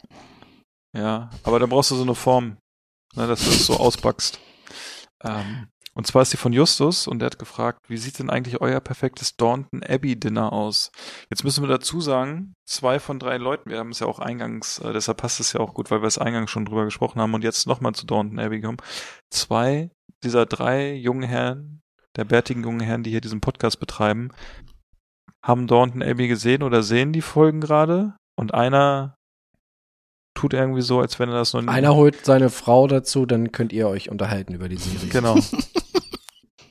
Ja, 0.96 1.28
aber 1.42 1.58
dann 1.58 1.68
brauchst 1.68 1.90
du 1.90 1.94
so 1.96 2.04
eine 2.04 2.14
Form, 2.14 2.56
ne, 3.16 3.26
dass 3.26 3.44
du 3.44 3.50
es 3.50 3.66
so 3.66 3.74
auspackst. 3.76 4.40
Ähm, 5.22 5.68
und 5.92 6.06
zwar 6.06 6.22
ist 6.22 6.32
die 6.32 6.38
von 6.38 6.54
Justus 6.54 7.06
und 7.06 7.18
der 7.18 7.26
hat 7.26 7.38
gefragt, 7.38 7.80
wie 7.88 7.98
sieht 7.98 8.18
denn 8.18 8.30
eigentlich 8.30 8.62
euer 8.62 8.80
perfektes 8.80 9.36
Daunton 9.36 9.82
Abbey 9.82 10.18
Dinner 10.18 10.54
aus? 10.54 10.90
Jetzt 11.28 11.44
müssen 11.44 11.62
wir 11.62 11.68
dazu 11.68 12.00
sagen, 12.00 12.54
zwei 12.66 12.98
von 12.98 13.18
drei 13.18 13.36
Leuten, 13.36 13.68
wir 13.68 13.78
haben 13.78 13.90
es 13.90 13.98
ja 13.98 14.06
auch 14.06 14.20
eingangs, 14.20 14.78
äh, 14.78 14.94
deshalb 14.94 15.18
passt 15.18 15.38
es 15.40 15.52
ja 15.52 15.60
auch 15.60 15.74
gut, 15.74 15.90
weil 15.90 16.00
wir 16.00 16.06
es 16.06 16.16
eingangs 16.16 16.50
schon 16.50 16.64
drüber 16.64 16.86
gesprochen 16.86 17.20
haben 17.20 17.34
und 17.34 17.44
jetzt 17.44 17.66
nochmal 17.66 17.92
zu 17.92 18.06
Daunton 18.06 18.38
Abbey 18.38 18.62
kommen. 18.62 18.78
Zwei 19.28 19.90
dieser 20.24 20.46
drei 20.46 20.94
jungen 20.94 21.22
Herren, 21.22 21.82
der 22.16 22.24
bärtigen 22.24 22.62
jungen 22.62 22.80
Herren, 22.80 23.02
die 23.02 23.10
hier 23.10 23.20
diesen 23.20 23.40
Podcast 23.40 23.80
betreiben, 23.80 24.30
haben 25.42 25.66
Daunton 25.66 26.02
Abbey 26.02 26.28
gesehen 26.28 26.62
oder 26.62 26.82
sehen 26.82 27.12
die 27.12 27.22
Folgen 27.22 27.60
gerade 27.60 28.16
und 28.36 28.54
einer 28.54 29.16
tut 30.34 30.54
irgendwie 30.54 30.82
so, 30.82 31.00
als 31.00 31.18
wenn 31.18 31.28
er 31.28 31.34
das 31.34 31.52
noch 31.52 31.62
nie 31.62 31.68
Einer 31.68 31.94
holt 31.94 32.24
seine 32.24 32.50
Frau 32.50 32.86
dazu, 32.86 33.26
dann 33.26 33.50
könnt 33.50 33.72
ihr 33.72 33.88
euch 33.88 34.10
unterhalten 34.10 34.54
über 34.54 34.68
die 34.68 34.76
Serie. 34.76 35.08
Genau. 35.08 35.38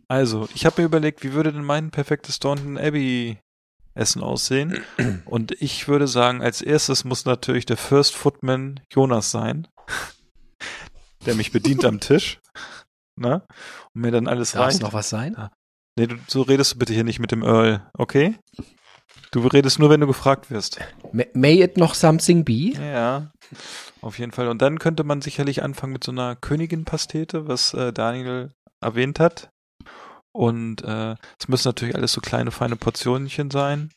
Also, 0.10 0.48
ich 0.56 0.66
habe 0.66 0.82
mir 0.82 0.86
überlegt, 0.86 1.22
wie 1.24 1.34
würde 1.34 1.52
denn 1.52 1.66
mein 1.66 1.92
perfektes 1.92 2.40
Downton 2.40 2.78
Abbey 2.78 3.40
Essen 3.94 4.24
aussehen? 4.24 4.82
Und 5.26 5.52
ich 5.62 5.90
würde 5.90 6.08
sagen, 6.08 6.42
als 6.42 6.62
erstes 6.62 7.04
muss 7.04 7.26
natürlich 7.26 7.66
der 7.66 7.76
First 7.76 8.16
Footman 8.16 8.80
Jonas 8.90 9.32
sein, 9.32 9.68
der 11.26 11.36
mich 11.36 11.52
bedient 11.52 11.84
am 11.84 12.00
Tisch, 12.00 12.40
ne? 13.18 13.44
Und 13.94 14.02
mir 14.02 14.12
dann 14.12 14.28
alles 14.28 14.52
Darf 14.54 14.74
rein. 14.74 14.78
noch 14.82 14.94
was 14.94 15.10
sein? 15.10 15.36
Nee, 15.98 16.08
du, 16.08 16.16
so 16.28 16.44
redest 16.44 16.74
du 16.74 16.80
bitte 16.80 16.94
hier 16.94 17.04
nicht 17.04 17.20
mit 17.20 17.32
dem 17.32 17.44
Earl, 17.44 17.90
okay? 17.98 18.38
Du 19.32 19.46
redest 19.46 19.80
nur, 19.80 19.90
wenn 19.90 20.00
du 20.00 20.08
gefragt 20.08 20.52
wirst. 20.52 20.80
May, 21.12 21.28
may 21.34 21.62
it 21.62 21.78
noch 21.78 21.96
something 21.96 22.46
be? 22.46 22.74
Ja, 22.80 23.32
auf 24.02 24.20
jeden 24.20 24.32
Fall. 24.32 24.48
Und 24.48 24.62
dann 24.62 24.80
könnte 24.80 25.04
man 25.04 25.22
sicherlich 25.22 25.64
anfangen 25.64 25.94
mit 25.94 26.04
so 26.04 26.12
einer 26.12 26.36
Königin-Pastete, 26.36 27.48
was 27.48 27.74
äh, 27.74 27.92
Daniel 27.92 28.52
erwähnt 28.82 29.20
hat. 29.20 29.50
Und 30.32 30.84
äh, 30.84 31.16
es 31.40 31.48
müssen 31.48 31.68
natürlich 31.68 31.96
alles 31.96 32.14
so 32.14 32.22
kleine, 32.22 32.52
feine 32.52 32.76
Portionchen 32.76 33.50
sein. 33.50 33.92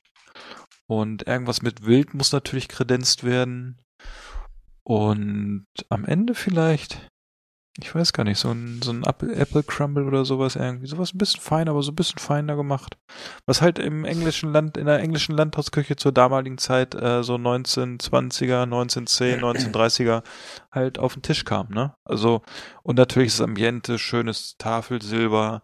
Und 0.89 1.27
irgendwas 1.27 1.63
mit 1.63 1.87
Wild 1.87 2.15
muss 2.15 2.33
natürlich 2.33 2.69
kredenzt 2.69 3.23
werden. 3.23 3.81
Und 4.83 5.67
am 5.91 6.05
Ende 6.05 6.35
vielleicht, 6.35 7.10
ich 7.79 7.95
weiß 7.95 8.13
gar 8.13 8.25
nicht, 8.25 8.39
so 8.39 8.51
ein, 8.51 8.81
so 8.83 8.91
ein 8.91 9.05
Apple, 9.05 9.63
Crumble 9.63 10.05
oder 10.05 10.25
sowas 10.25 10.57
irgendwie. 10.57 10.87
Sowas 10.87 11.15
ein 11.15 11.19
bisschen 11.19 11.41
fein, 11.41 11.69
aber 11.69 11.83
so 11.83 11.93
ein 11.93 11.97
bisschen 11.97 12.19
feiner 12.19 12.57
gemacht. 12.57 12.99
Was 13.47 13.63
halt 13.63 13.79
im 13.79 14.05
englischen 14.05 14.53
Land, 14.53 14.77
in 14.77 14.87
der 14.87 14.99
englischen 14.99 15.37
Landhausküche 15.37 15.95
zur 15.97 16.13
damaligen 16.13 16.59
Zeit, 16.59 16.95
äh, 16.97 17.23
so 17.23 17.37
1920er, 17.37 18.63
1910, 18.63 19.41
1930er, 19.41 20.25
halt 20.73 20.99
auf 20.99 21.15
den 21.15 21.23
Tisch 21.23 21.45
kam, 21.45 21.69
ne? 21.69 21.95
Also, 22.05 22.43
und 22.83 22.99
natürlich 22.99 23.33
das 23.33 23.41
Ambiente, 23.41 23.99
schönes 23.99 24.57
Tafelsilber, 24.59 25.63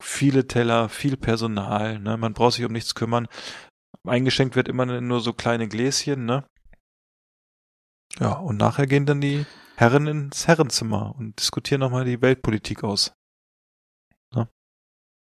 viele 0.00 0.46
Teller, 0.46 0.88
viel 0.88 1.16
Personal, 1.16 1.98
ne? 1.98 2.16
Man 2.16 2.34
braucht 2.34 2.54
sich 2.54 2.64
um 2.64 2.72
nichts 2.72 2.94
kümmern. 2.94 3.26
Eingeschenkt 4.06 4.54
wird 4.54 4.68
immer 4.68 4.86
nur 4.86 5.20
so 5.20 5.32
kleine 5.32 5.66
Gläschen, 5.66 6.24
ne? 6.24 6.44
Ja, 8.20 8.34
und 8.34 8.56
nachher 8.56 8.86
gehen 8.86 9.06
dann 9.06 9.20
die 9.20 9.44
Herren 9.78 10.08
ins 10.08 10.48
Herrenzimmer 10.48 11.14
und 11.16 11.38
diskutieren 11.38 11.80
nochmal 11.80 12.04
die 12.04 12.20
Weltpolitik 12.20 12.82
aus. 12.82 13.12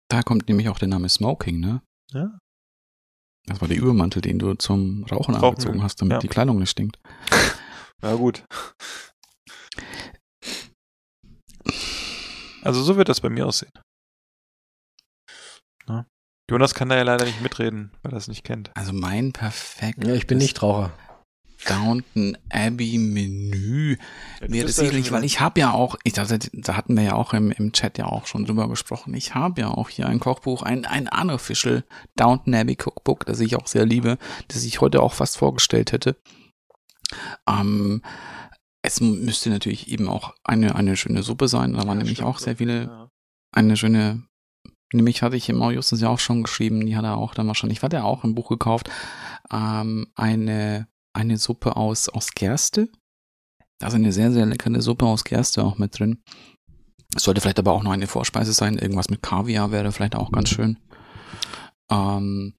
Da 0.07 0.21
kommt 0.21 0.47
nämlich 0.47 0.69
auch 0.69 0.77
der 0.77 0.87
Name 0.87 1.09
Smoking, 1.09 1.59
ne? 1.59 1.81
Ja. 2.11 2.37
Das 3.47 3.61
war 3.61 3.67
der 3.67 3.77
Übermantel, 3.77 4.21
den 4.21 4.39
du 4.39 4.53
zum 4.55 5.03
Rauchen, 5.05 5.35
Rauchen, 5.35 5.43
angezogen 5.43 5.83
hast, 5.83 6.01
damit 6.01 6.13
ja. 6.13 6.19
die 6.19 6.27
Kleidung 6.27 6.59
nicht 6.59 6.71
stinkt. 6.71 6.99
Ja, 8.01 8.13
gut. 8.13 8.45
Also 12.61 12.83
so 12.83 12.97
wird 12.97 13.09
das 13.09 13.21
bei 13.21 13.29
mir 13.29 13.47
aussehen. 13.47 13.71
Na? 15.87 16.05
Jonas 16.51 16.75
kann 16.75 16.89
da 16.89 16.97
ja 16.97 17.03
leider 17.03 17.25
nicht 17.25 17.41
mitreden, 17.41 17.91
weil 18.03 18.11
er 18.11 18.17
es 18.17 18.27
nicht 18.27 18.43
kennt. 18.43 18.69
Also 18.75 18.93
mein 18.93 19.31
perfektes 19.31 20.07
Ja, 20.07 20.13
ich 20.13 20.27
bin 20.27 20.37
nicht 20.37 20.61
Raucher. 20.61 20.93
Downton 21.67 22.37
Abbey 22.49 22.97
Menü 22.97 23.97
Ja, 24.41 24.49
wäre 24.49 24.67
ja 24.67 24.71
sicherlich, 24.71 25.07
schon 25.07 25.17
weil 25.17 25.23
ich 25.23 25.39
habe 25.39 25.59
ja 25.59 25.71
auch, 25.71 25.95
ich 26.03 26.13
dachte, 26.13 26.39
da 26.53 26.75
hatten 26.75 26.95
wir 26.95 27.03
ja 27.03 27.13
auch 27.13 27.33
im, 27.33 27.51
im 27.51 27.71
Chat 27.71 27.97
ja 27.97 28.05
auch 28.05 28.27
schon 28.27 28.45
drüber 28.45 28.67
gesprochen, 28.69 29.13
ich 29.13 29.35
habe 29.35 29.61
ja 29.61 29.69
auch 29.69 29.89
hier 29.89 30.07
ein 30.07 30.19
Kochbuch, 30.19 30.61
ein, 30.63 30.85
ein 30.85 31.07
unofficial 31.09 31.83
Downton 32.15 32.53
Abbey 32.55 32.77
Cookbook, 32.83 33.25
das 33.25 33.39
ich 33.39 33.55
auch 33.55 33.67
sehr 33.67 33.85
liebe, 33.85 34.17
das 34.47 34.63
ich 34.63 34.81
heute 34.81 35.01
auch 35.01 35.13
fast 35.13 35.37
vorgestellt 35.37 35.91
hätte. 35.91 36.17
Ähm, 37.47 38.01
es 38.81 39.01
müsste 39.01 39.49
natürlich 39.49 39.89
eben 39.89 40.07
auch 40.07 40.33
eine, 40.43 40.75
eine 40.75 40.95
schöne 40.95 41.23
Suppe 41.23 41.47
sein, 41.47 41.73
da 41.73 41.87
waren 41.87 41.97
nämlich 41.97 42.17
stimmt, 42.17 42.29
auch 42.29 42.39
sehr 42.39 42.57
viele 42.57 42.83
Ja. 42.83 43.09
eine 43.51 43.77
schöne, 43.77 44.23
nämlich 44.93 45.21
hatte 45.23 45.35
ich 45.35 45.49
im 45.49 45.61
Justus 45.71 46.01
ja 46.01 46.09
auch 46.09 46.19
schon 46.19 46.43
geschrieben, 46.43 46.85
die 46.85 46.95
hat 46.95 47.03
er 47.05 47.17
auch 47.17 47.33
dann 47.33 47.47
wahrscheinlich, 47.47 47.81
hat 47.81 47.93
er 47.93 48.05
auch 48.05 48.23
im 48.23 48.35
Buch 48.35 48.49
gekauft, 48.49 48.89
ähm, 49.51 50.07
eine, 50.15 50.87
eine 51.15 51.37
Suppe 51.37 51.75
aus, 51.75 52.09
aus 52.09 52.31
Gerste. 52.31 52.89
Da 53.79 53.87
ist 53.87 53.93
eine 53.93 54.11
sehr, 54.13 54.31
sehr 54.31 54.45
leckere 54.45 54.81
Suppe 54.81 55.05
aus 55.05 55.23
Gerste 55.23 55.63
auch 55.63 55.77
mit 55.77 55.97
drin. 55.97 56.21
Es 57.15 57.23
sollte 57.23 57.41
vielleicht 57.41 57.59
aber 57.59 57.71
auch 57.71 57.83
noch 57.83 57.91
eine 57.91 58.07
Vorspeise 58.07 58.53
sein, 58.53 58.77
irgendwas 58.77 59.09
mit 59.09 59.21
Kaviar 59.21 59.71
wäre 59.71 59.91
vielleicht 59.91 60.15
auch 60.15 60.31
ganz 60.31 60.49
schön. 60.49 60.77
Ähm, 61.89 62.55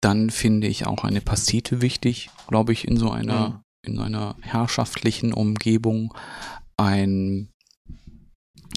dann 0.00 0.30
finde 0.30 0.66
ich 0.66 0.86
auch 0.86 1.04
eine 1.04 1.20
Pastete 1.20 1.80
wichtig, 1.80 2.30
glaube 2.48 2.72
ich, 2.72 2.86
in 2.86 2.96
so 2.96 3.10
einer, 3.10 3.48
Mhm. 3.48 3.62
in 3.82 3.98
einer 3.98 4.36
herrschaftlichen 4.40 5.32
Umgebung. 5.32 6.14
Ein 6.76 7.50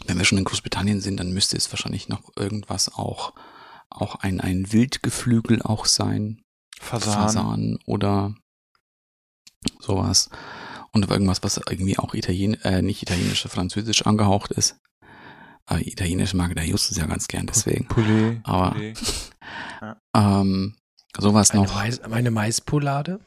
wenn 0.07 0.17
wir 0.17 0.25
schon 0.25 0.39
in 0.39 0.45
Großbritannien 0.45 0.99
sind, 0.99 1.19
dann 1.19 1.31
müsste 1.31 1.57
es 1.57 1.71
wahrscheinlich 1.71 2.09
noch 2.09 2.31
irgendwas 2.35 2.93
auch, 2.93 3.33
auch 3.89 4.15
ein, 4.15 4.41
ein 4.41 4.71
Wildgeflügel 4.73 5.61
auch 5.61 5.85
sein. 5.85 6.41
Fasan. 6.79 7.13
Fasan 7.13 7.79
oder 7.85 8.35
sowas. 9.81 10.29
Und 10.93 11.09
irgendwas, 11.09 11.41
was 11.43 11.57
irgendwie 11.69 11.97
auch 11.97 12.13
Italien, 12.13 12.55
äh, 12.63 12.81
nicht 12.81 13.01
italienisch, 13.01 13.43
französisch 13.47 14.05
angehaucht 14.05 14.51
ist. 14.51 14.77
Aber 15.65 15.79
italienisch 15.79 16.33
mag 16.33 16.53
der 16.55 16.65
Justus 16.65 16.97
ja 16.97 17.05
ganz 17.05 17.27
gern, 17.27 17.47
deswegen. 17.47 17.87
Poulet. 17.87 18.39
Aber- 18.43 18.71
Poulet. 18.71 18.97
Ähm, 20.15 20.75
sowas 21.17 21.51
Eine, 21.51 21.61
noch. 21.63 21.75
Mais, 21.75 21.99
eine 22.01 22.31
Maispolade? 22.31 23.19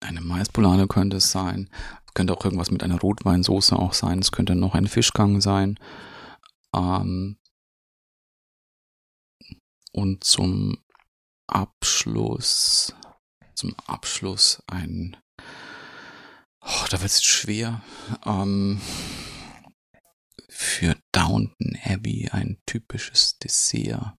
Eine 0.00 0.20
Maispolade 0.20 0.86
könnte 0.86 1.16
es 1.16 1.30
sein. 1.32 1.68
Es 2.06 2.14
könnte 2.14 2.34
auch 2.34 2.44
irgendwas 2.44 2.70
mit 2.70 2.82
einer 2.82 3.00
Rotweinsoße 3.00 3.76
auch 3.76 3.92
sein. 3.94 4.20
Es 4.20 4.30
könnte 4.30 4.54
noch 4.54 4.74
ein 4.74 4.86
Fischgang 4.86 5.40
sein. 5.40 5.78
Ähm, 6.74 7.36
und 9.92 10.22
zum 10.24 10.78
Abschluss, 11.48 12.94
zum 13.54 13.74
Abschluss 13.86 14.62
ein, 14.66 15.16
oh, 16.66 16.86
da 16.90 17.00
wird 17.00 17.10
es 17.10 17.22
schwer, 17.22 17.82
ähm, 18.24 18.80
für 20.48 20.96
Downton 21.12 21.78
Abbey 21.84 22.28
ein 22.32 22.58
typisches 22.66 23.38
Dessert. 23.38 24.14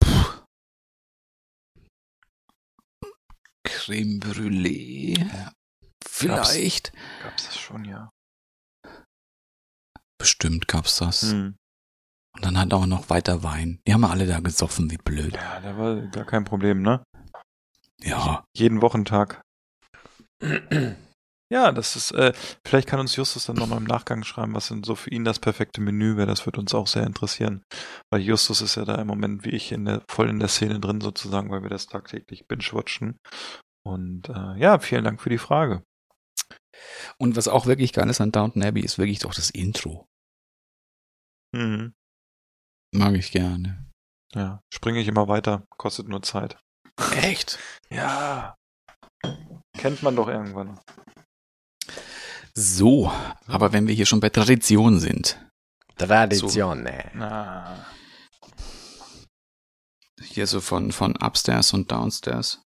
Puh. 0.00 0.44
Creme 3.64 4.18
Brûlée 4.20 5.54
Vielleicht. 6.06 6.92
Gab's, 6.92 7.22
gab's 7.22 7.46
das 7.46 7.58
schon, 7.58 7.84
ja. 7.84 8.10
Bestimmt 10.18 10.68
gab's 10.68 10.98
das. 10.98 11.22
Hm. 11.32 11.56
Und 12.34 12.44
dann 12.44 12.58
hat 12.58 12.72
auch 12.72 12.86
noch 12.86 13.10
weiter 13.10 13.42
Wein. 13.42 13.80
Die 13.86 13.92
haben 13.92 14.04
alle 14.04 14.26
da 14.26 14.40
gesoffen, 14.40 14.90
wie 14.90 14.96
blöd. 14.96 15.34
Ja, 15.34 15.60
da 15.60 15.76
war 15.76 16.00
gar 16.08 16.24
kein 16.24 16.44
Problem, 16.44 16.82
ne? 16.82 17.04
Ja. 18.00 18.44
Jeden 18.56 18.82
Wochentag. 18.82 19.43
Ja, 21.52 21.72
das 21.72 21.94
ist, 21.94 22.10
äh, 22.12 22.32
vielleicht 22.66 22.88
kann 22.88 23.00
uns 23.00 23.16
Justus 23.16 23.46
dann 23.46 23.56
nochmal 23.56 23.78
im 23.78 23.84
Nachgang 23.84 24.24
schreiben, 24.24 24.54
was 24.54 24.68
denn 24.68 24.82
so 24.82 24.94
für 24.94 25.10
ihn 25.10 25.24
das 25.24 25.38
perfekte 25.38 25.80
Menü 25.80 26.16
wäre. 26.16 26.26
Das 26.26 26.46
würde 26.46 26.58
uns 26.58 26.74
auch 26.74 26.86
sehr 26.86 27.06
interessieren. 27.06 27.62
Weil 28.10 28.22
Justus 28.22 28.60
ist 28.62 28.76
ja 28.76 28.84
da 28.84 28.96
im 28.96 29.06
Moment 29.06 29.44
wie 29.44 29.50
ich 29.50 29.70
in 29.70 29.84
der, 29.84 30.02
voll 30.10 30.30
in 30.30 30.40
der 30.40 30.48
Szene 30.48 30.80
drin 30.80 31.00
sozusagen, 31.00 31.50
weil 31.50 31.62
wir 31.62 31.70
das 31.70 31.86
tagtäglich 31.86 32.48
binge-watchen. 32.48 33.18
Und 33.86 34.30
äh, 34.30 34.58
ja, 34.58 34.78
vielen 34.78 35.04
Dank 35.04 35.20
für 35.20 35.30
die 35.30 35.38
Frage. 35.38 35.84
Und 37.18 37.36
was 37.36 37.46
auch 37.46 37.66
wirklich 37.66 37.92
geil 37.92 38.08
ist 38.08 38.20
an 38.20 38.32
Downton 38.32 38.64
Abbey, 38.64 38.80
ist 38.80 38.98
wirklich 38.98 39.20
doch 39.20 39.34
das 39.34 39.50
Intro. 39.50 40.08
Mhm. 41.54 41.94
Mag 42.92 43.14
ich 43.14 43.30
gerne. 43.30 43.90
Ja, 44.34 44.60
springe 44.72 45.00
ich 45.00 45.08
immer 45.08 45.28
weiter, 45.28 45.66
kostet 45.76 46.08
nur 46.08 46.22
Zeit. 46.22 46.58
Echt? 47.22 47.58
Ja. 47.90 48.56
Kennt 49.76 50.02
man 50.02 50.16
doch 50.16 50.28
irgendwann. 50.28 50.78
So, 52.54 53.10
aber 53.46 53.72
wenn 53.72 53.86
wir 53.86 53.94
hier 53.94 54.06
schon 54.06 54.20
bei 54.20 54.30
Tradition 54.30 55.00
sind. 55.00 55.38
Tradition, 55.96 56.86
so, 56.86 56.92
na. 57.14 57.86
Hier 60.22 60.46
so 60.46 60.60
von, 60.60 60.92
von 60.92 61.16
Upstairs 61.16 61.72
und 61.72 61.90
Downstairs. 61.90 62.62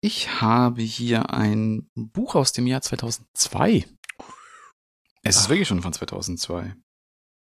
Ich 0.00 0.40
habe 0.40 0.82
hier 0.82 1.30
ein 1.30 1.88
Buch 1.94 2.34
aus 2.34 2.52
dem 2.52 2.66
Jahr 2.66 2.82
2002. 2.82 3.86
Es 5.22 5.36
ist 5.36 5.44
Ach. 5.46 5.48
wirklich 5.48 5.68
schon 5.68 5.80
von 5.80 5.92
2002. 5.92 6.76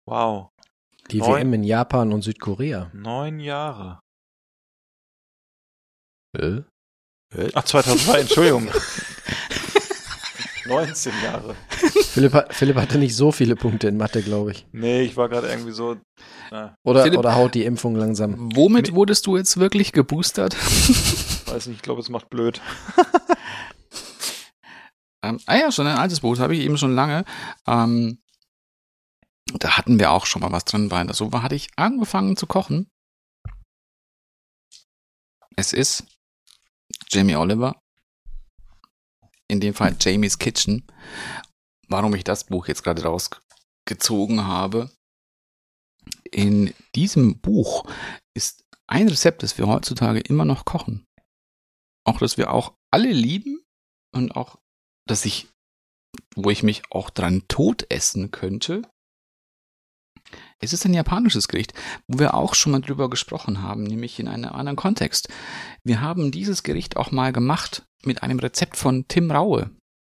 Wow. 0.06 0.50
Die 1.12 1.20
Neun. 1.20 1.32
WM 1.32 1.54
in 1.54 1.64
Japan 1.64 2.12
und 2.12 2.24
Südkorea. 2.24 2.92
Neun 2.94 3.40
Jahre. 3.40 4.02
Äh? 6.38 6.62
Ach, 7.54 7.64
2002, 7.64 8.20
Entschuldigung. 8.22 8.70
19 10.66 11.14
Jahre. 11.24 11.56
Philipp, 11.70 12.54
Philipp, 12.54 12.76
hatte 12.76 12.98
nicht 13.00 13.16
so 13.16 13.32
viele 13.32 13.56
Punkte 13.56 13.88
in 13.88 13.98
Mathe, 13.98 14.22
glaube 14.22 14.52
ich. 14.52 14.68
Nee, 14.72 15.02
ich 15.02 15.18
war 15.18 15.28
gerade 15.28 15.48
irgendwie 15.48 15.72
so. 15.72 15.98
Na. 16.52 16.76
Oder, 16.84 17.04
Philipp, 17.04 17.20
oder 17.20 17.36
haut 17.36 17.56
die 17.56 17.66
Impfung 17.66 17.96
langsam. 17.96 18.56
Womit 18.56 18.94
wurdest 18.94 19.26
du 19.26 19.36
jetzt 19.36 19.58
wirklich 19.58 19.92
geboostert? 19.94 20.56
Weiß 21.48 21.66
nicht, 21.68 21.78
ich 21.78 21.82
glaube, 21.82 22.02
es 22.02 22.10
macht 22.10 22.30
blöd. 22.30 22.62
ähm, 25.24 25.40
ah 25.48 25.58
ja, 25.58 25.72
schon 25.72 25.88
ein 25.88 25.98
altes 25.98 26.20
Buch, 26.20 26.38
habe 26.38 26.56
ich 26.56 26.62
eben 26.62 26.78
schon 26.78 26.94
lange. 26.94 27.26
Ähm, 27.66 28.20
da 29.58 29.78
hatten 29.78 29.98
wir 29.98 30.12
auch 30.12 30.28
schon 30.28 30.42
mal 30.42 30.52
was 30.52 30.66
drin, 30.66 30.92
weil 30.92 31.12
so 31.14 31.32
hatte 31.32 31.56
ich 31.56 31.70
angefangen 31.76 32.38
zu 32.38 32.46
kochen. 32.46 32.92
Es 35.56 35.74
ist 35.74 36.06
Jamie 37.10 37.36
Oliver. 37.36 37.82
In 39.48 39.60
dem 39.60 39.74
Fall 39.74 39.96
Jamie's 40.00 40.38
Kitchen. 40.38 40.86
Warum 41.88 42.14
ich 42.14 42.24
das 42.24 42.44
Buch 42.44 42.68
jetzt 42.68 42.84
gerade 42.84 43.04
rausgezogen 43.04 44.46
habe. 44.46 44.92
In 46.32 46.74
diesem 46.96 47.40
Buch 47.40 47.90
ist 48.36 48.64
ein 48.88 49.08
Rezept, 49.08 49.44
das 49.44 49.58
wir 49.58 49.68
heutzutage 49.68 50.20
immer 50.20 50.46
noch 50.46 50.66
kochen. 50.66 51.06
Auch 52.06 52.20
das 52.20 52.38
wir 52.38 52.52
auch 52.52 52.74
alle 52.92 53.12
lieben 53.12 53.64
und 54.14 54.36
auch, 54.36 54.58
dass 55.08 55.26
ich, 55.26 55.48
wo 56.36 56.50
ich 56.50 56.64
mich 56.64 56.84
auch 56.92 57.10
dran 57.10 57.44
tot 57.48 57.86
essen 57.90 58.32
könnte. 58.32 58.82
Es 60.62 60.74
ist 60.74 60.86
ein 60.86 60.94
japanisches 60.94 61.48
Gericht, 61.48 61.74
wo 62.08 62.20
wir 62.20 62.34
auch 62.34 62.54
schon 62.54 62.74
mal 62.74 62.82
drüber 62.82 63.10
gesprochen 63.10 63.62
haben, 63.62 63.84
nämlich 63.84 64.20
in 64.20 64.28
einem 64.28 64.52
anderen 64.52 64.76
Kontext. 64.76 65.30
Wir 65.84 66.02
haben 66.02 66.32
dieses 66.32 66.64
Gericht 66.64 66.98
auch 66.98 67.12
mal 67.12 67.32
gemacht 67.32 67.86
mit 68.04 68.24
einem 68.24 68.40
Rezept 68.40 68.76
von 68.76 69.08
Tim 69.08 69.32
Raue, 69.32 69.72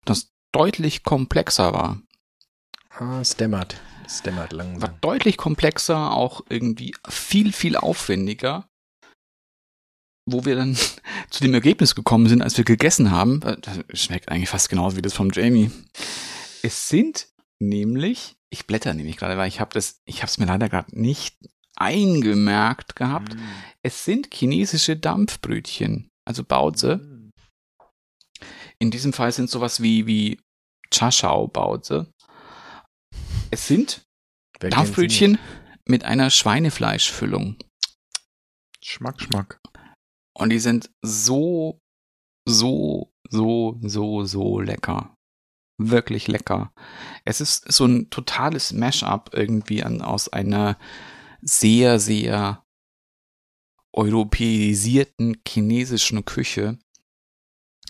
das 0.04 0.32
deutlich 0.52 1.04
komplexer 1.04 1.72
war. 1.72 2.00
Ah, 2.90 3.20
es 3.20 3.36
dämmert. 3.36 3.80
Es 4.04 4.22
dämmert 4.22 4.52
langsam. 4.52 4.82
War 4.82 4.98
deutlich 5.00 5.36
komplexer, 5.36 6.12
auch 6.12 6.42
irgendwie 6.48 6.94
viel, 7.08 7.52
viel 7.52 7.76
aufwendiger. 7.76 8.68
Wo 10.26 10.44
wir 10.44 10.56
dann 10.56 10.76
zu 11.30 11.42
dem 11.42 11.54
Ergebnis 11.54 11.94
gekommen 11.94 12.28
sind, 12.28 12.42
als 12.42 12.56
wir 12.56 12.64
gegessen 12.64 13.12
haben, 13.12 13.42
äh, 13.42 13.56
das 13.60 13.78
schmeckt 14.00 14.28
eigentlich 14.28 14.50
fast 14.50 14.68
genauso 14.68 14.96
wie 14.96 15.02
das 15.02 15.14
vom 15.14 15.30
Jamie. 15.30 15.70
Es 16.62 16.88
sind 16.88 17.28
nämlich 17.60 18.36
ich 18.52 18.66
blätter 18.66 18.92
nämlich 18.92 19.16
gerade, 19.16 19.38
weil 19.38 19.48
ich 19.48 19.60
habe 19.60 19.72
das, 19.72 20.02
ich 20.04 20.18
habe 20.18 20.26
es 20.26 20.38
mir 20.38 20.44
leider 20.44 20.68
gerade 20.68 20.98
nicht 20.98 21.36
eingemerkt 21.76 22.94
gehabt. 22.96 23.34
Mm. 23.34 23.40
Es 23.82 24.04
sind 24.04 24.32
chinesische 24.32 24.96
Dampfbrötchen, 24.96 26.10
also 26.26 26.44
Baozi. 26.44 26.96
Mm. 26.96 27.30
In 28.78 28.90
diesem 28.90 29.14
Fall 29.14 29.32
sind 29.32 29.48
sowas 29.48 29.82
wie 29.82 30.06
wie 30.06 30.40
Chashao 30.90 31.48
Baozi. 31.48 32.04
Es 33.50 33.66
sind 33.66 34.02
Wer 34.60 34.70
Dampfbrötchen 34.70 35.38
mit 35.88 36.04
einer 36.04 36.28
Schweinefleischfüllung. 36.28 37.56
Schmack, 38.84 39.20
Schmack. 39.22 39.60
Und 40.34 40.50
die 40.50 40.58
sind 40.58 40.90
so, 41.02 41.78
so, 42.46 43.10
so, 43.30 43.78
so, 43.82 44.24
so 44.24 44.60
lecker 44.60 45.11
wirklich 45.90 46.28
lecker. 46.28 46.72
Es 47.24 47.40
ist 47.40 47.70
so 47.72 47.84
ein 47.84 48.10
totales 48.10 48.72
Mashup 48.72 49.30
irgendwie 49.32 49.82
an, 49.82 50.02
aus 50.02 50.28
einer 50.28 50.76
sehr, 51.40 51.98
sehr 51.98 52.64
europäisierten 53.92 55.38
chinesischen 55.46 56.24
Küche. 56.24 56.78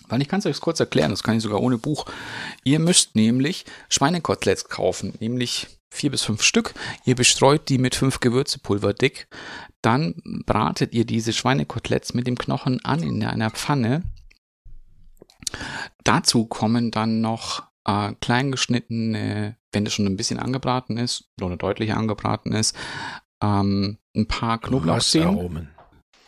Weil 0.09 0.21
ich 0.21 0.27
kann 0.27 0.39
es 0.39 0.45
euch 0.45 0.59
kurz 0.59 0.79
erklären, 0.79 1.11
das 1.11 1.23
kann 1.23 1.37
ich 1.37 1.43
sogar 1.43 1.61
ohne 1.61 1.77
Buch. 1.77 2.05
Ihr 2.63 2.79
müsst 2.79 3.15
nämlich 3.15 3.65
Schweinekoteletts 3.89 4.65
kaufen, 4.65 5.13
nämlich 5.19 5.67
vier 5.89 6.11
bis 6.11 6.23
fünf 6.23 6.43
Stück. 6.43 6.73
Ihr 7.05 7.15
bestreut 7.15 7.69
die 7.69 7.77
mit 7.77 7.95
fünf 7.95 8.19
Gewürzepulver 8.19 8.93
dick. 8.93 9.27
Dann 9.81 10.15
bratet 10.45 10.93
ihr 10.93 11.05
diese 11.05 11.31
Schweinekoteletts 11.31 12.13
mit 12.13 12.27
dem 12.27 12.37
Knochen 12.37 12.83
an 12.83 13.01
in 13.01 13.23
einer 13.23 13.51
Pfanne. 13.51 14.03
Dazu 16.03 16.45
kommen 16.45 16.91
dann 16.91 17.21
noch 17.21 17.63
äh, 17.85 18.13
klein 18.21 18.51
geschnittene, 18.51 19.57
wenn 19.71 19.85
das 19.85 19.93
schon 19.93 20.05
ein 20.05 20.17
bisschen 20.17 20.39
angebraten 20.39 20.97
ist 20.97 21.29
oder 21.41 21.57
deutlich 21.57 21.93
angebraten 21.93 22.53
ist, 22.53 22.75
ähm, 23.41 23.97
ein 24.15 24.27
paar 24.27 24.59
Knoblauchzehen, 24.59 25.69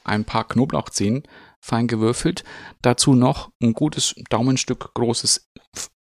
ein 0.03 0.26
paar 0.26 0.48
Knoblauchzehen 0.48 1.23
fein 1.61 1.88
gewürfelt, 1.88 2.44
dazu 2.82 3.15
noch 3.15 3.52
ein 3.61 3.73
gutes 3.73 4.15
Daumenstück 4.30 4.94
großes 4.94 5.49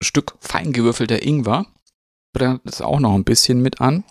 Stück 0.02 0.34
fein 0.40 0.72
gewürfelter 0.72 1.22
Ingwer, 1.22 1.66
das 2.32 2.80
auch 2.80 3.00
noch 3.00 3.14
ein 3.14 3.24
bisschen 3.24 3.62
mit 3.62 3.80
an. 3.80 4.04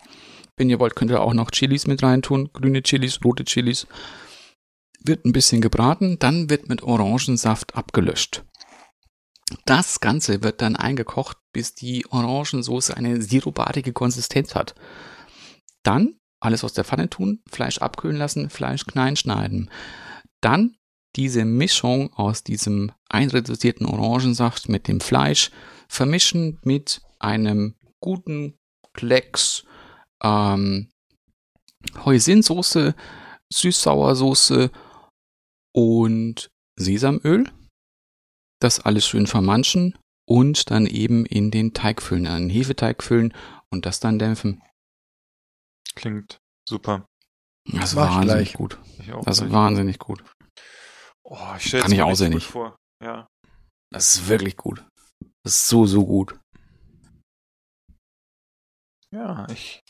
Wenn 0.57 0.69
ihr 0.69 0.79
wollt, 0.79 0.95
könnt 0.95 1.11
ihr 1.11 1.21
auch 1.21 1.33
noch 1.33 1.51
Chilis 1.51 1.87
mit 1.87 2.03
reintun, 2.03 2.51
grüne 2.53 2.83
Chilis, 2.83 3.19
rote 3.23 3.45
Chilis. 3.45 3.87
Wird 5.03 5.25
ein 5.25 5.33
bisschen 5.33 5.61
gebraten, 5.61 6.19
dann 6.19 6.49
wird 6.49 6.69
mit 6.69 6.83
Orangensaft 6.83 7.75
abgelöscht. 7.75 8.43
Das 9.65 9.99
Ganze 9.99 10.43
wird 10.43 10.61
dann 10.61 10.75
eingekocht, 10.75 11.37
bis 11.53 11.73
die 11.73 12.05
Orangensauce 12.09 12.91
eine 12.91 13.21
sirupartige 13.21 13.93
Konsistenz 13.93 14.55
hat. 14.55 14.75
Dann 15.83 16.15
alles 16.39 16.63
aus 16.63 16.73
der 16.73 16.83
Pfanne 16.83 17.09
tun, 17.09 17.41
Fleisch 17.49 17.79
abkühlen 17.79 18.17
lassen, 18.17 18.49
Fleisch 18.49 18.85
klein 18.85 19.15
schneiden. 19.15 19.69
Dann 20.41 20.75
diese 21.15 21.45
Mischung 21.45 22.13
aus 22.13 22.43
diesem 22.43 22.91
einreduzierten 23.09 23.85
Orangensaft 23.85 24.69
mit 24.69 24.87
dem 24.87 25.01
Fleisch 25.01 25.51
vermischen 25.87 26.59
mit 26.63 27.01
einem 27.19 27.75
guten 27.99 28.57
Klecks 28.93 29.65
ähm, 30.23 30.89
Hoisinsoße, 32.05 32.95
Süß-Sauersoße 33.53 34.71
und 35.73 36.49
Sesamöl 36.77 37.51
das 38.63 38.79
alles 38.79 39.05
schön 39.05 39.27
vermanschen 39.27 39.97
und 40.27 40.71
dann 40.71 40.85
eben 40.85 41.25
in 41.25 41.51
den 41.51 41.73
Teig 41.73 42.01
füllen, 42.01 42.27
einen 42.27 42.49
Hefeteig 42.49 43.03
füllen 43.03 43.33
und 43.71 43.85
das 43.85 43.99
dann 43.99 44.19
dämpfen. 44.19 44.61
Klingt 45.95 46.39
super. 46.67 47.05
Das 47.65 47.91
ist 47.91 47.95
wahnsinnig 47.95 48.49
gleich. 48.49 48.53
gut. 48.53 48.79
Das 49.25 49.39
ist 49.39 49.51
wahnsinnig 49.51 49.99
gut. 49.99 50.23
Oh, 51.23 51.37
ich 51.57 51.71
Kann 51.71 51.91
ich 51.91 52.01
auswendig. 52.01 52.45
vor. 52.45 52.75
Ja. 53.03 53.27
Das 53.93 54.15
ist 54.15 54.27
wirklich 54.27 54.57
gut. 54.57 54.85
Das 55.43 55.55
ist 55.55 55.67
so, 55.67 55.85
so 55.85 56.05
gut. 56.05 56.39
Ja, 59.13 59.47
ich. 59.49 59.81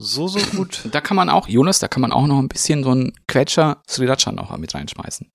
So, 0.00 0.26
so 0.26 0.40
gut. 0.56 0.88
Da 0.90 1.00
kann 1.00 1.16
man 1.16 1.28
auch, 1.28 1.46
Jonas, 1.46 1.78
da 1.78 1.86
kann 1.88 2.00
man 2.00 2.12
auch 2.12 2.26
noch 2.26 2.38
ein 2.38 2.48
bisschen 2.48 2.82
so 2.82 2.90
einen 2.90 3.12
Quetscher 3.28 3.82
Sriracha 3.88 4.32
noch 4.32 4.56
mit 4.56 4.74
reinschmeißen. 4.74 5.30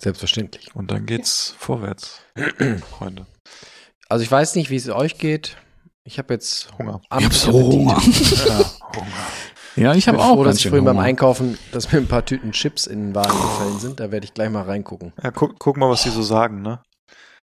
Selbstverständlich. 0.00 0.74
Und 0.74 0.90
dann 0.90 1.06
geht's 1.06 1.54
vorwärts, 1.58 2.20
Freunde. 2.90 3.26
Also 4.08 4.22
ich 4.24 4.30
weiß 4.30 4.54
nicht, 4.54 4.70
wie 4.70 4.76
es 4.76 4.88
euch 4.88 5.18
geht. 5.18 5.56
Ich 6.04 6.18
habe 6.18 6.32
jetzt 6.34 6.70
Hunger. 6.78 7.00
Ich 7.18 7.24
hab 7.24 7.32
so 7.34 7.52
Hunger. 7.52 8.00
Ja, 8.48 8.70
Hunger. 8.96 9.06
Ja, 9.76 9.92
ich 9.92 9.98
Ich 9.98 10.04
bin 10.06 10.14
habe 10.14 10.24
auch 10.24 10.34
froh, 10.34 10.44
dass 10.44 10.56
ich 10.56 10.68
vorhin 10.68 10.84
beim. 10.84 10.98
Einkaufen, 10.98 11.58
dass 11.72 11.92
mir 11.92 11.98
ein 11.98 12.08
paar 12.08 12.24
Tüten 12.24 12.52
Chips 12.52 12.86
in 12.86 13.08
den 13.08 13.14
Wagen 13.14 13.28
gefallen 13.30 13.78
sind. 13.78 14.00
Da 14.00 14.10
werde 14.10 14.24
ich 14.24 14.34
gleich 14.34 14.50
mal 14.50 14.62
reingucken. 14.62 15.12
Ja, 15.22 15.30
guck, 15.30 15.58
guck 15.58 15.76
mal, 15.76 15.88
was 15.90 16.02
die 16.02 16.08
so 16.10 16.22
sagen, 16.22 16.62
ne? 16.62 16.82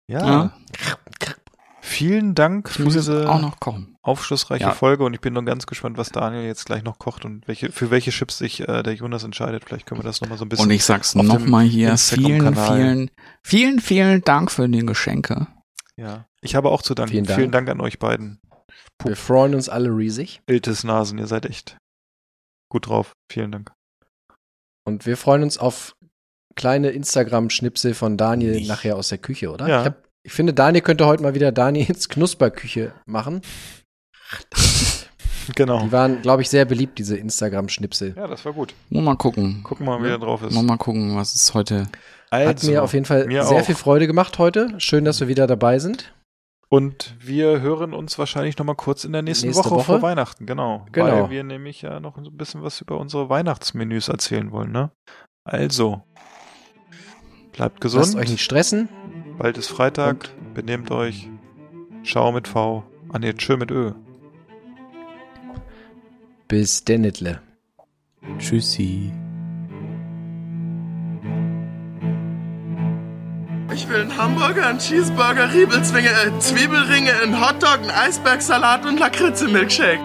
Ja. 0.08 0.26
Ja. 0.26 0.58
Vielen 1.86 2.34
Dank 2.34 2.68
Ich 2.68 2.76
für 2.76 2.84
diese 2.84 3.30
auch 3.30 3.40
noch 3.40 3.60
kochen. 3.60 3.96
aufschlussreiche 4.02 4.64
Ja. 4.64 4.72
Folge 4.72 5.04
und 5.04 5.14
ich 5.14 5.20
bin 5.20 5.34
nun 5.34 5.46
ganz 5.46 5.66
gespannt, 5.66 5.96
was 5.96 6.10
Daniel 6.10 6.42
jetzt 6.44 6.66
gleich 6.66 6.82
noch 6.82 6.98
kocht 6.98 7.24
und 7.24 7.46
welche, 7.46 7.70
für 7.70 7.90
welche 7.92 8.10
Chips 8.10 8.38
sich 8.38 8.60
äh, 8.68 8.82
der 8.82 8.94
Jonas 8.94 9.22
entscheidet. 9.22 9.64
Vielleicht 9.64 9.86
können 9.86 10.00
wir 10.00 10.04
das 10.04 10.20
nochmal 10.20 10.36
so 10.36 10.44
ein 10.44 10.48
bisschen. 10.48 10.64
Und 10.66 10.72
ich 10.72 10.84
sag's 10.84 11.14
nochmal 11.14 11.64
hier, 11.64 11.96
vielen, 11.96 12.56
vielen, 12.56 13.10
vielen, 13.44 13.80
vielen 13.80 14.20
Dank 14.22 14.50
für 14.50 14.68
die 14.68 14.84
Geschenke. 14.84 15.46
Ja. 15.96 16.26
Ich 16.40 16.56
habe 16.56 16.70
auch 16.70 16.82
zu 16.82 16.94
danken. 16.94 17.12
Vielen 17.12 17.24
Vielen 17.26 17.52
Dank. 17.52 17.66
Dank, 17.66 17.78
an 17.78 17.80
euch 17.80 17.98
beiden. 18.00 18.40
Puh. 18.98 19.10
Wir 19.10 19.16
freuen 19.16 19.54
uns 19.54 19.68
alle 19.68 19.88
riesig. 19.90 20.42
Iltes 20.46 20.82
Nasen, 20.82 21.18
ihr 21.18 21.26
seid 21.28 21.46
echt 21.46 21.76
gut 22.68 22.88
drauf. 22.88 23.12
Vielen 23.30 23.52
Dank. 23.52 23.72
Und 24.84 25.06
wir 25.06 25.16
freuen 25.16 25.42
uns 25.44 25.56
auf 25.56 25.94
kleine 26.56 26.90
Instagram-Schnipsel 26.90 27.94
von 27.94 28.16
Daniel 28.16 28.54
Nicht. 28.56 28.68
nachher 28.68 28.96
aus 28.96 29.08
der 29.08 29.18
Küche, 29.18 29.50
oder? 29.52 29.68
Ja. 29.68 29.80
Ich, 29.82 29.86
hab, 29.86 30.05
ich 30.26 30.32
finde, 30.32 30.52
Daniel 30.52 30.82
könnte 30.82 31.06
heute 31.06 31.22
mal 31.22 31.34
wieder 31.34 31.52
Daniels 31.52 32.08
Knusperküche 32.10 32.92
machen. 33.06 33.40
Genau. 35.54 35.78
Die 35.80 35.92
waren, 35.92 36.22
glaube 36.22 36.42
ich, 36.42 36.50
sehr 36.50 36.64
beliebt, 36.64 36.98
diese 36.98 37.16
Instagram-Schnipsel. 37.16 38.14
Ja, 38.16 38.26
das 38.26 38.44
war 38.44 38.52
gut. 38.52 38.74
Nur 38.90 39.02
mal 39.02 39.14
gucken. 39.14 39.62
Gucken 39.62 39.86
wir 39.86 39.96
mal, 39.96 40.04
wie 40.04 40.10
er 40.10 40.18
drauf 40.18 40.42
ist. 40.42 40.52
Nur 40.52 40.64
mal 40.64 40.76
gucken, 40.76 41.14
was 41.14 41.36
es 41.36 41.54
heute. 41.54 41.86
Hat 42.32 42.64
mir 42.64 42.82
auf 42.82 42.92
jeden 42.94 43.04
Fall 43.04 43.30
sehr 43.30 43.44
auch. 43.44 43.64
viel 43.64 43.76
Freude 43.76 44.08
gemacht 44.08 44.40
heute. 44.40 44.74
Schön, 44.78 45.04
dass 45.04 45.20
wir 45.20 45.28
wieder 45.28 45.46
dabei 45.46 45.78
sind. 45.78 46.12
Und 46.68 47.14
wir 47.20 47.60
hören 47.60 47.94
uns 47.94 48.18
wahrscheinlich 48.18 48.58
nochmal 48.58 48.74
kurz 48.74 49.04
in 49.04 49.12
der 49.12 49.22
nächsten 49.22 49.46
Nächste 49.46 49.66
Woche, 49.66 49.76
Woche. 49.76 49.84
vor 49.84 50.02
Weihnachten, 50.02 50.46
genau. 50.46 50.84
Genau. 50.90 51.22
Weil 51.22 51.30
wir 51.30 51.44
nämlich 51.44 51.80
ja 51.82 52.00
noch 52.00 52.16
ein 52.16 52.36
bisschen 52.36 52.64
was 52.64 52.80
über 52.80 52.98
unsere 52.98 53.28
Weihnachtsmenüs 53.28 54.08
erzählen 54.08 54.50
wollen, 54.50 54.72
ne? 54.72 54.90
Also, 55.44 56.02
bleibt 57.52 57.80
gesund. 57.80 58.02
Lasst 58.06 58.16
euch 58.16 58.30
nicht 58.30 58.42
stressen. 58.42 58.88
Bald 59.38 59.58
ist 59.58 59.68
Freitag. 59.68 60.30
Benehmt 60.54 60.90
euch. 60.90 61.28
Schau 62.02 62.32
mit 62.32 62.48
V. 62.48 62.84
Ah 63.12 63.18
ne, 63.18 63.36
tschö 63.36 63.56
mit 63.56 63.70
Ö. 63.70 63.92
Bis 66.48 66.84
dennitle. 66.84 67.40
Tschüssi. 68.38 69.12
Ich 73.74 73.88
will 73.90 74.00
einen 74.00 74.16
Hamburger, 74.16 74.68
einen 74.68 74.78
Cheeseburger, 74.78 75.52
Riebelzwinge, 75.52 76.08
äh, 76.08 76.38
Zwiebelringe, 76.38 77.12
einen 77.22 77.38
Hotdog, 77.38 77.80
einen 77.80 77.90
Eisbergsalat 77.90 78.86
und 78.86 78.98
Lakritze-Milkshake. 78.98 80.00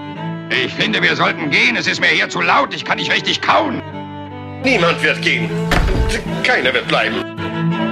Ich 0.50 0.74
finde, 0.74 1.02
wir 1.02 1.16
sollten 1.16 1.50
gehen. 1.52 1.78
Es 1.78 1.88
ist 1.88 2.02
mir 2.02 2.08
hier 2.08 2.28
zu 2.28 2.42
laut. 2.42 2.74
Ich 2.74 2.84
kann 2.84 2.98
nicht 2.98 3.14
richtig 3.14 3.40
kauen. 3.42 3.82
Niemand 4.64 5.02
wird 5.02 5.22
gehen. 5.22 5.50
Keiner 6.44 6.74
wird 6.74 6.88
bleiben. 6.90 7.91